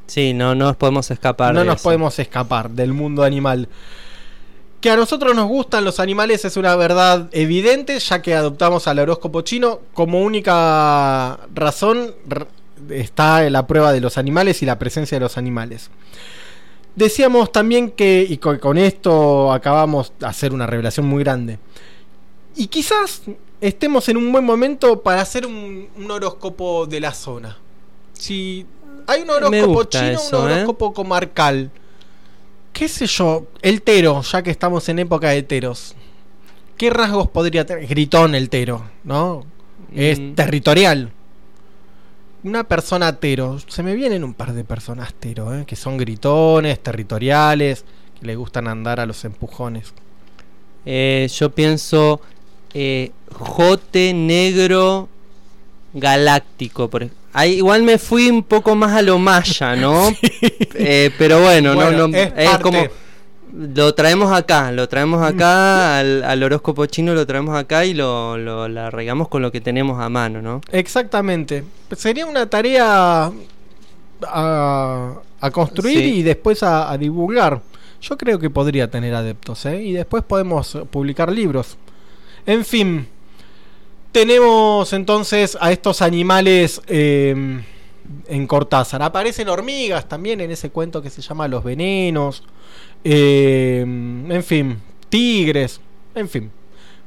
Sí, 0.06 0.34
no, 0.34 0.54
no 0.54 0.66
nos 0.66 0.76
podemos 0.76 1.10
escapar. 1.10 1.54
no 1.54 1.60
de 1.60 1.66
nos 1.66 1.76
eso. 1.76 1.84
podemos 1.84 2.18
escapar 2.18 2.70
del 2.70 2.92
mundo 2.92 3.22
animal. 3.22 3.68
Que 4.80 4.90
a 4.90 4.96
nosotros 4.96 5.34
nos 5.36 5.46
gustan 5.46 5.84
los 5.84 6.00
animales 6.00 6.44
es 6.44 6.56
una 6.56 6.74
verdad 6.74 7.28
evidente, 7.32 7.98
ya 7.98 8.20
que 8.20 8.34
adoptamos 8.34 8.88
al 8.88 8.98
horóscopo 8.98 9.42
chino 9.42 9.80
como 9.94 10.20
única 10.22 11.38
razón 11.54 12.14
está 12.90 13.48
la 13.48 13.66
prueba 13.66 13.92
de 13.92 14.00
los 14.00 14.18
animales 14.18 14.60
y 14.62 14.66
la 14.66 14.80
presencia 14.80 15.16
de 15.16 15.20
los 15.20 15.38
animales. 15.38 15.88
Decíamos 16.96 17.52
también 17.52 17.92
que, 17.92 18.26
y 18.28 18.38
con, 18.38 18.58
con 18.58 18.76
esto 18.76 19.52
acabamos 19.52 20.12
de 20.18 20.26
hacer 20.26 20.52
una 20.52 20.66
revelación 20.66 21.06
muy 21.06 21.22
grande, 21.22 21.58
y 22.54 22.66
quizás 22.66 23.22
estemos 23.60 24.08
en 24.08 24.16
un 24.16 24.30
buen 24.32 24.44
momento 24.44 25.00
para 25.00 25.22
hacer 25.22 25.46
un, 25.46 25.88
un 25.96 26.10
horóscopo 26.10 26.86
de 26.86 27.00
la 27.00 27.14
zona. 27.14 27.56
Si 28.12 28.66
hay 29.06 29.22
un 29.22 29.30
horóscopo 29.30 29.84
chino, 29.84 30.04
eso, 30.08 30.42
un 30.42 30.50
¿eh? 30.50 30.52
horóscopo 30.54 30.92
comarcal. 30.92 31.70
¿Qué 32.72 32.88
sé 32.88 33.06
yo? 33.06 33.46
El 33.60 33.82
tero, 33.82 34.22
ya 34.22 34.42
que 34.42 34.50
estamos 34.50 34.88
en 34.88 34.98
época 35.00 35.28
de 35.30 35.42
teros. 35.42 35.94
¿Qué 36.76 36.90
rasgos 36.90 37.28
podría 37.28 37.66
tener? 37.66 37.86
Gritón 37.86 38.34
el 38.34 38.48
tero, 38.48 38.82
¿no? 39.04 39.44
Es 39.94 40.18
Mm. 40.18 40.34
territorial. 40.34 41.12
Una 42.44 42.64
persona 42.64 43.14
tero. 43.20 43.58
Se 43.68 43.82
me 43.82 43.94
vienen 43.94 44.24
un 44.24 44.34
par 44.34 44.52
de 44.52 44.64
personas 44.64 45.14
tero, 45.14 45.54
¿eh? 45.54 45.64
que 45.66 45.76
son 45.76 45.96
gritones, 45.96 46.82
territoriales, 46.82 47.84
que 48.18 48.26
le 48.26 48.34
gustan 48.36 48.66
andar 48.68 48.98
a 49.00 49.06
los 49.06 49.24
empujones. 49.24 49.92
Eh, 50.84 51.28
yo 51.32 51.50
pienso 51.50 52.20
eh, 52.74 53.12
Jote 53.38 54.12
Negro 54.14 55.08
Galáctico. 55.94 56.88
Por, 56.88 57.04
ej- 57.04 57.10
ahí 57.32 57.54
igual 57.54 57.82
me 57.82 57.98
fui 57.98 58.28
un 58.30 58.42
poco 58.42 58.74
más 58.74 58.92
a 58.96 59.02
lo 59.02 59.18
maya, 59.18 59.76
¿no? 59.76 60.08
Eh, 60.74 61.10
pero 61.18 61.40
bueno, 61.40 61.74
Bueno, 61.74 61.92
no, 61.92 62.08
no, 62.08 62.16
es 62.16 62.58
como 62.58 62.82
lo 63.54 63.94
traemos 63.94 64.32
acá, 64.32 64.72
lo 64.72 64.88
traemos 64.88 65.22
acá 65.22 65.98
al, 65.98 66.24
al 66.24 66.42
horóscopo 66.42 66.86
chino, 66.86 67.12
lo 67.14 67.26
traemos 67.26 67.54
acá 67.54 67.84
y 67.84 67.92
lo, 67.92 68.38
lo 68.38 68.62
arraigamos 68.62 69.28
con 69.28 69.42
lo 69.42 69.52
que 69.52 69.60
tenemos 69.60 70.00
a 70.00 70.08
mano, 70.08 70.40
¿no? 70.40 70.62
Exactamente. 70.72 71.62
Sería 71.94 72.24
una 72.24 72.48
tarea 72.48 73.30
a, 74.26 75.12
a 75.40 75.50
construir 75.50 75.98
Sí. 75.98 76.14
y 76.16 76.22
después 76.22 76.62
a, 76.62 76.90
a 76.90 76.96
divulgar. 76.98 77.60
Yo 78.00 78.16
creo 78.16 78.38
que 78.38 78.50
podría 78.50 78.90
tener 78.90 79.14
adeptos, 79.14 79.64
¿eh? 79.66 79.82
Y 79.82 79.92
después 79.92 80.24
podemos 80.24 80.78
publicar 80.90 81.30
libros. 81.30 81.76
En 82.46 82.64
fin, 82.64 83.06
tenemos 84.12 84.92
entonces 84.92 85.56
a 85.60 85.72
estos 85.72 86.02
animales 86.02 86.80
eh, 86.86 87.62
en 88.28 88.46
Cortázar. 88.46 89.02
Aparecen 89.02 89.48
hormigas 89.48 90.08
también 90.08 90.40
en 90.40 90.50
ese 90.50 90.70
cuento 90.70 91.02
que 91.02 91.10
se 91.10 91.22
llama 91.22 91.48
Los 91.48 91.64
Venenos. 91.64 92.44
Eh, 93.02 93.80
en 93.80 94.44
fin, 94.44 94.78
tigres. 95.08 95.80
En 96.14 96.28
fin, 96.28 96.50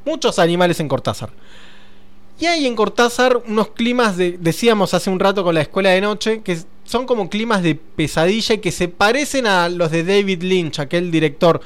muchos 0.03 0.39
animales 0.39 0.79
en 0.79 0.87
Cortázar. 0.87 1.29
Y 2.39 2.47
hay 2.47 2.65
en 2.65 2.75
Cortázar 2.75 3.37
unos 3.47 3.69
climas 3.69 4.17
de, 4.17 4.37
decíamos 4.39 4.93
hace 4.93 5.09
un 5.09 5.19
rato 5.19 5.43
con 5.43 5.55
la 5.55 5.61
escuela 5.61 5.91
de 5.91 6.01
noche, 6.01 6.41
que 6.41 6.59
son 6.83 7.05
como 7.05 7.29
climas 7.29 7.63
de 7.63 7.75
pesadilla 7.75 8.55
y 8.55 8.57
que 8.57 8.71
se 8.71 8.89
parecen 8.89 9.47
a 9.47 9.69
los 9.69 9.91
de 9.91 10.03
David 10.03 10.43
Lynch, 10.43 10.79
aquel 10.79 11.11
director. 11.11 11.61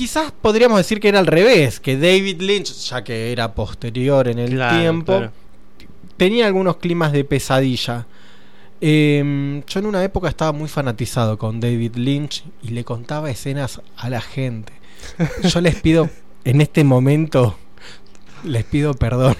Quizás 0.00 0.32
podríamos 0.32 0.78
decir 0.78 0.98
que 0.98 1.08
era 1.08 1.18
al 1.18 1.26
revés, 1.26 1.78
que 1.78 1.98
David 1.98 2.40
Lynch, 2.40 2.72
ya 2.88 3.04
que 3.04 3.32
era 3.32 3.54
posterior 3.54 4.28
en 4.28 4.38
el 4.38 4.52
Claro, 4.52 4.78
tiempo, 4.80 5.16
claro. 5.18 5.32
tenía 6.16 6.46
algunos 6.46 6.78
climas 6.78 7.12
de 7.12 7.22
pesadilla. 7.24 8.06
Eh, 8.80 9.62
yo 9.66 9.78
en 9.80 9.84
una 9.84 10.02
época 10.02 10.30
estaba 10.30 10.52
muy 10.52 10.70
fanatizado 10.70 11.36
con 11.36 11.60
David 11.60 11.96
Lynch 11.96 12.44
y 12.62 12.68
le 12.68 12.82
contaba 12.82 13.30
escenas 13.30 13.82
a 13.94 14.08
la 14.08 14.22
gente. 14.22 14.72
Yo 15.42 15.60
les 15.60 15.74
pido, 15.74 16.08
en 16.44 16.62
este 16.62 16.82
momento, 16.82 17.58
les 18.42 18.64
pido 18.64 18.94
perdón. 18.94 19.36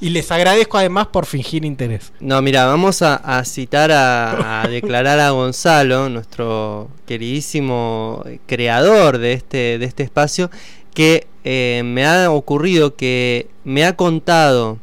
Y 0.00 0.10
les 0.10 0.30
agradezco 0.30 0.78
además 0.78 1.08
por 1.08 1.26
fingir 1.26 1.64
interés. 1.64 2.12
No, 2.20 2.40
mira, 2.40 2.64
vamos 2.64 3.02
a, 3.02 3.16
a 3.16 3.44
citar 3.44 3.92
a, 3.92 4.62
a 4.62 4.68
declarar 4.68 5.20
a 5.20 5.30
Gonzalo, 5.30 6.08
nuestro 6.08 6.88
queridísimo 7.06 8.24
creador 8.46 9.18
de 9.18 9.34
este, 9.34 9.78
de 9.78 9.84
este 9.84 10.02
espacio, 10.02 10.50
que 10.94 11.26
eh, 11.44 11.82
me 11.84 12.06
ha 12.06 12.30
ocurrido 12.30 12.96
que 12.96 13.48
me 13.64 13.84
ha 13.84 13.96
contado 13.96 14.78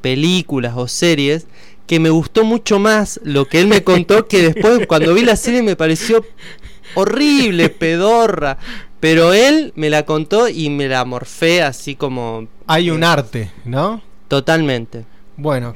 películas 0.00 0.74
o 0.76 0.88
series 0.88 1.46
que 1.86 2.00
me 2.00 2.10
gustó 2.10 2.44
mucho 2.44 2.78
más 2.78 3.20
lo 3.24 3.46
que 3.46 3.60
él 3.60 3.66
me 3.66 3.82
contó 3.82 4.26
que 4.26 4.42
después 4.42 4.86
cuando 4.88 5.12
vi 5.14 5.22
la 5.22 5.36
serie 5.36 5.62
me 5.62 5.76
pareció 5.76 6.24
horrible, 6.94 7.68
pedorra. 7.70 8.58
Pero 9.00 9.32
él 9.32 9.72
me 9.76 9.88
la 9.88 10.04
contó 10.04 10.48
y 10.48 10.68
me 10.68 10.86
la 10.86 11.04
morfé 11.04 11.62
así 11.62 11.96
como... 11.96 12.48
Hay 12.66 12.90
un 12.90 13.02
arte, 13.02 13.50
¿no? 13.64 14.02
Totalmente. 14.30 15.06
Bueno, 15.36 15.74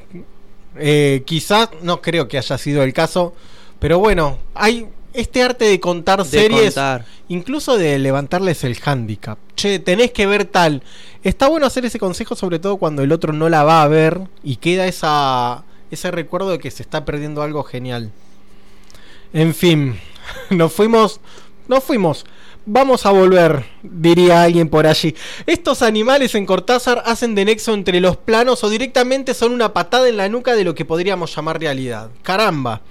eh, 0.77 1.23
quizás 1.25 1.67
no 1.81 2.01
creo 2.01 2.29
que 2.29 2.37
haya 2.37 2.57
sido 2.57 2.83
el 2.83 2.93
caso, 2.93 3.35
pero 3.79 3.99
bueno, 3.99 4.39
hay 4.53 4.87
este 5.11 5.43
arte 5.43 5.65
de 5.65 5.81
contar 5.81 6.23
De 6.23 6.29
series, 6.29 6.73
contar. 6.75 7.05
incluso 7.27 7.77
de 7.77 7.99
levantarles 7.99 8.63
el 8.63 8.77
handicap. 8.81 9.37
Che, 9.57 9.79
tenés 9.79 10.11
que 10.11 10.25
ver 10.25 10.45
tal. 10.45 10.83
Está 11.21 11.49
bueno 11.49 11.65
hacer 11.65 11.83
ese 11.83 11.99
consejo, 11.99 12.33
sobre 12.37 12.59
todo 12.59 12.77
cuando 12.77 13.03
el 13.03 13.11
otro 13.11 13.33
no 13.33 13.49
la 13.49 13.65
va 13.65 13.83
a 13.83 13.89
ver 13.89 14.21
y 14.41 14.55
queda 14.55 14.87
esa, 14.87 15.65
ese 15.91 16.09
recuerdo 16.11 16.51
de 16.51 16.59
que 16.59 16.71
se 16.71 16.81
está 16.81 17.03
perdiendo 17.03 17.41
algo 17.41 17.61
genial. 17.63 18.13
En 19.33 19.53
fin, 19.53 19.99
nos 20.49 20.71
fuimos, 20.71 21.19
nos 21.67 21.83
fuimos. 21.83 22.25
Vamos 22.67 23.05
a 23.05 23.11
volver, 23.11 23.63
diría 23.83 24.41
alguien 24.41 24.69
por 24.69 24.87
allí. 24.87 25.15
Estos 25.45 25.83
animales 25.83 26.33
en 26.33 26.47
Cortázar 26.47 27.03
hacen 27.05 27.35
de 27.35 27.45
nexo 27.45 27.75
entre 27.75 28.01
los 28.01 28.17
planos 28.17 28.63
o 28.63 28.69
directamente 28.69 29.35
son 29.35 29.51
una 29.51 29.71
patada 29.71 30.09
en 30.09 30.17
la 30.17 30.29
nuca 30.29 30.55
de 30.55 30.63
lo 30.63 30.73
que 30.73 30.83
podríamos 30.83 31.35
llamar 31.35 31.59
realidad. 31.59 32.09
Caramba. 32.23 32.81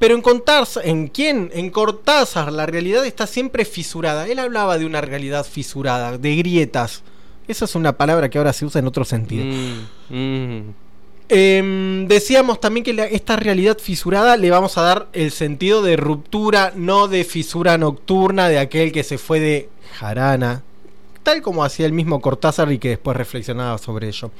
Pero 0.00 0.16
en 0.16 0.22
Cortázar, 0.22 0.84
¿en 0.84 1.06
quién? 1.06 1.50
En 1.54 1.70
Cortázar 1.70 2.52
la 2.52 2.66
realidad 2.66 3.06
está 3.06 3.28
siempre 3.28 3.64
fisurada. 3.64 4.26
Él 4.26 4.40
hablaba 4.40 4.78
de 4.78 4.86
una 4.86 5.00
realidad 5.00 5.46
fisurada, 5.46 6.18
de 6.18 6.34
grietas. 6.34 7.04
Esa 7.46 7.66
es 7.66 7.74
una 7.76 7.96
palabra 7.96 8.28
que 8.28 8.38
ahora 8.38 8.52
se 8.52 8.64
usa 8.64 8.80
en 8.80 8.88
otro 8.88 9.04
sentido. 9.04 9.44
Mm, 10.08 10.70
Em, 11.28 12.06
decíamos 12.06 12.60
también 12.60 12.84
que 12.84 13.08
esta 13.12 13.36
realidad 13.36 13.78
fisurada 13.78 14.36
le 14.36 14.50
vamos 14.50 14.76
a 14.76 14.82
dar 14.82 15.08
el 15.14 15.30
sentido 15.30 15.82
de 15.82 15.96
ruptura, 15.96 16.72
no 16.76 17.08
de 17.08 17.24
fisura 17.24 17.78
nocturna 17.78 18.48
de 18.48 18.58
aquel 18.58 18.92
que 18.92 19.04
se 19.04 19.16
fue 19.16 19.40
de 19.40 19.68
jarana, 19.94 20.62
tal 21.22 21.40
como 21.40 21.64
hacía 21.64 21.86
el 21.86 21.92
mismo 21.92 22.20
Cortázar 22.20 22.70
y 22.72 22.78
que 22.78 22.90
después 22.90 23.16
reflexionaba 23.16 23.78
sobre 23.78 24.08
ello. 24.08 24.30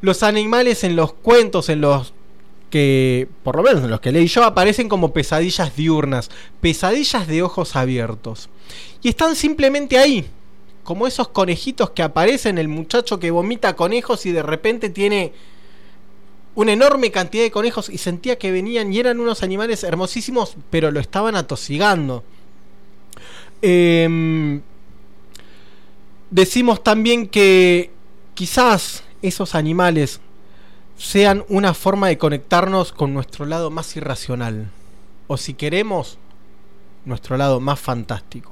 Los 0.00 0.22
animales 0.22 0.84
en 0.84 0.94
los 0.94 1.12
cuentos, 1.12 1.68
en 1.68 1.80
los 1.80 2.14
que, 2.70 3.28
por 3.42 3.56
lo 3.56 3.62
menos 3.62 3.82
en 3.84 3.90
los 3.90 4.00
que 4.00 4.12
leí 4.12 4.28
yo, 4.28 4.44
aparecen 4.44 4.88
como 4.88 5.12
pesadillas 5.12 5.76
diurnas, 5.76 6.30
pesadillas 6.60 7.26
de 7.26 7.42
ojos 7.42 7.74
abiertos. 7.76 8.48
Y 9.02 9.08
están 9.08 9.34
simplemente 9.34 9.98
ahí, 9.98 10.24
como 10.84 11.06
esos 11.06 11.28
conejitos 11.28 11.90
que 11.90 12.02
aparecen, 12.02 12.58
el 12.58 12.68
muchacho 12.68 13.18
que 13.18 13.30
vomita 13.30 13.76
conejos 13.76 14.24
y 14.24 14.32
de 14.32 14.42
repente 14.42 14.88
tiene 14.88 15.32
una 16.54 16.72
enorme 16.72 17.10
cantidad 17.10 17.44
de 17.44 17.50
conejos 17.50 17.88
y 17.88 17.98
sentía 17.98 18.38
que 18.38 18.52
venían 18.52 18.92
y 18.92 18.98
eran 18.98 19.20
unos 19.20 19.42
animales 19.42 19.84
hermosísimos, 19.84 20.56
pero 20.70 20.90
lo 20.90 21.00
estaban 21.00 21.36
atosigando. 21.36 22.24
Em, 23.62 24.60
decimos 26.30 26.82
también 26.82 27.28
que 27.28 27.90
quizás 28.34 29.04
esos 29.22 29.54
animales 29.54 30.20
sean 30.96 31.44
una 31.48 31.74
forma 31.74 32.08
de 32.08 32.18
conectarnos 32.18 32.92
con 32.92 33.14
nuestro 33.14 33.46
lado 33.46 33.70
más 33.70 33.96
irracional. 33.96 34.70
O 35.26 35.36
si 35.36 35.54
queremos, 35.54 36.18
nuestro 37.04 37.36
lado 37.36 37.60
más 37.60 37.80
fantástico. 37.80 38.51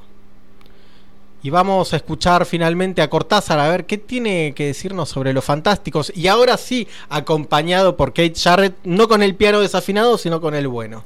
Y 1.43 1.51
vamos 1.51 1.93
a 1.93 1.97
escuchar 1.97 2.45
finalmente 2.45 3.01
a 3.01 3.09
Cortázar 3.09 3.59
a 3.59 3.69
ver 3.69 3.87
qué 3.87 3.97
tiene 3.97 4.53
que 4.55 4.67
decirnos 4.67 5.09
sobre 5.09 5.33
los 5.33 5.45
fantásticos. 5.45 6.13
Y 6.15 6.27
ahora 6.27 6.57
sí, 6.57 6.87
acompañado 7.09 7.97
por 7.97 8.11
Kate 8.11 8.35
Jarrett, 8.37 8.77
no 8.85 9.09
con 9.09 9.23
el 9.23 9.35
piano 9.35 9.61
desafinado, 9.61 10.19
sino 10.19 10.41
con 10.41 10.55
el 10.55 10.69
bueno. 10.69 11.03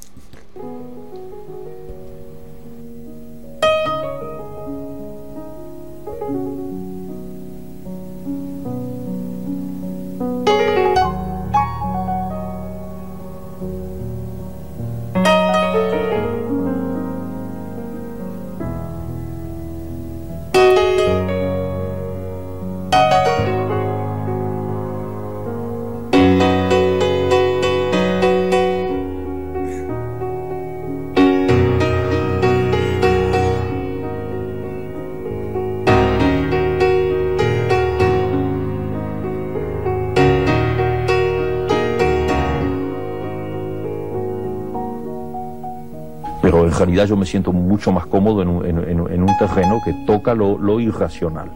Realidad 46.75 47.07
yo 47.07 47.17
me 47.17 47.27
siento 47.27 47.53
mucho 47.53 47.93
más 47.93 48.07
cómodo 48.07 48.43
en 48.43 48.49
un, 48.49 48.67
en- 48.67 48.79
en- 49.11 49.23
un 49.23 49.39
terreno 49.39 49.81
que 49.85 49.93
toca 50.07 50.35
lo, 50.35 50.59
lo 50.59 50.81
irracional. 50.81 51.49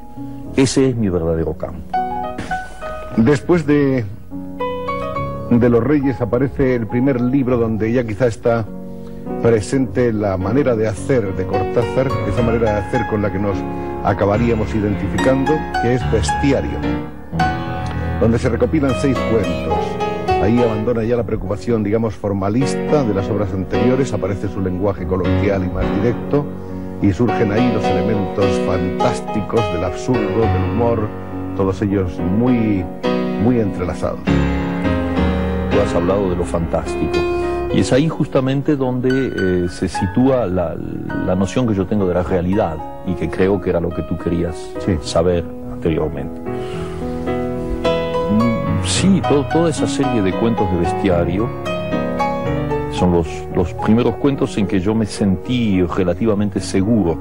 Ese 0.57 0.89
es 0.91 0.97
mi 0.97 1.09
verdadero 1.09 1.55
campo. 1.55 1.81
Después 3.17 3.67
de, 3.67 4.05
de 5.51 5.69
Los 5.69 5.83
Reyes 5.85 6.21
aparece 6.21 6.75
el 6.75 6.87
primer 6.87 7.21
libro 7.21 7.57
donde 7.57 7.93
ya 7.93 8.05
quizá 8.05 8.27
está 8.27 8.65
presente 9.43 10.13
la 10.13 10.37
manera 10.37 10.75
de 10.75 10.89
hacer 10.89 11.35
de 11.37 11.47
Cortázar, 11.47 12.09
esa 12.29 12.43
manera 12.43 12.73
de 12.75 12.79
hacer 12.81 13.07
con 13.09 13.23
la 13.23 13.31
que 13.33 13.39
nos 13.39 13.57
acabaríamos 14.05 14.75
identificando, 14.75 15.53
que 15.83 15.95
es 15.95 16.13
Bestiario, 16.13 16.79
donde 18.21 18.39
se 18.39 18.49
recopilan 18.49 18.93
seis 19.01 19.17
cuentos. 19.31 20.08
Ahí 20.43 20.63
abandona 20.63 21.03
ya 21.05 21.17
la 21.17 21.25
preocupación, 21.25 21.83
digamos, 21.83 22.15
formalista 22.15 23.03
de 23.05 23.15
las 23.15 23.29
obras 23.29 23.53
anteriores, 23.53 24.13
aparece 24.13 24.49
su 24.49 24.61
lenguaje 24.61 25.07
coloquial 25.07 25.65
y 25.65 25.69
más 25.69 25.85
directo, 25.97 26.47
y 27.03 27.13
surgen 27.13 27.53
ahí 27.53 27.73
los 27.73 27.85
elementos 27.85 28.47
fantásticos 28.67 29.61
del 29.73 29.85
absurdo, 29.85 30.41
del 30.41 30.71
humor, 30.73 31.09
todos 31.57 31.83
ellos 31.83 32.19
muy, 32.19 32.85
muy 33.43 33.61
entrelazados. 33.61 34.21
Tú 35.71 35.81
has 35.81 35.95
hablado 35.95 36.31
de 36.31 36.37
lo 36.37 36.45
fantástico. 36.45 37.19
Y 37.75 37.81
es 37.81 37.93
ahí 37.93 38.09
justamente 38.09 38.77
donde 38.77 39.09
eh, 39.11 39.69
se 39.69 39.89
sitúa 39.89 40.47
la, 40.47 40.75
la 41.27 41.35
noción 41.35 41.67
que 41.67 41.75
yo 41.75 41.87
tengo 41.87 42.07
de 42.07 42.15
la 42.15 42.23
realidad 42.23 42.77
y 43.07 43.15
que 43.15 43.29
creo 43.29 43.61
que 43.61 43.71
era 43.71 43.81
lo 43.81 43.91
que 43.91 44.03
tú 44.03 44.17
querías 44.17 44.57
saber 45.03 45.45
anteriormente. 45.71 46.41
Sí, 48.85 49.21
to- 49.29 49.45
toda 49.53 49.71
esa 49.71 49.87
serie 49.87 50.23
de 50.23 50.33
cuentos 50.33 50.71
de 50.73 50.79
bestiario 50.79 51.49
son 52.93 53.13
los, 53.13 53.29
los 53.55 53.73
primeros 53.75 54.15
cuentos 54.17 54.57
en 54.59 54.67
que 54.67 54.81
yo 54.81 54.95
me 54.95 55.07
sentí 55.07 55.83
relativamente 55.83 56.61
seguro 56.61 57.17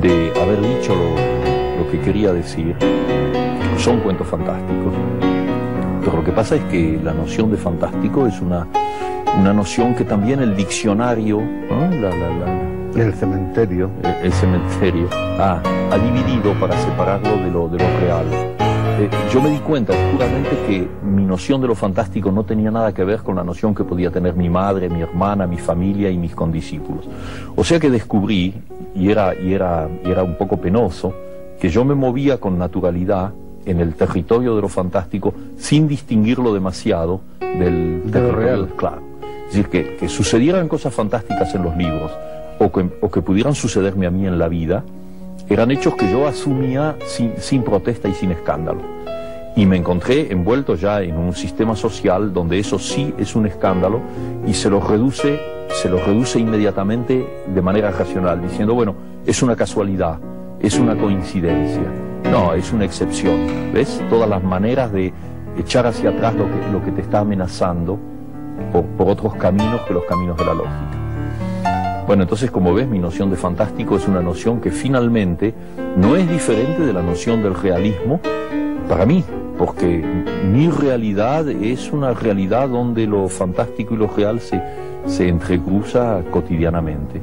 de 0.00 0.32
haber 0.40 0.60
dicho 0.62 0.94
lo, 0.94 1.82
lo 1.84 1.90
que 1.90 2.00
quería 2.00 2.32
decir. 2.32 2.74
Son 3.76 3.98
cuentos 4.00 4.26
fantásticos. 4.28 4.92
Pero 6.04 6.16
lo 6.18 6.24
que 6.24 6.32
pasa 6.32 6.56
es 6.56 6.62
que 6.64 6.98
la 7.02 7.12
noción 7.12 7.50
de 7.50 7.56
fantástico 7.56 8.26
es 8.26 8.40
una, 8.40 8.66
una 9.38 9.52
noción 9.52 9.94
que 9.94 10.04
también 10.04 10.40
el 10.40 10.56
diccionario, 10.56 11.40
¿no? 11.40 11.80
La- 12.00 12.10
la- 12.10 12.30
la- 12.94 13.02
El 13.02 13.12
cementerio. 13.14 13.90
el, 14.02 14.26
el 14.26 14.32
cementerio, 14.32 15.08
ha, 15.38 15.60
ha 15.92 15.98
dividido 15.98 16.54
para 16.54 16.76
separarlo 16.78 17.36
de 17.44 17.50
lo, 17.50 17.68
de 17.68 17.78
lo 17.78 18.00
real. 18.00 18.24
Eh, 18.98 19.08
yo 19.32 19.40
me 19.40 19.50
di 19.50 19.58
cuenta 19.58 19.92
oscuramente 19.92 20.50
que 20.66 20.88
mi 21.04 21.24
noción 21.24 21.60
de 21.60 21.68
lo 21.68 21.76
fantástico 21.76 22.32
no 22.32 22.42
tenía 22.42 22.72
nada 22.72 22.92
que 22.92 23.04
ver 23.04 23.20
con 23.20 23.36
la 23.36 23.44
noción 23.44 23.72
que 23.72 23.84
podía 23.84 24.10
tener 24.10 24.34
mi 24.34 24.48
madre, 24.48 24.88
mi 24.88 25.02
hermana, 25.02 25.46
mi 25.46 25.56
familia 25.56 26.10
y 26.10 26.18
mis 26.18 26.34
condiscípulos. 26.34 27.04
O 27.54 27.62
sea 27.62 27.78
que 27.78 27.90
descubrí, 27.90 28.54
y 28.96 29.08
era, 29.08 29.36
y 29.40 29.52
era, 29.54 29.88
y 30.04 30.10
era 30.10 30.24
un 30.24 30.36
poco 30.36 30.60
penoso, 30.60 31.14
que 31.60 31.68
yo 31.68 31.84
me 31.84 31.94
movía 31.94 32.38
con 32.38 32.58
naturalidad 32.58 33.32
en 33.66 33.78
el 33.78 33.94
territorio 33.94 34.56
de 34.56 34.62
lo 34.62 34.68
fantástico 34.68 35.32
sin 35.56 35.86
distinguirlo 35.86 36.52
demasiado 36.52 37.20
del 37.38 38.02
De 38.06 38.10
territorio 38.10 38.36
real. 38.36 38.68
Claro. 38.76 39.02
Es 39.46 39.54
decir, 39.54 39.68
que, 39.68 39.96
que 39.96 40.08
sucedieran 40.08 40.66
cosas 40.66 40.92
fantásticas 40.92 41.54
en 41.54 41.62
los 41.62 41.76
libros 41.76 42.10
o 42.58 42.72
que, 42.72 42.90
o 43.00 43.08
que 43.08 43.22
pudieran 43.22 43.54
sucederme 43.54 44.08
a 44.08 44.10
mí 44.10 44.26
en 44.26 44.40
la 44.40 44.48
vida, 44.48 44.82
eran 45.48 45.70
hechos 45.70 45.94
que 45.94 46.10
yo 46.10 46.26
asumía 46.26 46.96
sin, 47.06 47.62
protesta 47.62 48.08
y 48.08 48.14
sin 48.14 48.32
escándalo. 48.32 48.80
Y 49.56 49.66
me 49.66 49.76
encontré 49.76 50.30
envuelto 50.30 50.74
ya 50.74 51.02
en 51.02 51.16
un 51.16 51.32
sistema 51.32 51.74
social 51.74 52.32
donde 52.32 52.58
eso 52.58 52.78
sí 52.78 53.14
es 53.18 53.34
un 53.34 53.46
escándalo 53.46 54.00
y 54.46 54.54
se 54.54 54.70
lo 54.70 54.80
reduce, 54.80 55.40
se 55.70 55.88
reduce 55.88 56.38
inmediatamente 56.38 57.26
de 57.46 57.62
manera 57.62 57.90
racional, 57.90 58.42
diciendo, 58.42 58.74
bueno, 58.74 58.94
es 59.26 59.42
una 59.42 59.56
casualidad, 59.56 60.18
es 60.60 60.78
una 60.78 60.96
coincidencia. 60.96 61.82
No, 62.30 62.52
es 62.52 62.72
una 62.72 62.84
excepción. 62.84 63.72
¿Ves? 63.72 64.02
Todas 64.10 64.28
las 64.28 64.44
maneras 64.44 64.92
de 64.92 65.12
echar 65.56 65.86
hacia 65.86 66.10
atrás 66.10 66.34
lo 66.34 66.44
que, 66.44 66.72
lo 66.72 66.84
que 66.84 66.92
te 66.92 67.00
está 67.00 67.20
amenazando 67.20 67.98
por, 68.70 68.84
por 68.84 69.08
otros 69.08 69.34
caminos 69.36 69.80
que 69.82 69.94
los 69.94 70.04
caminos 70.04 70.36
de 70.36 70.44
la 70.44 70.54
lógica. 70.54 70.97
Bueno, 72.08 72.22
entonces 72.22 72.50
como 72.50 72.72
ves, 72.72 72.88
mi 72.88 72.98
noción 72.98 73.28
de 73.28 73.36
fantástico 73.36 73.96
es 73.96 74.08
una 74.08 74.22
noción 74.22 74.62
que 74.62 74.70
finalmente 74.70 75.52
no 75.94 76.16
es 76.16 76.26
diferente 76.26 76.86
de 76.86 76.94
la 76.94 77.02
noción 77.02 77.42
del 77.42 77.54
realismo 77.54 78.18
para 78.88 79.04
mí, 79.04 79.22
porque 79.58 80.02
mi 80.50 80.70
realidad 80.70 81.46
es 81.50 81.92
una 81.92 82.14
realidad 82.14 82.70
donde 82.70 83.06
lo 83.06 83.28
fantástico 83.28 83.92
y 83.92 83.98
lo 83.98 84.06
real 84.06 84.40
se, 84.40 84.58
se 85.04 85.28
entrecruza 85.28 86.22
cotidianamente. 86.30 87.20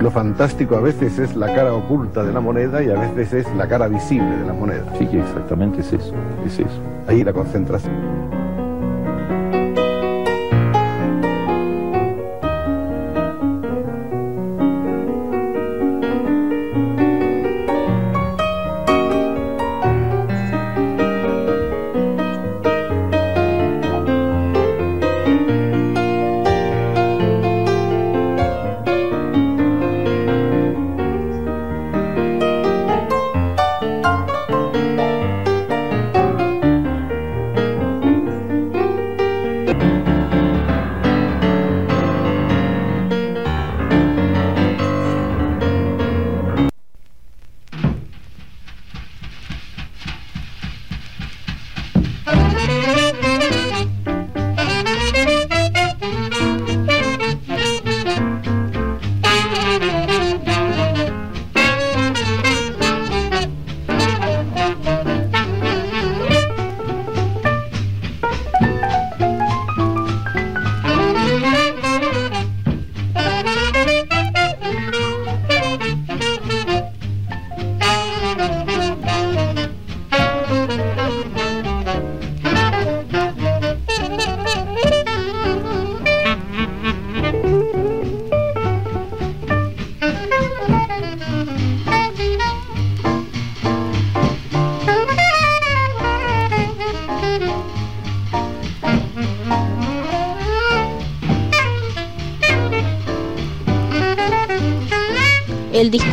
Lo 0.00 0.12
fantástico 0.12 0.76
a 0.76 0.80
veces 0.80 1.18
es 1.18 1.34
la 1.34 1.52
cara 1.52 1.74
oculta 1.74 2.22
de 2.22 2.32
la 2.32 2.38
moneda 2.38 2.84
y 2.84 2.88
a 2.88 2.94
veces 2.94 3.32
es 3.32 3.56
la 3.56 3.66
cara 3.66 3.88
visible 3.88 4.36
de 4.36 4.46
la 4.46 4.52
moneda. 4.52 4.84
Sí, 4.96 5.08
exactamente 5.12 5.80
es 5.80 5.92
eso, 5.92 6.14
es 6.46 6.56
eso. 6.60 6.80
Ahí 7.08 7.24
la 7.24 7.32
concentración. 7.32 8.41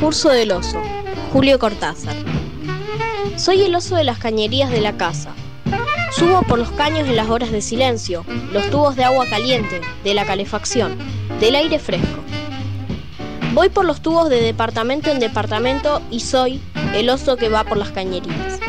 Discurso 0.09 0.35
del 0.35 0.51
oso. 0.53 0.81
Julio 1.31 1.59
Cortázar. 1.59 2.15
Soy 3.37 3.61
el 3.61 3.75
oso 3.75 3.95
de 3.95 4.03
las 4.03 4.17
cañerías 4.17 4.71
de 4.71 4.81
la 4.81 4.97
casa. 4.97 5.35
Subo 6.11 6.41
por 6.41 6.57
los 6.57 6.71
caños 6.71 7.07
en 7.07 7.15
las 7.15 7.29
horas 7.29 7.51
de 7.51 7.61
silencio, 7.61 8.25
los 8.51 8.67
tubos 8.71 8.95
de 8.95 9.03
agua 9.03 9.27
caliente, 9.29 9.81
de 10.03 10.13
la 10.15 10.25
calefacción, 10.25 10.97
del 11.39 11.53
aire 11.53 11.77
fresco. 11.77 12.23
Voy 13.53 13.69
por 13.69 13.85
los 13.85 14.01
tubos 14.01 14.29
de 14.29 14.41
departamento 14.41 15.11
en 15.11 15.19
departamento 15.19 16.01
y 16.09 16.21
soy 16.21 16.59
el 16.95 17.07
oso 17.11 17.37
que 17.37 17.49
va 17.49 17.63
por 17.63 17.77
las 17.77 17.91
cañerías. 17.91 18.59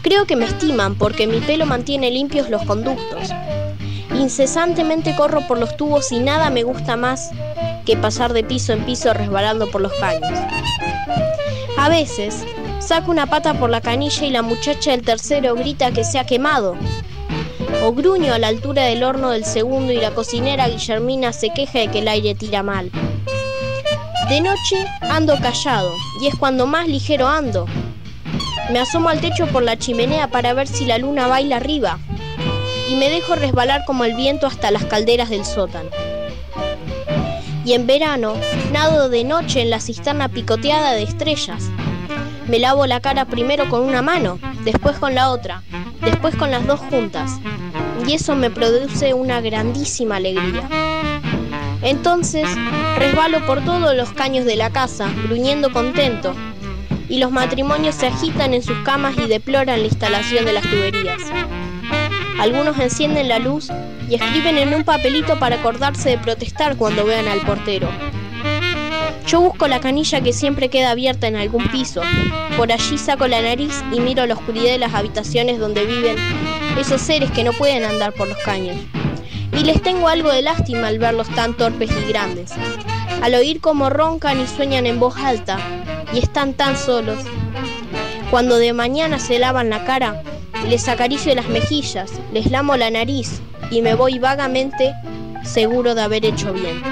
Creo 0.00 0.24
que 0.24 0.36
me 0.36 0.46
estiman 0.46 0.94
porque 0.94 1.26
mi 1.26 1.40
pelo 1.40 1.66
mantiene 1.66 2.10
limpios 2.10 2.48
los 2.48 2.62
conductos. 2.62 3.28
Incesantemente 4.14 5.14
corro 5.14 5.46
por 5.46 5.58
los 5.58 5.76
tubos 5.76 6.12
y 6.12 6.18
nada 6.18 6.48
me 6.48 6.62
gusta 6.62 6.96
más 6.96 7.30
que 7.88 7.96
pasar 7.96 8.34
de 8.34 8.44
piso 8.44 8.74
en 8.74 8.84
piso 8.84 9.14
resbalando 9.14 9.70
por 9.70 9.80
los 9.80 9.94
caños. 9.94 10.30
A 11.78 11.88
veces, 11.88 12.44
saco 12.80 13.10
una 13.10 13.24
pata 13.24 13.54
por 13.54 13.70
la 13.70 13.80
canilla 13.80 14.26
y 14.26 14.30
la 14.30 14.42
muchacha 14.42 14.90
del 14.90 15.00
tercero 15.00 15.54
grita 15.54 15.90
que 15.90 16.04
se 16.04 16.18
ha 16.18 16.26
quemado. 16.26 16.76
O 17.82 17.94
gruño 17.94 18.34
a 18.34 18.38
la 18.38 18.48
altura 18.48 18.82
del 18.82 19.02
horno 19.04 19.30
del 19.30 19.46
segundo 19.46 19.90
y 19.90 19.96
la 19.96 20.10
cocinera 20.10 20.68
Guillermina 20.68 21.32
se 21.32 21.48
queja 21.48 21.78
de 21.78 21.88
que 21.88 22.00
el 22.00 22.08
aire 22.08 22.34
tira 22.34 22.62
mal. 22.62 22.90
De 24.28 24.42
noche 24.42 24.84
ando 25.00 25.40
callado 25.40 25.94
y 26.20 26.26
es 26.26 26.34
cuando 26.34 26.66
más 26.66 26.88
ligero 26.88 27.26
ando. 27.26 27.64
Me 28.70 28.80
asomo 28.80 29.08
al 29.08 29.22
techo 29.22 29.46
por 29.46 29.62
la 29.62 29.78
chimenea 29.78 30.28
para 30.28 30.52
ver 30.52 30.68
si 30.68 30.84
la 30.84 30.98
luna 30.98 31.26
baila 31.26 31.56
arriba 31.56 31.98
y 32.90 32.96
me 32.96 33.08
dejo 33.08 33.34
resbalar 33.34 33.86
como 33.86 34.04
el 34.04 34.14
viento 34.14 34.46
hasta 34.46 34.70
las 34.70 34.84
calderas 34.84 35.30
del 35.30 35.46
sótano. 35.46 35.88
Y 37.68 37.74
en 37.74 37.86
verano 37.86 38.34
nado 38.72 39.10
de 39.10 39.24
noche 39.24 39.60
en 39.60 39.68
la 39.68 39.78
cisterna 39.78 40.30
picoteada 40.30 40.92
de 40.92 41.02
estrellas. 41.02 41.68
Me 42.48 42.58
lavo 42.58 42.86
la 42.86 43.00
cara 43.00 43.26
primero 43.26 43.68
con 43.68 43.82
una 43.82 44.00
mano, 44.00 44.38
después 44.64 44.96
con 44.96 45.14
la 45.14 45.28
otra, 45.28 45.62
después 46.00 46.34
con 46.34 46.50
las 46.50 46.66
dos 46.66 46.80
juntas. 46.80 47.30
Y 48.06 48.14
eso 48.14 48.34
me 48.36 48.48
produce 48.48 49.12
una 49.12 49.42
grandísima 49.42 50.16
alegría. 50.16 50.66
Entonces 51.82 52.48
resbalo 52.96 53.44
por 53.44 53.62
todos 53.62 53.94
los 53.94 54.12
caños 54.12 54.46
de 54.46 54.56
la 54.56 54.70
casa, 54.70 55.06
gruñendo 55.24 55.70
contento, 55.70 56.34
y 57.10 57.18
los 57.18 57.30
matrimonios 57.30 57.96
se 57.96 58.06
agitan 58.06 58.54
en 58.54 58.62
sus 58.62 58.78
camas 58.78 59.14
y 59.18 59.26
deploran 59.26 59.80
la 59.80 59.88
instalación 59.88 60.46
de 60.46 60.54
las 60.54 60.62
tuberías. 60.62 61.20
Algunos 62.38 62.78
encienden 62.78 63.28
la 63.28 63.38
luz 63.38 63.68
y 64.08 64.14
escriben 64.14 64.58
en 64.58 64.74
un 64.74 64.84
papelito 64.84 65.38
para 65.38 65.56
acordarse 65.56 66.10
de 66.10 66.18
protestar 66.18 66.76
cuando 66.76 67.04
vean 67.04 67.28
al 67.28 67.40
portero. 67.40 67.88
Yo 69.26 69.42
busco 69.42 69.68
la 69.68 69.80
canilla 69.80 70.22
que 70.22 70.32
siempre 70.32 70.70
queda 70.70 70.90
abierta 70.90 71.26
en 71.26 71.36
algún 71.36 71.68
piso. 71.68 72.00
Por 72.56 72.72
allí 72.72 72.96
saco 72.96 73.26
la 73.28 73.42
nariz 73.42 73.84
y 73.92 74.00
miro 74.00 74.24
la 74.24 74.34
oscuridad 74.34 74.72
de 74.72 74.78
las 74.78 74.94
habitaciones 74.94 75.58
donde 75.58 75.84
viven 75.84 76.16
esos 76.78 77.02
seres 77.02 77.30
que 77.32 77.44
no 77.44 77.52
pueden 77.52 77.84
andar 77.84 78.14
por 78.14 78.28
los 78.28 78.38
caños. 78.38 78.76
Y 79.52 79.64
les 79.64 79.82
tengo 79.82 80.08
algo 80.08 80.32
de 80.32 80.40
lástima 80.40 80.88
al 80.88 80.98
verlos 80.98 81.28
tan 81.34 81.54
torpes 81.54 81.90
y 81.90 82.08
grandes. 82.08 82.52
Al 83.20 83.34
oír 83.34 83.60
cómo 83.60 83.90
roncan 83.90 84.40
y 84.40 84.46
sueñan 84.46 84.86
en 84.86 84.98
voz 84.98 85.16
alta 85.18 85.58
y 86.14 86.20
están 86.20 86.54
tan 86.54 86.76
solos. 86.76 87.18
Cuando 88.30 88.56
de 88.56 88.72
mañana 88.72 89.18
se 89.18 89.38
lavan 89.38 89.68
la 89.68 89.84
cara, 89.84 90.22
les 90.68 90.88
acaricio 90.88 91.34
las 91.34 91.48
mejillas, 91.48 92.12
les 92.32 92.50
lamo 92.50 92.76
la 92.76 92.90
nariz 92.90 93.42
y 93.70 93.82
me 93.82 93.94
voy 93.94 94.18
vagamente 94.18 94.94
seguro 95.44 95.94
de 95.94 96.02
haber 96.02 96.24
hecho 96.24 96.52
bien. 96.52 96.82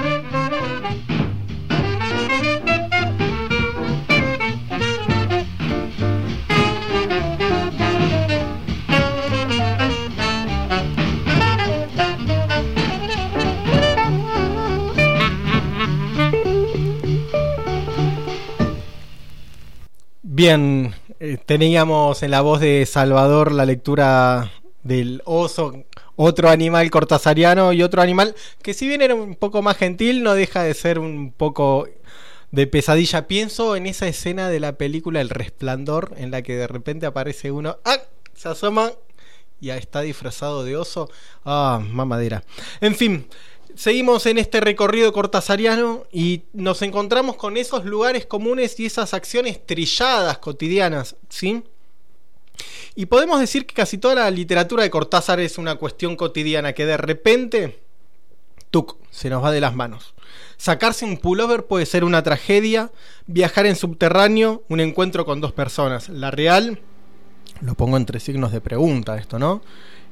Bien, 20.39 20.93
eh, 21.19 21.37
teníamos 21.43 22.21
en 22.21 22.29
la 22.29 22.41
voz 22.41 22.59
de 22.59 22.85
Salvador 22.85 23.51
la 23.51 23.65
lectura 23.65 24.51
del 24.83 25.23
oso, 25.25 25.73
otro 26.17 26.49
animal 26.49 26.91
cortasariano 26.91 27.71
y 27.71 27.83
otro 27.83 28.01
animal 28.01 28.35
que 28.61 28.73
si 28.73 28.87
bien 28.87 29.01
era 29.01 29.15
un 29.15 29.35
poco 29.35 29.61
más 29.61 29.77
gentil, 29.77 30.23
no 30.23 30.33
deja 30.33 30.63
de 30.63 30.73
ser 30.73 30.99
un 30.99 31.31
poco 31.31 31.87
de 32.51 32.67
pesadilla. 32.67 33.27
Pienso 33.27 33.75
en 33.77 33.85
esa 33.85 34.07
escena 34.07 34.49
de 34.49 34.59
la 34.59 34.73
película 34.73 35.21
El 35.21 35.29
Resplandor, 35.29 36.13
en 36.17 36.31
la 36.31 36.41
que 36.41 36.55
de 36.55 36.67
repente 36.67 37.05
aparece 37.05 37.51
uno, 37.51 37.77
¡ah! 37.85 38.01
se 38.33 38.49
asoma 38.49 38.91
y 39.61 39.69
está 39.69 40.01
disfrazado 40.01 40.63
de 40.63 40.75
oso. 40.75 41.09
Ah, 41.45 41.81
mamadera. 41.87 42.43
En 42.81 42.95
fin, 42.95 43.27
seguimos 43.75 44.25
en 44.25 44.39
este 44.39 44.59
recorrido 44.59 45.13
cortasariano 45.13 46.05
y 46.11 46.43
nos 46.53 46.81
encontramos 46.81 47.35
con 47.35 47.57
esos 47.57 47.85
lugares 47.85 48.25
comunes 48.25 48.79
y 48.79 48.87
esas 48.87 49.13
acciones 49.13 49.65
trilladas 49.65 50.39
cotidianas, 50.39 51.15
¿sí? 51.29 51.63
Y 52.95 53.05
podemos 53.07 53.39
decir 53.39 53.65
que 53.65 53.75
casi 53.75 53.97
toda 53.97 54.15
la 54.15 54.31
literatura 54.31 54.83
de 54.83 54.89
Cortázar 54.89 55.39
es 55.39 55.57
una 55.57 55.75
cuestión 55.75 56.15
cotidiana 56.15 56.73
que 56.73 56.85
de 56.85 56.97
repente, 56.97 57.79
tuc, 58.71 58.97
se 59.11 59.29
nos 59.29 59.43
va 59.43 59.51
de 59.51 59.61
las 59.61 59.75
manos. 59.75 60.13
Sacarse 60.57 61.05
un 61.05 61.17
pullover 61.17 61.65
puede 61.65 61.85
ser 61.85 62.03
una 62.03 62.23
tragedia, 62.23 62.91
viajar 63.27 63.65
en 63.67 63.75
subterráneo, 63.75 64.63
un 64.69 64.79
encuentro 64.79 65.25
con 65.25 65.39
dos 65.41 65.53
personas. 65.53 66.09
La 66.09 66.31
real, 66.31 66.79
lo 67.61 67.75
pongo 67.75 67.97
entre 67.97 68.19
signos 68.19 68.51
de 68.51 68.61
pregunta 68.61 69.17
esto, 69.17 69.39
¿no? 69.39 69.61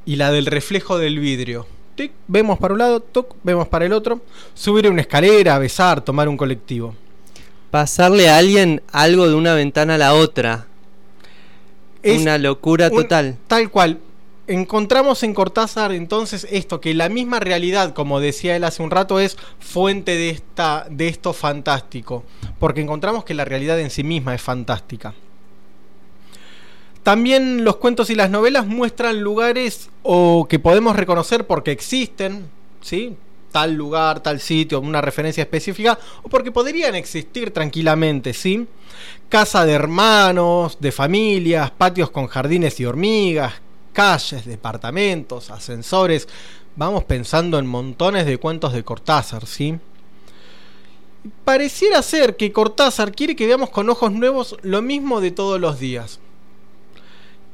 Y 0.06 0.18
la 0.18 0.32
del 0.32 0.46
reflejo 0.46 0.98
del 0.98 1.20
vidrio. 1.20 1.68
Tic, 1.96 2.12
vemos 2.28 2.60
para 2.60 2.74
un 2.74 2.80
lado, 2.80 3.00
tuc, 3.00 3.36
vemos 3.44 3.68
para 3.68 3.86
el 3.86 3.94
otro. 3.94 4.22
Subir 4.54 4.90
una 4.90 5.02
escalera, 5.02 5.58
besar, 5.58 6.02
tomar 6.02 6.28
un 6.28 6.38
colectivo. 6.38 6.96
Pasarle 7.72 8.30
a 8.30 8.38
alguien 8.38 8.84
algo 8.92 9.28
de 9.28 9.36
una 9.36 9.54
ventana 9.54 9.96
a 9.96 9.98
la 9.98 10.14
otra. 10.14 10.68
Es 12.06 12.22
una 12.22 12.38
locura 12.38 12.90
un- 12.92 13.02
total. 13.04 13.38
Tal 13.48 13.70
cual. 13.70 14.00
Encontramos 14.48 15.24
en 15.24 15.34
Cortázar 15.34 15.92
entonces 15.92 16.46
esto, 16.52 16.80
que 16.80 16.94
la 16.94 17.10
misma 17.10 17.40
realidad, 17.40 17.94
como 17.96 18.20
decía 18.20 18.56
él 18.56 18.64
hace 18.64 18.84
un 18.84 18.92
rato, 18.92 19.20
es 19.20 19.38
fuente 19.60 20.16
de, 20.16 20.30
esta, 20.30 20.86
de 20.90 21.08
esto 21.08 21.34
fantástico. 21.34 22.24
Porque 22.60 22.82
encontramos 22.82 23.24
que 23.26 23.34
la 23.34 23.44
realidad 23.44 23.80
en 23.80 23.90
sí 23.90 24.04
misma 24.04 24.36
es 24.36 24.42
fantástica. 24.44 25.16
También 27.04 27.64
los 27.64 27.78
cuentos 27.78 28.10
y 28.10 28.16
las 28.16 28.30
novelas 28.30 28.66
muestran 28.66 29.22
lugares 29.22 29.90
o 30.04 30.48
que 30.50 30.58
podemos 30.60 30.96
reconocer 30.96 31.46
porque 31.46 31.72
existen, 31.72 32.48
¿sí? 32.82 33.16
Tal 33.56 33.74
lugar, 33.74 34.20
tal 34.20 34.42
sitio, 34.42 34.82
una 34.82 35.00
referencia 35.00 35.42
específica, 35.42 35.98
o 36.24 36.28
porque 36.28 36.52
podrían 36.52 36.94
existir 36.94 37.52
tranquilamente, 37.52 38.34
¿sí? 38.34 38.68
Casa 39.30 39.66
de 39.66 39.72
hermanos, 39.72 40.76
de 40.82 40.92
familias, 40.92 41.72
patios 41.72 42.10
con 42.10 42.28
jardines 42.28 42.78
y 42.82 42.86
hormigas, 42.86 43.54
calles, 43.94 44.44
departamentos, 44.44 45.52
ascensores. 45.52 46.28
Vamos 46.76 47.06
pensando 47.06 47.58
en 47.58 47.66
montones 47.66 48.26
de 48.26 48.40
cuentos 48.40 48.74
de 48.74 48.84
Cortázar, 48.84 49.46
¿sí? 49.46 49.80
Pareciera 51.46 52.02
ser 52.02 52.36
que 52.36 52.52
Cortázar 52.52 53.14
quiere 53.14 53.38
que 53.38 53.48
veamos 53.48 53.70
con 53.70 53.90
ojos 53.90 54.12
nuevos 54.12 54.58
lo 54.64 54.82
mismo 54.82 55.22
de 55.22 55.32
todos 55.32 55.62
los 55.62 55.80
días. 55.80 56.20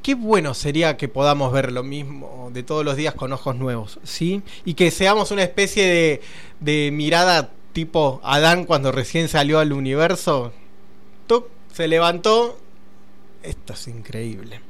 Qué 0.02 0.14
bueno 0.14 0.54
sería 0.54 0.96
que 0.96 1.08
podamos 1.08 1.52
ver 1.52 1.70
lo 1.70 1.84
mismo 1.84 2.50
de 2.52 2.62
todos 2.64 2.84
los 2.84 2.96
días 2.96 3.14
con 3.14 3.32
ojos 3.32 3.54
nuevos, 3.56 4.00
¿sí? 4.02 4.42
Y 4.64 4.74
que 4.74 4.90
seamos 4.90 5.30
una 5.30 5.44
especie 5.44 5.86
de, 5.86 6.20
de 6.60 6.90
mirada 6.92 7.52
tipo 7.72 8.20
Adán 8.24 8.64
cuando 8.64 8.92
recién 8.92 9.28
salió 9.28 9.58
al 9.58 9.72
universo. 9.72 10.52
Tuc, 11.26 11.46
se 11.72 11.88
levantó. 11.88 12.58
Esto 13.42 13.72
es 13.72 13.88
increíble. 13.88 14.60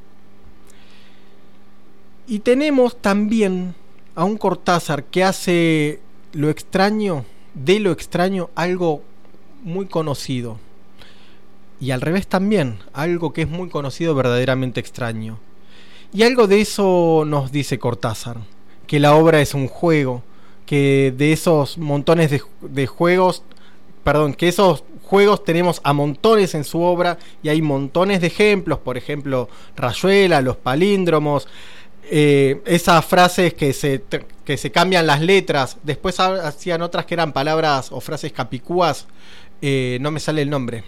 Y 2.27 2.41
tenemos 2.41 3.01
también 3.01 3.75
a 4.15 4.25
un 4.25 4.39
Cortázar 4.39 5.05
que 5.05 5.25
hace 5.25 6.01
lo 6.33 6.51
extraño, 6.51 7.25
de 7.55 7.81
lo 7.81 7.91
extraño, 7.91 8.51
algo 8.55 9.03
muy 9.63 9.87
conocido. 9.87 10.59
Y 11.83 11.91
al 11.91 12.01
revés 12.01 12.27
también, 12.29 12.79
algo 12.93 13.33
que 13.33 13.43
es 13.43 13.49
muy 13.49 13.69
conocido, 13.69 14.15
verdaderamente 14.15 14.79
extraño. 14.79 15.39
Y 16.13 16.23
algo 16.23 16.47
de 16.47 16.61
eso 16.61 17.25
nos 17.27 17.51
dice 17.51 17.79
Cortázar, 17.79 18.37
que 18.87 19.01
la 19.01 19.15
obra 19.17 19.41
es 19.41 19.53
un 19.55 19.67
juego, 19.67 20.23
que 20.67 21.13
de 21.17 21.33
esos 21.33 21.79
montones 21.79 22.31
de, 22.31 22.41
de 22.61 22.87
juegos, 22.87 23.43
perdón, 24.05 24.35
que 24.35 24.47
esos 24.49 24.85
juegos 25.03 25.43
tenemos 25.45 25.81
a 25.83 25.93
montones 25.93 26.55
en 26.55 26.65
su 26.65 26.81
obra 26.83 27.19
y 27.43 27.49
hay 27.49 27.61
montones 27.63 28.21
de 28.21 28.29
ejemplos, 28.29 28.79
por 28.79 28.97
ejemplo, 28.97 29.49
Rayuela, 29.77 30.41
los 30.41 30.57
palíndromos, 30.57 31.49
eh, 32.05 32.61
esas 32.67 33.05
frases 33.05 33.55
que 33.55 33.73
se, 33.73 34.03
que 34.45 34.57
se 34.57 34.71
cambian 34.71 35.07
las 35.07 35.21
letras, 35.21 35.79
después 35.83 36.21
ha- 36.21 36.47
hacían 36.47 36.83
otras 36.83 37.07
que 37.07 37.15
eran 37.15 37.33
palabras 37.33 37.91
o 37.91 38.01
frases 38.01 38.33
capicúas, 38.33 39.07
Eh, 39.65 39.99
no 40.01 40.11
me 40.11 40.19
sale 40.19 40.43
el 40.43 40.51
nombre. 40.51 40.83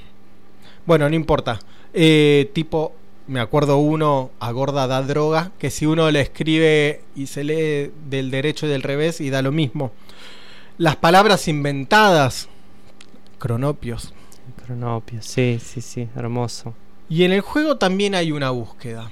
Bueno, 0.86 1.08
no 1.08 1.14
importa. 1.14 1.60
Eh, 1.92 2.50
tipo, 2.52 2.92
me 3.26 3.40
acuerdo 3.40 3.78
uno, 3.78 4.30
a 4.40 4.50
gorda 4.52 4.86
da 4.86 5.02
droga, 5.02 5.52
que 5.58 5.70
si 5.70 5.86
uno 5.86 6.10
le 6.10 6.20
escribe 6.20 7.02
y 7.14 7.26
se 7.26 7.44
lee 7.44 7.92
del 8.08 8.30
derecho 8.30 8.66
y 8.66 8.68
del 8.68 8.82
revés 8.82 9.20
y 9.20 9.30
da 9.30 9.42
lo 9.42 9.52
mismo. 9.52 9.92
Las 10.76 10.96
palabras 10.96 11.48
inventadas, 11.48 12.48
cronopios. 13.38 14.12
Cronopios, 14.64 15.24
sí, 15.24 15.58
sí, 15.62 15.80
sí, 15.80 16.08
hermoso. 16.16 16.74
Y 17.08 17.24
en 17.24 17.32
el 17.32 17.40
juego 17.40 17.76
también 17.76 18.14
hay 18.14 18.32
una 18.32 18.50
búsqueda. 18.50 19.10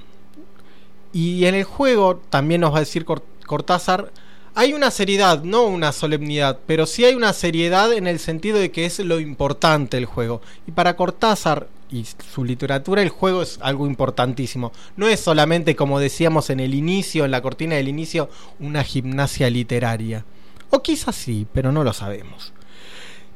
Y 1.11 1.45
en 1.45 1.55
el 1.55 1.63
juego, 1.63 2.21
también 2.29 2.61
nos 2.61 2.73
va 2.73 2.77
a 2.77 2.81
decir 2.81 3.05
Cortázar, 3.45 4.11
hay 4.55 4.73
una 4.73 4.91
seriedad, 4.91 5.43
no 5.43 5.63
una 5.63 5.91
solemnidad, 5.91 6.59
pero 6.67 6.85
sí 6.85 7.05
hay 7.05 7.15
una 7.15 7.33
seriedad 7.33 7.91
en 7.93 8.07
el 8.07 8.19
sentido 8.19 8.59
de 8.59 8.71
que 8.71 8.85
es 8.85 8.99
lo 8.99 9.19
importante 9.19 9.97
el 9.97 10.05
juego. 10.05 10.41
Y 10.67 10.71
para 10.71 10.95
Cortázar 10.95 11.67
y 11.89 12.05
su 12.33 12.43
literatura, 12.43 13.01
el 13.01 13.09
juego 13.09 13.41
es 13.41 13.57
algo 13.61 13.87
importantísimo. 13.87 14.71
No 14.95 15.07
es 15.07 15.19
solamente, 15.19 15.75
como 15.75 15.99
decíamos 15.99 16.49
en 16.49 16.59
el 16.59 16.75
inicio, 16.75 17.25
en 17.25 17.31
la 17.31 17.41
cortina 17.41 17.75
del 17.75 17.87
inicio, 17.87 18.29
una 18.59 18.83
gimnasia 18.83 19.49
literaria. 19.49 20.25
O 20.69 20.81
quizás 20.81 21.15
sí, 21.15 21.47
pero 21.51 21.71
no 21.71 21.83
lo 21.83 21.93
sabemos. 21.93 22.53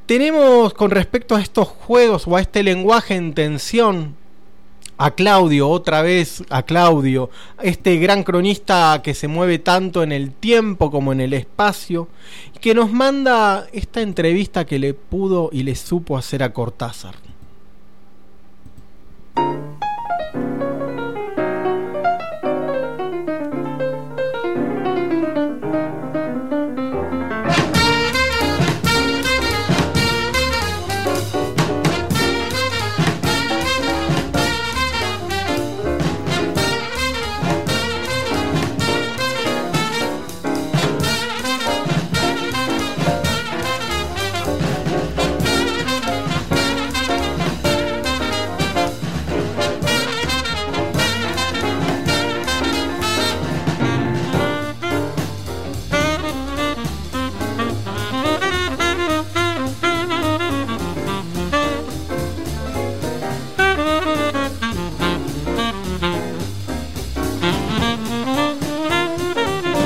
Tenemos 0.05 0.73
con 0.73 0.91
respecto 0.91 1.35
a 1.35 1.41
estos 1.41 1.67
juegos 1.67 2.27
o 2.27 2.35
a 2.35 2.41
este 2.41 2.63
lenguaje 2.63 3.15
en 3.15 3.33
tensión 3.33 4.15
a 4.97 5.11
Claudio, 5.11 5.69
otra 5.69 6.01
vez 6.01 6.43
a 6.49 6.63
Claudio, 6.63 7.29
este 7.61 7.97
gran 7.97 8.23
cronista 8.23 9.01
que 9.03 9.13
se 9.13 9.27
mueve 9.27 9.59
tanto 9.59 10.03
en 10.03 10.11
el 10.11 10.31
tiempo 10.31 10.89
como 10.91 11.11
en 11.11 11.21
el 11.21 11.33
espacio, 11.33 12.07
que 12.59 12.73
nos 12.73 12.91
manda 12.91 13.67
esta 13.71 14.01
entrevista 14.01 14.65
que 14.65 14.79
le 14.79 14.93
pudo 14.93 15.49
y 15.51 15.63
le 15.63 15.75
supo 15.75 16.17
hacer 16.17 16.41
a 16.41 16.51
Cortázar. 16.51 17.15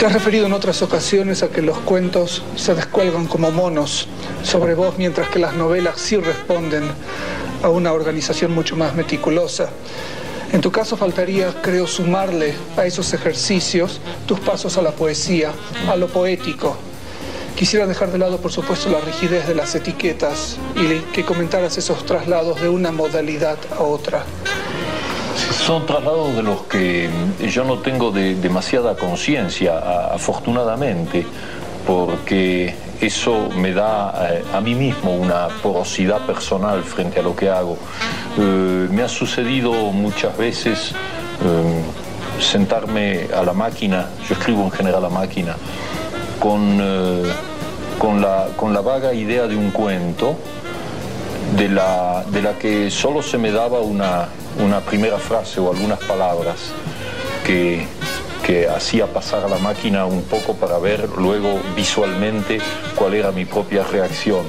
Te 0.01 0.07
has 0.07 0.13
referido 0.13 0.47
en 0.47 0.53
otras 0.53 0.81
ocasiones 0.81 1.43
a 1.43 1.49
que 1.49 1.61
los 1.61 1.77
cuentos 1.77 2.41
se 2.55 2.73
descuelgan 2.73 3.27
como 3.27 3.51
monos 3.51 4.07
sobre 4.41 4.73
vos, 4.73 4.95
mientras 4.97 5.29
que 5.29 5.37
las 5.37 5.53
novelas 5.53 6.01
sí 6.01 6.17
responden 6.17 6.85
a 7.61 7.69
una 7.69 7.93
organización 7.93 8.51
mucho 8.51 8.75
más 8.75 8.95
meticulosa. 8.95 9.69
En 10.53 10.59
tu 10.59 10.71
caso 10.71 10.97
faltaría, 10.97 11.53
creo, 11.61 11.85
sumarle 11.85 12.55
a 12.77 12.87
esos 12.87 13.13
ejercicios 13.13 13.99
tus 14.25 14.39
pasos 14.39 14.75
a 14.79 14.81
la 14.81 14.89
poesía, 14.89 15.51
a 15.87 15.95
lo 15.95 16.07
poético. 16.07 16.75
Quisiera 17.55 17.85
dejar 17.85 18.11
de 18.11 18.17
lado, 18.17 18.37
por 18.37 18.51
supuesto, 18.51 18.89
la 18.89 19.01
rigidez 19.01 19.47
de 19.47 19.53
las 19.53 19.75
etiquetas 19.75 20.57
y 20.77 20.97
que 21.13 21.23
comentaras 21.23 21.77
esos 21.77 22.07
traslados 22.07 22.59
de 22.59 22.69
una 22.69 22.91
modalidad 22.91 23.59
a 23.77 23.83
otra. 23.83 24.25
Son 25.65 25.85
traslados 25.85 26.35
de 26.35 26.43
los 26.43 26.63
que 26.63 27.09
yo 27.47 27.63
no 27.63 27.77
tengo 27.79 28.11
de- 28.11 28.35
demasiada 28.35 28.95
conciencia, 28.95 29.77
afortunadamente, 30.13 31.25
porque 31.85 32.73
eso 32.99 33.49
me 33.55 33.71
da 33.73 34.13
eh, 34.33 34.43
a 34.53 34.59
mí 34.61 34.75
mismo 34.75 35.13
una 35.15 35.47
porosidad 35.61 36.19
personal 36.25 36.83
frente 36.83 37.19
a 37.19 37.23
lo 37.23 37.35
que 37.35 37.49
hago. 37.49 37.77
Eh, 38.37 38.87
me 38.91 39.03
ha 39.03 39.07
sucedido 39.07 39.71
muchas 39.91 40.35
veces 40.37 40.91
eh, 40.91 42.41
sentarme 42.41 43.27
a 43.35 43.43
la 43.43 43.53
máquina, 43.53 44.07
yo 44.27 44.33
escribo 44.35 44.63
en 44.63 44.71
general 44.71 45.05
a 45.05 45.09
máquina, 45.09 45.55
con, 46.39 46.79
eh, 46.81 47.23
con, 47.99 48.19
la, 48.21 48.47
con 48.57 48.73
la 48.73 48.81
vaga 48.81 49.13
idea 49.13 49.47
de 49.47 49.55
un 49.55 49.71
cuento, 49.71 50.35
de 51.55 51.69
la, 51.69 52.23
de 52.31 52.41
la 52.41 52.53
que 52.57 52.89
solo 52.91 53.21
se 53.21 53.37
me 53.37 53.51
daba 53.51 53.81
una, 53.81 54.27
una 54.63 54.79
primera 54.81 55.17
frase 55.17 55.59
o 55.59 55.71
algunas 55.71 55.99
palabras 55.99 56.57
que, 57.45 57.85
que 58.45 58.67
hacía 58.69 59.07
pasar 59.07 59.43
a 59.43 59.47
la 59.49 59.57
máquina 59.57 60.05
un 60.05 60.23
poco 60.23 60.55
para 60.55 60.77
ver 60.77 61.09
luego 61.17 61.59
visualmente 61.75 62.59
cuál 62.95 63.13
era 63.15 63.31
mi 63.31 63.45
propia 63.45 63.83
reacción. 63.83 64.45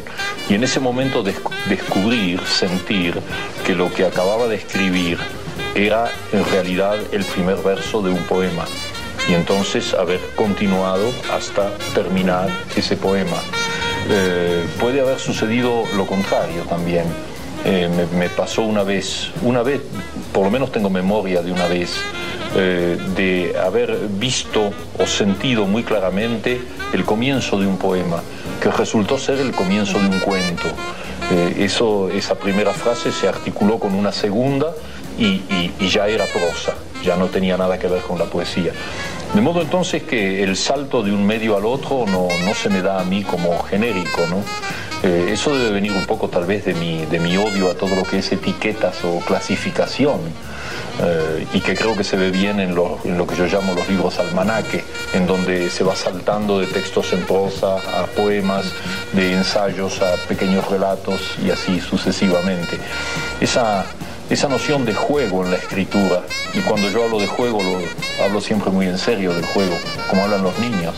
Y 0.49 0.55
en 0.55 0.65
ese 0.65 0.81
momento 0.81 1.23
des- 1.23 1.41
descubrir, 1.69 2.41
sentir 2.47 3.19
que 3.67 3.75
lo 3.75 3.93
que 3.93 4.05
acababa 4.07 4.47
de 4.47 4.57
escribir 4.57 5.19
era 5.75 6.11
en 6.33 6.45
realidad 6.51 6.97
el 7.13 7.25
primer 7.25 7.57
verso 7.57 8.03
de 8.03 8.11
un 8.11 8.23
poema. 8.25 8.65
Y 9.29 9.35
entonces 9.35 9.95
haber 9.95 10.21
continuado 10.35 11.11
hasta 11.33 11.71
terminar 11.95 12.49
ese 12.77 12.97
poema. 12.97 13.37
Eh, 14.11 14.65
puede 14.81 15.01
haber 15.01 15.19
sucedido 15.19 15.85
lo 15.97 16.07
contrario 16.07 16.63
también. 16.69 17.05
Eh, 17.65 17.89
me, 18.17 18.29
pasó 18.29 18.63
una 18.63 18.83
vez, 18.83 19.29
una 19.43 19.63
vez, 19.63 19.81
por 20.33 20.45
lo 20.45 20.51
menos 20.51 20.73
tengo 20.73 20.91
memoria 20.91 21.43
de 21.43 21.53
una 21.53 21.69
vez, 21.69 21.93
eh, 22.57 22.99
de 23.15 23.55
haber 23.59 23.97
visto 24.19 24.73
o 24.99 25.07
sentido 25.07 25.65
muy 25.67 25.85
claramente 25.85 26.61
el 26.93 27.05
comienzo 27.05 27.61
de 27.61 27.67
un 27.67 27.79
poema, 27.79 28.21
que 28.61 28.69
resultó 28.71 29.17
ser 29.17 29.39
el 29.39 29.53
comienzo 29.53 29.99
de 30.01 30.07
un 30.09 30.19
cuento. 30.21 30.69
Esa 31.59 32.35
primera 32.35 32.75
frase 32.75 33.11
se 33.13 33.27
articuló 33.29 33.79
con 33.79 33.95
una 33.95 34.13
segunda 34.13 34.73
y- 35.19 35.41
y 35.79 35.89
ya 35.89 36.07
era 36.09 36.27
prosa, 36.27 36.75
ya 37.03 37.17
no 37.17 37.27
tenía 37.29 37.57
nada 37.57 37.79
que 37.79 37.87
ver 37.87 38.03
con 38.03 38.19
la 38.19 38.27
poesía. 38.27 38.73
De 39.35 39.41
modo 39.41 39.63
entonces 39.63 40.03
que 40.03 40.43
el 40.43 40.57
salto 40.57 41.03
de 41.03 41.11
un 41.11 41.27
medio 41.27 41.57
al 41.57 41.65
otro 41.65 42.05
no, 42.07 42.29
no 42.45 42.55
se 42.55 42.69
me 42.69 42.83
da 42.83 43.01
a 43.01 43.05
mí 43.05 43.23
como 43.25 43.59
genérico, 43.63 44.27
¿no? 44.29 44.45
Eh, 45.03 45.31
eso 45.33 45.57
debe 45.57 45.71
venir 45.71 45.93
un 45.93 46.05
poco 46.07 46.29
tal 46.29 46.45
vez 46.45 46.65
de 46.67 46.75
mi, 46.75 47.07
de 47.07 47.19
mi 47.19 47.37
odio 47.37 47.71
a 47.71 47.75
todo 47.75 47.97
lo 47.97 48.05
que 48.05 48.19
es 48.19 48.31
etiquetas 48.31 49.03
o 49.05 49.21
clasificación. 49.21 50.21
eh, 51.03 51.47
y 51.55 51.61
que 51.61 51.75
creo 51.75 51.97
que 51.97 52.05
se 52.05 52.17
ve 52.17 52.31
bien 52.31 52.61
en 52.61 52.75
lo, 52.75 52.99
en 53.05 53.17
lo 53.17 53.27
que 53.27 53.35
yo 53.35 53.47
llamo 53.47 53.75
los 53.75 53.89
libros 53.89 54.19
almanaque, 54.19 54.85
en 55.15 55.27
donde 55.27 55.71
se 55.71 55.83
va 55.83 55.97
saltando 55.97 56.61
de 56.61 56.67
textos 56.67 57.13
en 57.15 57.23
prosa 57.25 57.77
a 57.77 58.07
poemas, 58.15 58.67
de 59.13 59.33
ensayos 59.33 60.03
a 60.03 60.17
pequeños 60.29 60.69
relatos 60.71 61.21
y 61.45 61.51
así 61.51 61.81
sucesivamente. 61.81 62.79
Esa, 63.41 63.87
esa 64.33 64.49
noción 64.49 64.87
de 64.87 64.95
juego 64.95 65.45
en 65.45 65.51
la 65.51 65.59
escritura, 65.59 66.23
y 66.55 66.61
cuando 66.61 66.89
yo 66.89 67.05
hablo 67.05 67.21
de 67.21 67.27
juego, 67.27 67.63
lo, 67.63 68.25
hablo 68.25 68.41
siempre 68.41 68.71
muy 68.71 68.87
en 68.87 68.97
serio 68.97 69.35
del 69.35 69.45
juego, 69.45 69.77
como 70.09 70.25
hablan 70.25 70.43
los 70.43 70.59
niños, 70.59 70.95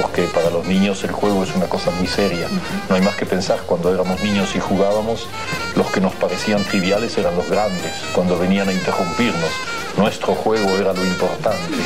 porque 0.00 0.22
para 0.24 0.50
los 0.50 0.66
niños 0.66 1.04
el 1.04 1.12
juego 1.12 1.44
es 1.44 1.54
una 1.54 1.66
cosa 1.66 1.92
muy 1.92 2.08
seria. 2.08 2.48
No 2.88 2.96
hay 2.96 3.02
más 3.02 3.14
que 3.14 3.24
pensar, 3.24 3.60
cuando 3.66 3.94
éramos 3.94 4.20
niños 4.24 4.56
y 4.56 4.58
jugábamos, 4.58 5.28
los 5.76 5.86
que 5.92 6.00
nos 6.00 6.12
parecían 6.14 6.64
triviales 6.64 7.16
eran 7.18 7.36
los 7.36 7.48
grandes, 7.48 7.92
cuando 8.16 8.36
venían 8.36 8.68
a 8.68 8.72
interrumpirnos. 8.72 9.50
Nuestro 9.96 10.34
juego 10.34 10.70
era 10.70 10.92
lo 10.92 11.04
importante, 11.04 11.76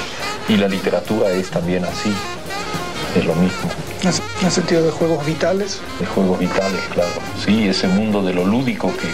y 0.48 0.56
la 0.56 0.66
literatura 0.66 1.31
es 1.31 1.51
también 1.51 1.85
así, 1.85 2.10
es 3.14 3.24
lo 3.27 3.35
mismo. 3.35 3.68
En 4.40 4.47
el 4.47 4.52
sentido 4.52 4.82
de 4.82 4.90
juegos 4.93 5.27
vitales. 5.27 5.81
de 6.01 6.06
juegos 6.06 6.39
vitales, 6.39 6.81
claro. 6.94 7.10
Sí, 7.44 7.68
ese 7.68 7.86
mundo 7.86 8.23
de 8.23 8.32
lo 8.32 8.47
lúdico 8.47 8.90
que 8.97 9.09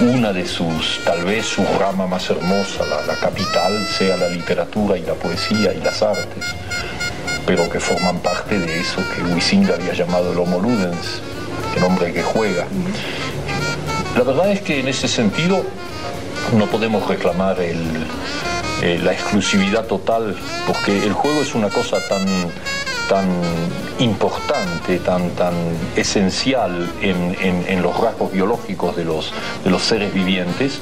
una 0.00 0.32
de 0.32 0.46
sus, 0.46 1.00
tal 1.04 1.24
vez 1.24 1.46
su 1.46 1.64
rama 1.78 2.06
más 2.06 2.28
hermosa, 2.30 2.84
la, 2.88 3.02
la 3.06 3.14
capital, 3.20 3.86
sea 3.86 4.16
la 4.16 4.28
literatura 4.28 4.96
y 4.96 5.02
la 5.02 5.14
poesía 5.14 5.72
y 5.72 5.80
las 5.82 6.02
artes, 6.02 6.44
pero 7.46 7.68
que 7.70 7.80
forman 7.80 8.18
parte 8.18 8.58
de 8.58 8.80
eso 8.80 9.02
que 9.14 9.22
Huizinga 9.22 9.74
había 9.74 9.92
llamado 9.94 10.32
el 10.32 10.38
homo 10.38 10.58
ludens, 10.60 11.20
el 11.76 11.84
hombre 11.84 12.12
que 12.12 12.22
juega. 12.22 12.66
La 14.16 14.22
verdad 14.24 14.50
es 14.50 14.62
que 14.62 14.80
en 14.80 14.88
ese 14.88 15.08
sentido 15.08 15.62
no 16.56 16.66
podemos 16.66 17.06
reclamar 17.06 17.60
el- 17.60 18.06
eh, 18.82 18.98
la 19.02 19.12
exclusividad 19.12 19.84
total, 19.86 20.36
porque 20.66 21.04
el 21.04 21.12
juego 21.12 21.40
es 21.42 21.54
una 21.54 21.68
cosa 21.70 21.96
tan, 22.08 22.26
tan 23.08 23.26
importante, 23.98 24.98
tan, 24.98 25.30
tan 25.30 25.54
esencial 25.96 26.90
en, 27.02 27.36
en- 27.40 27.82
los 27.82 27.98
rasgos 28.00 28.32
biológicos 28.32 28.96
de 28.96 29.04
los, 29.04 29.32
de 29.64 29.70
los 29.70 29.82
seres 29.82 30.12
vivientes 30.12 30.80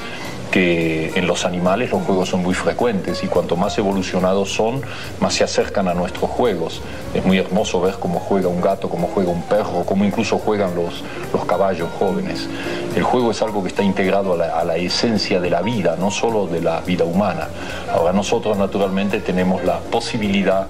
que 0.50 1.10
en 1.16 1.26
los 1.26 1.44
animales 1.44 1.90
los 1.90 2.02
juegos 2.04 2.28
son 2.28 2.42
muy 2.42 2.54
frecuentes 2.54 3.24
y 3.24 3.26
cuanto 3.26 3.56
más 3.56 3.76
evolucionados 3.76 4.52
son, 4.52 4.82
más 5.18 5.34
se 5.34 5.42
acercan 5.42 5.88
a 5.88 5.94
nuestros 5.94 6.30
juegos. 6.30 6.80
Es 7.12 7.24
muy 7.26 7.38
hermoso 7.38 7.80
ver 7.80 7.94
cómo 7.98 8.20
juega 8.20 8.46
un 8.46 8.60
gato, 8.60 8.88
cómo 8.88 9.08
juega 9.12 9.30
un 9.32 9.42
perro, 9.42 9.82
cómo 9.84 10.04
incluso 10.04 10.38
juegan 10.38 10.76
los, 10.76 11.02
los 11.32 11.44
caballos 11.44 11.88
jóvenes. 11.98 12.48
El 12.94 13.02
juego 13.02 13.32
es 13.32 13.42
algo 13.42 13.62
que 13.62 13.68
está 13.68 13.82
integrado 13.82 14.34
a 14.34 14.36
la, 14.36 14.60
a 14.60 14.64
la 14.64 14.76
esencia 14.76 15.40
de 15.40 15.50
la 15.50 15.60
vida, 15.60 15.96
no 15.98 16.12
solo 16.12 16.46
de 16.46 16.60
la 16.60 16.80
vida 16.82 17.04
humana. 17.04 17.48
Ahora 17.92 18.12
nosotros 18.12 18.56
naturalmente 18.56 19.18
tenemos 19.18 19.64
la 19.64 19.80
posibilidad 19.80 20.68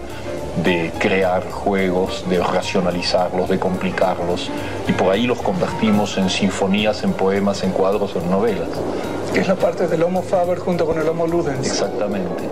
de 0.63 0.93
crear 0.99 1.51
juegos, 1.51 2.25
de 2.29 2.39
racionalizarlos, 2.39 3.49
de 3.49 3.59
complicarlos, 3.59 4.51
y 4.87 4.93
por 4.93 5.13
ahí 5.13 5.27
los 5.27 5.43
convertimos 5.43 6.17
en 6.17 6.31
sinfonías, 6.31 7.03
en 7.03 7.13
poemas, 7.13 7.65
en 7.65 7.71
cuadros, 7.73 8.15
en 8.17 8.31
novelas. 8.31 8.69
Que 9.33 9.41
es 9.41 9.49
la 9.49 9.57
parte 9.57 9.89
del 9.89 10.03
Homo 10.03 10.23
Faber 10.23 10.59
junto 10.59 10.87
con 10.87 10.99
el 10.99 11.09
Homo 11.09 11.27
Ludens. 11.27 11.67
Exactamente, 11.67 12.45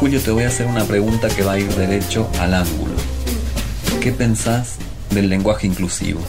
Julio, 0.00 0.20
te 0.20 0.30
voy 0.30 0.44
a 0.44 0.48
hacer 0.48 0.66
una 0.66 0.84
pregunta 0.84 1.28
que 1.28 1.42
va 1.42 1.52
a 1.52 1.58
ir 1.58 1.68
derecho 1.74 2.28
al 2.40 2.54
ángulo. 2.54 2.94
¿Qué 4.00 4.12
pensás 4.12 4.76
del 5.10 5.28
lenguaje 5.28 5.66
inclusivo? 5.66 6.20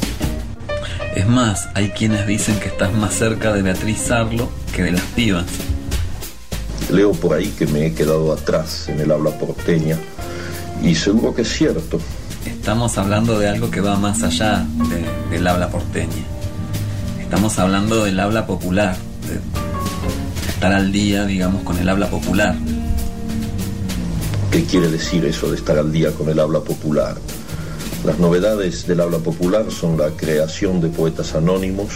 Es 1.16 1.26
más, 1.28 1.70
hay 1.74 1.90
quienes 1.90 2.28
dicen 2.28 2.60
que 2.60 2.68
estás 2.68 2.92
más 2.94 3.14
cerca 3.14 3.54
de 3.54 3.62
Beatriz 3.62 3.98
Sarlo 4.08 4.50
que 4.76 4.84
de 4.84 4.92
las 4.92 5.02
pibas. 5.16 5.46
Leo 6.92 7.14
por 7.14 7.38
ahí 7.38 7.48
que 7.58 7.66
me 7.68 7.86
he 7.86 7.94
quedado 7.94 8.34
atrás 8.34 8.90
en 8.90 9.00
el 9.00 9.12
habla 9.12 9.32
porteña 9.32 9.98
y 10.84 10.96
seguro 10.96 11.34
que 11.34 11.44
es 11.44 11.50
cierto. 11.54 12.00
Estamos 12.46 12.98
hablando 12.98 13.40
de 13.40 13.48
algo 13.48 13.72
que 13.72 13.80
va 13.80 13.96
más 13.96 14.24
allá 14.24 14.66
de- 14.90 15.36
del 15.36 15.48
habla 15.48 15.70
porteña. 15.70 16.26
Estamos 17.22 17.58
hablando 17.60 18.04
del 18.04 18.20
habla 18.20 18.46
popular, 18.46 18.98
de 19.30 20.50
estar 20.52 20.74
al 20.74 20.92
día, 20.92 21.26
digamos, 21.26 21.64
con 21.64 21.78
el 21.78 21.88
habla 21.88 22.08
popular. 22.10 22.56
¿Qué 24.52 24.66
quiere 24.66 24.90
decir 24.90 25.24
eso 25.24 25.50
de 25.50 25.56
estar 25.56 25.78
al 25.78 25.94
día 25.94 26.12
con 26.12 26.28
el 26.28 26.38
habla 26.38 26.60
popular? 26.60 27.16
Las 28.04 28.20
novedades 28.20 28.86
del 28.86 29.00
habla 29.00 29.20
popular 29.20 29.72
son 29.72 29.98
la 29.98 30.10
creación 30.10 30.82
de 30.82 30.90
poetas 30.90 31.36
anónimos 31.36 31.94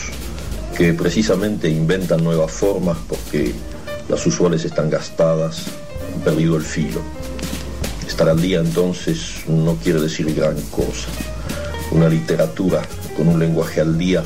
que 0.77 0.93
precisamente 0.93 1.69
inventan 1.69 2.23
nuevas 2.23 2.53
formas 2.53 2.97
porque 3.09 3.53
las 4.07 4.25
usuales 4.25 4.63
están 4.63 4.89
gastadas, 4.89 5.63
han 6.13 6.21
perdido 6.21 6.55
el 6.55 6.63
filo. 6.63 7.01
Estar 8.07 8.29
al 8.29 8.41
día 8.41 8.61
entonces 8.61 9.43
no 9.49 9.75
quiere 9.75 9.99
decir 9.99 10.33
gran 10.33 10.55
cosa. 10.71 11.09
Una 11.91 12.07
literatura 12.07 12.83
con 13.17 13.27
un 13.27 13.37
lenguaje 13.37 13.81
al 13.81 13.97
día 13.97 14.23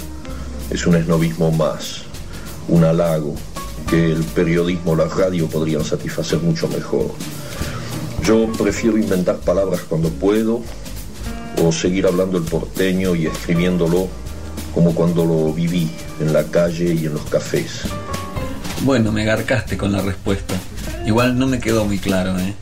es 0.70 0.86
un 0.86 0.96
esnovismo 0.96 1.50
más, 1.52 2.04
un 2.68 2.84
halago 2.84 3.34
que 3.90 4.12
el 4.12 4.24
periodismo 4.24 4.92
o 4.92 4.96
la 4.96 5.06
radio 5.06 5.48
podrían 5.48 5.84
satisfacer 5.84 6.38
mucho 6.42 6.68
mejor. 6.68 7.08
Yo 8.30 8.46
prefiero 8.60 8.96
inventar 8.96 9.38
palabras 9.40 9.82
cuando 9.90 10.10
puedo 10.10 10.62
o 11.64 11.72
seguir 11.72 12.06
hablando 12.06 12.38
el 12.38 12.44
porteño 12.44 13.16
y 13.16 13.26
escribiéndolo 13.26 14.08
como 14.72 14.94
cuando 14.94 15.26
lo 15.26 15.52
viví 15.52 15.90
en 16.20 16.32
la 16.32 16.44
calle 16.44 16.94
y 16.94 17.08
en 17.08 17.16
los 17.16 17.24
cafés. 17.24 17.86
Bueno, 18.84 19.12
me 19.12 19.26
garcaste 19.26 19.78
con 19.78 19.92
la 19.92 20.04
respuesta. 20.04 20.54
Igual 21.08 21.40
no 21.40 21.48
me 21.48 21.60
quedó 21.60 21.86
muy 21.86 21.98
claro, 21.98 22.38
¿eh? 22.38 22.54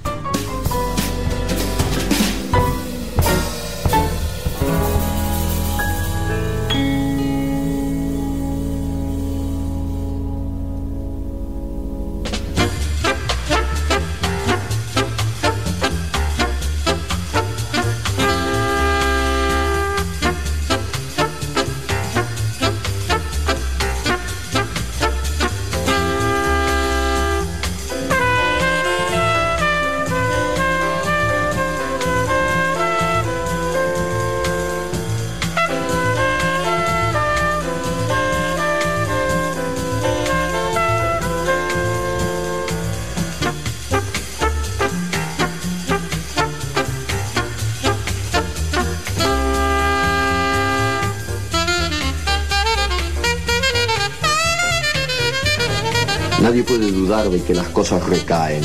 Que 57.41 57.53
las 57.53 57.67
cosas 57.69 58.03
recaen. 58.07 58.61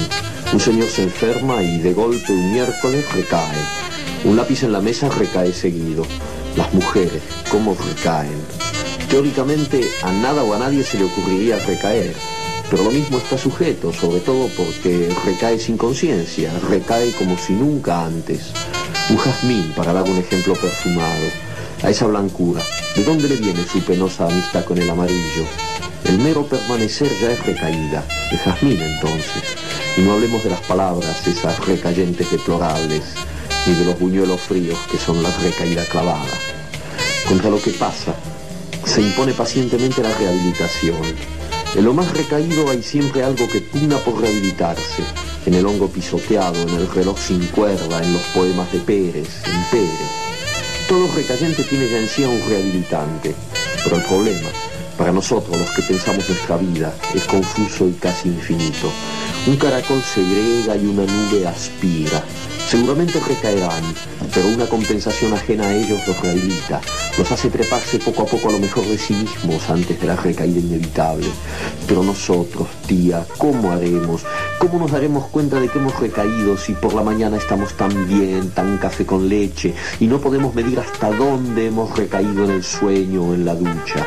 Un 0.53 0.61
señor 0.61 0.89
se 0.89 1.05
enferma 1.05 1.62
y 1.62 1.78
de 1.78 1.93
golpe 1.93 2.32
un 2.32 2.53
miércoles 2.53 3.05
recae. 3.12 3.59
Un 4.24 4.36
lápiz 4.36 4.62
en 4.62 4.73
la 4.73 4.81
mesa 4.81 5.09
recae 5.09 5.53
seguido. 5.53 6.05
Las 6.57 6.73
mujeres, 6.74 7.23
¿cómo 7.51 7.74
recaen? 7.74 8.40
Teóricamente 9.09 9.82
a 10.03 10.12
nada 10.12 10.43
o 10.43 10.55
a 10.55 10.59
nadie 10.59 10.85
se 10.85 10.99
le 10.99 11.05
ocurriría 11.05 11.59
recaer, 11.59 12.15
pero 12.70 12.85
lo 12.85 12.90
mismo 12.90 13.19
está 13.19 13.36
sujeto, 13.36 13.93
sobre 13.93 14.20
todo 14.20 14.49
porque 14.57 15.15
recae 15.24 15.59
sin 15.59 15.77
conciencia, 15.77 16.51
recae 16.69 17.12
como 17.12 17.36
si 17.36 17.53
nunca 17.53 18.05
antes. 18.05 18.53
Un 19.11 19.16
jazmín, 19.16 19.73
para 19.77 19.93
dar 19.93 20.05
un 20.05 20.19
ejemplo 20.19 20.55
perfumado, 20.55 21.27
a 21.82 21.90
esa 21.90 22.07
blancura, 22.07 22.62
¿de 22.94 23.05
dónde 23.05 23.28
le 23.28 23.36
viene 23.36 23.65
su 23.65 23.81
penosa 23.81 24.27
amistad 24.27 24.65
con 24.65 24.78
el 24.78 24.89
amarillo? 24.89 25.44
El 26.05 26.19
mero 26.19 26.45
permanecer 26.47 27.09
ya 27.20 27.33
es 27.33 27.47
recaída, 27.47 28.05
el 28.31 28.39
jazmín 28.39 28.81
entonces. 28.81 29.43
Y 29.97 30.01
no 30.01 30.15
hablemos 30.15 30.43
de 30.43 30.51
las 30.51 30.61
palabras, 30.62 31.27
esas 31.27 31.65
recayentes 31.66 32.31
deplorables, 32.31 33.03
ni 33.66 33.74
de 33.74 33.85
los 33.85 33.99
buñuelos 33.99 34.41
fríos 34.41 34.79
que 34.91 34.99
son 34.99 35.23
la 35.23 35.31
recaída 35.39 35.85
clavada. 35.85 36.33
Contra 37.29 37.51
lo 37.51 37.62
que 37.62 37.70
pasa, 37.70 38.15
se 38.85 39.01
impone 39.01 39.33
pacientemente 39.33 40.03
la 40.03 40.12
rehabilitación. 40.15 41.03
En 41.77 41.85
lo 41.85 41.95
más 41.95 42.12
recaído 42.12 42.69
hay 42.69 42.83
siempre 42.83 43.23
algo 43.23 43.49
que 43.49 43.61
pugna 43.61 43.97
por 43.99 44.20
rehabilitarse. 44.20 45.03
En 45.47 45.55
el 45.55 45.65
hongo 45.65 45.89
pisoteado, 45.89 46.61
en 46.62 46.74
el 46.74 46.91
reloj 46.91 47.19
sin 47.19 47.47
cuerda, 47.47 48.03
en 48.03 48.12
los 48.12 48.23
poemas 48.35 48.70
de 48.73 48.81
Pérez, 48.81 49.29
en 49.47 49.65
Pérez. 49.70 50.11
Todo 50.89 51.09
recayente 51.15 51.62
tiene 51.62 51.89
ya 51.89 51.99
en 51.99 52.09
sí 52.09 52.24
a 52.24 52.29
un 52.29 52.41
rehabilitante. 52.49 53.35
Pero 53.85 53.97
el 53.97 54.03
problema, 54.03 54.49
para 55.03 55.15
nosotros 55.15 55.59
los 55.59 55.69
que 55.73 55.83
pensamos 55.83 56.29
nuestra 56.29 56.57
vida, 56.59 56.95
es 57.12 57.24
confuso 57.24 57.89
y 57.89 57.93
casi 57.95 58.29
infinito. 58.29 58.89
Un 59.49 59.57
caracol 59.57 60.01
segrega 60.01 60.77
y 60.77 60.87
una 60.87 61.03
nube 61.03 61.45
aspira. 61.45 62.23
Seguramente 62.69 63.19
recaerán, 63.19 63.83
pero 64.33 64.47
una 64.47 64.66
compensación 64.66 65.33
ajena 65.33 65.65
a 65.65 65.74
ellos 65.74 66.07
los 66.07 66.20
rehabilita, 66.20 66.81
los 67.19 67.33
hace 67.33 67.51
treparse 67.51 67.99
poco 67.99 68.23
a 68.23 68.27
poco 68.27 68.49
a 68.49 68.53
lo 68.53 68.61
mejor 68.61 68.85
de 68.85 68.97
sí 68.97 69.15
mismos 69.15 69.69
antes 69.69 70.01
de 70.01 70.07
la 70.07 70.15
recaída 70.15 70.61
inevitable. 70.61 71.27
Pero 71.89 72.05
nosotros, 72.05 72.69
tía, 72.87 73.27
¿cómo 73.39 73.73
haremos? 73.73 74.23
¿Cómo 74.61 74.79
nos 74.79 74.93
daremos 74.93 75.27
cuenta 75.31 75.59
de 75.59 75.69
que 75.69 75.81
hemos 75.81 75.99
recaído 75.99 76.57
si 76.57 76.74
por 76.74 76.95
la 76.95 77.03
mañana 77.03 77.39
estamos 77.39 77.77
tan 77.77 78.07
bien, 78.07 78.51
tan 78.51 78.79
café 78.79 79.05
con 79.05 79.29
leche, 79.29 79.74
y 79.99 80.07
no 80.07 80.20
podemos 80.20 80.55
medir 80.55 80.79
hasta 80.79 81.11
dónde 81.11 81.66
hemos 81.66 81.99
recaído 81.99 82.45
en 82.45 82.53
el 82.53 82.62
sueño 82.62 83.24
o 83.24 83.35
en 83.35 83.45
la 83.45 83.57
ducha? 83.57 84.07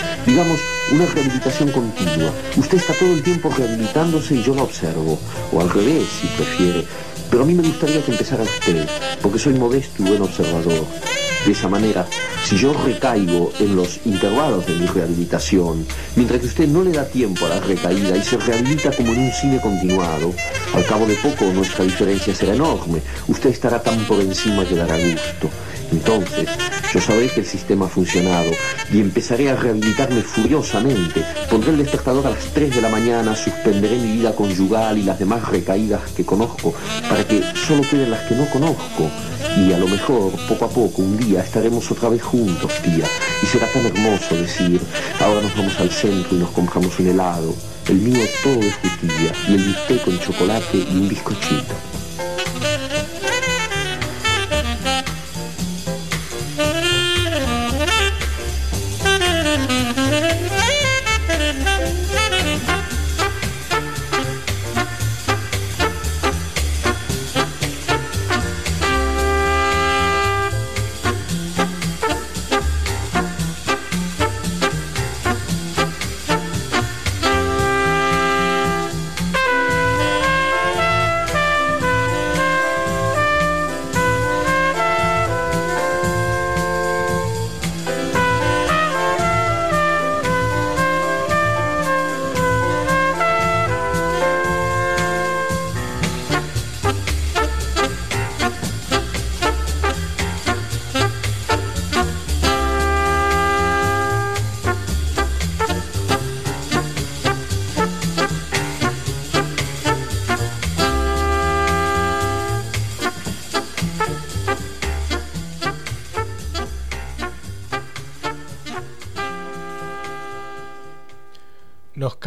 Digamos, 0.25 0.59
una 0.91 1.05
rehabilitación 1.05 1.71
continua. 1.71 2.31
Usted 2.55 2.77
está 2.77 2.93
todo 2.93 3.11
el 3.13 3.23
tiempo 3.23 3.49
rehabilitándose 3.55 4.35
y 4.35 4.43
yo 4.43 4.53
la 4.53 4.63
observo. 4.63 5.19
O 5.51 5.61
al 5.61 5.69
revés, 5.69 6.07
si 6.21 6.27
prefiere. 6.27 6.85
Pero 7.29 7.43
a 7.43 7.45
mí 7.45 7.53
me 7.53 7.63
gustaría 7.63 8.03
que 8.03 8.11
empezara 8.11 8.43
usted, 8.43 8.87
porque 9.21 9.39
soy 9.39 9.53
modesto 9.53 10.03
y 10.03 10.09
buen 10.09 10.21
observador. 10.21 10.85
De 11.45 11.53
esa 11.53 11.69
manera, 11.69 12.05
si 12.43 12.55
yo 12.55 12.71
recaigo 12.85 13.51
en 13.59 13.75
los 13.75 14.01
intervalos 14.05 14.67
de 14.67 14.75
mi 14.75 14.85
rehabilitación, 14.85 15.87
mientras 16.15 16.41
que 16.41 16.45
usted 16.45 16.67
no 16.67 16.83
le 16.83 16.91
da 16.91 17.05
tiempo 17.05 17.45
a 17.45 17.49
la 17.49 17.59
recaída 17.59 18.15
y 18.15 18.21
se 18.21 18.37
rehabilita 18.37 18.91
como 18.91 19.13
en 19.13 19.19
un 19.21 19.31
cine 19.31 19.59
continuado, 19.59 20.33
al 20.75 20.85
cabo 20.85 21.07
de 21.07 21.15
poco 21.15 21.45
nuestra 21.45 21.83
diferencia 21.83 22.35
será 22.35 22.53
enorme. 22.53 23.01
Usted 23.27 23.49
estará 23.49 23.81
tan 23.81 23.97
por 24.05 24.19
encima 24.19 24.65
que 24.65 24.75
dará 24.75 24.97
gusto. 24.97 25.49
Entonces, 25.91 26.47
yo 26.93 26.99
sabré 26.99 27.29
que 27.29 27.41
el 27.41 27.45
sistema 27.45 27.85
ha 27.85 27.89
funcionado 27.89 28.51
y 28.91 28.99
empezaré 28.99 29.49
a 29.49 29.55
rehabilitarme 29.55 30.21
furiosamente. 30.21 31.23
Pondré 31.49 31.71
el 31.71 31.77
despertador 31.77 32.27
a 32.27 32.31
las 32.31 32.45
3 32.53 32.75
de 32.75 32.81
la 32.81 32.89
mañana, 32.89 33.35
suspenderé 33.35 33.97
mi 33.97 34.13
vida 34.13 34.35
conyugal 34.35 34.97
y 34.97 35.03
las 35.03 35.19
demás 35.19 35.47
recaídas 35.47 36.01
que 36.11 36.25
conozco 36.25 36.73
para 37.09 37.25
que 37.25 37.43
solo 37.55 37.81
queden 37.89 38.11
las 38.11 38.21
que 38.27 38.35
no 38.35 38.45
conozco. 38.49 39.09
Y 39.57 39.73
a 39.73 39.77
lo 39.77 39.87
mejor, 39.87 40.31
poco 40.47 40.65
a 40.65 40.69
poco, 40.69 41.01
un 41.01 41.17
día 41.17 41.41
estaremos 41.41 41.89
otra 41.91 42.09
vez 42.09 42.21
juntos, 42.21 42.71
tía. 42.81 43.05
Y 43.43 43.45
será 43.45 43.67
tan 43.71 43.85
hermoso 43.85 44.35
decir, 44.35 44.79
ahora 45.19 45.41
nos 45.41 45.55
vamos 45.55 45.79
al 45.79 45.89
centro 45.89 46.35
y 46.35 46.39
nos 46.39 46.51
compramos 46.51 46.97
un 46.99 47.07
helado. 47.07 47.53
El 47.87 47.97
mío 47.97 48.25
todo 48.43 48.55
de 48.55 48.71
frutilla 48.71 49.33
y 49.49 49.55
el 49.55 49.63
bistec 49.63 50.03
con 50.03 50.19
chocolate 50.19 50.77
y 50.77 50.97
un 50.97 51.09
bizcochito. 51.09 51.90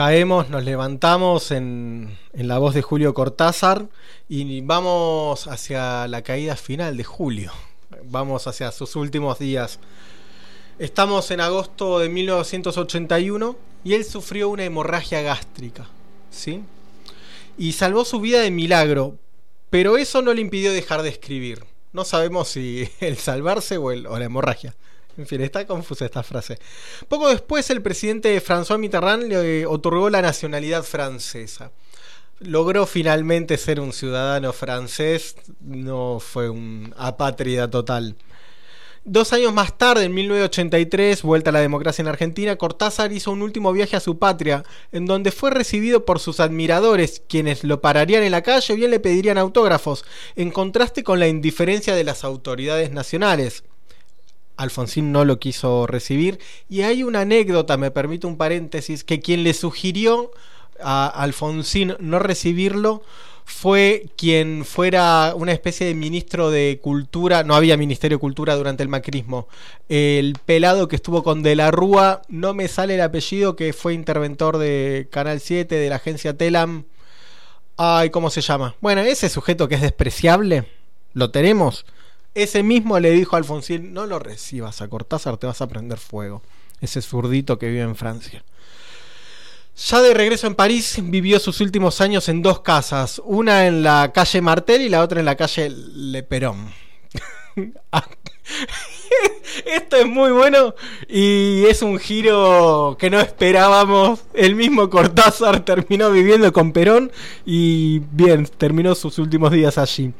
Caemos, 0.04 0.50
nos 0.50 0.62
levantamos 0.62 1.50
en, 1.50 2.18
en 2.34 2.46
la 2.46 2.58
voz 2.58 2.74
de 2.74 2.82
Julio 2.82 3.14
Cortázar 3.14 3.86
y 4.28 4.60
vamos 4.60 5.46
hacia 5.46 6.06
la 6.08 6.20
caída 6.20 6.56
final 6.56 6.98
de 6.98 7.04
Julio. 7.04 7.52
Vamos 8.10 8.46
hacia 8.46 8.70
sus 8.70 8.96
últimos 8.96 9.38
días. 9.38 9.78
Estamos 10.78 11.30
en 11.30 11.40
agosto 11.40 12.00
de 12.00 12.10
1981 12.10 13.56
y 13.82 13.94
él 13.94 14.04
sufrió 14.04 14.50
una 14.50 14.64
hemorragia 14.64 15.22
gástrica, 15.22 15.88
¿sí? 16.30 16.62
Y 17.56 17.72
salvó 17.72 18.04
su 18.04 18.20
vida 18.20 18.40
de 18.40 18.50
milagro, 18.50 19.16
pero 19.70 19.96
eso 19.96 20.20
no 20.20 20.34
le 20.34 20.42
impidió 20.42 20.74
dejar 20.74 21.00
de 21.00 21.08
escribir. 21.08 21.64
No 21.94 22.04
sabemos 22.04 22.48
si 22.48 22.90
el 23.00 23.16
salvarse 23.16 23.78
o, 23.78 23.90
la 23.90 24.24
hemorragia. 24.26 24.74
En 25.16 25.26
fin, 25.26 25.40
está 25.42 25.66
confusa 25.66 26.04
esta 26.04 26.22
frase. 26.22 26.58
Poco 27.08 27.28
después, 27.28 27.70
el 27.70 27.82
presidente 27.82 28.40
François 28.42 28.78
Mitterrand 28.78 29.24
le 29.24 29.66
otorgó 29.66 30.10
la 30.10 30.22
nacionalidad 30.22 30.82
francesa. 30.82 31.70
Logró 32.40 32.84
finalmente 32.86 33.56
ser 33.56 33.78
un 33.78 33.92
ciudadano 33.92 34.52
francés, 34.52 35.36
no 35.60 36.18
fue 36.18 36.50
un 36.50 36.92
apátrida 36.96 37.70
total. 37.70 38.16
Dos 39.06 39.34
años 39.34 39.52
más 39.52 39.76
tarde, 39.76 40.04
en 40.04 40.14
1983, 40.14 41.22
vuelta 41.22 41.50
a 41.50 41.52
la 41.52 41.60
democracia 41.60 42.00
en 42.00 42.08
Argentina, 42.08 42.56
Cortázar 42.56 43.12
hizo 43.12 43.30
un 43.30 43.42
último 43.42 43.70
viaje 43.70 43.96
a 43.96 44.00
su 44.00 44.18
patria, 44.18 44.64
en 44.92 45.04
donde 45.04 45.30
fue 45.30 45.50
recibido 45.50 46.06
por 46.06 46.18
sus 46.18 46.40
admiradores, 46.40 47.22
quienes 47.28 47.64
lo 47.64 47.82
pararían 47.82 48.22
en 48.22 48.32
la 48.32 48.42
calle 48.42 48.72
o 48.72 48.76
bien 48.76 48.90
le 48.90 49.00
pedirían 49.00 49.36
autógrafos, 49.36 50.06
en 50.36 50.50
contraste 50.50 51.04
con 51.04 51.20
la 51.20 51.28
indiferencia 51.28 51.94
de 51.94 52.04
las 52.04 52.24
autoridades 52.24 52.92
nacionales. 52.92 53.64
Alfonsín 54.56 55.12
no 55.12 55.24
lo 55.24 55.38
quiso 55.38 55.86
recibir. 55.86 56.38
Y 56.68 56.82
hay 56.82 57.02
una 57.02 57.20
anécdota, 57.20 57.76
me 57.76 57.90
permite 57.90 58.26
un 58.26 58.36
paréntesis, 58.36 59.04
que 59.04 59.20
quien 59.20 59.44
le 59.44 59.54
sugirió 59.54 60.30
a 60.80 61.06
Alfonsín 61.06 61.96
no 62.00 62.18
recibirlo 62.18 63.02
fue 63.44 64.06
quien 64.16 64.64
fuera 64.64 65.34
una 65.36 65.52
especie 65.52 65.86
de 65.86 65.94
ministro 65.94 66.50
de 66.50 66.80
cultura, 66.82 67.44
no 67.44 67.54
había 67.54 67.76
ministerio 67.76 68.16
de 68.16 68.20
cultura 68.20 68.56
durante 68.56 68.82
el 68.82 68.88
macrismo, 68.88 69.48
el 69.88 70.36
pelado 70.46 70.88
que 70.88 70.96
estuvo 70.96 71.22
con 71.22 71.42
De 71.42 71.54
la 71.54 71.70
Rúa, 71.70 72.22
no 72.28 72.54
me 72.54 72.68
sale 72.68 72.94
el 72.94 73.02
apellido, 73.02 73.54
que 73.54 73.74
fue 73.74 73.92
interventor 73.92 74.56
de 74.56 75.08
Canal 75.10 75.40
7, 75.40 75.74
de 75.74 75.88
la 75.90 75.96
agencia 75.96 76.36
Telam, 76.36 76.84
ay, 77.76 78.10
¿cómo 78.10 78.30
se 78.30 78.40
llama? 78.40 78.76
Bueno, 78.80 79.02
ese 79.02 79.28
sujeto 79.28 79.68
que 79.68 79.74
es 79.74 79.82
despreciable, 79.82 80.66
lo 81.12 81.30
tenemos, 81.30 81.84
ese 82.34 82.62
mismo 82.62 82.98
le 82.98 83.10
dijo 83.12 83.36
a 83.36 83.38
Alfonsín, 83.38 83.92
no 83.94 84.06
lo 84.06 84.18
recibas 84.18 84.82
a 84.82 84.88
Cortázar, 84.88 85.36
te 85.36 85.46
vas 85.46 85.60
a 85.60 85.68
prender 85.68 85.98
fuego. 85.98 86.42
Ese 86.80 87.00
zurdito 87.00 87.58
que 87.58 87.68
vive 87.68 87.82
en 87.82 87.96
Francia. 87.96 88.44
Ya 89.76 90.02
de 90.02 90.14
regreso 90.14 90.46
en 90.46 90.54
París, 90.54 90.98
vivió 91.02 91.40
sus 91.40 91.60
últimos 91.60 92.00
años 92.00 92.28
en 92.28 92.42
dos 92.42 92.60
casas, 92.60 93.20
una 93.24 93.66
en 93.66 93.82
la 93.82 94.12
calle 94.12 94.40
Martel 94.40 94.82
y 94.82 94.88
la 94.88 95.02
otra 95.02 95.18
en 95.20 95.26
la 95.26 95.36
calle 95.36 95.70
Le 95.70 96.22
Perón. 96.22 96.72
Esto 99.66 99.96
es 99.96 100.06
muy 100.06 100.30
bueno 100.32 100.74
y 101.08 101.64
es 101.66 101.82
un 101.82 101.98
giro 101.98 102.96
que 102.98 103.10
no 103.10 103.20
esperábamos. 103.20 104.20
El 104.34 104.54
mismo 104.54 104.90
Cortázar 104.90 105.64
terminó 105.64 106.10
viviendo 106.10 106.52
con 106.52 106.72
Perón 106.72 107.10
y 107.44 108.00
bien, 108.10 108.46
terminó 108.58 108.94
sus 108.94 109.18
últimos 109.18 109.52
días 109.52 109.78
allí. 109.78 110.12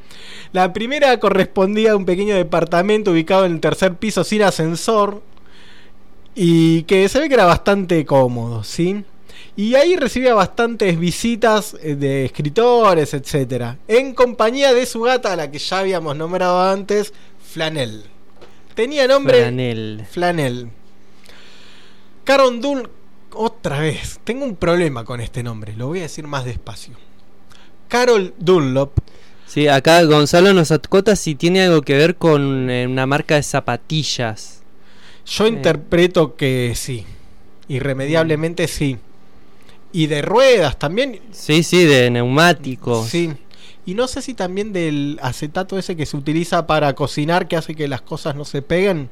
La 0.53 0.73
primera 0.73 1.19
correspondía 1.21 1.93
a 1.93 1.97
un 1.97 2.05
pequeño 2.05 2.35
departamento 2.35 3.11
ubicado 3.11 3.45
en 3.45 3.53
el 3.53 3.61
tercer 3.61 3.95
piso 3.97 4.25
sin 4.25 4.43
ascensor 4.43 5.23
y 6.35 6.83
que 6.85 7.09
se 7.09 7.21
ve 7.21 7.29
que 7.29 7.35
era 7.35 7.45
bastante 7.45 8.05
cómodo, 8.05 8.65
¿sí? 8.65 9.05
Y 9.57 9.77
ahí 9.77 9.95
recibía 9.95 10.35
bastantes 10.35 10.99
visitas 10.99 11.77
eh, 11.81 11.95
de 11.95 12.25
escritores, 12.25 13.15
etcétera, 13.15 13.79
en 13.87 14.15
compañía 14.15 14.75
de 14.75 14.85
su 14.85 15.03
gata, 15.03 15.33
a 15.33 15.37
la 15.37 15.51
que 15.51 15.59
ya 15.59 15.79
habíamos 15.79 16.17
nombrado 16.17 16.61
antes, 16.61 17.13
Flanel. 17.53 18.14
Tenía 18.75 19.07
nombre 19.07 19.39
Flanel. 19.39 20.07
Flanel. 20.11 20.69
Carol 22.25 22.61
Dunlop, 22.61 22.91
otra 23.35 23.81
vez, 23.81 24.19
tengo 24.25 24.45
un 24.45 24.57
problema 24.57 25.05
con 25.05 25.21
este 25.21 25.43
nombre, 25.43 25.75
lo 25.77 25.89
voy 25.89 26.01
a 26.01 26.03
decir 26.03 26.27
más 26.27 26.45
despacio. 26.45 26.95
Carol 27.89 28.35
Dunlop. 28.39 28.93
Sí, 29.47 29.69
acá 29.69 30.03
Gonzalo 30.05 30.53
nos 30.55 30.73
acota 30.73 31.15
si 31.17 31.35
tiene 31.35 31.63
algo 31.63 31.83
que 31.83 31.97
ver 31.97 32.17
con 32.17 32.71
eh, 32.71 32.87
una 32.87 33.07
marca 33.07 33.37
de 33.37 33.43
zapatillas. 33.43 34.63
Yo 35.27 35.47
interpreto 35.47 36.35
que 36.35 36.73
sí, 36.75 37.05
irremediablemente 37.69 38.67
sí. 38.69 38.99
Y 39.93 40.09
de 40.09 40.23
ruedas 40.23 40.79
también. 40.79 41.21
Sí, 41.31 41.63
sí, 41.63 41.85
de 41.85 42.11
neumáticos. 42.11 43.09
Sí. 43.09 43.33
Y 43.87 43.95
no 43.95 44.09
sé 44.09 44.23
si 44.23 44.35
también 44.35 44.73
del 44.73 45.19
acetato 45.23 45.79
ese 45.79 45.97
que 45.97 46.07
se 46.07 46.17
utiliza 46.17 46.67
para 46.67 46.95
cocinar 46.95 47.49
que 47.49 47.57
hace 47.57 47.75
que 47.75 47.89
las 47.89 48.01
cosas 48.01 48.35
no 48.35 48.45
se 48.45 48.63
peguen. 48.63 49.11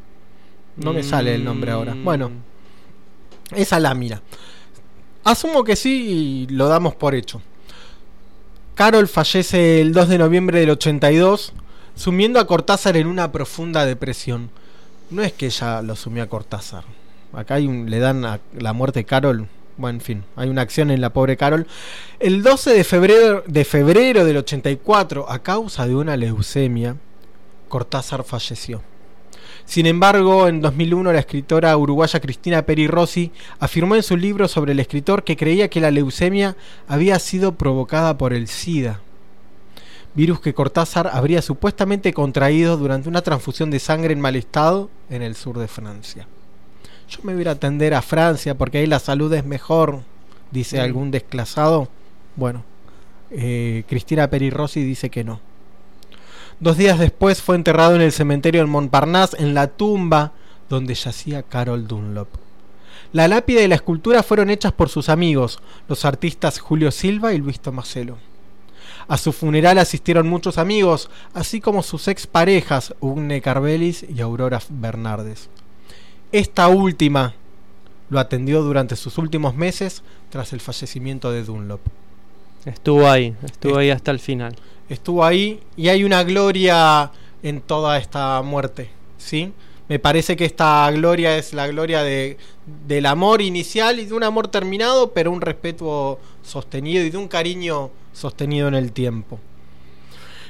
No 0.77 0.93
me 0.93 1.03
sale 1.03 1.35
el 1.35 1.45
nombre 1.45 1.71
ahora. 1.73 1.95
Bueno, 1.95 2.31
esa 3.55 3.79
lámina. 3.79 4.23
Asumo 5.25 5.63
que 5.63 5.77
sí 5.77 6.47
y 6.49 6.53
lo 6.53 6.69
damos 6.69 6.95
por 6.95 7.15
hecho. 7.15 7.43
Carol 8.75 9.07
fallece 9.07 9.83
el 9.83 9.93
2 9.93 10.09
de 10.09 10.19
noviembre 10.19 10.61
del 10.61 10.71
82, 10.71 11.53
sumiendo 11.95 12.41
a 12.41 12.47
Cortázar 12.47 12.97
en 12.97 13.07
una 13.07 13.31
profunda 13.31 13.85
depresión. 13.85 14.51
No 15.11 15.23
es 15.23 15.35
que 15.35 15.47
ella 15.47 15.83
lo 15.83 15.95
sumió 15.95 16.23
a 16.23 16.29
Cortázar. 16.29 16.85
Acá 17.35 17.57
hay 17.57 17.67
un, 17.67 17.91
le 17.91 17.99
dan 17.99 18.25
a 18.25 18.41
la 18.59 18.73
muerte 18.73 19.01
de 19.01 19.05
Carol 19.05 19.49
bueno, 19.83 19.99
en 19.99 20.01
fin, 20.01 20.25
hay 20.37 20.49
una 20.49 20.63
acción 20.63 20.91
en 20.91 21.01
la 21.01 21.13
pobre 21.13 21.37
Carol. 21.37 21.67
El 22.21 22.43
12 22.43 22.71
de 22.71 22.85
febrero, 22.85 23.45
de 23.47 23.65
febrero 23.65 24.25
del 24.25 24.37
84, 24.39 25.29
a 25.29 25.41
causa 25.41 25.87
de 25.87 25.95
una 25.95 26.17
leucemia, 26.17 26.97
Cortázar 27.69 28.23
falleció. 28.23 28.81
Sin 29.65 29.87
embargo, 29.87 30.47
en 30.47 30.61
2001 30.61 31.13
la 31.13 31.19
escritora 31.19 31.77
uruguaya 31.77 32.21
Cristina 32.21 32.63
Peri 32.63 32.87
Rossi 32.87 33.33
afirmó 33.59 33.97
en 33.97 34.05
su 34.05 34.17
libro 34.17 34.47
sobre 34.47 34.71
el 34.71 34.79
escritor 34.79 35.25
que 35.25 35.37
creía 35.37 35.69
que 35.69 35.81
la 35.81 35.91
leucemia 35.91 36.57
había 36.87 37.19
sido 37.19 37.57
provocada 37.57 38.17
por 38.17 38.33
el 38.33 38.47
SIDA, 38.47 39.01
virus 40.15 40.41
que 40.41 40.55
Cortázar 40.55 41.11
habría 41.13 41.43
supuestamente 41.43 42.13
contraído 42.13 42.77
durante 42.77 43.09
una 43.09 43.23
transfusión 43.23 43.71
de 43.71 43.81
sangre 43.81 44.13
en 44.13 44.21
mal 44.21 44.37
estado 44.37 44.91
en 45.11 45.23
el 45.23 45.35
sur 45.35 45.59
de 45.59 45.67
Francia. 45.67 46.29
Yo 47.13 47.19
me 47.25 47.35
voy 47.35 47.47
a 47.47 47.51
atender 47.51 47.93
a 47.93 48.01
Francia 48.01 48.57
porque 48.57 48.79
ahí 48.79 48.87
la 48.87 48.99
salud 48.99 49.31
es 49.35 49.45
mejor, 49.45 50.01
dice 50.51 50.81
algún 50.81 51.11
desclasado. 51.11 51.89
Bueno, 52.37 52.65
eh, 53.31 53.85
Cristina 53.87 54.31
Perirossi 54.31 54.83
dice 54.83 55.11
que 55.11 55.23
no. 55.23 55.39
Dos 56.59 56.79
días 56.79 56.99
después 56.99 57.43
fue 57.43 57.57
enterrado 57.57 57.97
en 57.97 58.01
el 58.01 58.13
cementerio 58.13 58.63
de 58.63 58.67
Montparnasse, 58.67 59.37
en 59.39 59.53
la 59.53 59.67
tumba 59.67 60.33
donde 60.71 60.95
yacía 60.95 61.43
Carol 61.43 61.87
Dunlop. 61.87 62.29
La 63.13 63.29
lápida 63.29 63.61
y 63.61 63.69
la 63.69 63.75
escultura 63.75 64.23
fueron 64.23 64.49
hechas 64.49 64.73
por 64.73 64.89
sus 64.89 65.11
amigos, 65.11 65.59
los 65.89 66.07
artistas 66.07 66.61
Julio 66.61 66.91
Silva 66.91 67.35
y 67.35 67.39
Luis 67.39 67.61
Tomaselo. 67.61 68.17
A 69.07 69.19
su 69.19 69.33
funeral 69.33 69.77
asistieron 69.77 70.29
muchos 70.29 70.57
amigos, 70.57 71.11
así 71.35 71.61
como 71.61 71.83
sus 71.83 72.09
exparejas, 72.09 72.95
Ugne 73.01 73.43
Carbelis 73.43 74.07
y 74.09 74.23
Aurora 74.23 74.63
Bernardes. 74.71 75.51
Esta 76.33 76.69
última 76.69 77.35
lo 78.09 78.19
atendió 78.19 78.63
durante 78.63 78.97
sus 78.97 79.19
últimos 79.19 79.55
meses 79.55 80.03
tras 80.31 80.55
el 80.55 80.61
fallecimiento 80.61 81.31
de 81.31 81.45
Dunlop. 81.45 81.81
Estuvo 82.65 83.07
ahí, 83.07 83.35
estuvo 83.45 83.77
ahí 83.77 83.91
hasta 83.91 84.11
el 84.13 84.19
final. 84.19 84.57
Estuvo 84.89 85.25
ahí 85.27 85.61
y 85.77 85.89
hay 85.89 86.05
una 86.05 86.23
gloria 86.23 87.11
en 87.43 87.61
toda 87.61 87.99
esta 87.99 88.41
muerte, 88.41 88.91
¿sí? 89.19 89.53
Me 89.89 89.99
parece 89.99 90.35
que 90.35 90.47
esta 90.47 90.91
gloria 90.91 91.37
es 91.37 91.53
la 91.53 91.67
gloria 91.67 92.03
de, 92.03 92.39
del 92.87 93.05
amor 93.05 93.43
inicial 93.43 94.01
y 94.01 94.07
de 94.07 94.15
un 94.15 94.25
amor 94.25 94.49
terminado, 94.49 95.13
pero 95.13 95.31
un 95.31 95.43
respeto 95.43 96.19
sostenido 96.43 97.05
y 97.05 97.11
de 97.11 97.19
un 97.19 97.29
cariño 97.29 97.91
sostenido 98.15 98.69
en 98.69 98.75
el 98.75 98.93
tiempo. 98.93 99.39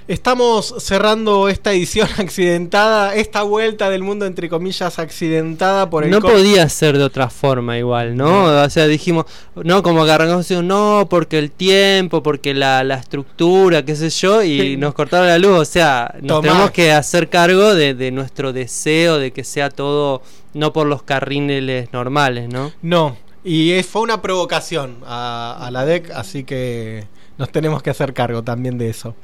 Estamos 0.08 0.74
cerrando 0.78 1.48
esta 1.48 1.72
edición 1.72 2.08
accidentada, 2.18 3.14
esta 3.14 3.42
vuelta 3.42 3.88
del 3.88 4.02
mundo 4.02 4.26
entre 4.26 4.48
comillas 4.48 4.98
accidentada 4.98 5.88
por 5.88 6.04
el 6.04 6.10
No 6.10 6.20
podía 6.20 6.68
ser 6.68 6.98
de 6.98 7.04
otra 7.04 7.30
forma 7.30 7.78
igual, 7.78 8.16
¿no? 8.16 8.62
O 8.62 8.70
sea, 8.70 8.86
dijimos, 8.86 9.26
no, 9.54 9.82
como 9.82 10.04
que 10.04 10.10
arrancamos 10.10 10.50
no, 10.50 11.06
porque 11.08 11.38
el 11.38 11.50
tiempo, 11.50 12.22
porque 12.22 12.52
la, 12.52 12.82
la 12.84 12.96
estructura, 12.96 13.84
qué 13.84 13.94
sé 13.94 14.10
yo, 14.10 14.42
y 14.42 14.76
nos 14.76 14.94
cortaron 14.94 15.28
la 15.28 15.38
luz, 15.38 15.58
o 15.58 15.64
sea, 15.64 16.14
nos 16.20 16.42
tenemos 16.42 16.70
que 16.72 16.92
hacer 16.92 17.28
cargo 17.28 17.74
de, 17.74 17.94
de 17.94 18.10
nuestro 18.10 18.52
deseo 18.52 19.18
de 19.18 19.32
que 19.32 19.44
sea 19.44 19.70
todo 19.70 20.22
no 20.54 20.72
por 20.72 20.86
los 20.86 21.02
carriles 21.02 21.92
normales, 21.92 22.48
¿no? 22.48 22.72
No, 22.82 23.16
y 23.44 23.82
fue 23.82 24.02
una 24.02 24.20
provocación 24.20 24.98
a, 25.06 25.56
a 25.60 25.70
la 25.70 25.84
DEC, 25.84 26.10
así 26.10 26.44
que 26.44 27.06
nos 27.38 27.50
tenemos 27.50 27.82
que 27.82 27.90
hacer 27.90 28.14
cargo 28.14 28.42
también 28.42 28.78
de 28.78 28.90
eso. 28.90 29.14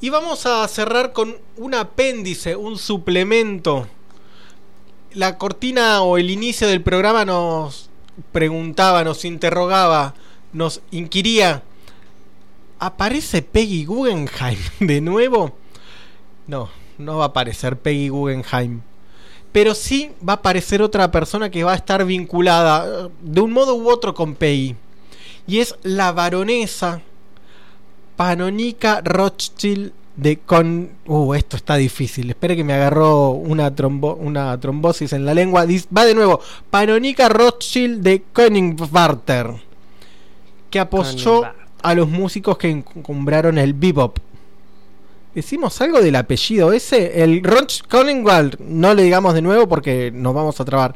Y 0.00 0.10
vamos 0.10 0.46
a 0.46 0.66
cerrar 0.68 1.12
con 1.12 1.36
un 1.56 1.74
apéndice, 1.74 2.54
un 2.54 2.78
suplemento. 2.78 3.88
La 5.12 5.38
cortina 5.38 6.02
o 6.02 6.18
el 6.18 6.30
inicio 6.30 6.68
del 6.68 6.82
programa 6.82 7.24
nos 7.24 7.90
preguntaba, 8.30 9.02
nos 9.02 9.24
interrogaba, 9.24 10.14
nos 10.52 10.82
inquiría. 10.92 11.64
¿Aparece 12.78 13.42
Peggy 13.42 13.86
Guggenheim 13.86 14.58
de 14.78 15.00
nuevo? 15.00 15.56
No, 16.46 16.70
no 16.96 17.16
va 17.16 17.24
a 17.24 17.28
aparecer 17.28 17.76
Peggy 17.76 18.08
Guggenheim. 18.08 18.82
Pero 19.50 19.74
sí 19.74 20.12
va 20.26 20.34
a 20.34 20.36
aparecer 20.36 20.80
otra 20.80 21.10
persona 21.10 21.50
que 21.50 21.64
va 21.64 21.72
a 21.72 21.76
estar 21.76 22.04
vinculada 22.04 23.08
de 23.20 23.40
un 23.40 23.50
modo 23.50 23.74
u 23.74 23.90
otro 23.90 24.14
con 24.14 24.36
Peggy. 24.36 24.76
Y 25.48 25.58
es 25.58 25.74
la 25.82 26.12
baronesa 26.12 27.02
Panonica 28.18 29.00
Rothschild 29.04 29.92
de 30.16 30.38
con. 30.38 30.90
Uh, 31.06 31.34
esto 31.34 31.56
está 31.56 31.76
difícil. 31.76 32.28
Espere 32.28 32.56
que 32.56 32.64
me 32.64 32.72
agarró 32.72 33.30
una, 33.30 33.72
una 34.18 34.58
trombosis 34.58 35.12
en 35.12 35.24
la 35.24 35.34
lengua. 35.34 35.64
Va 35.96 36.04
de 36.04 36.16
nuevo. 36.16 36.40
Panonica 36.68 37.28
Rothschild 37.28 38.02
de 38.02 38.24
Königwarter. 38.32 39.52
Que 40.68 40.80
apoyó 40.80 41.42
a 41.80 41.94
los 41.94 42.08
músicos 42.08 42.58
que 42.58 42.68
encumbraron 42.70 43.56
el 43.56 43.72
bebop. 43.72 44.18
¿Decimos 45.32 45.80
algo 45.80 46.00
del 46.00 46.16
apellido 46.16 46.72
ese? 46.72 47.22
El 47.22 47.44
Rothschild 47.44 48.58
No 48.58 48.94
le 48.94 49.04
digamos 49.04 49.32
de 49.32 49.42
nuevo 49.42 49.68
porque 49.68 50.10
nos 50.12 50.34
vamos 50.34 50.60
a 50.60 50.64
trabar. 50.64 50.92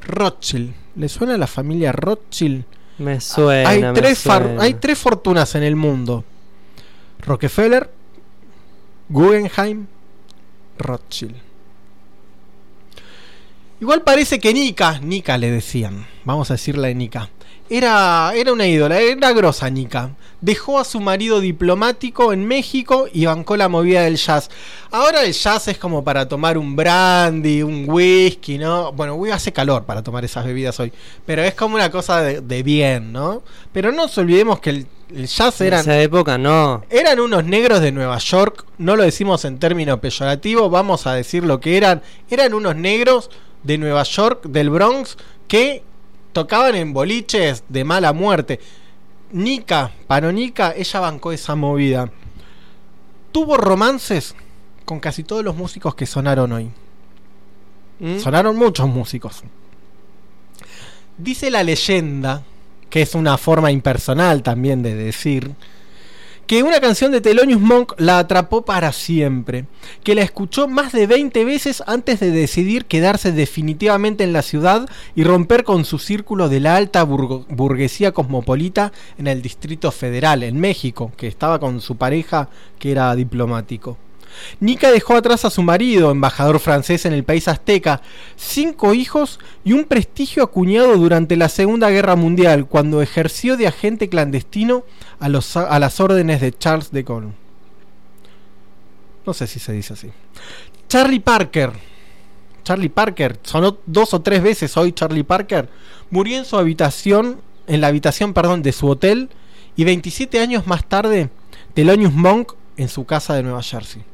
Rothschild. 0.00 0.72
¿Le 0.96 1.10
suena 1.10 1.34
a 1.34 1.38
la 1.38 1.46
familia 1.46 1.92
Rothschild? 1.92 2.64
Me 2.96 3.20
suena. 3.20 3.68
Hay, 3.68 3.82
me 3.82 3.92
tres, 3.92 4.20
suena. 4.20 4.62
hay 4.62 4.72
tres 4.72 4.98
fortunas 4.98 5.54
en 5.54 5.64
el 5.64 5.76
mundo. 5.76 6.24
Rockefeller, 7.24 7.90
Guggenheim, 9.08 9.86
Rothschild. 10.78 11.36
Igual 13.80 14.02
parece 14.02 14.38
que 14.38 14.54
Nika, 14.54 15.00
Nika 15.00 15.36
le 15.38 15.50
decían, 15.50 16.06
vamos 16.24 16.50
a 16.50 16.54
decirle 16.54 16.94
Nika, 16.94 17.30
era, 17.68 18.32
era 18.34 18.52
una 18.52 18.66
ídola, 18.66 19.00
era 19.00 19.32
grosa 19.32 19.70
Nika. 19.70 20.10
Dejó 20.40 20.78
a 20.78 20.84
su 20.84 21.00
marido 21.00 21.40
diplomático 21.40 22.32
en 22.32 22.46
México 22.46 23.06
y 23.12 23.24
bancó 23.24 23.56
la 23.56 23.68
movida 23.68 24.02
del 24.02 24.16
jazz. 24.16 24.50
Ahora 24.90 25.24
el 25.24 25.32
jazz 25.32 25.68
es 25.68 25.78
como 25.78 26.04
para 26.04 26.28
tomar 26.28 26.58
un 26.58 26.76
brandy, 26.76 27.62
un 27.62 27.88
whisky, 27.88 28.58
¿no? 28.58 28.92
Bueno, 28.92 29.18
hace 29.32 29.52
calor 29.52 29.84
para 29.84 30.02
tomar 30.02 30.24
esas 30.24 30.44
bebidas 30.44 30.78
hoy, 30.80 30.92
pero 31.24 31.42
es 31.42 31.54
como 31.54 31.76
una 31.76 31.90
cosa 31.90 32.20
de, 32.20 32.40
de 32.40 32.62
bien, 32.62 33.12
¿no? 33.12 33.42
Pero 33.72 33.90
no 33.90 34.02
nos 34.02 34.18
olvidemos 34.18 34.60
que 34.60 34.70
el, 34.70 34.86
el 35.14 35.26
jazz 35.26 35.60
eran... 35.60 35.80
En 35.80 35.90
esa 35.90 36.00
época 36.00 36.38
no. 36.38 36.84
Eran 36.90 37.20
unos 37.20 37.44
negros 37.44 37.80
de 37.80 37.92
Nueva 37.92 38.18
York, 38.18 38.64
no 38.78 38.96
lo 38.96 39.02
decimos 39.02 39.44
en 39.44 39.58
términos 39.58 40.00
peyorativos, 40.00 40.70
vamos 40.70 41.06
a 41.06 41.14
decir 41.14 41.44
lo 41.44 41.60
que 41.60 41.76
eran. 41.76 42.02
Eran 42.30 42.54
unos 42.54 42.76
negros 42.76 43.30
de 43.62 43.78
Nueva 43.78 44.02
York, 44.02 44.44
del 44.46 44.70
Bronx, 44.70 45.16
que 45.48 45.82
tocaban 46.32 46.74
en 46.74 46.92
boliches 46.92 47.64
de 47.68 47.84
mala 47.84 48.12
muerte. 48.12 48.60
Nika, 49.32 49.92
Panonica, 50.06 50.74
ella 50.76 51.00
bancó 51.00 51.32
esa 51.32 51.54
movida. 51.54 52.10
Tuvo 53.32 53.56
romances 53.56 54.34
con 54.84 55.00
casi 55.00 55.24
todos 55.24 55.44
los 55.44 55.56
músicos 55.56 55.94
que 55.94 56.06
sonaron 56.06 56.52
hoy. 56.52 56.70
¿Mm? 57.98 58.18
Sonaron 58.18 58.56
muchos 58.56 58.88
músicos. 58.88 59.42
Dice 61.16 61.50
la 61.50 61.62
leyenda, 61.62 62.42
que 62.92 63.00
es 63.00 63.14
una 63.14 63.38
forma 63.38 63.72
impersonal 63.72 64.42
también 64.42 64.82
de 64.82 64.94
decir, 64.94 65.52
que 66.46 66.62
una 66.62 66.78
canción 66.78 67.10
de 67.10 67.22
Thelonious 67.22 67.58
Monk 67.58 67.94
la 67.96 68.18
atrapó 68.18 68.66
para 68.66 68.92
siempre, 68.92 69.64
que 70.04 70.14
la 70.14 70.20
escuchó 70.20 70.68
más 70.68 70.92
de 70.92 71.06
20 71.06 71.42
veces 71.46 71.82
antes 71.86 72.20
de 72.20 72.30
decidir 72.30 72.84
quedarse 72.84 73.32
definitivamente 73.32 74.24
en 74.24 74.34
la 74.34 74.42
ciudad 74.42 74.86
y 75.14 75.24
romper 75.24 75.64
con 75.64 75.86
su 75.86 75.98
círculo 75.98 76.50
de 76.50 76.60
la 76.60 76.76
alta 76.76 77.02
burguesía 77.04 78.12
cosmopolita 78.12 78.92
en 79.16 79.26
el 79.26 79.40
Distrito 79.40 79.90
Federal, 79.90 80.42
en 80.42 80.60
México, 80.60 81.12
que 81.16 81.28
estaba 81.28 81.58
con 81.58 81.80
su 81.80 81.96
pareja 81.96 82.50
que 82.78 82.92
era 82.92 83.16
diplomático. 83.16 83.96
Nika 84.60 84.90
dejó 84.90 85.16
atrás 85.16 85.44
a 85.44 85.50
su 85.50 85.62
marido, 85.62 86.10
embajador 86.10 86.60
francés 86.60 87.04
en 87.04 87.12
el 87.12 87.24
país 87.24 87.48
azteca, 87.48 88.02
cinco 88.36 88.94
hijos 88.94 89.38
y 89.64 89.72
un 89.72 89.84
prestigio 89.84 90.42
acuñado 90.42 90.96
durante 90.96 91.36
la 91.36 91.48
Segunda 91.48 91.90
Guerra 91.90 92.16
Mundial, 92.16 92.66
cuando 92.66 93.02
ejerció 93.02 93.56
de 93.56 93.66
agente 93.66 94.08
clandestino 94.08 94.84
a, 95.20 95.28
las 95.28 96.00
órdenes 96.00 96.40
de 96.40 96.52
Charles 96.52 96.90
de 96.90 97.02
Gaulle. 97.02 97.32
No 99.26 99.34
sé 99.34 99.46
si 99.46 99.58
se 99.58 99.72
dice 99.72 99.92
así. 99.92 100.10
Charlie 100.88 101.20
Parker. 101.20 101.72
Charlie 102.64 102.88
Parker, 102.88 103.38
sonó 103.42 103.78
dos 103.86 104.14
o 104.14 104.22
tres 104.22 104.42
veces 104.42 104.76
hoy 104.76 104.92
Charlie 104.92 105.24
Parker, 105.24 105.68
murió 106.10 106.38
en 106.38 106.44
su 106.44 106.56
habitación, 106.56 107.40
en 107.66 107.80
la 107.80 107.88
habitación, 107.88 108.32
perdón, 108.34 108.62
de 108.62 108.70
su 108.70 108.86
hotel 108.88 109.30
y 109.74 109.84
27 109.84 110.38
años 110.38 110.66
más 110.66 110.84
tarde, 110.84 111.30
Thelonious 111.74 112.12
Monk 112.12 112.52
en 112.76 112.88
su 112.88 113.04
casa 113.04 113.34
de 113.34 113.42
Nueva 113.42 113.62
Jersey. 113.62 114.04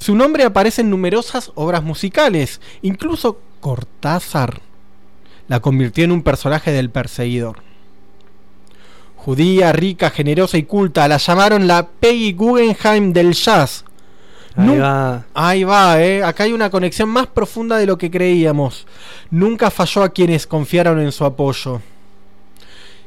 Su 0.00 0.16
nombre 0.16 0.44
aparece 0.44 0.80
en 0.80 0.88
numerosas 0.88 1.52
obras 1.54 1.84
musicales, 1.84 2.60
incluso 2.80 3.38
Cortázar 3.60 4.62
la 5.46 5.60
convirtió 5.60 6.04
en 6.04 6.12
un 6.12 6.22
personaje 6.22 6.72
del 6.72 6.88
perseguidor. 6.88 7.58
Judía, 9.16 9.72
rica, 9.72 10.08
generosa 10.08 10.56
y 10.56 10.62
culta, 10.62 11.06
la 11.06 11.18
llamaron 11.18 11.66
la 11.66 11.86
Peggy 11.86 12.32
Guggenheim 12.32 13.12
del 13.12 13.34
jazz. 13.34 13.84
Ahí 14.56 14.78
va. 14.78 15.26
Ahí 15.34 15.64
va, 15.64 16.02
eh. 16.02 16.24
Acá 16.24 16.44
hay 16.44 16.54
una 16.54 16.70
conexión 16.70 17.10
más 17.10 17.26
profunda 17.26 17.76
de 17.76 17.84
lo 17.84 17.98
que 17.98 18.10
creíamos. 18.10 18.86
Nunca 19.30 19.70
falló 19.70 20.02
a 20.02 20.08
quienes 20.08 20.46
confiaron 20.46 20.98
en 20.98 21.12
su 21.12 21.26
apoyo. 21.26 21.82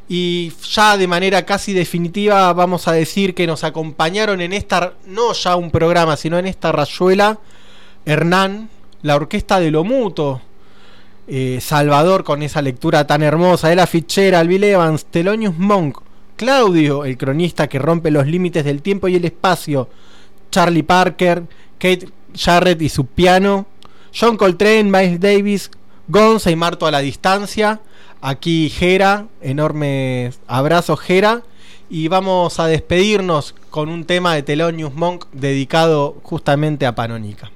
Y 0.07 0.51
ya 0.69 0.97
de 0.97 1.07
manera 1.07 1.45
casi 1.45 1.73
definitiva 1.73 2.51
vamos 2.53 2.87
a 2.87 2.91
decir 2.91 3.33
que 3.33 3.47
nos 3.47 3.63
acompañaron 3.63 4.41
en 4.41 4.53
esta, 4.53 4.93
no 5.05 5.33
ya 5.33 5.55
un 5.55 5.71
programa, 5.71 6.17
sino 6.17 6.37
en 6.37 6.45
esta 6.45 6.71
rayuela, 6.71 7.39
Hernán, 8.05 8.69
la 9.01 9.15
orquesta 9.15 9.59
de 9.59 9.71
lo 9.71 9.83
mutuo, 9.83 10.41
eh, 11.27 11.59
Salvador 11.61 12.23
con 12.23 12.43
esa 12.43 12.61
lectura 12.61 13.07
tan 13.07 13.23
hermosa, 13.23 13.71
Ella 13.71 13.87
Fitzgerald, 13.87 14.49
Bill 14.49 14.63
Evans, 14.65 15.05
Thelonious 15.05 15.57
Monk, 15.57 15.99
Claudio, 16.35 17.05
el 17.05 17.17
cronista 17.17 17.67
que 17.67 17.79
rompe 17.79 18.11
los 18.11 18.27
límites 18.27 18.65
del 18.65 18.81
tiempo 18.81 19.07
y 19.07 19.15
el 19.15 19.25
espacio, 19.25 19.87
Charlie 20.51 20.83
Parker, 20.83 21.43
Kate 21.77 22.09
Jarrett 22.35 22.81
y 22.81 22.89
su 22.89 23.05
piano, 23.05 23.65
John 24.17 24.37
Coltrane, 24.37 24.83
Miles 24.83 25.19
Davis, 25.19 25.71
Gonza 26.07 26.51
y 26.51 26.55
Marto 26.55 26.85
a 26.85 26.91
la 26.91 26.99
distancia. 26.99 27.79
Aquí 28.25 28.69
Jera, 28.69 29.27
enorme 29.41 30.31
abrazo 30.47 30.95
Jera. 30.95 31.41
Y 31.89 32.07
vamos 32.07 32.57
a 32.57 32.67
despedirnos 32.67 33.53
con 33.69 33.89
un 33.89 34.05
tema 34.05 34.33
de 34.33 34.43
Thelonious 34.43 34.95
Monk 34.95 35.25
dedicado 35.33 36.15
justamente 36.23 36.85
a 36.85 36.95
Panónica. 36.95 37.51